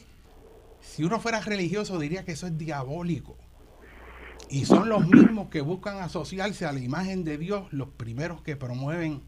si 0.81 1.05
uno 1.05 1.20
fuera 1.20 1.40
religioso 1.40 1.98
diría 1.98 2.24
que 2.24 2.32
eso 2.32 2.47
es 2.47 2.59
diabólico. 2.59 3.36
Y 4.51 4.65
son 4.65 4.89
los 4.89 5.07
mismos 5.07 5.48
que 5.48 5.61
buscan 5.61 5.98
asociarse 5.98 6.66
a 6.66 6.73
la 6.73 6.81
imagen 6.81 7.24
de 7.24 7.39
Dios 7.39 7.73
los 7.73 7.89
primeros 7.89 8.43
que 8.43 8.57
promueven 8.57 9.20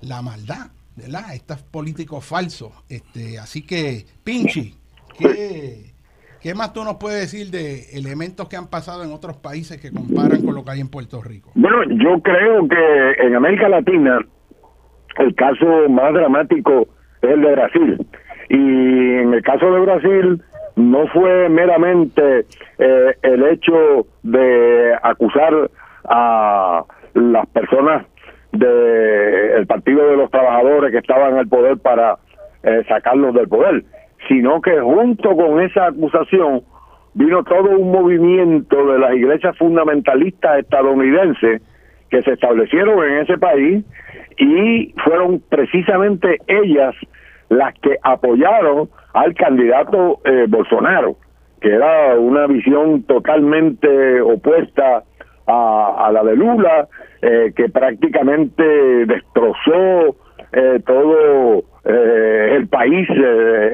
la 0.00 0.22
maldad, 0.22 0.70
¿verdad? 0.96 1.34
Estos 1.34 1.62
políticos 1.62 2.24
falsos. 2.24 2.72
Este, 2.88 3.38
así 3.38 3.66
que, 3.66 4.06
Pinchi, 4.24 4.74
¿qué, 5.18 5.92
¿qué 6.40 6.54
más 6.54 6.72
tú 6.72 6.82
nos 6.82 6.96
puedes 6.96 7.20
decir 7.20 7.50
de 7.50 7.90
elementos 7.92 8.48
que 8.48 8.56
han 8.56 8.68
pasado 8.68 9.04
en 9.04 9.12
otros 9.12 9.36
países 9.36 9.78
que 9.78 9.92
comparan 9.92 10.42
con 10.42 10.54
lo 10.54 10.64
que 10.64 10.70
hay 10.70 10.80
en 10.80 10.88
Puerto 10.88 11.20
Rico? 11.20 11.50
Bueno, 11.54 11.82
yo 12.02 12.22
creo 12.22 12.66
que 12.68 13.26
en 13.26 13.34
América 13.34 13.68
Latina 13.68 14.18
el 15.18 15.34
caso 15.34 15.66
más 15.90 16.14
dramático 16.14 16.88
es 17.20 17.30
el 17.30 17.42
de 17.42 17.52
Brasil 17.52 18.06
y 18.50 19.14
en 19.18 19.32
el 19.32 19.42
caso 19.42 19.72
de 19.72 19.80
Brasil 19.80 20.42
no 20.74 21.06
fue 21.08 21.48
meramente 21.48 22.46
eh, 22.78 23.14
el 23.22 23.44
hecho 23.46 24.06
de 24.24 24.92
acusar 25.02 25.70
a 26.04 26.84
las 27.14 27.46
personas 27.50 28.06
del 28.50 29.66
Partido 29.68 30.04
de 30.10 30.16
los 30.16 30.30
Trabajadores 30.32 30.90
que 30.90 30.98
estaban 30.98 31.38
el 31.38 31.48
poder 31.48 31.78
para 31.78 32.18
eh, 32.64 32.82
sacarlos 32.88 33.34
del 33.34 33.48
poder, 33.48 33.84
sino 34.26 34.60
que 34.60 34.80
junto 34.80 35.36
con 35.36 35.60
esa 35.60 35.86
acusación 35.86 36.62
vino 37.14 37.44
todo 37.44 37.70
un 37.78 37.92
movimiento 37.92 38.84
de 38.92 38.98
las 38.98 39.14
iglesias 39.14 39.56
fundamentalistas 39.58 40.58
estadounidenses 40.58 41.62
que 42.10 42.22
se 42.22 42.32
establecieron 42.32 43.08
en 43.08 43.18
ese 43.18 43.38
país 43.38 43.84
y 44.38 44.92
fueron 45.04 45.40
precisamente 45.48 46.38
ellas 46.48 46.96
las 47.50 47.74
que 47.80 47.98
apoyaron 48.02 48.88
al 49.12 49.34
candidato 49.34 50.20
eh, 50.24 50.46
Bolsonaro, 50.48 51.16
que 51.60 51.74
era 51.74 52.18
una 52.18 52.46
visión 52.46 53.02
totalmente 53.02 54.20
opuesta 54.20 55.02
a, 55.46 56.10
la 56.12 56.22
de 56.22 56.36
Lula, 56.36 56.88
eh, 57.20 57.52
que 57.54 57.68
prácticamente 57.68 58.62
destrozó 59.06 60.16
eh, 60.52 60.80
todo 60.86 61.64
el 61.82 62.68
país 62.68 63.08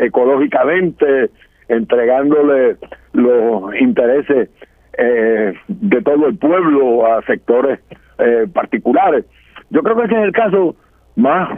ecológicamente, 0.01 1.29
entregándole 1.69 2.77
los 3.13 3.75
intereses 3.79 4.49
de 4.97 6.03
todo 6.03 6.29
el 6.29 6.39
pueblo 6.39 7.05
a 7.05 7.21
sectores 7.23 7.81
particulares. 8.55 9.25
Yo 9.71 9.83
creo 9.83 9.97
que 9.97 10.05
ese 10.05 10.15
es 10.15 10.25
el 10.25 10.33
caso 10.33 10.77
más 11.17 11.51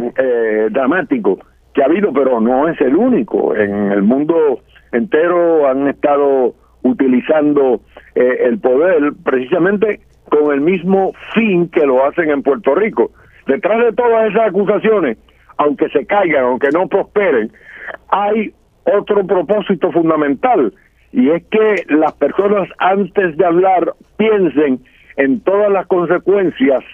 dramático 0.71 1.39
ha 1.83 1.87
habido, 1.87 2.13
pero 2.13 2.41
no 2.41 2.69
es 2.69 2.81
el 2.81 2.97
único. 2.97 3.55
En 3.55 3.93
el 3.93 4.03
mundo 4.03 4.61
entero 4.93 5.69
han 5.69 5.89
estado 5.89 6.55
utilizando 6.83 7.81
eh, 8.15 8.39
el 8.45 8.59
poder 8.59 9.13
precisamente 9.25 10.01
con 10.29 10.53
el 10.53 10.61
mismo 10.61 11.13
fin 11.35 11.69
que 11.69 11.87
lo 11.87 12.05
hacen 12.05 12.31
en 12.31 12.43
Puerto 12.43 12.75
Rico. 12.75 13.11
Detrás 13.47 13.85
de 13.85 13.93
todas 13.93 14.31
esas 14.31 14.49
acusaciones, 14.49 15.19
aunque 15.57 15.89
se 15.89 16.07
caigan, 16.07 16.45
aunque 16.45 16.71
no 16.71 16.87
prosperen, 16.87 17.51
hay 18.11 18.53
otro 18.85 19.27
propósito 19.27 19.91
fundamental 19.93 20.73
y 21.13 21.31
es 21.31 21.43
que 21.47 21.85
las 21.89 22.13
personas 22.15 22.69
antes 22.79 23.37
de 23.37 23.45
hablar 23.45 23.95
piensen 24.17 24.81
en 25.17 25.41
todas 25.41 25.71
las 25.71 25.87
consecuencias 25.87 26.85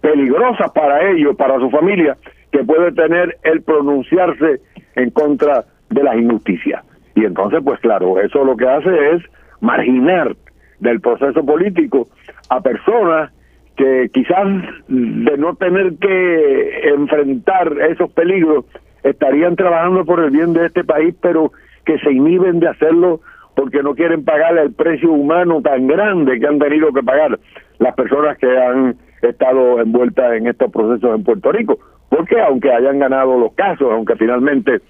peligrosas 0.00 0.70
para 0.72 1.10
ellos, 1.10 1.36
para 1.36 1.58
su 1.58 1.70
familia, 1.70 2.16
que 2.56 2.64
puede 2.64 2.90
tener 2.92 3.36
el 3.42 3.60
pronunciarse 3.60 4.60
en 4.94 5.10
contra 5.10 5.64
de 5.90 6.02
la 6.02 6.16
injusticia. 6.16 6.82
Y 7.14 7.26
entonces, 7.26 7.60
pues 7.62 7.78
claro, 7.80 8.18
eso 8.18 8.44
lo 8.44 8.56
que 8.56 8.66
hace 8.66 9.10
es 9.12 9.22
marginar 9.60 10.34
del 10.80 11.02
proceso 11.02 11.44
político 11.44 12.08
a 12.48 12.62
personas 12.62 13.30
que 13.76 14.08
quizás 14.10 14.46
de 14.88 15.36
no 15.36 15.54
tener 15.56 15.96
que 15.96 16.88
enfrentar 16.94 17.74
esos 17.90 18.10
peligros 18.12 18.64
estarían 19.02 19.54
trabajando 19.54 20.06
por 20.06 20.20
el 20.20 20.30
bien 20.30 20.54
de 20.54 20.64
este 20.66 20.82
país, 20.82 21.14
pero 21.20 21.52
que 21.84 21.98
se 21.98 22.10
inhiben 22.10 22.58
de 22.58 22.68
hacerlo 22.68 23.20
porque 23.54 23.82
no 23.82 23.94
quieren 23.94 24.24
pagar 24.24 24.56
el 24.56 24.72
precio 24.72 25.12
humano 25.12 25.60
tan 25.60 25.86
grande 25.86 26.40
que 26.40 26.46
han 26.46 26.58
tenido 26.58 26.90
que 26.90 27.02
pagar 27.02 27.38
las 27.78 27.94
personas 27.94 28.38
que 28.38 28.46
han 28.46 28.96
estado 29.20 29.78
envueltas 29.78 30.32
en 30.32 30.46
estos 30.46 30.72
procesos 30.72 31.14
en 31.14 31.22
Puerto 31.22 31.52
Rico. 31.52 31.78
Porque 32.08 32.40
aunque 32.40 32.72
hayan 32.72 32.98
ganado 32.98 33.38
los 33.38 33.52
casos, 33.54 33.88
aunque 33.90 34.16
finalmente 34.16 34.80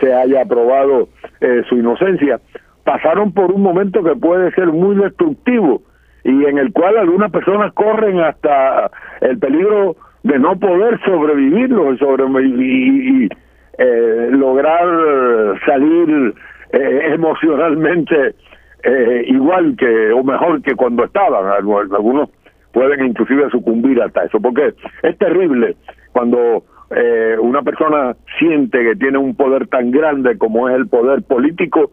se 0.00 0.12
haya 0.12 0.42
aprobado 0.42 1.08
eh, 1.40 1.62
su 1.68 1.76
inocencia, 1.76 2.40
pasaron 2.84 3.32
por 3.32 3.50
un 3.50 3.62
momento 3.62 4.02
que 4.02 4.14
puede 4.14 4.52
ser 4.52 4.66
muy 4.68 4.96
destructivo 4.96 5.82
y 6.24 6.44
en 6.44 6.58
el 6.58 6.72
cual 6.72 6.98
algunas 6.98 7.30
personas 7.30 7.72
corren 7.72 8.20
hasta 8.20 8.90
el 9.20 9.38
peligro 9.38 9.96
de 10.22 10.38
no 10.38 10.58
poder 10.58 11.00
sobrevivirlo 11.04 11.92
y, 11.92 13.28
eh, 13.78 14.28
lograr 14.32 15.60
salir 15.64 16.34
eh, 16.72 17.00
emocionalmente 17.12 18.34
eh, 18.82 19.24
igual 19.26 19.76
que 19.76 20.12
o 20.12 20.24
mejor 20.24 20.62
que 20.62 20.74
cuando 20.74 21.04
estaban. 21.04 21.46
Algunos 21.46 22.30
pueden 22.72 23.06
inclusive 23.06 23.48
sucumbir 23.50 24.02
hasta 24.02 24.24
eso 24.24 24.40
porque 24.40 24.74
es 25.02 25.18
terrible 25.18 25.76
cuando 26.16 26.64
una 27.42 27.62
persona 27.62 28.14
siente 28.38 28.78
que 28.82 28.94
tiene 28.94 29.18
un 29.18 29.34
poder 29.34 29.66
tan 29.66 29.90
grande 29.90 30.38
como 30.38 30.68
es 30.68 30.76
el 30.76 30.86
poder 30.86 31.22
político 31.24 31.90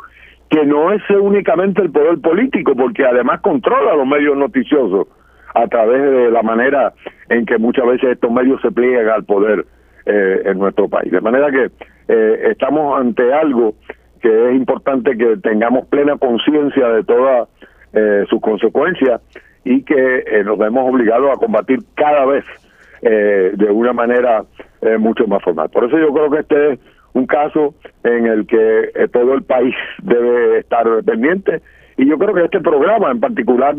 que 0.53 0.67
no 0.67 0.91
es 0.91 1.01
únicamente 1.09 1.81
el 1.81 1.91
poder 1.91 2.19
político, 2.19 2.75
porque 2.75 3.03
además 3.03 3.41
controla 3.41 3.95
los 3.95 4.05
medios 4.05 4.37
noticiosos 4.37 5.07
a 5.55 5.67
través 5.67 5.99
de 5.99 6.29
la 6.29 6.43
manera 6.43 6.93
en 7.29 7.43
que 7.47 7.57
muchas 7.57 7.87
veces 7.87 8.11
estos 8.11 8.31
medios 8.31 8.61
se 8.61 8.71
pliegan 8.71 9.09
al 9.09 9.23
poder 9.23 9.65
eh, 10.05 10.41
en 10.45 10.59
nuestro 10.59 10.87
país. 10.87 11.11
De 11.11 11.21
manera 11.21 11.49
que 11.49 11.71
eh, 12.07 12.49
estamos 12.51 12.99
ante 12.99 13.33
algo 13.33 13.73
que 14.21 14.49
es 14.49 14.55
importante 14.55 15.17
que 15.17 15.37
tengamos 15.37 15.87
plena 15.87 16.17
conciencia 16.17 16.87
de 16.89 17.03
todas 17.03 17.49
eh, 17.93 18.25
sus 18.29 18.39
consecuencias 18.39 19.21
y 19.65 19.81
que 19.81 20.43
nos 20.45 20.59
vemos 20.59 20.87
obligados 20.87 21.31
a 21.35 21.39
combatir 21.39 21.79
cada 21.95 22.25
vez 22.25 22.45
de 23.03 23.67
una 23.69 23.91
manera 23.91 24.45
mucho 24.97 25.27
más 25.27 25.43
formal. 25.43 25.69
Por 25.69 25.83
eso 25.85 25.97
yo 25.97 26.13
creo 26.13 26.29
que 26.29 26.39
este 26.39 26.73
es 26.73 26.79
un 27.13 27.27
caso 27.27 27.75
en 28.03 28.25
el 28.25 28.45
que 28.45 28.91
eh, 28.95 29.07
todo 29.11 29.33
el 29.33 29.43
país 29.43 29.73
debe 30.03 30.59
estar 30.59 30.85
pendiente 31.03 31.61
y 31.97 32.07
yo 32.07 32.17
creo 32.17 32.33
que 32.33 32.45
este 32.45 32.59
programa 32.59 33.11
en 33.11 33.19
particular 33.19 33.75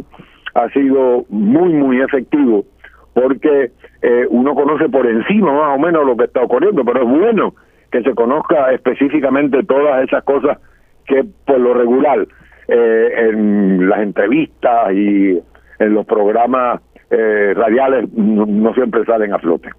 ha 0.55 0.69
sido 0.71 1.25
muy 1.29 1.73
muy 1.73 2.01
efectivo 2.01 2.65
porque 3.13 3.73
eh, 4.03 4.27
uno 4.31 4.55
conoce 4.55 4.89
por 4.89 5.07
encima 5.07 5.53
más 5.53 5.77
o 5.77 5.81
menos 5.81 6.07
lo 6.07 6.17
que 6.17 6.25
está 6.25 6.43
ocurriendo 6.43 6.85
pero 6.85 7.03
es 7.03 7.09
bueno 7.09 7.55
que 7.91 8.03
se 8.03 8.15
conozca 8.15 8.73
específicamente 8.73 9.63
todas 9.65 10.05
esas 10.05 10.23
cosas 10.25 10.59
que 11.07 11.25
por 11.45 11.59
lo 11.59 11.75
regular 11.75 12.27
eh, 12.69 13.29
en 13.29 13.89
las 13.89 14.01
entrevistas 14.01 14.93
y 14.93 15.41
en 15.79 15.95
los 15.95 16.07
programas 16.07 16.81
radiales 17.11 18.11
no 18.13 18.75
siempre 18.75 19.05
salen 19.05 19.33
a 19.33 19.39
flote. 19.39 19.71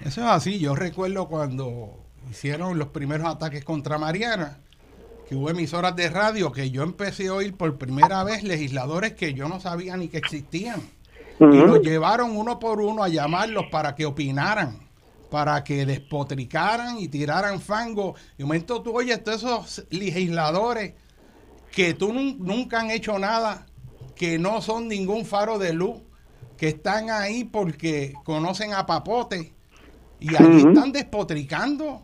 Eso 0.00 0.20
es 0.20 0.26
así, 0.28 0.58
yo 0.58 0.74
recuerdo 0.76 1.26
cuando 1.28 2.04
hicieron 2.30 2.78
los 2.78 2.88
primeros 2.88 3.26
ataques 3.26 3.64
contra 3.64 3.98
Mariana, 3.98 4.58
que 5.28 5.34
hubo 5.34 5.50
emisoras 5.50 5.96
de 5.96 6.08
radio 6.08 6.52
que 6.52 6.70
yo 6.70 6.82
empecé 6.82 7.28
a 7.28 7.34
oír 7.34 7.54
por 7.54 7.76
primera 7.76 8.22
vez 8.24 8.42
legisladores 8.44 9.14
que 9.14 9.34
yo 9.34 9.48
no 9.48 9.60
sabía 9.60 9.96
ni 9.96 10.08
que 10.08 10.18
existían. 10.18 10.80
Y 11.40 11.44
los 11.44 11.80
llevaron 11.82 12.36
uno 12.36 12.58
por 12.58 12.80
uno 12.80 13.04
a 13.04 13.08
llamarlos 13.08 13.66
para 13.70 13.94
que 13.94 14.06
opinaran, 14.06 14.78
para 15.30 15.62
que 15.62 15.86
despotricaran 15.86 16.98
y 16.98 17.08
tiraran 17.08 17.60
fango. 17.60 18.14
Y 18.36 18.42
un 18.42 18.48
momento 18.48 18.82
tú 18.82 18.96
oyes 18.96 19.22
todos 19.22 19.44
esos 19.44 19.86
legisladores 19.90 20.94
que 21.70 21.94
tú 21.94 22.12
nunca 22.12 22.80
han 22.80 22.90
hecho 22.90 23.18
nada, 23.18 23.66
que 24.16 24.38
no 24.38 24.60
son 24.62 24.88
ningún 24.88 25.24
faro 25.24 25.58
de 25.58 25.72
luz, 25.72 26.00
que 26.58 26.68
están 26.68 27.08
ahí 27.08 27.44
porque 27.44 28.12
conocen 28.24 28.74
a 28.74 28.84
Papote 28.84 29.54
y 30.20 30.34
ahí 30.34 30.64
están 30.66 30.92
despotricando 30.92 32.02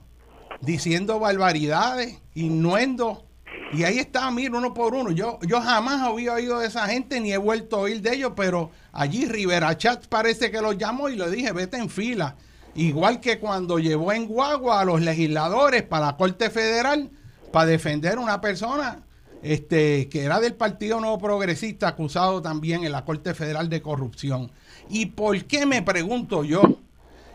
diciendo 0.60 1.18
barbaridades, 1.18 2.18
innuendo. 2.34 3.24
Y 3.72 3.82
ahí 3.84 3.98
está, 3.98 4.30
mira, 4.30 4.56
uno 4.56 4.72
por 4.72 4.94
uno. 4.94 5.10
Yo, 5.10 5.38
yo 5.42 5.60
jamás 5.60 6.00
había 6.00 6.34
oído 6.34 6.60
de 6.60 6.68
esa 6.68 6.86
gente 6.86 7.20
ni 7.20 7.32
he 7.32 7.36
vuelto 7.36 7.76
a 7.76 7.80
oír 7.80 8.00
de 8.00 8.14
ellos, 8.14 8.32
pero 8.36 8.70
allí 8.92 9.26
Rivera 9.26 9.76
Chat 9.76 10.06
parece 10.06 10.50
que 10.50 10.60
los 10.60 10.78
llamó 10.78 11.08
y 11.08 11.16
le 11.16 11.30
dije, 11.30 11.52
vete 11.52 11.76
en 11.76 11.90
fila. 11.90 12.36
Igual 12.76 13.20
que 13.20 13.38
cuando 13.38 13.78
llevó 13.78 14.12
en 14.12 14.26
guagua 14.26 14.80
a 14.80 14.84
los 14.84 15.00
legisladores 15.00 15.82
para 15.82 16.06
la 16.06 16.16
Corte 16.16 16.50
Federal 16.50 17.10
para 17.52 17.66
defender 17.66 18.18
a 18.18 18.20
una 18.20 18.40
persona 18.40 19.03
este, 19.44 20.08
que 20.08 20.22
era 20.24 20.40
del 20.40 20.54
Partido 20.54 20.98
Nuevo 21.00 21.18
Progresista, 21.18 21.88
acusado 21.88 22.40
también 22.40 22.82
en 22.84 22.92
la 22.92 23.04
Corte 23.04 23.34
Federal 23.34 23.68
de 23.68 23.82
corrupción. 23.82 24.50
¿Y 24.88 25.06
por 25.06 25.44
qué 25.44 25.66
me 25.66 25.82
pregunto 25.82 26.44
yo? 26.44 26.62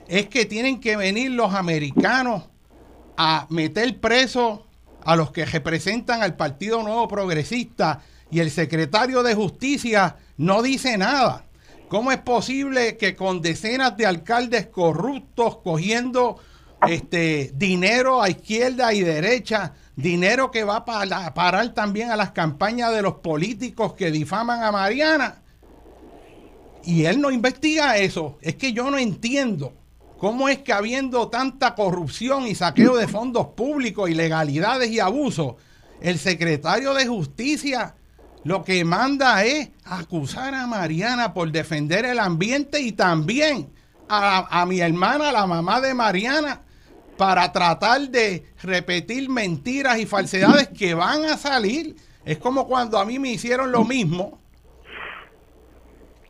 Es 0.08 0.28
que 0.28 0.46
tienen 0.46 0.80
que 0.82 0.98
venir 0.98 1.30
los 1.30 1.54
americanos 1.54 2.50
a 3.16 3.46
meter 3.52 4.00
preso 4.00 4.66
a 5.04 5.16
los 5.16 5.32
que 5.32 5.46
representan 5.46 6.24
al 6.24 6.36
Partido 6.36 6.82
Nuevo 6.82 7.08
Progresista 7.08 8.02
y 8.32 8.40
el 8.40 8.50
secretario 8.50 9.22
de 9.22 9.36
Justicia 9.36 10.16
no 10.38 10.64
dice 10.64 10.98
nada. 10.98 11.46
¿Cómo 11.90 12.12
es 12.12 12.20
posible 12.20 12.98
que 12.98 13.16
con 13.16 13.42
decenas 13.42 13.96
de 13.98 14.08
alcaldes 14.08 14.66
corruptos 14.68 15.58
cogiendo 15.58 16.40
este 16.88 17.52
dinero 17.54 18.22
a 18.22 18.30
izquierda 18.30 18.94
y 18.94 19.02
derecha, 19.02 19.74
dinero 20.02 20.52
que 20.52 20.64
va 20.64 20.86
a 20.86 21.34
parar 21.34 21.74
también 21.74 22.12
a 22.12 22.16
las 22.16 22.32
campañas 22.32 22.94
de 22.94 23.02
los 23.02 23.16
políticos 23.16 23.94
que 23.94 24.12
difaman 24.12 24.64
a 24.64 24.72
Mariana? 24.72 25.42
Y 26.84 27.06
él 27.06 27.20
no 27.20 27.32
investiga 27.32 27.98
eso. 27.98 28.38
Es 28.42 28.56
que 28.56 28.74
yo 28.74 28.90
no 28.90 28.98
entiendo 28.98 29.74
¿Cómo 30.20 30.50
es 30.50 30.60
que 30.60 30.74
habiendo 30.74 31.30
tanta 31.30 31.76
corrupción 31.76 32.46
y 32.46 32.54
saqueo 32.54 32.98
de 32.98 33.08
fondos 33.08 33.48
públicos, 33.56 34.10
ilegalidades 34.10 34.92
y 34.92 35.00
abusos, 35.00 35.56
el 36.02 36.20
secretario 36.20 36.94
de 36.94 37.08
Justicia 37.08 37.96
lo 38.44 38.66
que 38.66 38.84
manda 38.84 39.44
es 39.46 39.70
acusar 39.86 40.54
a 40.56 40.68
Mariana 40.68 41.34
por 41.34 41.52
defender 41.54 42.04
el 42.04 42.20
ambiente 42.20 42.82
y 42.82 42.92
también 42.92 43.70
a, 44.10 44.62
a 44.62 44.66
mi 44.66 44.82
hermana, 44.82 45.32
la 45.32 45.48
mamá 45.48 45.80
de 45.80 45.94
Mariana, 45.94 46.64
para 47.20 47.52
tratar 47.52 48.10
de 48.10 48.46
repetir 48.64 49.28
mentiras 49.28 50.00
y 50.00 50.06
falsedades 50.06 50.70
que 50.70 50.94
van 50.94 51.26
a 51.26 51.36
salir? 51.36 51.98
Es 52.24 52.38
como 52.38 52.66
cuando 52.66 52.98
a 52.98 53.04
mí 53.04 53.20
me 53.20 53.30
hicieron 53.30 53.74
lo 53.74 53.84
mismo, 53.84 54.40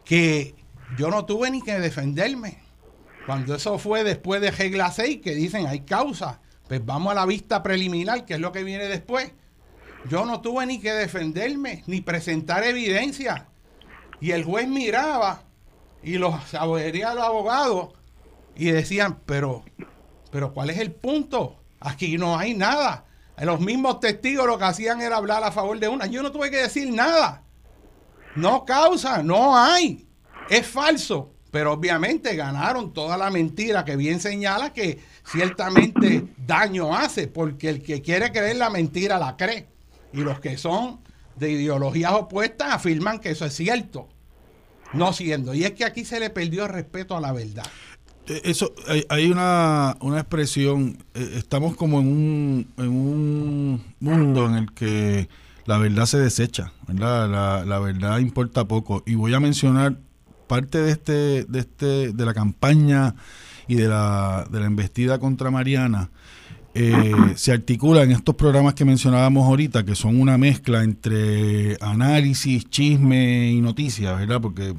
que 0.04 0.56
yo 0.98 1.12
no 1.12 1.26
tuve 1.26 1.52
ni 1.52 1.62
que 1.62 1.80
defenderme 1.80 2.58
cuando 3.28 3.54
eso 3.54 3.78
fue 3.78 4.04
después 4.04 4.42
de 4.42 4.50
regla 4.50 4.90
6, 4.90 5.22
que 5.22 5.36
dicen 5.36 5.68
hay 5.68 5.82
causa, 5.82 6.42
pues 6.68 6.84
vamos 6.84 7.12
a 7.12 7.16
la 7.16 7.28
vista 7.28 7.62
preliminar, 7.62 8.26
que 8.26 8.34
es 8.34 8.40
lo 8.40 8.52
que 8.52 8.64
viene 8.64 8.86
después. 8.86 9.32
Yo 10.10 10.26
no 10.26 10.42
tuve 10.42 10.66
ni 10.66 10.80
que 10.80 10.92
defenderme, 10.94 11.84
ni 11.86 12.02
presentar 12.02 12.64
evidencia. 12.64 13.46
Y 14.20 14.32
el 14.32 14.44
juez 14.44 14.68
miraba 14.68 15.44
y 16.02 16.18
los 16.18 16.34
abogados 16.56 17.90
y 18.56 18.72
decían, 18.72 19.20
pero, 19.28 19.64
pero 20.32 20.54
¿cuál 20.54 20.70
es 20.70 20.80
el 20.80 20.92
punto? 20.92 21.58
Aquí 21.80 22.18
no 22.18 22.38
hay 22.38 22.54
nada. 22.54 23.06
Los 23.38 23.62
mismos 23.62 24.00
testigos 24.00 24.46
lo 24.46 24.58
que 24.58 24.66
hacían 24.66 25.02
era 25.02 25.18
hablar 25.18 25.44
a 25.44 25.52
favor 25.52 25.80
de 25.80 25.88
una. 25.88 26.08
Yo 26.08 26.22
no 26.22 26.32
tuve 26.32 26.52
que 26.52 26.58
decir 26.58 26.92
nada. 26.92 27.44
No 28.36 28.66
causa, 28.66 29.24
no 29.24 29.58
hay. 29.58 30.08
Es 30.50 30.68
falso. 30.68 31.34
Pero 31.52 31.74
obviamente 31.74 32.36
ganaron 32.36 32.94
toda 32.94 33.18
la 33.18 33.32
mentira 33.32 33.84
que 33.84 33.96
bien 33.96 34.20
señala 34.20 34.72
que 34.72 35.00
ciertamente 35.26 36.28
daño 36.46 36.96
hace, 36.96 37.28
porque 37.28 37.70
el 37.70 37.82
que 37.82 38.02
quiere 38.02 38.32
creer 38.32 38.58
la 38.58 38.70
mentira 38.70 39.18
la 39.18 39.36
cree. 39.36 39.68
Y 40.14 40.18
los 40.18 40.40
que 40.40 40.58
son 40.58 41.00
de 41.38 41.52
ideologías 41.52 42.12
opuestas 42.12 42.74
afirman 42.74 43.20
que 43.20 43.32
eso 43.32 43.46
es 43.46 43.56
cierto, 43.56 44.10
no 44.94 45.12
siendo. 45.14 45.56
Y 45.56 45.64
es 45.64 45.72
que 45.72 45.86
aquí 45.86 46.06
se 46.06 46.20
le 46.20 46.30
perdió 46.30 46.66
el 46.66 46.70
respeto 46.70 47.18
a 47.18 47.22
la 47.22 47.32
verdad. 47.32 47.66
Eh, 48.30 48.42
eso, 48.46 48.74
hay, 49.10 49.30
una, 49.30 49.98
una, 50.02 50.20
expresión, 50.20 50.98
eh, 51.14 51.34
estamos 51.38 51.76
como 51.76 52.00
en 52.00 52.08
un, 52.08 52.68
en 52.78 52.90
un 52.90 53.84
mundo 54.00 54.46
en 54.48 54.56
el 54.56 54.72
que 54.72 55.28
la 55.66 55.78
verdad 55.78 56.06
se 56.06 56.18
desecha, 56.18 56.72
La, 56.88 57.28
la 57.28 57.80
verdad 57.80 58.20
importa 58.20 58.66
poco. 58.66 59.04
Y 59.06 59.16
voy 59.16 59.34
a 59.34 59.40
mencionar 59.40 59.98
parte 60.50 60.80
de 60.80 60.92
este, 60.92 61.44
de 61.46 61.60
este, 61.60 62.12
de 62.12 62.26
la 62.26 62.34
campaña 62.34 63.16
y 63.68 63.76
de 63.76 63.88
la, 63.88 64.48
de 64.52 64.60
la 64.60 64.66
embestida 64.66 65.20
contra 65.20 65.52
Mariana, 65.52 66.10
eh, 66.74 67.14
se 67.36 67.52
articula 67.52 68.02
en 68.02 68.12
estos 68.12 68.36
programas 68.36 68.74
que 68.74 68.84
mencionábamos 68.84 69.48
ahorita, 69.48 69.86
que 69.86 69.96
son 69.96 70.20
una 70.20 70.38
mezcla 70.40 70.84
entre 70.84 71.78
análisis, 71.82 72.68
chisme 72.70 73.52
y 73.52 73.62
noticias, 73.62 74.18
¿verdad? 74.18 74.42
Porque 74.42 74.74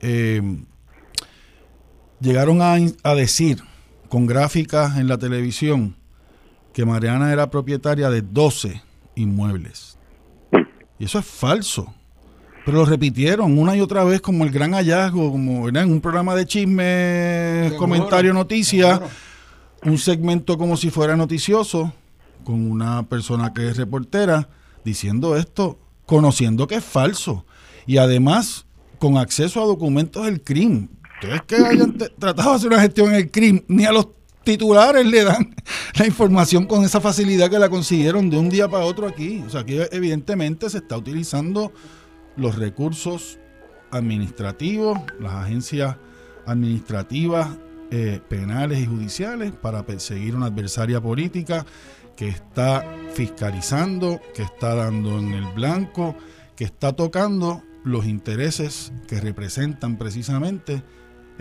eh, 0.00 0.42
llegaron 2.22 2.62
a, 2.62 2.76
a 3.02 3.14
decir 3.14 3.62
con 4.08 4.26
gráficas 4.26 4.96
en 4.96 5.08
la 5.08 5.18
televisión 5.18 5.96
que 6.72 6.84
Mariana 6.84 7.32
era 7.32 7.50
propietaria 7.50 8.08
de 8.10 8.22
12 8.22 8.82
inmuebles. 9.16 9.98
Y 10.98 11.04
eso 11.04 11.18
es 11.18 11.26
falso. 11.26 11.92
Pero 12.64 12.78
lo 12.78 12.84
repitieron 12.84 13.58
una 13.58 13.76
y 13.76 13.80
otra 13.80 14.04
vez 14.04 14.20
como 14.20 14.44
el 14.44 14.50
gran 14.50 14.72
hallazgo, 14.72 15.32
como 15.32 15.68
en 15.68 15.76
un 15.76 16.00
programa 16.00 16.34
de 16.36 16.46
chisme, 16.46 17.62
Seguro, 17.64 17.78
comentario, 17.78 18.32
noticia, 18.32 18.94
seguro. 18.94 19.10
un 19.84 19.98
segmento 19.98 20.56
como 20.56 20.76
si 20.76 20.90
fuera 20.90 21.16
noticioso, 21.16 21.92
con 22.44 22.70
una 22.70 23.02
persona 23.04 23.52
que 23.52 23.68
es 23.68 23.76
reportera, 23.76 24.48
diciendo 24.84 25.36
esto, 25.36 25.78
conociendo 26.06 26.68
que 26.68 26.76
es 26.76 26.84
falso. 26.84 27.44
Y 27.84 27.96
además, 27.96 28.66
con 29.00 29.16
acceso 29.16 29.60
a 29.60 29.66
documentos 29.66 30.24
del 30.24 30.42
crimen. 30.42 30.88
Ustedes 31.22 31.42
que 31.42 31.54
hayan 31.54 31.96
tratado 32.18 32.50
de 32.50 32.56
hacer 32.56 32.68
una 32.68 32.80
gestión 32.80 33.10
en 33.10 33.14
el 33.14 33.30
crimen, 33.30 33.64
ni 33.68 33.84
a 33.84 33.92
los 33.92 34.08
titulares 34.42 35.06
le 35.06 35.22
dan 35.22 35.54
la 35.94 36.04
información 36.04 36.66
con 36.66 36.84
esa 36.84 37.00
facilidad 37.00 37.48
que 37.48 37.60
la 37.60 37.68
consiguieron 37.68 38.28
de 38.28 38.38
un 38.38 38.48
día 38.48 38.68
para 38.68 38.84
otro 38.84 39.06
aquí. 39.06 39.40
O 39.46 39.48
sea, 39.48 39.64
que 39.64 39.88
evidentemente 39.92 40.68
se 40.68 40.78
está 40.78 40.96
utilizando 40.96 41.72
los 42.36 42.56
recursos 42.56 43.38
administrativos, 43.92 44.98
las 45.20 45.34
agencias 45.34 45.96
administrativas, 46.44 47.50
eh, 47.92 48.20
penales 48.28 48.80
y 48.80 48.86
judiciales 48.86 49.52
para 49.52 49.86
perseguir 49.86 50.34
una 50.34 50.46
adversaria 50.46 51.00
política 51.00 51.64
que 52.16 52.26
está 52.28 52.84
fiscalizando, 53.14 54.20
que 54.34 54.42
está 54.42 54.74
dando 54.74 55.20
en 55.20 55.34
el 55.34 55.46
blanco, 55.52 56.16
que 56.56 56.64
está 56.64 56.94
tocando 56.94 57.62
los 57.84 58.06
intereses 58.06 58.92
que 59.06 59.20
representan 59.20 59.98
precisamente 59.98 60.82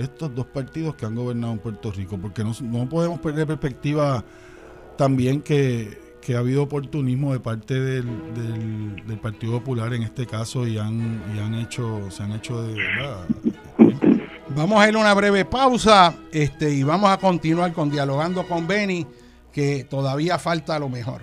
estos 0.01 0.33
dos 0.35 0.45
partidos 0.47 0.95
que 0.95 1.05
han 1.05 1.15
gobernado 1.15 1.53
en 1.53 1.59
Puerto 1.59 1.91
Rico, 1.91 2.17
porque 2.17 2.43
no, 2.43 2.53
no 2.61 2.87
podemos 2.89 3.19
perder 3.19 3.47
perspectiva 3.47 4.23
también 4.97 5.41
que, 5.41 5.97
que 6.21 6.35
ha 6.35 6.39
habido 6.39 6.63
oportunismo 6.63 7.33
de 7.33 7.39
parte 7.39 7.79
del, 7.79 8.05
del- 8.35 9.19
Partido 9.19 9.53
Popular 9.59 9.93
en 9.93 10.03
este 10.03 10.25
caso 10.25 10.65
y 10.67 10.77
han, 10.79 11.21
y 11.35 11.39
han 11.39 11.53
hecho, 11.55 12.09
se 12.09 12.23
han 12.23 12.31
hecho 12.33 12.61
de 12.63 12.73
verdad. 12.73 13.25
Vamos 14.55 14.81
a 14.81 14.89
ir 14.89 14.95
a 14.95 14.99
una 14.99 15.13
breve 15.13 15.45
pausa 15.45 16.13
este, 16.31 16.73
y 16.73 16.83
vamos 16.83 17.09
a 17.09 17.17
continuar 17.17 17.71
con 17.73 17.89
dialogando 17.89 18.45
con 18.47 18.67
Benny, 18.67 19.05
que 19.53 19.83
todavía 19.89 20.37
falta 20.39 20.77
lo 20.79 20.89
mejor. 20.89 21.21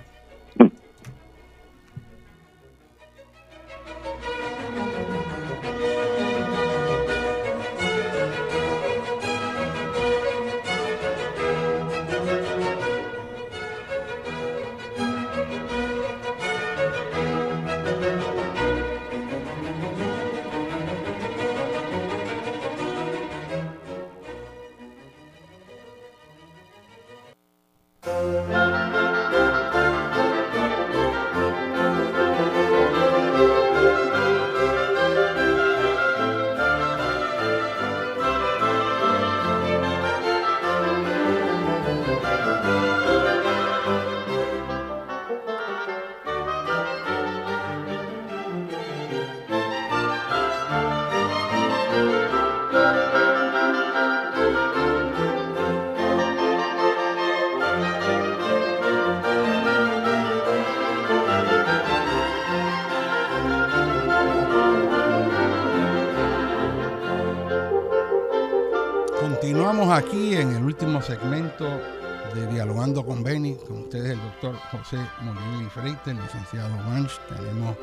Con 72.94 73.23
Benny, 73.23 73.55
con 73.66 73.81
ustedes 73.81 74.12
el 74.12 74.19
doctor 74.19 74.55
José 74.70 74.97
Molina 75.23 75.69
Freite, 75.69 76.10
el 76.10 76.16
licenciado 76.16 76.74
Banch, 76.86 77.10
tenemos 77.28 77.77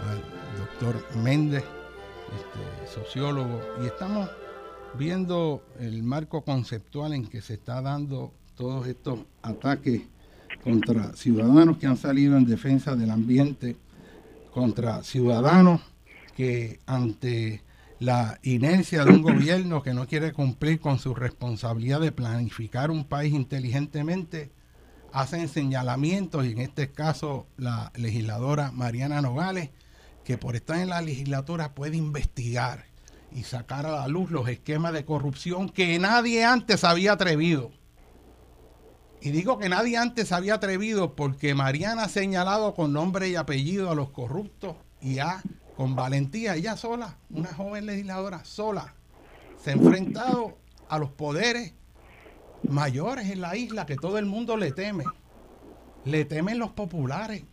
al 0.00 0.58
doctor 0.58 1.16
Méndez, 1.22 1.62
este, 2.36 2.92
sociólogo, 2.92 3.60
y 3.82 3.86
estamos 3.86 4.28
viendo 4.98 5.62
el 5.78 6.02
marco 6.02 6.42
conceptual 6.42 7.12
en 7.12 7.28
que 7.28 7.40
se 7.40 7.54
está 7.54 7.80
dando 7.80 8.32
todos 8.56 8.88
estos 8.88 9.20
ataques 9.42 10.02
contra 10.64 11.12
ciudadanos 11.14 11.78
que 11.78 11.86
han 11.86 11.96
salido 11.96 12.36
en 12.36 12.44
defensa 12.44 12.96
del 12.96 13.10
ambiente, 13.10 13.76
contra 14.52 15.04
ciudadanos 15.04 15.80
que 16.36 16.80
ante 16.84 17.62
la 18.00 18.38
inercia 18.42 19.04
de 19.04 19.10
un 19.10 19.22
gobierno 19.22 19.82
que 19.82 19.94
no 19.94 20.06
quiere 20.06 20.32
cumplir 20.32 20.80
con 20.80 20.98
su 20.98 21.14
responsabilidad 21.14 22.00
de 22.00 22.12
planificar 22.12 22.90
un 22.90 23.04
país 23.04 23.34
inteligentemente, 23.34 24.52
hacen 25.12 25.48
señalamientos, 25.48 26.46
y 26.46 26.52
en 26.52 26.58
este 26.58 26.92
caso 26.92 27.46
la 27.56 27.92
legisladora 27.96 28.70
Mariana 28.70 29.20
Nogales, 29.20 29.70
que 30.24 30.38
por 30.38 30.54
estar 30.54 30.78
en 30.78 30.90
la 30.90 31.00
legislatura 31.00 31.74
puede 31.74 31.96
investigar 31.96 32.84
y 33.32 33.42
sacar 33.42 33.86
a 33.86 33.92
la 33.92 34.08
luz 34.08 34.30
los 34.30 34.48
esquemas 34.48 34.92
de 34.92 35.04
corrupción 35.04 35.68
que 35.68 35.98
nadie 35.98 36.44
antes 36.44 36.84
había 36.84 37.12
atrevido. 37.12 37.70
Y 39.20 39.30
digo 39.30 39.58
que 39.58 39.68
nadie 39.68 39.96
antes 39.96 40.30
había 40.30 40.54
atrevido 40.54 41.16
porque 41.16 41.54
Mariana 41.54 42.04
ha 42.04 42.08
señalado 42.08 42.74
con 42.74 42.92
nombre 42.92 43.28
y 43.28 43.34
apellido 43.34 43.90
a 43.90 43.94
los 43.94 44.10
corruptos 44.10 44.76
y 45.00 45.18
ha, 45.18 45.42
con 45.78 45.94
valentía, 45.94 46.56
ella 46.56 46.76
sola, 46.76 47.18
una 47.30 47.54
joven 47.54 47.86
legisladora 47.86 48.44
sola, 48.44 48.94
se 49.62 49.70
ha 49.70 49.74
enfrentado 49.74 50.58
a 50.88 50.98
los 50.98 51.10
poderes 51.10 51.72
mayores 52.68 53.30
en 53.30 53.40
la 53.40 53.54
isla 53.54 53.86
que 53.86 53.94
todo 53.94 54.18
el 54.18 54.26
mundo 54.26 54.56
le 54.56 54.72
teme. 54.72 55.04
Le 56.04 56.24
temen 56.24 56.58
los 56.58 56.72
populares. 56.72 57.44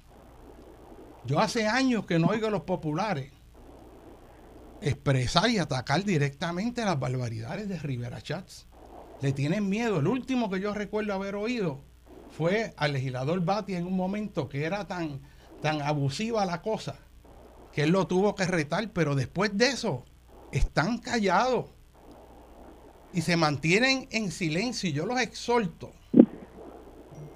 Yo 1.27 1.39
hace 1.39 1.67
años 1.67 2.07
que 2.07 2.17
no 2.17 2.29
oigo 2.29 2.47
a 2.47 2.49
los 2.49 2.63
populares 2.63 3.31
expresar 4.81 5.51
y 5.51 5.59
atacar 5.59 6.03
directamente 6.03 6.83
las 6.83 6.99
barbaridades 6.99 7.69
de 7.69 7.77
Rivera 7.77 8.23
Chats. 8.23 8.65
Le 9.21 9.33
tienen 9.33 9.69
miedo. 9.69 9.99
El 9.99 10.07
último 10.07 10.49
que 10.49 10.59
yo 10.59 10.73
recuerdo 10.73 11.13
haber 11.13 11.35
oído 11.35 11.79
fue 12.35 12.73
al 12.75 12.93
legislador 12.93 13.45
Bati 13.45 13.75
en 13.75 13.85
un 13.85 13.95
momento 13.95 14.49
que 14.49 14.65
era 14.65 14.87
tan, 14.87 15.21
tan 15.61 15.83
abusiva 15.83 16.43
la 16.47 16.63
cosa 16.63 17.04
que 17.75 17.83
él 17.83 17.89
lo 17.89 18.07
tuvo 18.07 18.35
que 18.35 18.45
retar, 18.45 18.89
pero 18.93 19.15
después 19.15 19.51
de 19.57 19.67
eso 19.67 20.05
están 20.53 20.97
callados 20.97 21.65
y 23.13 23.21
se 23.21 23.35
mantienen 23.35 24.07
en 24.11 24.31
silencio. 24.31 24.89
Y 24.89 24.93
yo 24.93 25.05
los 25.05 25.19
exhorto 25.19 25.91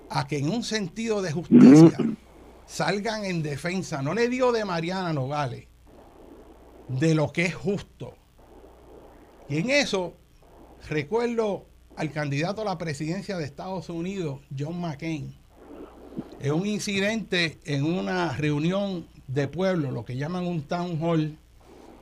a 0.10 0.28
que 0.28 0.38
en 0.38 0.50
un 0.50 0.64
sentido 0.64 1.22
de 1.22 1.34
justicia 1.34 1.98
salgan 2.66 3.26
en 3.26 3.44
defensa, 3.44 4.02
no 4.02 4.14
le 4.14 4.30
digo 4.30 4.54
de 4.54 4.64
Mariana 4.64 5.12
Nogales, 5.12 5.68
de 6.88 7.16
lo 7.16 7.34
que 7.34 7.46
es 7.46 7.56
justo. 7.56 8.16
Y 9.50 9.58
en 9.58 9.70
eso 9.70 10.14
recuerdo 10.88 11.66
al 11.98 12.14
candidato 12.14 12.62
a 12.62 12.66
la 12.66 12.78
presidencia 12.78 13.38
de 13.38 13.44
Estados 13.44 13.90
Unidos, 13.90 14.40
John 14.58 14.80
McCain, 14.80 15.36
en 16.40 16.54
un 16.54 16.66
incidente 16.66 17.60
en 17.66 17.84
una 17.84 18.38
reunión 18.38 19.06
de 19.34 19.48
pueblo, 19.48 19.92
lo 19.92 20.06
que 20.06 20.18
llaman 20.18 20.48
un 20.48 20.64
town 20.64 21.00
hall, 21.02 21.38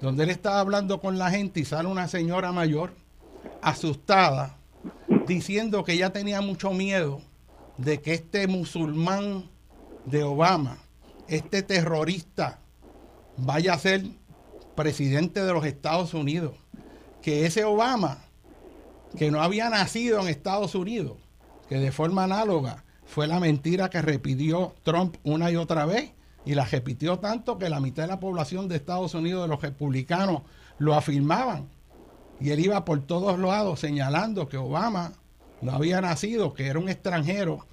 donde 0.01 0.23
él 0.23 0.29
estaba 0.29 0.59
hablando 0.59 1.01
con 1.01 1.17
la 1.17 1.29
gente 1.29 1.59
y 1.59 1.65
sale 1.65 1.89
una 1.89 2.07
señora 2.07 2.51
mayor 2.51 2.93
asustada, 3.61 4.57
diciendo 5.27 5.83
que 5.83 5.93
ella 5.93 6.11
tenía 6.11 6.41
mucho 6.41 6.71
miedo 6.71 7.21
de 7.77 8.01
que 8.01 8.13
este 8.13 8.47
musulmán 8.47 9.49
de 10.05 10.23
Obama, 10.23 10.77
este 11.27 11.61
terrorista, 11.63 12.59
vaya 13.35 13.73
a 13.73 13.79
ser 13.79 14.05
presidente 14.75 15.43
de 15.43 15.53
los 15.53 15.65
Estados 15.65 16.13
Unidos. 16.13 16.53
Que 17.21 17.45
ese 17.45 17.65
Obama, 17.65 18.19
que 19.17 19.31
no 19.31 19.41
había 19.41 19.69
nacido 19.69 20.21
en 20.21 20.29
Estados 20.29 20.75
Unidos, 20.75 21.17
que 21.67 21.77
de 21.77 21.91
forma 21.91 22.23
análoga 22.23 22.85
fue 23.05 23.27
la 23.27 23.39
mentira 23.39 23.89
que 23.89 24.01
repitió 24.01 24.75
Trump 24.83 25.17
una 25.23 25.51
y 25.51 25.57
otra 25.57 25.85
vez 25.85 26.11
y 26.47 26.55
la 26.55 26.63
repitió 26.63 27.19
tanto 27.19 27.57
que 27.57 27.69
la 27.69 27.81
mitad 27.81 28.03
de 28.03 28.07
la 28.07 28.21
población 28.21 28.69
de 28.69 28.77
Estados 28.77 29.13
Unidos, 29.13 29.43
de 29.43 29.49
los 29.49 29.61
republicanos, 29.61 30.43
lo 30.77 30.95
afirmaban. 30.95 31.67
Y 32.39 32.51
él 32.51 32.61
iba 32.61 32.85
por 32.85 33.05
todos 33.05 33.37
lados 33.37 33.81
señalando 33.81 34.47
que 34.47 34.55
Obama 34.55 35.11
no 35.61 35.73
había 35.73 35.99
nacido, 35.99 36.53
que 36.53 36.67
era 36.67 36.79
un 36.79 36.87
extranjero 36.87 37.67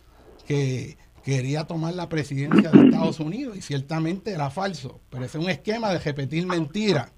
que 0.49 0.99
quería 1.23 1.69
tomar 1.69 1.95
la 1.95 2.09
presidencia 2.09 2.71
de 2.73 2.87
Estados 2.87 3.21
Unidos 3.21 3.57
y 3.57 3.63
ciertamente 3.63 4.33
era 4.33 4.51
falso, 4.51 5.01
pero 5.09 5.25
es 5.25 5.35
un 5.37 5.49
esquema 5.49 5.93
de 5.93 6.01
repetir 6.01 6.45
mentiras. 6.45 7.13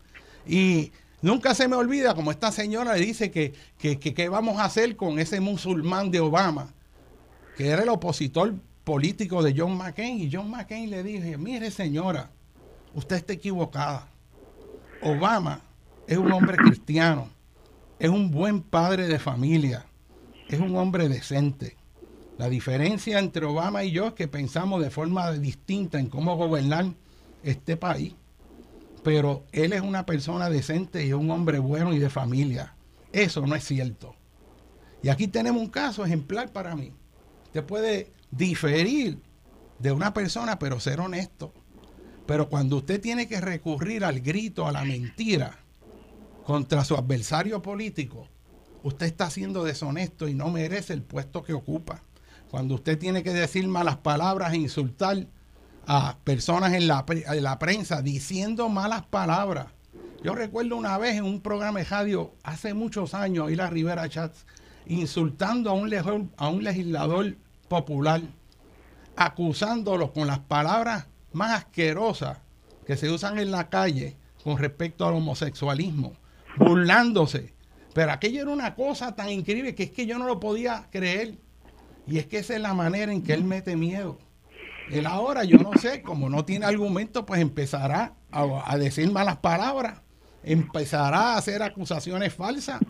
Y 0.47 0.93
nunca 1.23 1.55
se 1.55 1.69
me 1.69 1.77
olvida 1.77 2.15
como 2.15 2.33
esta 2.33 2.53
señora 2.53 2.93
le 2.93 3.01
dice 3.01 3.31
que 3.31 3.55
qué 3.79 4.29
vamos 4.29 4.59
a 4.59 4.65
hacer 4.67 4.95
con 4.95 5.19
ese 5.19 5.41
musulmán 5.41 6.11
de 6.11 6.21
Obama, 6.21 6.75
que 7.57 7.69
era 7.69 7.83
el 7.83 7.89
opositor 7.89 8.53
político 8.87 9.43
de 9.43 9.53
John 9.55 9.77
McCain. 9.77 10.21
Y 10.21 10.31
John 10.33 10.49
McCain 10.49 10.89
le 10.89 11.03
dije, 11.03 11.37
mire 11.37 11.73
señora, 11.73 12.31
usted 12.95 13.17
está 13.17 13.33
equivocada. 13.33 14.09
Obama 15.03 15.61
es 16.07 16.17
un 16.17 16.31
hombre 16.31 16.57
cristiano, 16.57 17.29
es 17.99 18.09
un 18.09 18.31
buen 18.31 18.63
padre 18.63 19.09
de 19.09 19.19
familia, 19.19 19.85
es 20.49 20.61
un 20.61 20.77
hombre 20.77 21.09
decente. 21.09 21.77
La 22.39 22.49
diferencia 22.49 23.19
entre 23.19 23.45
Obama 23.45 23.83
y 23.83 23.91
yo 23.91 24.09
es 24.09 24.13
que 24.13 24.29
pensamos 24.29 24.81
de 24.81 24.91
forma 24.91 25.33
distinta 25.33 25.99
en 25.99 26.09
cómo 26.09 26.37
gobernar 26.37 26.87
este 27.43 27.77
país. 27.77 28.15
Pero 29.03 29.45
él 29.51 29.73
es 29.73 29.81
una 29.81 30.07
persona 30.07 30.49
decente 30.49 31.05
y 31.05 31.13
un 31.13 31.29
hombre 31.31 31.59
bueno 31.59 31.93
y 31.93 31.99
de 31.99 32.09
familia. 32.09 32.75
Eso 33.13 33.45
no 33.47 33.57
es 33.57 33.65
cierto. 33.65 34.15
Y 35.03 35.09
aquí 35.09 35.27
tenemos 35.27 35.61
un 35.61 35.71
caso 35.71 36.05
ejemplar 36.05 36.53
para 36.53 36.77
mí. 36.77 36.93
Usted 37.47 37.65
puede 37.65 38.13
diferir 38.37 39.19
de 39.79 39.93
una 39.93 40.13
persona, 40.15 40.59
pero 40.59 40.81
ser 40.81 41.01
honesto. 41.01 41.53
Pero 42.27 42.49
cuando 42.49 42.77
usted 42.77 43.01
tiene 43.01 43.29
que 43.29 43.41
recurrir 43.41 44.05
al 44.05 44.21
grito, 44.21 44.67
a 44.67 44.73
la 44.73 44.85
mentira 44.85 45.59
contra 46.45 46.85
su 46.85 46.97
adversario 46.97 47.63
político, 47.63 48.29
usted 48.83 49.07
está 49.07 49.31
siendo 49.31 49.65
deshonesto 49.65 50.29
y 50.29 50.35
no 50.35 50.51
merece 50.51 50.93
el 50.93 51.03
puesto 51.03 51.43
que 51.43 51.53
ocupa. 51.53 52.03
Cuando 52.51 52.75
usted 52.75 52.99
tiene 52.99 53.23
que 53.23 53.33
decir 53.33 53.67
malas 53.69 53.97
palabras 53.97 54.53
e 54.53 54.59
insultar 54.59 55.27
a 55.87 56.17
personas 56.25 56.73
en 56.75 56.89
la, 56.89 57.05
en 57.09 57.43
la 57.43 57.59
prensa 57.59 58.03
diciendo 58.03 58.69
malas 58.69 59.05
palabras. 59.07 59.67
Yo 60.23 60.35
recuerdo 60.35 60.77
una 60.77 60.99
vez 60.99 61.17
en 61.17 61.25
un 61.25 61.41
programa 61.41 61.79
de 61.79 61.85
radio 61.85 62.33
hace 62.43 62.75
muchos 62.75 63.15
años, 63.15 63.51
ir 63.51 63.61
a 63.61 63.71
Rivera 63.71 64.09
Chats, 64.09 64.47
insultando 64.87 65.71
a 65.71 65.75
un, 65.75 66.33
a 66.37 66.49
un 66.49 66.65
legislador 66.65 67.37
popular, 67.69 68.23
acusándolo 69.17 70.13
con 70.13 70.27
las 70.27 70.41
palabras 70.41 71.07
más 71.33 71.53
asquerosas 71.53 72.39
que 72.87 72.97
se 72.97 73.11
usan 73.11 73.39
en 73.39 73.51
la 73.51 73.69
calle 73.69 74.17
con 74.43 74.59
respecto 74.59 75.07
al 75.07 75.15
homosexualismo, 75.15 76.13
burlándose. 76.57 77.55
Pero 77.93 78.13
aquello 78.13 78.43
era 78.43 78.51
una 78.51 78.75
cosa 78.75 79.15
tan 79.15 79.31
increíble 79.31 79.75
que 79.75 79.85
es 79.85 79.91
que 79.91 80.07
yo 80.07 80.19
no 80.19 80.27
lo 80.27 80.39
podía 80.39 80.87
creer. 80.91 81.35
Y 82.07 82.19
es 82.19 82.27
que 82.27 82.39
esa 82.39 82.55
es 82.55 82.61
la 82.61 82.75
manera 82.75 83.13
en 83.13 83.23
que 83.23 83.33
él 83.33 83.43
mete 83.43 83.75
miedo. 83.75 84.19
Él 84.91 85.07
ahora, 85.07 85.43
yo 85.43 85.59
no 85.59 85.73
sé, 85.75 86.03
como 86.03 86.29
no 86.29 86.45
tiene 86.45 86.67
argumento, 86.67 87.27
pues 87.27 87.41
empezará 87.41 88.15
a, 88.31 88.73
a 88.73 88.79
decir 88.79 89.11
malas 89.11 89.39
palabras, 89.39 90.01
empezará 90.45 91.35
a 91.35 91.39
hacer 91.39 91.63
acusaciones 91.63 92.33
falsas, 92.33 92.81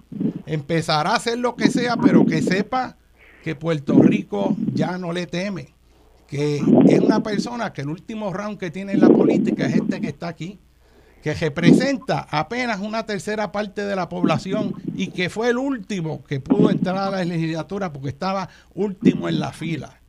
empezará 0.44 1.12
a 1.12 1.16
hacer 1.16 1.38
lo 1.38 1.56
que 1.56 1.70
sea, 1.70 1.96
pero 1.96 2.26
que 2.26 2.42
sepa 2.42 2.98
que 3.46 3.54
Puerto 3.54 4.02
Rico 4.02 4.56
ya 4.74 4.98
no 4.98 5.12
le 5.12 5.28
teme, 5.28 5.68
que 6.26 6.56
es 6.56 6.98
una 6.98 7.22
persona 7.22 7.72
que 7.72 7.82
el 7.82 7.90
último 7.90 8.32
round 8.32 8.58
que 8.58 8.72
tiene 8.72 8.90
en 8.90 9.00
la 9.00 9.08
política 9.08 9.66
es 9.66 9.76
este 9.76 10.00
que 10.00 10.08
está 10.08 10.26
aquí, 10.26 10.58
que 11.22 11.32
representa 11.32 12.26
apenas 12.28 12.80
una 12.80 13.06
tercera 13.06 13.52
parte 13.52 13.84
de 13.84 13.94
la 13.94 14.08
población 14.08 14.74
y 14.96 15.12
que 15.12 15.30
fue 15.30 15.50
el 15.50 15.58
último 15.58 16.24
que 16.24 16.40
pudo 16.40 16.70
entrar 16.70 16.96
a 16.96 17.08
la 17.08 17.24
legislatura 17.24 17.92
porque 17.92 18.08
estaba 18.08 18.48
último 18.74 19.28
en 19.28 19.38
la 19.38 19.52
fila. 19.52 20.00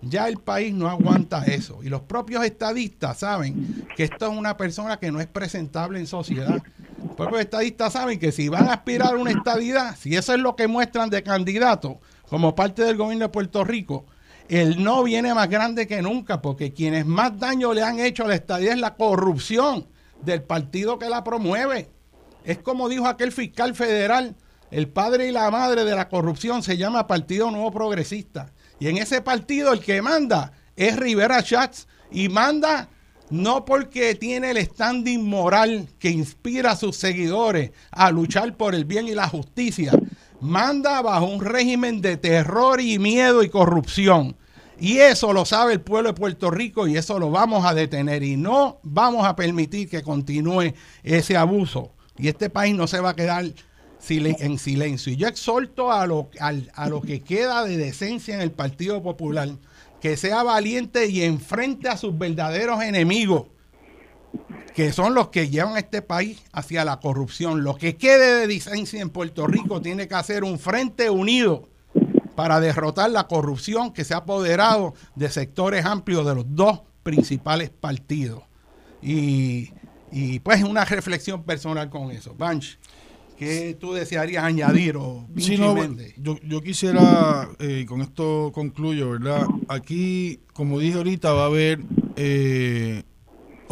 Ya 0.00 0.26
el 0.26 0.38
país 0.38 0.74
no 0.74 0.88
aguanta 0.88 1.44
eso. 1.44 1.84
Y 1.84 1.88
los 1.88 2.00
propios 2.00 2.44
estadistas 2.44 3.18
saben 3.18 3.86
que 3.94 4.02
esto 4.02 4.26
es 4.26 4.36
una 4.36 4.56
persona 4.56 4.98
que 4.98 5.12
no 5.12 5.20
es 5.20 5.28
presentable 5.28 6.00
en 6.00 6.08
sociedad. 6.08 6.60
Los 7.00 7.14
propios 7.14 7.42
estadistas 7.42 7.92
saben 7.92 8.18
que 8.18 8.32
si 8.32 8.48
van 8.48 8.66
a 8.66 8.72
aspirar 8.72 9.14
a 9.14 9.18
una 9.18 9.30
estadidad, 9.30 9.94
si 9.94 10.16
eso 10.16 10.34
es 10.34 10.40
lo 10.40 10.56
que 10.56 10.66
muestran 10.66 11.10
de 11.10 11.22
candidato, 11.22 12.00
como 12.32 12.54
parte 12.54 12.82
del 12.82 12.96
gobierno 12.96 13.26
de 13.26 13.28
Puerto 13.28 13.62
Rico, 13.62 14.06
el 14.48 14.82
no 14.82 15.02
viene 15.02 15.34
más 15.34 15.50
grande 15.50 15.86
que 15.86 16.00
nunca, 16.00 16.40
porque 16.40 16.72
quienes 16.72 17.04
más 17.04 17.38
daño 17.38 17.74
le 17.74 17.82
han 17.82 18.00
hecho 18.00 18.24
a 18.24 18.28
la 18.28 18.34
estadía 18.36 18.72
es 18.72 18.78
la 18.78 18.94
corrupción 18.94 19.86
del 20.22 20.42
partido 20.42 20.98
que 20.98 21.10
la 21.10 21.24
promueve. 21.24 21.90
Es 22.42 22.56
como 22.56 22.88
dijo 22.88 23.06
aquel 23.06 23.32
fiscal 23.32 23.74
federal, 23.74 24.34
el 24.70 24.88
padre 24.88 25.28
y 25.28 25.30
la 25.30 25.50
madre 25.50 25.84
de 25.84 25.94
la 25.94 26.08
corrupción 26.08 26.62
se 26.62 26.78
llama 26.78 27.06
Partido 27.06 27.50
Nuevo 27.50 27.70
Progresista. 27.70 28.50
Y 28.80 28.88
en 28.88 28.96
ese 28.96 29.20
partido 29.20 29.70
el 29.74 29.80
que 29.80 30.00
manda 30.00 30.54
es 30.74 30.96
Rivera 30.96 31.42
Schatz 31.42 31.86
y 32.10 32.30
manda 32.30 32.88
no 33.28 33.66
porque 33.66 34.14
tiene 34.14 34.52
el 34.52 34.64
standing 34.64 35.28
moral 35.28 35.86
que 35.98 36.08
inspira 36.08 36.70
a 36.70 36.76
sus 36.76 36.96
seguidores 36.96 37.72
a 37.90 38.10
luchar 38.10 38.56
por 38.56 38.74
el 38.74 38.86
bien 38.86 39.06
y 39.06 39.14
la 39.14 39.28
justicia, 39.28 39.92
manda 40.42 41.00
bajo 41.00 41.26
un 41.26 41.40
régimen 41.40 42.02
de 42.02 42.16
terror 42.16 42.80
y 42.80 42.98
miedo 42.98 43.42
y 43.42 43.48
corrupción. 43.48 44.36
Y 44.78 44.98
eso 44.98 45.32
lo 45.32 45.44
sabe 45.44 45.74
el 45.74 45.80
pueblo 45.80 46.10
de 46.10 46.14
Puerto 46.14 46.50
Rico 46.50 46.88
y 46.88 46.96
eso 46.96 47.18
lo 47.20 47.30
vamos 47.30 47.64
a 47.64 47.72
detener 47.72 48.24
y 48.24 48.36
no 48.36 48.80
vamos 48.82 49.24
a 49.24 49.36
permitir 49.36 49.88
que 49.88 50.02
continúe 50.02 50.74
ese 51.04 51.36
abuso. 51.36 51.92
Y 52.18 52.26
este 52.26 52.50
país 52.50 52.74
no 52.74 52.88
se 52.88 52.98
va 52.98 53.10
a 53.10 53.16
quedar 53.16 53.44
en 54.08 54.58
silencio. 54.58 55.12
Y 55.12 55.16
yo 55.16 55.28
exhorto 55.28 55.92
a 55.92 56.06
lo, 56.08 56.28
a 56.40 56.88
lo 56.88 57.00
que 57.00 57.22
queda 57.22 57.64
de 57.64 57.76
decencia 57.76 58.34
en 58.34 58.40
el 58.40 58.50
Partido 58.50 59.00
Popular 59.00 59.48
que 60.00 60.16
sea 60.16 60.42
valiente 60.42 61.06
y 61.06 61.22
enfrente 61.22 61.88
a 61.88 61.96
sus 61.96 62.18
verdaderos 62.18 62.82
enemigos 62.82 63.44
que 64.74 64.92
son 64.92 65.14
los 65.14 65.28
que 65.28 65.48
llevan 65.48 65.76
a 65.76 65.80
este 65.80 66.02
país 66.02 66.42
hacia 66.52 66.84
la 66.84 67.00
corrupción. 67.00 67.62
Lo 67.62 67.76
que 67.76 67.96
quede 67.96 68.40
de 68.40 68.46
licencia 68.46 69.00
en 69.00 69.10
Puerto 69.10 69.46
Rico 69.46 69.80
tiene 69.82 70.08
que 70.08 70.14
hacer 70.14 70.44
un 70.44 70.58
frente 70.58 71.10
unido 71.10 71.68
para 72.34 72.60
derrotar 72.60 73.10
la 73.10 73.26
corrupción 73.28 73.92
que 73.92 74.04
se 74.04 74.14
ha 74.14 74.18
apoderado 74.18 74.94
de 75.14 75.30
sectores 75.30 75.84
amplios 75.84 76.26
de 76.26 76.34
los 76.34 76.44
dos 76.48 76.80
principales 77.02 77.70
partidos. 77.70 78.42
Y, 79.02 79.70
pues 80.42 80.62
una 80.62 80.84
reflexión 80.84 81.42
personal 81.42 81.90
con 81.90 82.10
eso. 82.10 82.34
Banch, 82.34 82.78
¿qué 83.36 83.76
tú 83.78 83.92
desearías 83.92 84.44
añadir 84.44 84.96
o 84.96 85.26
yo, 85.34 86.36
yo, 86.42 86.62
quisiera, 86.62 87.48
y 87.58 87.64
eh, 87.82 87.86
con 87.86 88.00
esto 88.00 88.50
concluyo, 88.54 89.10
¿verdad? 89.10 89.46
Aquí, 89.68 90.40
como 90.52 90.78
dije 90.78 90.96
ahorita, 90.96 91.32
va 91.32 91.42
a 91.42 91.46
haber... 91.46 91.80
Eh, 92.16 93.02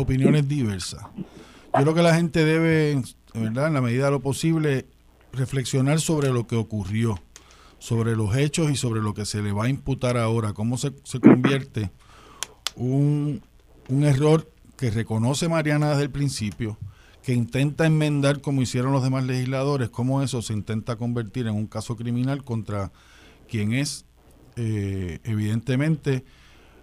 opiniones 0.00 0.48
diversas. 0.48 1.02
Yo 1.16 1.82
creo 1.82 1.94
que 1.94 2.02
la 2.02 2.14
gente 2.14 2.44
debe, 2.44 3.02
en 3.34 3.54
la 3.54 3.80
medida 3.80 4.06
de 4.06 4.10
lo 4.10 4.20
posible, 4.20 4.86
reflexionar 5.32 6.00
sobre 6.00 6.30
lo 6.30 6.46
que 6.46 6.56
ocurrió, 6.56 7.20
sobre 7.78 8.16
los 8.16 8.36
hechos 8.36 8.70
y 8.70 8.76
sobre 8.76 9.00
lo 9.00 9.14
que 9.14 9.24
se 9.24 9.42
le 9.42 9.52
va 9.52 9.64
a 9.64 9.68
imputar 9.68 10.16
ahora, 10.16 10.52
cómo 10.52 10.76
se, 10.78 10.92
se 11.04 11.20
convierte 11.20 11.90
un, 12.74 13.42
un 13.88 14.04
error 14.04 14.50
que 14.76 14.90
reconoce 14.90 15.48
Mariana 15.48 15.90
desde 15.90 16.04
el 16.04 16.10
principio, 16.10 16.78
que 17.22 17.34
intenta 17.34 17.86
enmendar 17.86 18.40
como 18.40 18.62
hicieron 18.62 18.92
los 18.92 19.02
demás 19.02 19.24
legisladores, 19.24 19.90
cómo 19.90 20.22
eso 20.22 20.42
se 20.42 20.54
intenta 20.54 20.96
convertir 20.96 21.46
en 21.46 21.54
un 21.54 21.66
caso 21.66 21.96
criminal 21.96 22.44
contra 22.44 22.90
quien 23.48 23.72
es 23.72 24.06
eh, 24.56 25.20
evidentemente 25.24 26.24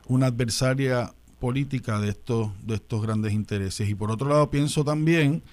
una 0.08 0.28
adversaria 0.28 1.14
política 1.40 2.00
de 2.00 2.10
estos, 2.10 2.50
de 2.66 2.76
estos 2.76 3.02
grandes 3.02 3.34
intereses. 3.34 3.90
Y 3.90 3.96
por 3.96 4.12
otro 4.12 4.30
lado, 4.30 4.50
pienso 4.50 4.84
también 4.84 5.44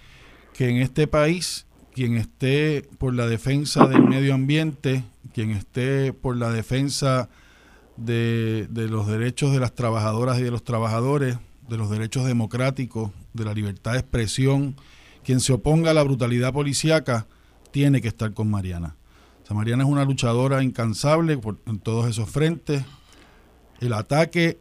que 0.52 0.68
en 0.68 0.76
este 0.76 1.06
país, 1.06 1.66
quien 1.92 2.16
esté 2.16 2.88
por 2.98 3.14
la 3.14 3.26
defensa 3.26 3.86
del 3.86 4.02
medio 4.02 4.34
ambiente, 4.34 5.04
quien 5.32 5.50
esté 5.50 6.12
por 6.12 6.36
la 6.36 6.50
defensa 6.50 7.28
de, 7.96 8.66
de 8.70 8.88
los 8.88 9.06
derechos 9.06 9.52
de 9.52 9.60
las 9.60 9.74
trabajadoras 9.74 10.38
y 10.38 10.42
de 10.42 10.50
los 10.50 10.64
trabajadores, 10.64 11.36
de 11.68 11.76
los 11.76 11.90
derechos 11.90 12.26
democráticos, 12.26 13.10
de 13.32 13.44
la 13.44 13.54
libertad 13.54 13.92
de 13.92 13.98
expresión, 13.98 14.76
quien 15.24 15.40
se 15.40 15.52
oponga 15.52 15.90
a 15.90 15.94
la 15.94 16.02
brutalidad 16.02 16.52
policíaca, 16.52 17.26
tiene 17.70 18.00
que 18.00 18.08
estar 18.08 18.32
con 18.34 18.50
Mariana. 18.50 18.96
O 19.42 19.46
sea, 19.46 19.56
Mariana 19.56 19.84
es 19.84 19.90
una 19.90 20.04
luchadora 20.04 20.62
incansable 20.62 21.38
en 21.66 21.78
todos 21.78 22.08
esos 22.08 22.30
frentes. 22.30 22.84
El 23.80 23.92
ataque 23.92 24.58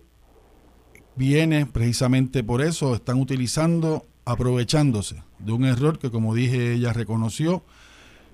viene 1.16 1.66
precisamente 1.66 2.44
por 2.44 2.62
eso, 2.62 2.96
están 2.96 3.20
utilizando, 3.20 4.06
aprovechándose 4.26 5.24
de 5.40 5.52
un 5.52 5.66
error 5.66 6.00
que 6.00 6.10
como 6.10 6.34
dije 6.34 6.74
ella 6.74 6.94
reconoció, 6.94 7.64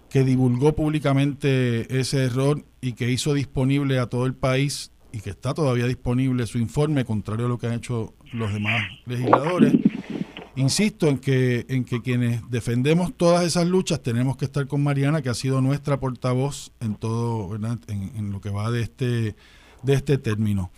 que 0.10 0.24
divulgó 0.24 0.76
públicamente 0.76 2.00
ese 2.00 2.26
error 2.26 2.64
y 2.82 2.94
que 2.94 3.12
hizo 3.12 3.34
disponible 3.34 4.00
a 4.00 4.08
todo 4.08 4.26
el 4.26 4.34
país 4.34 4.92
y 5.12 5.22
que 5.22 5.32
está 5.32 5.54
todavía 5.54 5.86
disponible 5.86 6.46
su 6.48 6.58
informe, 6.58 7.06
contrario 7.06 7.46
a 7.46 7.50
lo 7.50 7.58
que 7.58 7.68
han 7.68 7.74
hecho 7.74 8.14
los 8.32 8.54
demás 8.54 8.84
legisladores. 9.06 9.74
Insisto 10.56 11.08
en 11.08 11.20
que, 11.20 11.66
en 11.70 11.86
que 11.86 12.02
quienes 12.02 12.42
defendemos 12.50 13.16
todas 13.16 13.46
esas 13.46 13.66
luchas 13.68 14.04
tenemos 14.04 14.36
que 14.36 14.46
estar 14.46 14.68
con 14.68 14.84
Mariana, 14.84 15.22
que 15.22 15.30
ha 15.30 15.34
sido 15.34 15.62
nuestra 15.62 16.00
portavoz 16.00 16.72
en 16.80 16.96
todo, 16.96 17.56
En, 17.56 18.12
en, 18.16 18.32
lo 18.32 18.42
que 18.42 18.50
va 18.50 18.70
de 18.70 18.82
este, 18.82 19.36
de 19.84 19.94
este 19.94 20.18
término. 20.18 20.72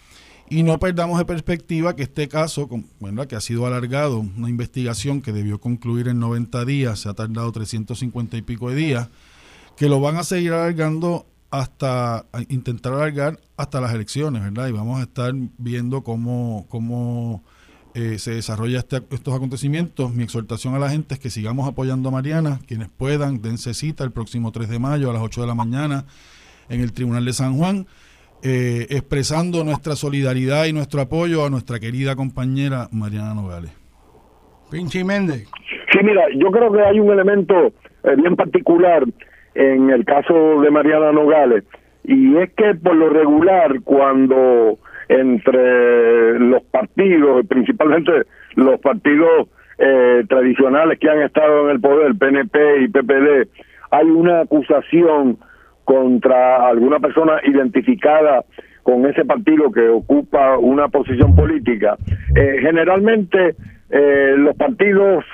Y 0.52 0.64
no 0.64 0.78
perdamos 0.80 1.18
de 1.18 1.24
perspectiva 1.24 1.96
que 1.96 2.04
este 2.04 2.28
caso, 2.28 2.68
¿verdad? 3.00 3.26
que 3.26 3.38
ha 3.38 3.40
sido 3.40 3.66
alargado, 3.66 4.20
una 4.20 4.50
investigación 4.50 5.22
que 5.22 5.32
debió 5.32 5.62
concluir 5.62 6.10
en 6.10 6.20
90 6.20 6.66
días, 6.66 7.00
se 7.00 7.08
ha 7.08 7.14
tardado 7.14 7.50
350 7.54 8.36
y 8.36 8.42
pico 8.42 8.70
de 8.70 8.76
días, 8.76 9.08
que 9.78 9.88
lo 9.88 10.02
van 10.02 10.18
a 10.18 10.26
seguir 10.26 10.52
alargando 10.52 11.26
hasta 11.52 12.26
intentar 12.50 12.92
alargar 12.92 13.40
hasta 13.56 13.80
las 13.80 13.94
elecciones, 13.94 14.44
¿verdad? 14.44 14.68
Y 14.68 14.74
vamos 14.74 15.00
a 15.00 15.04
estar 15.04 15.34
viendo 15.58 16.04
cómo, 16.04 16.66
cómo 16.68 17.46
eh, 17.94 18.20
se 18.20 18.32
desarrolla 18.32 18.80
este, 18.80 19.02
estos 19.12 19.34
acontecimientos. 19.34 20.14
Mi 20.14 20.24
exhortación 20.24 20.76
a 20.76 20.80
la 20.80 20.90
gente 20.90 21.14
es 21.14 21.22
que 21.22 21.30
sigamos 21.30 21.66
apoyando 21.66 22.10
a 22.10 22.12
Mariana, 22.12 22.60
quienes 22.68 22.90
puedan, 22.90 23.42
dense 23.42 23.74
cita 23.74 24.04
el 24.04 24.12
próximo 24.12 24.52
3 24.52 24.68
de 24.68 24.80
mayo 24.80 25.12
a 25.12 25.14
las 25.14 25.22
8 25.22 25.40
de 25.40 25.48
la 25.48 25.56
mañana 25.56 26.04
en 26.68 26.82
el 26.82 26.92
Tribunal 26.92 27.24
de 27.24 27.32
San 27.32 27.58
Juan, 27.58 27.88
eh, 28.44 28.88
expresando 28.90 29.64
nuestra 29.64 29.96
solidaridad 29.96 30.66
y 30.66 30.74
nuestro 30.74 31.02
apoyo 31.02 31.46
a 31.46 31.50
nuestra 31.50 31.80
querida 31.80 32.16
compañera 32.16 32.88
Mariana 32.92 33.36
Nogales. 33.36 33.72
Pinchi 34.72 35.04
Méndez. 35.04 35.48
Sí, 35.92 36.00
mira, 36.04 36.24
yo 36.36 36.50
creo 36.50 36.72
que 36.72 36.82
hay 36.82 37.00
un 37.00 37.12
elemento 37.12 37.74
eh, 38.04 38.16
bien 38.18 38.36
particular 38.36 39.04
en 39.54 39.90
el 39.90 40.06
caso 40.06 40.62
de 40.62 40.72
Mariana 40.72 41.12
Nogales, 41.12 41.66
y 42.04 42.38
es 42.38 42.52
que 42.54 42.74
por 42.76 42.96
lo 42.96 43.10
regular 43.10 43.82
cuando 43.84 44.80
entre 45.10 46.40
los 46.40 46.64
partidos, 46.64 47.46
principalmente 47.48 48.12
los 48.56 48.80
partidos 48.80 49.50
eh, 49.78 50.24
tradicionales 50.30 51.00
que 51.00 51.10
han 51.10 51.22
estado 51.22 51.66
en 51.66 51.76
el 51.76 51.82
poder, 51.82 52.16
PNP 52.16 52.84
y 52.84 52.88
PPD, 52.88 53.50
hay 53.92 54.06
una 54.06 54.42
acusación 54.42 55.38
contra 55.92 56.68
alguna 56.70 57.00
persona 57.00 57.42
identificada 57.44 58.46
con 58.84 59.06
ese 59.06 59.26
partido 59.26 59.72
que 59.72 59.90
ocupa 59.90 60.58
una 60.58 60.88
posición 60.88 61.36
política. 61.36 61.98
Eh, 62.36 62.60
generalmente 62.62 63.56
eh, 63.90 64.34
los 64.38 64.56
partidos, 64.56 65.26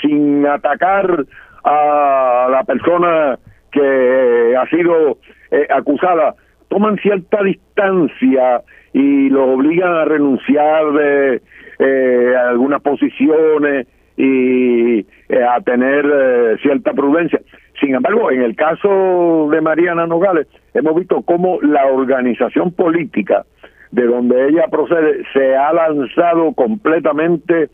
sin 0.00 0.44
atacar 0.46 1.24
a 1.64 2.48
la 2.50 2.64
persona 2.64 3.38
que 3.70 4.54
ha 4.56 4.66
sido 4.68 5.18
eh, 5.50 5.66
acusada 5.70 6.34
toman 6.68 6.96
cierta 6.98 7.42
distancia 7.42 8.62
y 8.92 9.28
los 9.28 9.48
obligan 9.48 9.92
a 9.92 10.04
renunciar 10.04 10.92
de 10.92 11.42
eh, 11.78 12.34
algunas 12.48 12.80
posiciones 12.80 13.86
y 14.16 15.00
eh, 15.00 15.44
a 15.48 15.60
tener 15.60 16.58
cierta 16.62 16.92
prudencia. 16.92 17.40
Sin 17.82 17.96
embargo, 17.96 18.30
en 18.30 18.42
el 18.42 18.54
caso 18.54 19.48
de 19.50 19.60
Mariana 19.60 20.06
Nogales, 20.06 20.46
hemos 20.72 20.94
visto 20.94 21.20
cómo 21.22 21.60
la 21.62 21.86
organización 21.86 22.70
política 22.70 23.44
de 23.90 24.06
donde 24.06 24.50
ella 24.50 24.68
procede 24.70 25.24
se 25.32 25.56
ha 25.56 25.72
lanzado 25.72 26.52
completamente 26.54 27.70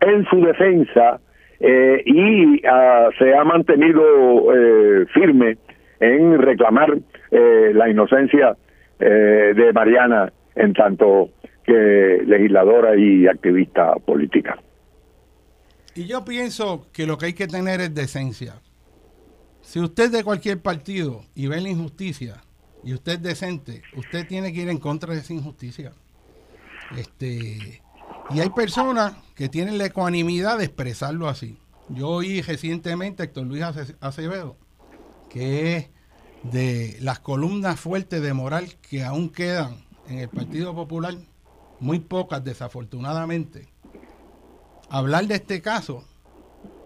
en 0.00 0.26
su 0.26 0.36
defensa 0.44 1.18
eh, 1.60 2.02
y 2.04 2.60
ah, 2.66 3.08
se 3.18 3.34
ha 3.34 3.42
mantenido 3.42 4.02
eh, 4.54 5.06
firme 5.14 5.56
en 6.00 6.38
reclamar 6.42 6.98
eh, 7.30 7.72
la 7.74 7.88
inocencia 7.88 8.54
de 8.98 9.72
Mariana 9.74 10.32
en 10.54 10.72
tanto 10.72 11.30
que 11.64 12.22
legisladora 12.24 12.96
y 12.96 13.26
activista 13.26 13.94
política. 13.96 14.56
Y 15.94 16.06
yo 16.06 16.24
pienso 16.24 16.86
que 16.92 17.06
lo 17.06 17.18
que 17.18 17.26
hay 17.26 17.32
que 17.34 17.46
tener 17.46 17.80
es 17.80 17.94
decencia. 17.94 18.54
Si 19.64 19.80
usted 19.80 20.04
es 20.04 20.12
de 20.12 20.24
cualquier 20.24 20.60
partido 20.60 21.24
y 21.34 21.46
ve 21.46 21.60
la 21.60 21.70
injusticia 21.70 22.44
y 22.84 22.92
usted 22.92 23.14
es 23.14 23.22
decente, 23.22 23.82
usted 23.96 24.26
tiene 24.28 24.52
que 24.52 24.60
ir 24.62 24.68
en 24.68 24.78
contra 24.78 25.14
de 25.14 25.20
esa 25.20 25.32
injusticia. 25.32 25.92
Este, 26.96 27.82
y 28.30 28.40
hay 28.40 28.50
personas 28.50 29.14
que 29.34 29.48
tienen 29.48 29.78
la 29.78 29.86
ecuanimidad 29.86 30.58
de 30.58 30.66
expresarlo 30.66 31.28
así. 31.28 31.58
Yo 31.88 32.08
oí 32.08 32.40
recientemente 32.42 33.22
a 33.22 33.26
Héctor 33.26 33.46
Luis 33.46 33.64
Acevedo, 34.00 34.56
que 35.28 35.76
es 35.76 35.88
de 36.44 36.98
las 37.00 37.18
columnas 37.20 37.80
fuertes 37.80 38.22
de 38.22 38.34
moral 38.34 38.76
que 38.82 39.02
aún 39.02 39.30
quedan 39.30 39.84
en 40.08 40.18
el 40.18 40.28
Partido 40.28 40.74
Popular, 40.74 41.14
muy 41.80 41.98
pocas 41.98 42.44
desafortunadamente, 42.44 43.68
hablar 44.90 45.26
de 45.26 45.36
este 45.36 45.60
caso 45.62 46.04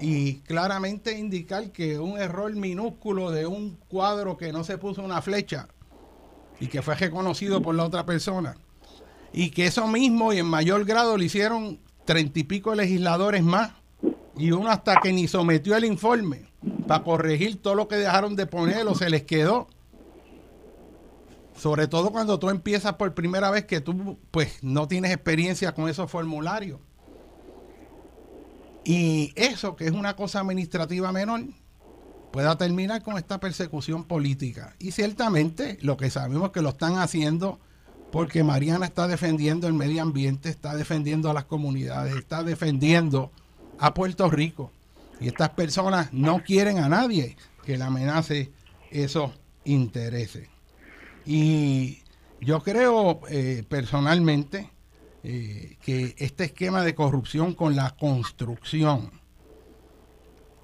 y 0.00 0.40
claramente 0.40 1.18
indicar 1.18 1.72
que 1.72 1.98
un 1.98 2.18
error 2.18 2.54
minúsculo 2.54 3.30
de 3.30 3.46
un 3.46 3.76
cuadro 3.88 4.36
que 4.36 4.52
no 4.52 4.64
se 4.64 4.78
puso 4.78 5.02
una 5.02 5.22
flecha 5.22 5.68
y 6.60 6.68
que 6.68 6.82
fue 6.82 6.94
reconocido 6.94 7.62
por 7.62 7.74
la 7.74 7.84
otra 7.84 8.04
persona, 8.06 8.56
y 9.32 9.50
que 9.50 9.66
eso 9.66 9.86
mismo 9.86 10.32
y 10.32 10.38
en 10.38 10.46
mayor 10.46 10.84
grado 10.84 11.16
lo 11.16 11.22
hicieron 11.22 11.80
treinta 12.04 12.38
y 12.38 12.44
pico 12.44 12.74
legisladores 12.74 13.42
más 13.42 13.72
y 14.36 14.52
uno 14.52 14.70
hasta 14.70 15.00
que 15.00 15.12
ni 15.12 15.28
sometió 15.28 15.76
el 15.76 15.84
informe 15.84 16.46
para 16.86 17.04
corregir 17.04 17.60
todo 17.60 17.74
lo 17.74 17.88
que 17.88 17.96
dejaron 17.96 18.36
de 18.36 18.46
poner 18.46 18.86
o 18.86 18.94
se 18.94 19.10
les 19.10 19.24
quedó. 19.24 19.68
Sobre 21.56 21.88
todo 21.88 22.10
cuando 22.12 22.38
tú 22.38 22.50
empiezas 22.50 22.94
por 22.94 23.14
primera 23.14 23.50
vez 23.50 23.64
que 23.64 23.80
tú 23.80 24.16
pues 24.30 24.62
no 24.62 24.86
tienes 24.86 25.12
experiencia 25.12 25.74
con 25.74 25.88
esos 25.88 26.10
formularios. 26.10 26.80
Y 28.88 29.34
eso, 29.36 29.76
que 29.76 29.84
es 29.84 29.90
una 29.90 30.16
cosa 30.16 30.40
administrativa 30.40 31.12
menor, 31.12 31.44
pueda 32.32 32.56
terminar 32.56 33.02
con 33.02 33.18
esta 33.18 33.38
persecución 33.38 34.04
política. 34.04 34.76
Y 34.78 34.92
ciertamente 34.92 35.76
lo 35.82 35.98
que 35.98 36.08
sabemos 36.08 36.52
que 36.52 36.62
lo 36.62 36.70
están 36.70 36.96
haciendo 36.96 37.60
porque 38.10 38.42
Mariana 38.44 38.86
está 38.86 39.06
defendiendo 39.06 39.66
el 39.66 39.74
medio 39.74 40.00
ambiente, 40.00 40.48
está 40.48 40.74
defendiendo 40.74 41.28
a 41.28 41.34
las 41.34 41.44
comunidades, 41.44 42.16
está 42.16 42.42
defendiendo 42.42 43.30
a 43.78 43.92
Puerto 43.92 44.30
Rico. 44.30 44.72
Y 45.20 45.28
estas 45.28 45.50
personas 45.50 46.10
no 46.14 46.42
quieren 46.42 46.78
a 46.78 46.88
nadie 46.88 47.36
que 47.66 47.76
le 47.76 47.84
amenace 47.84 48.50
esos 48.90 49.32
intereses. 49.66 50.48
Y 51.26 51.98
yo 52.40 52.62
creo 52.62 53.20
eh, 53.28 53.64
personalmente 53.68 54.70
eh, 55.30 55.76
que 55.82 56.14
este 56.16 56.44
esquema 56.44 56.82
de 56.82 56.94
corrupción 56.94 57.52
con 57.52 57.76
la 57.76 57.90
construcción 57.96 59.10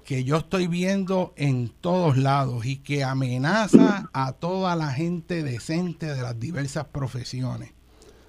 que 0.03 0.23
yo 0.23 0.37
estoy 0.37 0.65
viendo 0.65 1.35
en 1.35 1.69
todos 1.69 2.17
lados 2.17 2.65
y 2.65 2.77
que 2.77 3.03
amenaza 3.03 4.09
a 4.11 4.31
toda 4.33 4.75
la 4.75 4.91
gente 4.91 5.43
decente 5.43 6.07
de 6.07 6.19
las 6.19 6.39
diversas 6.39 6.85
profesiones. 6.85 7.73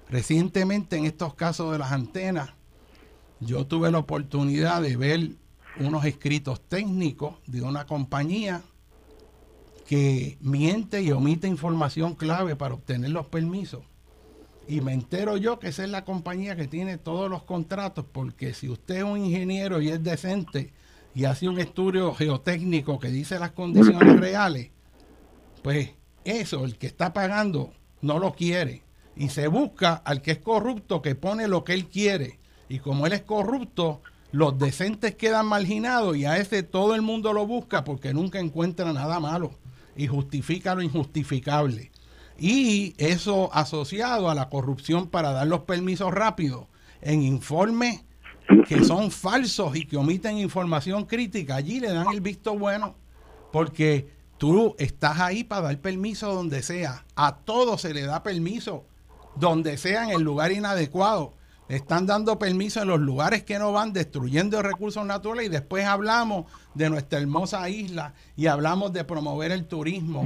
Recientemente 0.09 0.95
en 0.95 1.05
estos 1.05 1.33
casos 1.33 1.71
de 1.71 1.79
las 1.79 1.91
antenas, 1.91 2.51
yo 3.39 3.65
tuve 3.65 3.89
la 3.89 3.97
oportunidad 3.97 4.83
de 4.83 4.95
ver 4.95 5.31
unos 5.79 6.05
escritos 6.05 6.61
técnicos 6.61 7.33
de 7.47 7.63
una 7.63 7.87
compañía 7.87 8.61
que 9.87 10.37
miente 10.39 11.01
y 11.01 11.09
omite 11.11 11.47
información 11.47 12.13
clave 12.13 12.55
para 12.55 12.75
obtener 12.75 13.09
los 13.09 13.25
permisos. 13.25 13.81
Y 14.67 14.81
me 14.81 14.93
entero 14.93 15.37
yo 15.37 15.59
que 15.59 15.69
esa 15.69 15.83
es 15.83 15.89
la 15.89 16.03
compañía 16.03 16.55
que 16.55 16.67
tiene 16.67 16.97
todos 16.97 17.29
los 17.29 17.43
contratos, 17.43 18.05
porque 18.11 18.53
si 18.53 18.67
usted 18.67 18.97
es 18.97 19.03
un 19.03 19.23
ingeniero 19.23 19.81
y 19.81 19.89
es 19.89 20.03
decente 20.03 20.73
y 21.15 21.25
hace 21.25 21.47
un 21.47 21.59
estudio 21.59 22.13
geotécnico 22.13 22.99
que 22.99 23.09
dice 23.09 23.39
las 23.39 23.51
condiciones 23.51 24.19
reales, 24.19 24.71
pues 25.63 25.91
eso, 26.25 26.65
el 26.65 26.77
que 26.77 26.87
está 26.87 27.13
pagando, 27.13 27.73
no 28.01 28.19
lo 28.19 28.33
quiere. 28.33 28.83
Y 29.15 29.29
se 29.29 29.47
busca 29.47 29.93
al 29.93 30.21
que 30.21 30.31
es 30.31 30.39
corrupto 30.39 31.01
que 31.01 31.15
pone 31.15 31.47
lo 31.47 31.63
que 31.63 31.73
él 31.73 31.87
quiere 31.87 32.39
y 32.69 32.79
como 32.79 33.07
él 33.07 33.13
es 33.13 33.21
corrupto, 33.21 34.01
los 34.31 34.59
decentes 34.59 35.15
quedan 35.15 35.45
marginados 35.45 36.17
y 36.17 36.25
a 36.25 36.37
ese 36.37 36.63
todo 36.63 36.95
el 36.95 37.01
mundo 37.01 37.33
lo 37.33 37.47
busca 37.47 37.83
porque 37.83 38.13
nunca 38.13 38.39
encuentra 38.39 38.91
nada 38.91 39.19
malo 39.19 39.51
y 39.95 40.07
justifica 40.07 40.75
lo 40.75 40.81
injustificable. 40.81 41.91
Y 42.39 42.93
eso 42.97 43.53
asociado 43.53 44.29
a 44.29 44.35
la 44.35 44.49
corrupción 44.49 45.07
para 45.07 45.31
dar 45.31 45.47
los 45.47 45.61
permisos 45.61 46.13
rápidos 46.13 46.65
en 47.01 47.23
informes 47.23 48.03
que 48.67 48.83
son 48.83 49.11
falsos 49.11 49.75
y 49.75 49.85
que 49.85 49.97
omiten 49.97 50.37
información 50.37 51.05
crítica, 51.05 51.55
allí 51.55 51.79
le 51.79 51.91
dan 51.91 52.07
el 52.13 52.21
visto 52.21 52.57
bueno 52.57 52.95
porque 53.51 54.09
tú 54.37 54.75
estás 54.77 55.19
ahí 55.19 55.43
para 55.43 55.63
dar 55.63 55.79
permiso 55.79 56.33
donde 56.33 56.61
sea. 56.61 57.05
A 57.15 57.37
todo 57.37 57.77
se 57.77 57.93
le 57.93 58.03
da 58.03 58.23
permiso, 58.23 58.85
donde 59.35 59.77
sea 59.77 60.05
en 60.05 60.11
el 60.11 60.21
lugar 60.21 60.51
inadecuado. 60.51 61.33
Están 61.69 62.05
dando 62.05 62.39
permiso 62.39 62.81
en 62.81 62.87
los 62.87 62.99
lugares 62.99 63.43
que 63.43 63.59
no 63.59 63.73
van, 63.73 63.91
destruyendo 63.91 64.61
recursos 64.61 65.05
naturales. 65.05 65.47
Y 65.47 65.49
después 65.49 65.85
hablamos 65.85 66.45
de 66.75 66.89
nuestra 66.89 67.19
hermosa 67.19 67.67
isla 67.69 68.13
y 68.37 68.47
hablamos 68.47 68.93
de 68.93 69.03
promover 69.03 69.51
el 69.51 69.65
turismo 69.65 70.23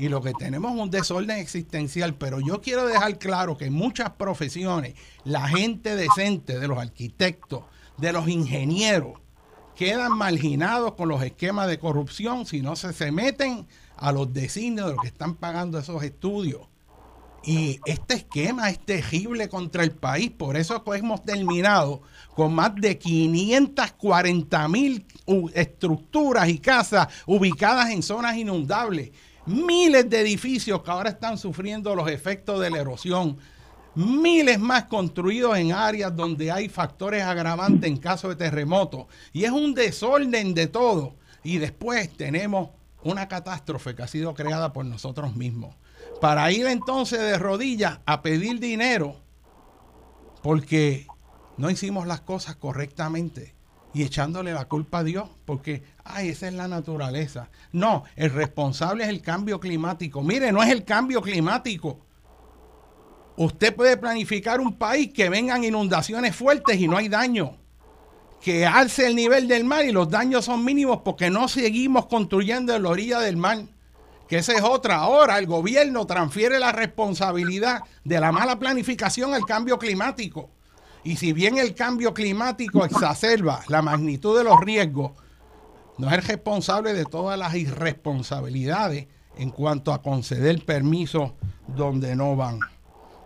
y 0.00 0.08
lo 0.08 0.22
que 0.22 0.32
tenemos 0.32 0.72
es 0.72 0.80
un 0.80 0.90
desorden 0.90 1.36
existencial, 1.38 2.14
pero 2.14 2.40
yo 2.40 2.62
quiero 2.62 2.86
dejar 2.86 3.18
claro 3.18 3.58
que 3.58 3.66
en 3.66 3.74
muchas 3.74 4.08
profesiones 4.12 4.94
la 5.24 5.46
gente 5.46 5.94
decente 5.94 6.58
de 6.58 6.66
los 6.66 6.78
arquitectos, 6.78 7.64
de 7.98 8.14
los 8.14 8.26
ingenieros, 8.26 9.18
quedan 9.76 10.16
marginados 10.16 10.94
con 10.94 11.10
los 11.10 11.22
esquemas 11.22 11.68
de 11.68 11.78
corrupción 11.78 12.46
si 12.46 12.62
no 12.62 12.76
se, 12.76 12.94
se 12.94 13.12
meten 13.12 13.66
a 13.94 14.10
los 14.10 14.32
designios 14.32 14.86
de 14.86 14.92
los 14.94 15.02
que 15.02 15.08
están 15.08 15.34
pagando 15.34 15.78
esos 15.78 16.02
estudios. 16.02 16.62
Y 17.42 17.80
este 17.84 18.14
esquema 18.14 18.70
es 18.70 18.78
terrible 18.78 19.50
contra 19.50 19.82
el 19.82 19.92
país, 19.92 20.30
por 20.30 20.56
eso 20.56 20.82
hemos 20.94 21.24
terminado 21.24 22.00
con 22.34 22.54
más 22.54 22.74
de 22.74 22.96
540 22.96 24.68
mil 24.68 25.06
estructuras 25.54 26.48
y 26.48 26.58
casas 26.58 27.08
ubicadas 27.26 27.90
en 27.90 28.02
zonas 28.02 28.36
inundables, 28.36 29.10
miles 29.46 30.08
de 30.08 30.20
edificios 30.20 30.82
que 30.82 30.90
ahora 30.90 31.10
están 31.10 31.38
sufriendo 31.38 31.94
los 31.94 32.08
efectos 32.10 32.60
de 32.60 32.70
la 32.70 32.80
erosión, 32.80 33.38
miles 33.94 34.58
más 34.60 34.84
construidos 34.84 35.56
en 35.56 35.72
áreas 35.72 36.14
donde 36.14 36.50
hay 36.50 36.68
factores 36.68 37.22
agravantes 37.22 37.88
en 37.88 37.96
caso 37.96 38.28
de 38.28 38.36
terremoto, 38.36 39.08
y 39.32 39.44
es 39.44 39.50
un 39.50 39.74
desorden 39.74 40.54
de 40.54 40.66
todo. 40.66 41.16
Y 41.42 41.58
después 41.58 42.10
tenemos 42.16 42.70
una 43.02 43.28
catástrofe 43.28 43.94
que 43.94 44.02
ha 44.02 44.08
sido 44.08 44.34
creada 44.34 44.72
por 44.72 44.84
nosotros 44.84 45.34
mismos. 45.34 45.74
Para 46.20 46.52
ir 46.52 46.66
entonces 46.66 47.18
de 47.18 47.38
rodillas 47.38 48.00
a 48.04 48.20
pedir 48.20 48.60
dinero 48.60 49.16
porque 50.42 51.06
no 51.56 51.70
hicimos 51.70 52.06
las 52.06 52.20
cosas 52.20 52.56
correctamente 52.56 53.54
y 53.92 54.02
echándole 54.02 54.52
la 54.52 54.66
culpa 54.66 54.98
a 54.98 55.04
Dios 55.04 55.28
porque, 55.44 55.82
ay, 56.04 56.28
esa 56.28 56.48
es 56.48 56.54
la 56.54 56.68
naturaleza. 56.68 57.48
No, 57.72 58.04
el 58.16 58.30
responsable 58.30 59.04
es 59.04 59.10
el 59.10 59.22
cambio 59.22 59.58
climático. 59.60 60.22
Mire, 60.22 60.52
no 60.52 60.62
es 60.62 60.70
el 60.70 60.84
cambio 60.84 61.20
climático. 61.20 61.98
Usted 63.36 63.74
puede 63.74 63.96
planificar 63.96 64.60
un 64.60 64.74
país 64.76 65.12
que 65.12 65.28
vengan 65.28 65.64
inundaciones 65.64 66.36
fuertes 66.36 66.78
y 66.78 66.88
no 66.88 66.96
hay 66.96 67.08
daño. 67.08 67.56
Que 68.40 68.66
alce 68.66 69.06
el 69.06 69.16
nivel 69.16 69.48
del 69.48 69.64
mar 69.64 69.84
y 69.84 69.92
los 69.92 70.08
daños 70.08 70.44
son 70.44 70.64
mínimos 70.64 71.00
porque 71.04 71.30
no 71.30 71.48
seguimos 71.48 72.06
construyendo 72.06 72.74
en 72.74 72.82
la 72.82 72.88
orilla 72.88 73.20
del 73.20 73.36
mar 73.36 73.64
que 74.30 74.38
esa 74.38 74.52
es 74.52 74.62
otra. 74.62 74.98
Ahora 74.98 75.40
el 75.40 75.46
gobierno 75.46 76.06
transfiere 76.06 76.60
la 76.60 76.70
responsabilidad 76.70 77.80
de 78.04 78.20
la 78.20 78.30
mala 78.30 78.60
planificación 78.60 79.34
al 79.34 79.44
cambio 79.44 79.76
climático. 79.76 80.50
Y 81.02 81.16
si 81.16 81.32
bien 81.32 81.58
el 81.58 81.74
cambio 81.74 82.12
climático 82.12 82.84
exacerba 82.84 83.60
la 83.68 83.82
magnitud 83.82 84.36
de 84.36 84.44
los 84.44 84.60
riesgos, 84.60 85.12
no 85.98 86.08
es 86.08 86.14
el 86.14 86.22
responsable 86.22 86.92
de 86.92 87.04
todas 87.04 87.38
las 87.38 87.54
irresponsabilidades 87.54 89.06
en 89.36 89.50
cuanto 89.50 89.92
a 89.92 90.02
conceder 90.02 90.64
permisos 90.64 91.32
donde 91.66 92.16
no 92.16 92.36
van. 92.36 92.60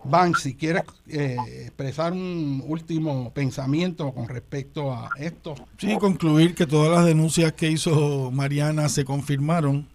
Van, 0.03 0.35
si 0.35 0.55
quieres 0.55 0.83
eh, 1.07 1.35
expresar 1.63 2.13
un 2.13 2.63
último 2.67 3.33
pensamiento 3.33 4.13
con 4.13 4.27
respecto 4.27 4.93
a 4.93 5.09
esto. 5.17 5.55
Sí, 5.77 5.97
concluir 5.97 6.53
que 6.53 6.67
todas 6.67 6.91
las 6.91 7.05
denuncias 7.05 7.53
que 7.53 7.71
hizo 7.71 8.29
Mariana 8.31 8.87
se 8.87 9.03
confirmaron 9.03 9.87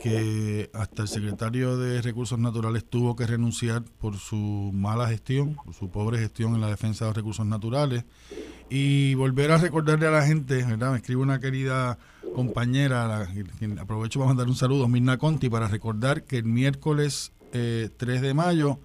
que 0.00 0.70
hasta 0.72 1.02
el 1.02 1.08
secretario 1.08 1.76
de 1.76 2.00
Recursos 2.02 2.38
Naturales 2.38 2.84
tuvo 2.84 3.16
que 3.16 3.26
renunciar 3.26 3.82
por 3.82 4.16
su 4.16 4.70
mala 4.72 5.08
gestión, 5.08 5.56
por 5.64 5.74
su 5.74 5.90
pobre 5.90 6.18
gestión 6.18 6.54
en 6.54 6.60
la 6.60 6.68
defensa 6.68 7.04
de 7.04 7.10
los 7.10 7.16
recursos 7.16 7.46
naturales. 7.46 8.04
Y 8.70 9.14
volver 9.14 9.50
a 9.50 9.58
recordarle 9.58 10.06
a 10.06 10.10
la 10.10 10.22
gente, 10.22 10.62
¿verdad? 10.64 10.92
Me 10.92 10.98
escribe 10.98 11.22
una 11.22 11.40
querida 11.40 11.98
compañera, 12.34 13.28
aprovecho 13.80 14.18
para 14.20 14.28
mandar 14.28 14.46
un 14.46 14.54
saludo, 14.54 14.88
Mirna 14.88 15.18
Conti, 15.18 15.48
para 15.48 15.68
recordar 15.68 16.24
que 16.24 16.38
el 16.38 16.44
miércoles 16.44 17.32
3 17.50 17.52
eh, 17.52 18.20
de 18.20 18.34
mayo 18.34 18.78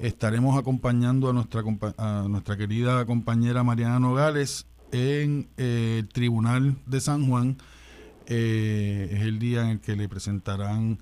estaremos 0.00 0.58
acompañando 0.58 1.28
a 1.28 1.32
nuestra, 1.32 1.62
a 1.96 2.26
nuestra 2.28 2.56
querida 2.56 3.04
compañera 3.04 3.64
Mariana 3.64 3.98
Nogales 3.98 4.66
en 4.92 5.48
eh, 5.56 5.98
el 6.00 6.08
Tribunal 6.08 6.76
de 6.86 7.00
San 7.00 7.28
Juan 7.28 7.58
eh, 8.28 9.08
es 9.10 9.22
el 9.22 9.38
día 9.38 9.62
en 9.62 9.68
el 9.68 9.80
que 9.80 9.96
le 9.96 10.08
presentarán 10.08 10.98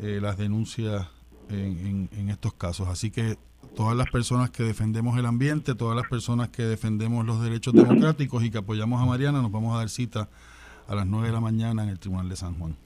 eh, 0.00 0.20
las 0.22 0.38
denuncias 0.38 1.08
en, 1.50 2.28
estos 2.28 2.54
casos. 2.54 2.88
Así 2.88 3.10
que 3.10 3.34
todas 3.74 3.96
las 3.96 4.10
personas 4.10 4.50
que 4.50 4.62
defendemos 4.62 5.18
el 5.18 5.26
ambiente, 5.26 5.74
todas 5.74 5.96
las 5.96 6.08
personas 6.08 6.48
que 6.48 6.62
defendemos 6.62 7.26
los 7.26 7.42
derechos 7.42 7.74
democráticos 7.74 8.44
y 8.44 8.50
que 8.50 8.58
apoyamos 8.58 9.02
a 9.02 9.06
Mariana, 9.06 9.42
nos 9.42 9.50
vamos 9.50 9.74
a 9.74 9.78
dar 9.78 9.88
cita 9.88 10.28
a 10.88 10.94
las 10.94 11.06
9 11.06 11.26
de 11.26 11.32
la 11.32 11.40
mañana 11.40 11.82
en 11.82 11.88
el 11.88 11.98
Tribunal 11.98 12.28
de 12.28 12.36
San 12.36 12.54
Juan. 12.58 12.76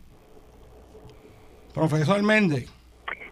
Profesor 1.74 2.22
Méndez. 2.22 2.72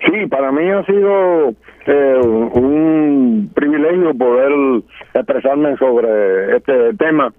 Sí, 0.07 0.27
para 0.27 0.53
mí 0.53 0.69
ha 0.71 0.85
sido 0.85 1.51
eh, 1.87 2.21
un 2.53 3.51
privilegio 3.55 4.15
poder 4.15 4.83
expresarme 5.15 5.77
sobre 5.79 6.57
este 6.57 6.95
tema 6.95 7.33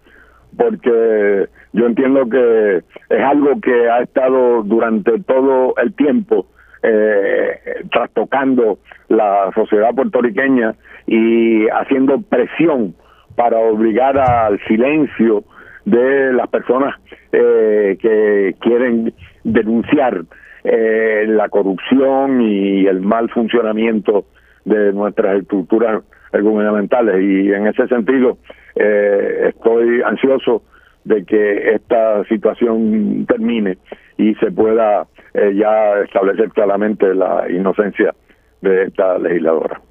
porque 0.57 1.47
yo 1.73 1.85
entiendo 1.85 2.27
que 2.29 2.83
es 3.09 3.23
algo 3.23 3.59
que 3.61 3.89
ha 3.89 4.01
estado 4.01 4.63
durante 4.63 5.19
todo 5.19 5.75
el 5.77 5.93
tiempo 5.93 6.47
eh, 6.81 7.83
trastocando 7.91 8.79
la 9.09 9.51
sociedad 9.53 9.93
puertorriqueña 9.93 10.75
y 11.07 11.67
haciendo 11.69 12.21
presión 12.21 12.95
para 13.35 13.57
obligar 13.57 14.17
al 14.17 14.59
silencio 14.67 15.43
de 15.85 16.33
las 16.33 16.47
personas 16.49 16.95
eh, 17.31 17.97
que 18.01 18.55
quieren 18.59 19.13
denunciar 19.43 20.23
eh, 20.63 21.25
la 21.27 21.49
corrupción 21.49 22.41
y 22.41 22.85
el 22.85 23.01
mal 23.01 23.29
funcionamiento 23.29 24.25
de 24.65 24.93
nuestras 24.93 25.39
estructuras 25.39 26.03
gubernamentales. 26.33 27.21
Y 27.21 27.51
en 27.51 27.67
ese 27.67 27.87
sentido 27.87 28.37
eh, 28.75 29.51
estoy 29.55 30.01
ansioso 30.01 30.63
de 31.09 31.25
que 31.25 31.73
esta 31.73 32.23
situación 32.25 33.25
termine 33.27 33.79
y 34.15 34.35
se 34.35 34.51
pueda 34.51 35.07
eh, 35.33 35.55
ya 35.55 36.01
establecer 36.05 36.51
claramente 36.51 37.15
la 37.15 37.49
inocencia 37.49 38.13
de 38.61 38.83
esta 38.83 39.17
legisladora. 39.17 39.81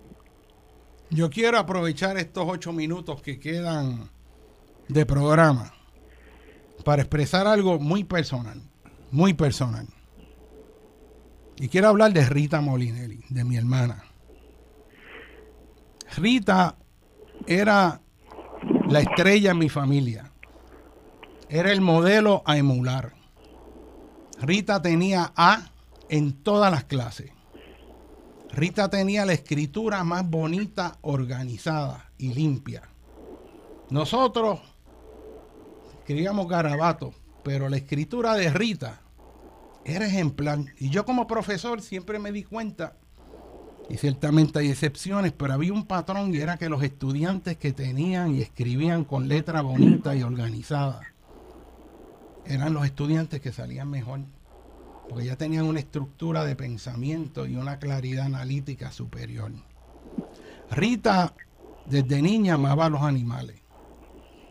Yo 1.11 1.29
quiero 1.29 1.59
aprovechar 1.59 2.17
estos 2.19 2.45
ocho 2.47 2.73
minutos 2.73 3.21
que 3.21 3.41
quedan 3.41 4.11
de 4.89 5.07
programa 5.07 5.73
para 6.85 7.03
expresar 7.03 7.49
algo 7.49 7.81
muy 7.81 8.05
personal, 8.05 8.59
muy 9.11 9.35
personal. 9.35 9.87
Y 11.57 11.67
quiero 11.67 11.89
hablar 11.89 12.13
de 12.13 12.25
Rita 12.27 12.61
Molinelli, 12.61 13.25
de 13.29 13.45
mi 13.45 13.57
hermana. 13.57 14.05
Rita 16.17 16.77
era 17.49 18.01
la 18.89 19.01
estrella 19.01 19.51
en 19.51 19.59
mi 19.59 19.69
familia. 19.69 20.28
Era 21.51 21.73
el 21.73 21.81
modelo 21.81 22.43
a 22.45 22.59
emular. 22.59 23.15
Rita 24.39 24.83
tenía 24.83 25.33
A 25.35 25.71
en 26.11 26.35
todas 26.35 26.71
las 26.71 26.85
clases. 26.85 27.31
Rita 28.53 28.91
tenía 28.91 29.25
la 29.25 29.33
escritura 29.33 30.05
más 30.05 30.29
bonita, 30.29 30.99
organizada 31.01 32.11
y 32.19 32.35
limpia. 32.35 32.83
Nosotros 33.89 34.61
escribíamos 36.01 36.49
garabatos, 36.49 37.15
pero 37.43 37.71
la 37.71 37.79
escritura 37.79 38.35
de 38.35 38.51
Rita 38.51 39.01
era 39.87 40.07
ejemplar. 40.07 40.59
Y 40.79 40.91
yo 40.91 41.07
como 41.07 41.27
profesor 41.27 41.81
siempre 41.81 42.19
me 42.19 42.31
di 42.31 42.43
cuenta 42.43 42.95
y 43.89 43.97
ciertamente 43.97 44.59
hay 44.59 44.69
excepciones, 44.69 45.33
pero 45.33 45.55
había 45.55 45.73
un 45.73 45.87
patrón 45.87 46.35
y 46.35 46.41
era 46.41 46.59
que 46.59 46.69
los 46.69 46.83
estudiantes 46.83 47.57
que 47.57 47.73
tenían 47.73 48.35
y 48.35 48.43
escribían 48.43 49.05
con 49.05 49.29
letra 49.29 49.63
bonita 49.63 50.15
y 50.15 50.23
organizada 50.23 51.01
eran 52.49 52.75
los 52.75 52.85
estudiantes 52.85 53.41
que 53.41 53.53
salían 53.53 53.89
mejor, 53.89 54.21
porque 55.09 55.27
ya 55.27 55.37
tenían 55.37 55.67
una 55.67 55.81
estructura 55.81 56.45
de 56.45 56.57
pensamiento 56.57 57.47
y 57.47 57.57
una 57.57 57.79
claridad 57.79 58.27
analítica 58.27 58.91
superior. 58.91 59.53
Rita 60.71 61.35
desde 61.87 62.21
niña 62.21 62.55
amaba 62.55 62.87
a 62.87 62.91
los 62.91 63.03
animales. 63.03 63.61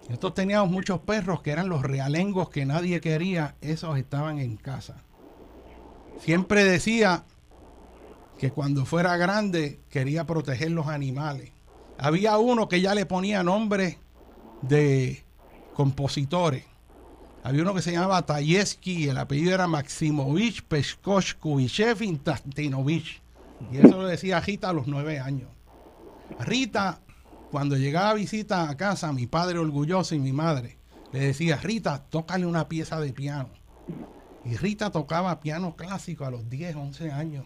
Nosotros 0.08 0.36
teníamos 0.36 0.70
muchos 0.72 1.00
perros 1.00 1.42
que 1.42 1.52
eran 1.52 1.68
los 1.68 1.82
realengos 1.82 2.50
que 2.50 2.66
nadie 2.66 3.02
quería, 3.02 3.56
esos 3.60 3.98
estaban 3.98 4.40
en 4.40 4.56
casa. 4.56 5.04
Siempre 6.20 6.64
decía, 6.64 7.26
que 8.38 8.52
cuando 8.52 8.86
fuera 8.86 9.18
grande 9.18 9.80
quería 9.90 10.26
proteger 10.26 10.72
los 10.72 10.88
animales. 10.88 11.52
Había 11.98 12.38
uno 12.38 12.70
que 12.70 12.82
ya 12.82 12.94
le 12.94 13.06
ponía 13.06 13.44
nombre 13.44 13.98
de 14.62 15.24
compositores. 15.74 16.64
Había 17.44 17.62
uno 17.62 17.74
que 17.74 17.82
se 17.82 17.92
llamaba 17.92 18.26
Tayeski, 18.26 19.08
el 19.08 19.18
apellido 19.18 19.54
era 19.54 19.68
Maximovich 19.68 20.64
Peshkoshkuvichev 20.64 22.20
Tastinovich. 22.24 23.22
Y 23.72 23.78
eso 23.78 24.02
lo 24.02 24.08
decía 24.08 24.40
Rita 24.40 24.70
a 24.70 24.74
los 24.74 24.88
nueve 24.88 25.20
años. 25.20 25.50
Rita, 26.40 27.00
cuando 27.52 27.78
llegaba 27.78 28.12
a 28.12 28.16
visita 28.16 28.70
a 28.70 28.76
casa, 28.76 29.14
mi 29.14 29.28
padre 29.28 29.60
orgulloso 29.60 30.14
y 30.14 30.20
mi 30.20 30.34
madre, 30.34 30.78
le 31.12 31.20
decía, 31.20 31.58
Rita, 31.58 32.04
tócale 32.10 32.46
una 32.46 32.68
pieza 32.68 33.00
de 33.00 33.14
piano. 33.14 33.50
Y 34.44 34.56
Rita 34.58 34.92
tocaba 34.92 35.40
piano 35.40 35.76
clásico 35.76 36.26
a 36.26 36.32
los 36.32 36.50
10, 36.50 36.76
11 36.76 37.12
años. 37.12 37.46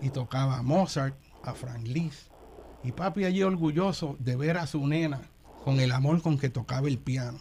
Y 0.00 0.10
tocaba 0.10 0.58
a 0.58 0.62
Mozart, 0.62 1.14
a 1.42 1.54
Frank 1.54 1.86
Liszt. 1.86 2.30
Y 2.82 2.92
papi 2.92 3.24
allí 3.24 3.42
orgulloso 3.42 4.16
de 4.18 4.36
ver 4.36 4.56
a 4.56 4.66
su 4.66 4.86
nena 4.86 5.20
con 5.64 5.78
el 5.80 5.92
amor 5.92 6.22
con 6.22 6.38
que 6.38 6.48
tocaba 6.48 6.88
el 6.88 6.98
piano. 6.98 7.38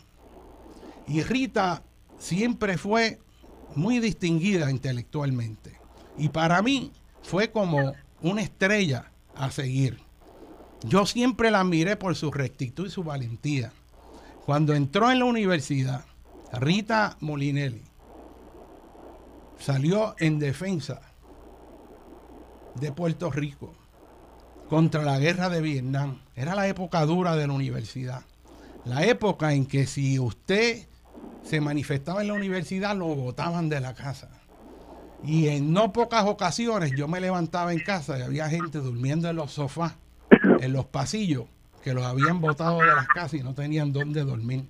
Y 1.10 1.24
Rita 1.24 1.82
siempre 2.20 2.78
fue 2.78 3.20
muy 3.76 4.00
distinguida 4.00 4.70
intelectualmente. 4.70 5.80
Y 6.18 6.30
para 6.30 6.62
mí 6.62 6.92
fue 7.24 7.52
como 7.52 7.94
una 8.22 8.42
estrella 8.44 9.12
a 9.36 9.50
seguir. 9.50 10.00
Yo 10.84 11.08
siempre 11.08 11.50
la 11.50 11.64
miré 11.64 11.96
por 11.96 12.16
su 12.16 12.32
rectitud 12.32 12.88
y 12.88 12.92
su 12.92 13.04
valentía. 13.04 13.74
Cuando 14.46 14.76
entró 14.76 15.10
en 15.12 15.20
la 15.20 15.26
universidad, 15.26 16.06
Rita 16.54 17.18
Molinelli 17.22 17.84
salió 19.58 20.16
en 20.20 20.38
defensa 20.38 21.02
de 22.76 22.92
Puerto 22.92 23.32
Rico 23.32 23.74
contra 24.70 25.04
la 25.04 25.18
guerra 25.18 25.50
de 25.50 25.62
Vietnam. 25.62 26.22
Era 26.36 26.54
la 26.54 26.68
época 26.68 27.04
dura 27.06 27.36
de 27.36 27.48
la 27.48 27.54
universidad. 27.54 28.22
La 28.86 29.04
época 29.06 29.54
en 29.54 29.66
que 29.66 29.88
si 29.88 30.20
usted 30.20 30.89
se 31.44 31.62
manifestaba 31.62 32.22
en 32.22 32.28
la 32.28 32.34
universidad, 32.34 32.96
lo 32.96 33.08
botaban 33.08 33.70
de 33.70 33.80
la 33.80 33.94
casa. 33.94 34.30
Y 35.24 35.48
en 35.48 35.74
no 35.74 35.92
pocas 35.92 36.26
ocasiones 36.26 36.92
yo 36.96 37.08
me 37.08 37.20
levantaba 37.20 37.74
en 37.74 37.80
casa 37.80 38.18
y 38.18 38.22
había 38.22 38.50
gente 38.50 38.80
durmiendo 38.80 39.30
en 39.30 39.36
los 39.36 39.52
sofás, 39.52 39.94
en 40.60 40.74
los 40.74 40.86
pasillos, 40.86 41.46
que 41.84 41.94
los 41.94 42.06
habían 42.06 42.42
botado 42.42 42.80
de 42.80 42.88
las 42.88 43.08
casas 43.08 43.36
y 43.36 43.44
no 43.44 43.54
tenían 43.54 43.92
dónde 43.92 44.24
dormir. 44.24 44.66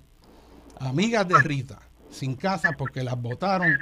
Amigas 0.78 1.28
de 1.28 1.38
Rita, 1.38 1.78
sin 2.10 2.34
casa 2.34 2.72
porque 2.76 3.04
las 3.04 3.20
botaron 3.20 3.78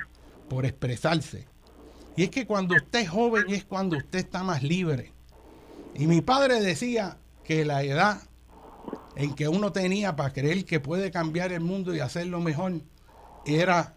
por 0.49 0.67
expresarse. 0.67 1.47
Y 2.17 2.25
es 2.25 2.31
que 2.31 2.47
cuando 2.47 2.75
usted 2.75 3.01
es 3.01 3.09
joven 3.09 3.45
es 3.49 3.65
cuando 3.65 3.97
usted 3.97 4.19
está 4.19 4.43
más 4.43 4.63
libre. 4.63 5.13
Y 5.95 6.07
mi 6.07 6.21
padre 6.21 6.61
decía 6.61 7.19
que 7.45 7.65
la 7.65 7.83
edad 7.83 8.28
en 9.19 9.35
que 9.35 9.49
uno 9.49 9.73
tenía 9.73 10.15
para 10.15 10.33
creer 10.33 10.65
que 10.65 10.79
puede 10.79 11.11
cambiar 11.11 11.51
el 11.51 11.61
mundo 11.61 11.93
y 11.93 11.99
hacerlo 11.99 12.41
mejor 12.41 12.81
era 13.45 13.97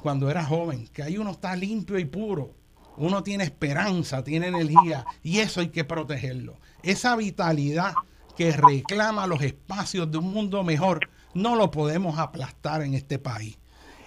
cuando 0.00 0.30
era 0.30 0.44
joven, 0.44 0.88
que 0.88 1.02
ahí 1.02 1.18
uno 1.18 1.32
está 1.32 1.54
limpio 1.54 1.98
y 1.98 2.06
puro, 2.06 2.54
uno 2.96 3.22
tiene 3.22 3.44
esperanza, 3.44 4.24
tiene 4.24 4.46
energía 4.46 5.04
y 5.22 5.40
eso 5.40 5.60
hay 5.60 5.68
que 5.68 5.84
protegerlo. 5.84 6.58
Esa 6.82 7.14
vitalidad 7.16 7.92
que 8.34 8.50
reclama 8.50 9.26
los 9.26 9.42
espacios 9.42 10.10
de 10.10 10.16
un 10.16 10.32
mundo 10.32 10.64
mejor, 10.64 11.00
no 11.34 11.54
lo 11.54 11.70
podemos 11.70 12.18
aplastar 12.18 12.80
en 12.80 12.94
este 12.94 13.18
país. 13.18 13.58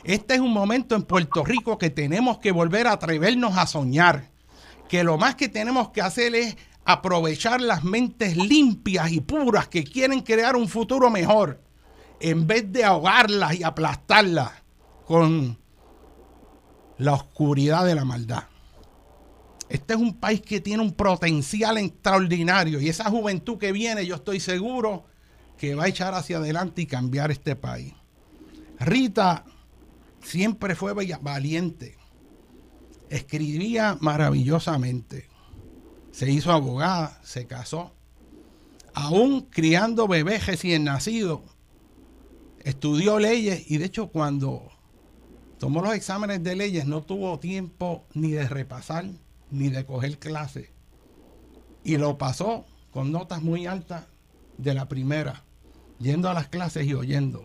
Este 0.03 0.33
es 0.33 0.39
un 0.39 0.51
momento 0.51 0.95
en 0.95 1.03
Puerto 1.03 1.45
Rico 1.45 1.77
que 1.77 1.91
tenemos 1.91 2.39
que 2.39 2.51
volver 2.51 2.87
a 2.87 2.93
atrevernos 2.93 3.55
a 3.55 3.67
soñar, 3.67 4.31
que 4.89 5.03
lo 5.03 5.19
más 5.19 5.35
que 5.35 5.47
tenemos 5.47 5.89
que 5.89 6.01
hacer 6.01 6.33
es 6.33 6.57
aprovechar 6.85 7.61
las 7.61 7.83
mentes 7.83 8.37
limpias 8.37 9.11
y 9.11 9.19
puras 9.19 9.67
que 9.67 9.83
quieren 9.83 10.21
crear 10.21 10.55
un 10.55 10.69
futuro 10.69 11.09
mejor, 11.09 11.61
en 12.19 12.47
vez 12.47 12.71
de 12.71 12.83
ahogarlas 12.83 13.55
y 13.55 13.63
aplastarlas 13.63 14.51
con 15.05 15.57
la 16.97 17.13
oscuridad 17.13 17.85
de 17.85 17.95
la 17.95 18.05
maldad. 18.05 18.43
Este 19.67 19.95
es 19.95 19.99
un 19.99 20.13
país 20.13 20.41
que 20.41 20.61
tiene 20.61 20.83
un 20.83 20.93
potencial 20.93 21.77
extraordinario 21.79 22.79
y 22.79 22.87
esa 22.87 23.09
juventud 23.09 23.57
que 23.57 23.71
viene, 23.71 24.05
yo 24.05 24.15
estoy 24.15 24.39
seguro 24.39 25.05
que 25.57 25.73
va 25.73 25.85
a 25.85 25.87
echar 25.87 26.13
hacia 26.13 26.37
adelante 26.37 26.83
y 26.83 26.85
cambiar 26.85 27.31
este 27.31 27.55
país. 27.55 27.93
Rita 28.79 29.43
siempre 30.21 30.75
fue 30.75 30.93
valiente, 30.93 31.97
escribía 33.09 33.97
maravillosamente, 34.01 35.29
se 36.15 36.31
hizo 36.31 36.53
abogada, 36.53 37.19
se 37.23 37.45
casó, 37.45 37.91
aún 38.93 39.41
criando 39.41 40.07
bebés 40.07 40.45
recién 40.45 40.85
nacidos, 40.85 41.41
estudió 42.63 43.19
leyes 43.19 43.69
y 43.69 43.79
de 43.79 43.85
hecho 43.87 44.07
cuando 44.07 44.71
tomó 45.59 45.81
los 45.81 45.93
exámenes 45.93 46.41
de 46.41 46.55
leyes, 46.55 46.85
no 46.85 47.03
tuvo 47.03 47.37
tiempo 47.39 48.05
ni 48.13 48.31
de 48.31 48.47
repasar 48.47 49.03
ni 49.51 49.67
de 49.67 49.85
coger 49.85 50.17
clases. 50.17 50.69
Y 51.83 51.97
lo 51.97 52.17
pasó 52.17 52.65
con 52.91 53.11
notas 53.11 53.41
muy 53.41 53.65
altas 53.65 54.05
de 54.57 54.73
la 54.73 54.87
primera, 54.87 55.43
yendo 55.99 56.29
a 56.29 56.33
las 56.33 56.47
clases 56.47 56.87
y 56.87 56.93
oyendo. 56.93 57.43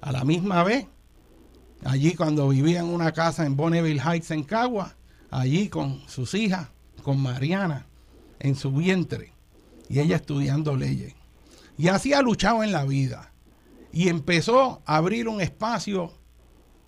A 0.00 0.10
la 0.10 0.24
misma 0.24 0.64
vez, 0.64 0.86
allí 1.84 2.14
cuando 2.14 2.48
vivía 2.48 2.80
en 2.80 2.86
una 2.86 3.12
casa 3.12 3.44
en 3.44 3.56
Bonneville 3.56 4.00
Heights, 4.00 4.30
en 4.30 4.42
Cagua, 4.42 4.96
allí 5.30 5.68
con 5.68 6.00
sus 6.08 6.32
hijas, 6.32 6.68
con 7.02 7.20
Mariana, 7.20 7.88
en 8.40 8.56
su 8.56 8.72
vientre, 8.72 9.32
y 9.88 10.00
ella 10.00 10.16
estudiando 10.16 10.76
leyes. 10.76 11.14
Y 11.78 11.88
así 11.88 12.12
ha 12.12 12.22
luchado 12.22 12.62
en 12.62 12.72
la 12.72 12.84
vida. 12.84 13.32
Y 13.92 14.08
empezó 14.08 14.82
a 14.84 14.96
abrir 14.96 15.28
un 15.28 15.40
espacio 15.40 16.12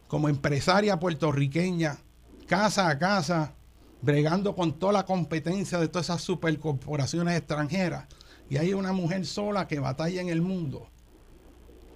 como 0.07 0.29
empresaria 0.29 1.01
puertorriqueña, 1.01 1.99
casa 2.47 2.89
a 2.89 2.99
casa, 2.99 3.55
bregando 4.03 4.55
con 4.55 4.79
toda 4.79 4.93
la 4.93 5.07
competencia 5.07 5.79
de 5.79 5.89
todas 5.89 6.07
esas 6.07 6.23
supercorporaciones 6.23 7.39
extranjeras. 7.39 8.07
Y 8.51 8.59
hay 8.59 8.75
una 8.75 8.93
mujer 8.93 9.25
sola 9.25 9.67
que 9.67 9.81
batalla 9.81 10.21
en 10.21 10.29
el 10.29 10.43
mundo, 10.43 10.89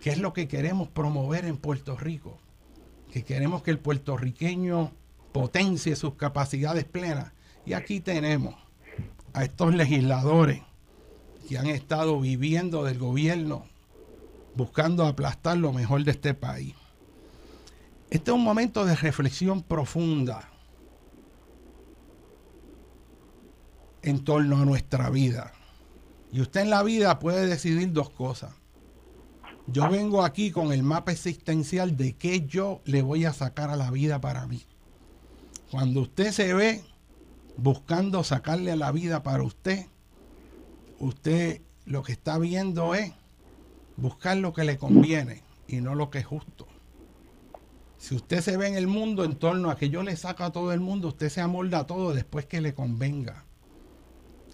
que 0.00 0.10
es 0.10 0.18
lo 0.18 0.32
que 0.32 0.48
queremos 0.48 0.88
promover 0.88 1.44
en 1.44 1.58
Puerto 1.58 1.96
Rico, 1.96 2.38
que 3.12 3.22
queremos 3.22 3.62
que 3.62 3.72
el 3.72 3.78
puertorriqueño 3.78 4.92
potencie 5.32 5.94
sus 5.96 6.14
capacidades 6.14 6.84
plenas. 6.84 7.32
Y 7.66 7.74
aquí 7.74 8.00
tenemos 8.00 8.54
a 9.36 9.44
estos 9.44 9.74
legisladores 9.74 10.62
que 11.46 11.58
han 11.58 11.66
estado 11.66 12.18
viviendo 12.18 12.84
del 12.84 12.98
gobierno, 12.98 13.66
buscando 14.54 15.04
aplastar 15.04 15.58
lo 15.58 15.74
mejor 15.74 16.04
de 16.04 16.12
este 16.12 16.32
país. 16.32 16.74
Este 18.08 18.30
es 18.30 18.34
un 18.34 18.42
momento 18.42 18.86
de 18.86 18.96
reflexión 18.96 19.62
profunda 19.62 20.48
en 24.00 24.24
torno 24.24 24.56
a 24.56 24.64
nuestra 24.64 25.10
vida. 25.10 25.52
Y 26.32 26.40
usted 26.40 26.62
en 26.62 26.70
la 26.70 26.82
vida 26.82 27.18
puede 27.18 27.46
decidir 27.46 27.92
dos 27.92 28.08
cosas. 28.08 28.54
Yo 29.66 29.90
vengo 29.90 30.24
aquí 30.24 30.50
con 30.50 30.72
el 30.72 30.82
mapa 30.82 31.12
existencial 31.12 31.94
de 31.98 32.14
qué 32.14 32.46
yo 32.46 32.80
le 32.86 33.02
voy 33.02 33.26
a 33.26 33.34
sacar 33.34 33.68
a 33.68 33.76
la 33.76 33.90
vida 33.90 34.18
para 34.18 34.46
mí. 34.46 34.62
Cuando 35.70 36.00
usted 36.00 36.32
se 36.32 36.54
ve 36.54 36.84
buscando 37.56 38.22
sacarle 38.24 38.72
a 38.72 38.76
la 38.76 38.92
vida 38.92 39.22
para 39.22 39.42
usted, 39.42 39.86
usted 40.98 41.62
lo 41.84 42.02
que 42.02 42.12
está 42.12 42.38
viendo 42.38 42.94
es 42.94 43.12
buscar 43.96 44.36
lo 44.36 44.52
que 44.52 44.64
le 44.64 44.76
conviene 44.78 45.42
y 45.68 45.80
no 45.80 45.94
lo 45.94 46.10
que 46.10 46.18
es 46.18 46.26
justo. 46.26 46.66
Si 47.98 48.14
usted 48.14 48.40
se 48.40 48.56
ve 48.56 48.68
en 48.68 48.74
el 48.74 48.86
mundo 48.86 49.24
en 49.24 49.36
torno 49.36 49.70
a 49.70 49.76
que 49.76 49.88
yo 49.88 50.02
le 50.02 50.16
saco 50.16 50.44
a 50.44 50.52
todo 50.52 50.72
el 50.72 50.80
mundo, 50.80 51.08
usted 51.08 51.28
se 51.28 51.40
amolda 51.40 51.80
a 51.80 51.86
todo 51.86 52.12
después 52.12 52.46
que 52.46 52.60
le 52.60 52.74
convenga. 52.74 53.44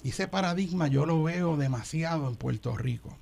Y 0.05 0.11
ese 0.11 0.29
paradigma 0.29 0.89
yo 0.89 1.07
lo 1.07 1.23
veo 1.23 1.57
demasiado 1.57 2.29
en 2.29 2.37
Puerto 2.37 2.77
Rico. 2.77 3.16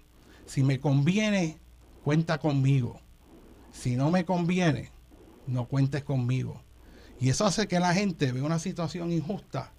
Si 0.47 0.63
me 0.63 0.79
conviene, 0.79 1.59
cuenta 2.05 2.39
conmigo. 2.39 3.01
Si 3.73 3.97
no 3.97 4.11
me 4.11 4.25
conviene, 4.25 4.91
no 5.47 5.67
cuentes 5.67 6.05
conmigo. 6.05 6.63
Y 7.21 7.29
eso 7.29 7.45
hace 7.45 7.69
que 7.69 7.79
la 7.79 7.93
gente 7.93 8.33
ve 8.33 8.41
una 8.41 8.59
situación 8.59 9.13
injusta 9.13 9.73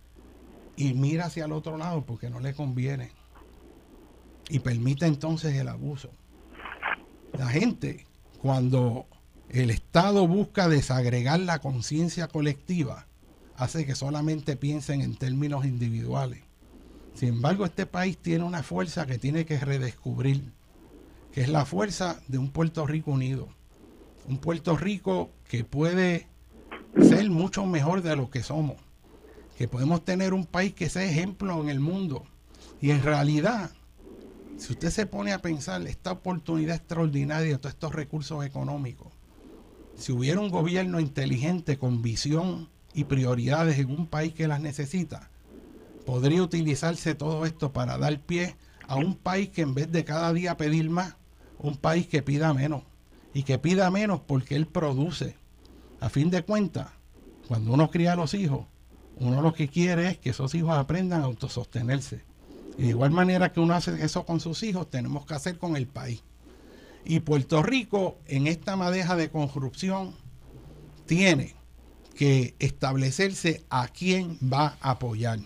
y 0.78 0.94
mira 0.94 1.26
hacia 1.26 1.46
el 1.46 1.52
otro 1.52 1.78
lado 1.78 2.06
porque 2.06 2.30
no 2.30 2.40
le 2.40 2.54
conviene. 2.54 3.12
Y 4.50 4.60
permite 4.60 5.08
entonces 5.08 5.56
el 5.56 5.68
abuso. 5.68 6.12
La 7.34 7.48
gente, 7.48 8.06
cuando 8.42 9.08
el 9.50 9.72
Estado 9.72 10.28
busca 10.28 10.70
desagregar 10.70 11.40
la 11.40 11.60
conciencia 11.60 12.28
colectiva, 12.28 13.08
hace 13.56 13.86
que 13.86 13.96
solamente 13.96 14.56
piensen 14.56 15.02
en 15.02 15.16
términos 15.16 15.66
individuales. 15.66 16.42
Sin 17.16 17.30
embargo, 17.30 17.66
este 17.66 17.86
país 17.86 18.18
tiene 18.18 18.44
una 18.44 18.64
fuerza 18.64 19.06
que 19.06 19.18
tiene 19.18 19.46
que 19.46 19.60
redescubrir, 19.60 20.52
que 21.32 21.42
es 21.42 21.50
la 21.50 21.66
fuerza 21.66 22.22
de 22.28 22.38
un 22.38 22.52
Puerto 22.52 22.86
Rico 22.86 23.12
unido. 23.12 23.50
Un 24.28 24.38
Puerto 24.38 24.78
Rico 24.78 25.32
que 25.50 25.64
puede 25.64 26.28
ser 26.96 27.30
mucho 27.30 27.66
mejor 27.66 28.02
de 28.02 28.16
lo 28.16 28.30
que 28.30 28.44
somos. 28.44 28.78
Que 29.58 29.68
podemos 29.68 30.04
tener 30.04 30.34
un 30.34 30.46
país 30.46 30.74
que 30.74 30.90
sea 30.90 31.04
ejemplo 31.04 31.62
en 31.62 31.70
el 31.70 31.80
mundo. 31.80 32.24
Y 32.82 32.92
en 32.92 33.04
realidad, 33.04 33.72
si 34.58 34.74
usted 34.74 34.90
se 34.90 35.06
pone 35.06 35.34
a 35.34 35.42
pensar 35.42 35.86
esta 35.88 36.12
oportunidad 36.12 36.76
extraordinaria 36.76 37.58
todos 37.58 37.74
estos 37.74 37.94
recursos 37.94 38.46
económicos, 38.46 39.12
si 39.98 40.12
hubiera 40.12 40.40
un 40.40 40.50
gobierno 40.50 41.00
inteligente 41.00 41.78
con 41.78 42.02
visión 42.02 42.70
y 42.94 43.04
prioridades 43.04 43.78
en 43.80 43.92
un 43.92 44.08
país 44.08 44.34
que 44.34 44.48
las 44.48 44.60
necesita, 44.60 45.30
podría 46.06 46.42
utilizarse 46.42 47.16
todo 47.16 47.46
esto 47.46 47.72
para 47.72 47.98
dar 47.98 48.20
pie 48.20 48.56
a 48.88 48.96
un 48.96 49.16
país 49.16 49.50
que 49.50 49.62
en 49.62 49.74
vez 49.74 49.92
de 49.92 50.04
cada 50.04 50.34
día 50.34 50.58
pedir 50.58 50.90
más, 50.90 51.16
un 51.60 51.78
país 51.78 52.08
que 52.08 52.22
pida 52.24 52.54
menos. 52.54 52.84
Y 53.34 53.44
que 53.44 53.58
pida 53.60 53.90
menos 53.92 54.22
porque 54.22 54.56
él 54.56 54.68
produce. 54.68 55.38
A 56.02 56.10
fin 56.10 56.32
de 56.32 56.42
cuentas, 56.42 56.88
cuando 57.48 57.72
uno 57.72 57.92
cría 57.92 58.14
a 58.14 58.16
los 58.16 58.34
hijos, 58.34 58.66
uno 59.18 59.42
lo 59.42 59.54
que 59.54 59.70
quiere 59.70 60.10
es 60.10 60.18
que 60.18 60.32
esos 60.32 60.54
hijos 60.56 60.72
aprendan 60.72 61.22
a 61.22 61.26
autosostenerse. 61.26 62.24
Y 62.78 62.84
de 62.84 62.90
igual 62.90 63.12
manera 63.12 63.52
que 63.52 63.60
uno 63.60 63.76
hace 63.76 64.04
eso 64.04 64.26
con 64.26 64.40
sus 64.40 64.64
hijos, 64.64 64.90
tenemos 64.90 65.28
que 65.28 65.36
hacer 65.36 65.60
con 65.60 65.78
el 65.78 65.86
país. 65.86 66.24
Y 67.06 67.20
Puerto 67.20 67.62
Rico, 67.62 68.18
en 68.26 68.48
esta 68.48 68.76
madeja 68.76 69.16
de 69.16 69.30
corrupción, 69.30 70.16
tiene 71.06 71.56
que 72.16 72.56
establecerse 72.58 73.64
a 73.70 73.88
quién 73.88 74.40
va 74.42 74.78
a 74.82 74.92
apoyar. 74.92 75.40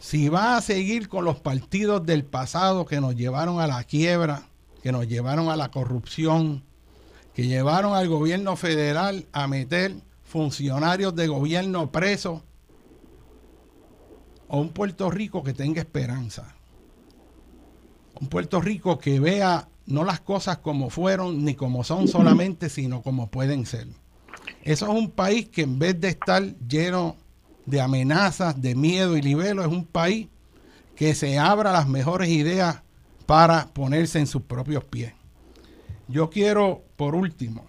Si 0.00 0.28
va 0.28 0.56
a 0.56 0.62
seguir 0.62 1.08
con 1.08 1.24
los 1.24 1.38
partidos 1.38 2.04
del 2.04 2.24
pasado 2.24 2.86
que 2.86 3.00
nos 3.00 3.14
llevaron 3.14 3.60
a 3.60 3.68
la 3.68 3.84
quiebra, 3.84 4.48
que 4.82 4.90
nos 4.90 5.06
llevaron 5.06 5.48
a 5.48 5.56
la 5.56 5.70
corrupción, 5.70 6.64
que 7.34 7.46
llevaron 7.46 7.94
al 7.94 8.08
gobierno 8.08 8.56
federal 8.56 9.26
a 9.32 9.46
meter 9.46 9.94
funcionarios 10.24 11.14
de 11.14 11.26
gobierno 11.26 11.90
presos, 11.90 12.42
o 14.48 14.60
un 14.60 14.70
Puerto 14.70 15.10
Rico 15.10 15.42
que 15.44 15.52
tenga 15.52 15.80
esperanza. 15.80 16.54
Un 18.20 18.28
Puerto 18.28 18.60
Rico 18.60 18.98
que 18.98 19.20
vea 19.20 19.68
no 19.86 20.04
las 20.04 20.20
cosas 20.20 20.58
como 20.58 20.90
fueron 20.90 21.44
ni 21.44 21.54
como 21.54 21.84
son 21.84 22.08
solamente, 22.08 22.68
sino 22.68 23.02
como 23.02 23.30
pueden 23.30 23.64
ser. 23.64 23.88
Eso 24.62 24.86
es 24.86 24.92
un 24.92 25.10
país 25.10 25.48
que 25.48 25.62
en 25.62 25.78
vez 25.78 26.00
de 26.00 26.08
estar 26.08 26.42
lleno 26.58 27.16
de 27.66 27.80
amenazas, 27.80 28.60
de 28.60 28.74
miedo 28.74 29.16
y 29.16 29.22
libelo, 29.22 29.62
es 29.62 29.68
un 29.68 29.84
país 29.84 30.28
que 30.96 31.14
se 31.14 31.38
abra 31.38 31.72
las 31.72 31.88
mejores 31.88 32.28
ideas 32.28 32.82
para 33.26 33.68
ponerse 33.68 34.18
en 34.18 34.26
sus 34.26 34.42
propios 34.42 34.84
pies. 34.84 35.12
Yo 36.10 36.28
quiero, 36.28 36.82
por 36.96 37.14
último, 37.14 37.64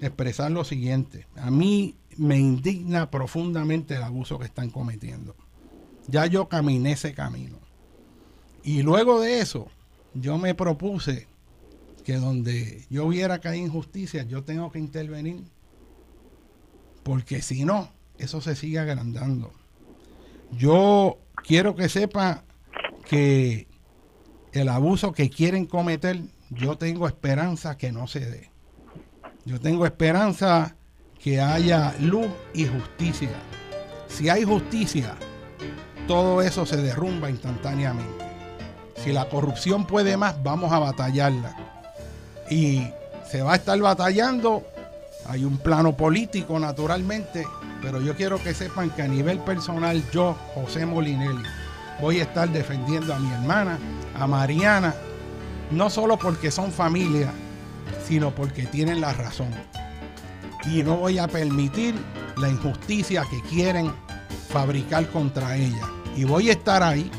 expresar 0.00 0.50
lo 0.50 0.64
siguiente. 0.64 1.26
A 1.36 1.50
mí 1.50 1.96
me 2.16 2.38
indigna 2.38 3.10
profundamente 3.10 3.96
el 3.96 4.02
abuso 4.02 4.38
que 4.38 4.46
están 4.46 4.70
cometiendo. 4.70 5.36
Ya 6.08 6.26
yo 6.26 6.48
caminé 6.48 6.92
ese 6.92 7.14
camino. 7.14 7.58
Y 8.64 8.82
luego 8.82 9.20
de 9.20 9.40
eso, 9.40 9.68
yo 10.14 10.38
me 10.38 10.54
propuse 10.54 11.26
que 12.04 12.16
donde 12.16 12.84
yo 12.90 13.08
viera 13.08 13.40
que 13.40 13.48
hay 13.48 13.60
injusticia, 13.60 14.24
yo 14.24 14.44
tengo 14.44 14.72
que 14.72 14.78
intervenir. 14.78 15.44
Porque 17.02 17.42
si 17.42 17.64
no, 17.64 17.90
eso 18.18 18.40
se 18.40 18.56
sigue 18.56 18.78
agrandando. 18.78 19.52
Yo 20.52 21.18
quiero 21.46 21.74
que 21.74 21.88
sepa 21.88 22.44
que 23.08 23.66
el 24.52 24.68
abuso 24.68 25.12
que 25.12 25.30
quieren 25.30 25.66
cometer, 25.66 26.20
yo 26.54 26.76
tengo 26.76 27.06
esperanza 27.06 27.76
que 27.76 27.92
no 27.92 28.06
se 28.06 28.20
dé. 28.20 28.50
Yo 29.44 29.60
tengo 29.60 29.86
esperanza 29.86 30.76
que 31.18 31.40
haya 31.40 31.94
luz 32.00 32.28
y 32.54 32.66
justicia. 32.66 33.30
Si 34.08 34.28
hay 34.28 34.44
justicia, 34.44 35.14
todo 36.06 36.42
eso 36.42 36.66
se 36.66 36.76
derrumba 36.76 37.30
instantáneamente. 37.30 38.24
Si 38.96 39.12
la 39.12 39.28
corrupción 39.28 39.86
puede 39.86 40.16
más, 40.16 40.42
vamos 40.42 40.72
a 40.72 40.78
batallarla. 40.78 41.56
Y 42.50 42.86
se 43.28 43.42
va 43.42 43.54
a 43.54 43.56
estar 43.56 43.78
batallando. 43.78 44.64
Hay 45.26 45.44
un 45.44 45.58
plano 45.58 45.96
político, 45.96 46.58
naturalmente, 46.58 47.46
pero 47.80 48.00
yo 48.00 48.14
quiero 48.14 48.42
que 48.42 48.54
sepan 48.54 48.90
que 48.90 49.02
a 49.02 49.08
nivel 49.08 49.38
personal, 49.38 50.02
yo, 50.12 50.36
José 50.54 50.84
Molinelli, 50.84 51.42
voy 52.00 52.18
a 52.20 52.24
estar 52.24 52.48
defendiendo 52.48 53.14
a 53.14 53.18
mi 53.18 53.32
hermana, 53.32 53.78
a 54.18 54.26
Mariana, 54.26 54.94
no 55.72 55.90
solo 55.90 56.18
porque 56.18 56.50
son 56.50 56.70
familia, 56.70 57.32
sino 58.06 58.30
porque 58.34 58.66
tienen 58.66 59.00
la 59.00 59.12
razón. 59.12 59.50
Y 60.66 60.82
no 60.82 60.96
voy 60.96 61.18
a 61.18 61.26
permitir 61.26 61.94
la 62.36 62.48
injusticia 62.48 63.24
que 63.30 63.40
quieren 63.42 63.92
fabricar 64.48 65.08
contra 65.08 65.56
ella. 65.56 65.88
Y 66.16 66.24
voy 66.24 66.50
a 66.50 66.52
estar 66.52 66.82
ahí 66.82 67.10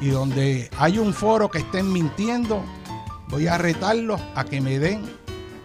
y 0.00 0.08
donde 0.08 0.70
hay 0.78 0.98
un 0.98 1.12
foro 1.12 1.50
que 1.50 1.58
estén 1.58 1.92
mintiendo, 1.92 2.62
voy 3.28 3.48
a 3.48 3.58
retarlos 3.58 4.20
a 4.34 4.44
que 4.44 4.60
me 4.60 4.78
den 4.78 5.02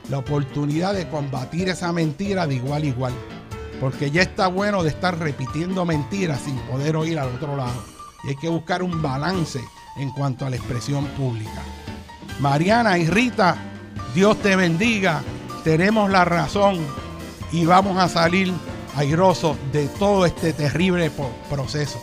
la 0.09 0.17
oportunidad 0.17 0.93
de 0.93 1.07
combatir 1.07 1.69
esa 1.69 1.93
mentira 1.93 2.47
de 2.47 2.55
igual 2.55 2.83
a 2.83 2.85
igual. 2.85 3.13
Porque 3.79 4.11
ya 4.11 4.21
está 4.21 4.47
bueno 4.47 4.83
de 4.83 4.89
estar 4.89 5.17
repitiendo 5.17 5.85
mentiras 5.85 6.41
sin 6.41 6.55
poder 6.61 6.95
oír 6.95 7.17
al 7.19 7.29
otro 7.29 7.55
lado. 7.55 7.83
Y 8.23 8.29
hay 8.29 8.35
que 8.35 8.49
buscar 8.49 8.83
un 8.83 9.01
balance 9.01 9.59
en 9.97 10.11
cuanto 10.11 10.45
a 10.45 10.49
la 10.49 10.55
expresión 10.55 11.05
pública. 11.17 11.61
Mariana 12.41 12.97
y 12.97 13.05
Rita, 13.05 13.55
Dios 14.15 14.41
te 14.41 14.55
bendiga. 14.55 15.21
Tenemos 15.63 16.09
la 16.09 16.25
razón 16.25 16.79
y 17.51 17.65
vamos 17.65 17.99
a 17.99 18.09
salir 18.09 18.51
airosos 18.95 19.55
de 19.71 19.87
todo 19.87 20.25
este 20.25 20.51
terrible 20.51 21.11
proceso. 21.51 22.01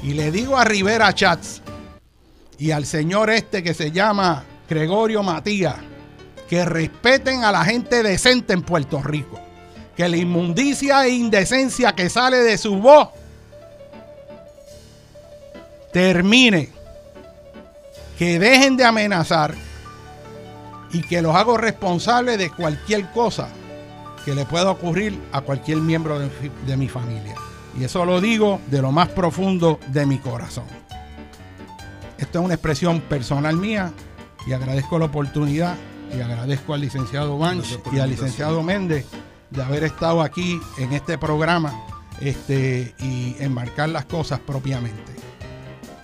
Y 0.00 0.14
le 0.14 0.30
digo 0.30 0.56
a 0.56 0.64
Rivera 0.64 1.12
Chats 1.12 1.60
y 2.56 2.70
al 2.70 2.86
señor 2.86 3.30
este 3.30 3.64
que 3.64 3.74
se 3.74 3.90
llama 3.90 4.44
Gregorio 4.68 5.24
Matías 5.24 5.74
que 6.48 6.64
respeten 6.64 7.42
a 7.42 7.50
la 7.50 7.64
gente 7.64 8.04
decente 8.04 8.52
en 8.52 8.62
Puerto 8.62 9.02
Rico. 9.02 9.40
Que 9.96 10.08
la 10.08 10.16
inmundicia 10.16 11.04
e 11.04 11.10
indecencia 11.10 11.96
que 11.96 12.08
sale 12.08 12.38
de 12.38 12.56
su 12.58 12.76
voz 12.76 13.08
termine. 15.92 16.68
Que 18.16 18.38
dejen 18.38 18.76
de 18.76 18.84
amenazar 18.84 19.69
y 20.92 21.02
que 21.02 21.22
los 21.22 21.34
hago 21.34 21.56
responsables 21.56 22.38
de 22.38 22.50
cualquier 22.50 23.10
cosa 23.12 23.48
que 24.24 24.34
le 24.34 24.44
pueda 24.44 24.70
ocurrir 24.70 25.18
a 25.32 25.40
cualquier 25.40 25.78
miembro 25.78 26.18
de, 26.18 26.30
de 26.66 26.76
mi 26.76 26.88
familia. 26.88 27.34
Y 27.78 27.84
eso 27.84 28.04
lo 28.04 28.20
digo 28.20 28.60
de 28.66 28.82
lo 28.82 28.92
más 28.92 29.08
profundo 29.08 29.78
de 29.88 30.06
mi 30.06 30.18
corazón. 30.18 30.64
Esto 32.18 32.40
es 32.40 32.44
una 32.44 32.54
expresión 32.54 33.00
personal 33.00 33.56
mía 33.56 33.92
y 34.46 34.52
agradezco 34.52 34.98
la 34.98 35.06
oportunidad 35.06 35.76
y 36.16 36.20
agradezco 36.20 36.74
al 36.74 36.80
licenciado 36.80 37.38
Banch 37.38 37.78
y 37.92 37.98
al 37.98 38.10
licenciado 38.10 38.62
Méndez 38.62 39.06
de 39.50 39.62
haber 39.62 39.84
estado 39.84 40.22
aquí 40.22 40.60
en 40.78 40.92
este 40.92 41.18
programa 41.18 41.72
este, 42.20 42.94
y 42.98 43.36
enmarcar 43.40 43.88
las 43.88 44.04
cosas 44.04 44.40
propiamente. 44.40 45.12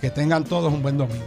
Que 0.01 0.09
tengan 0.09 0.43
todos 0.43 0.71
un 0.71 0.81
buen 0.81 0.97
domingo. 0.97 1.25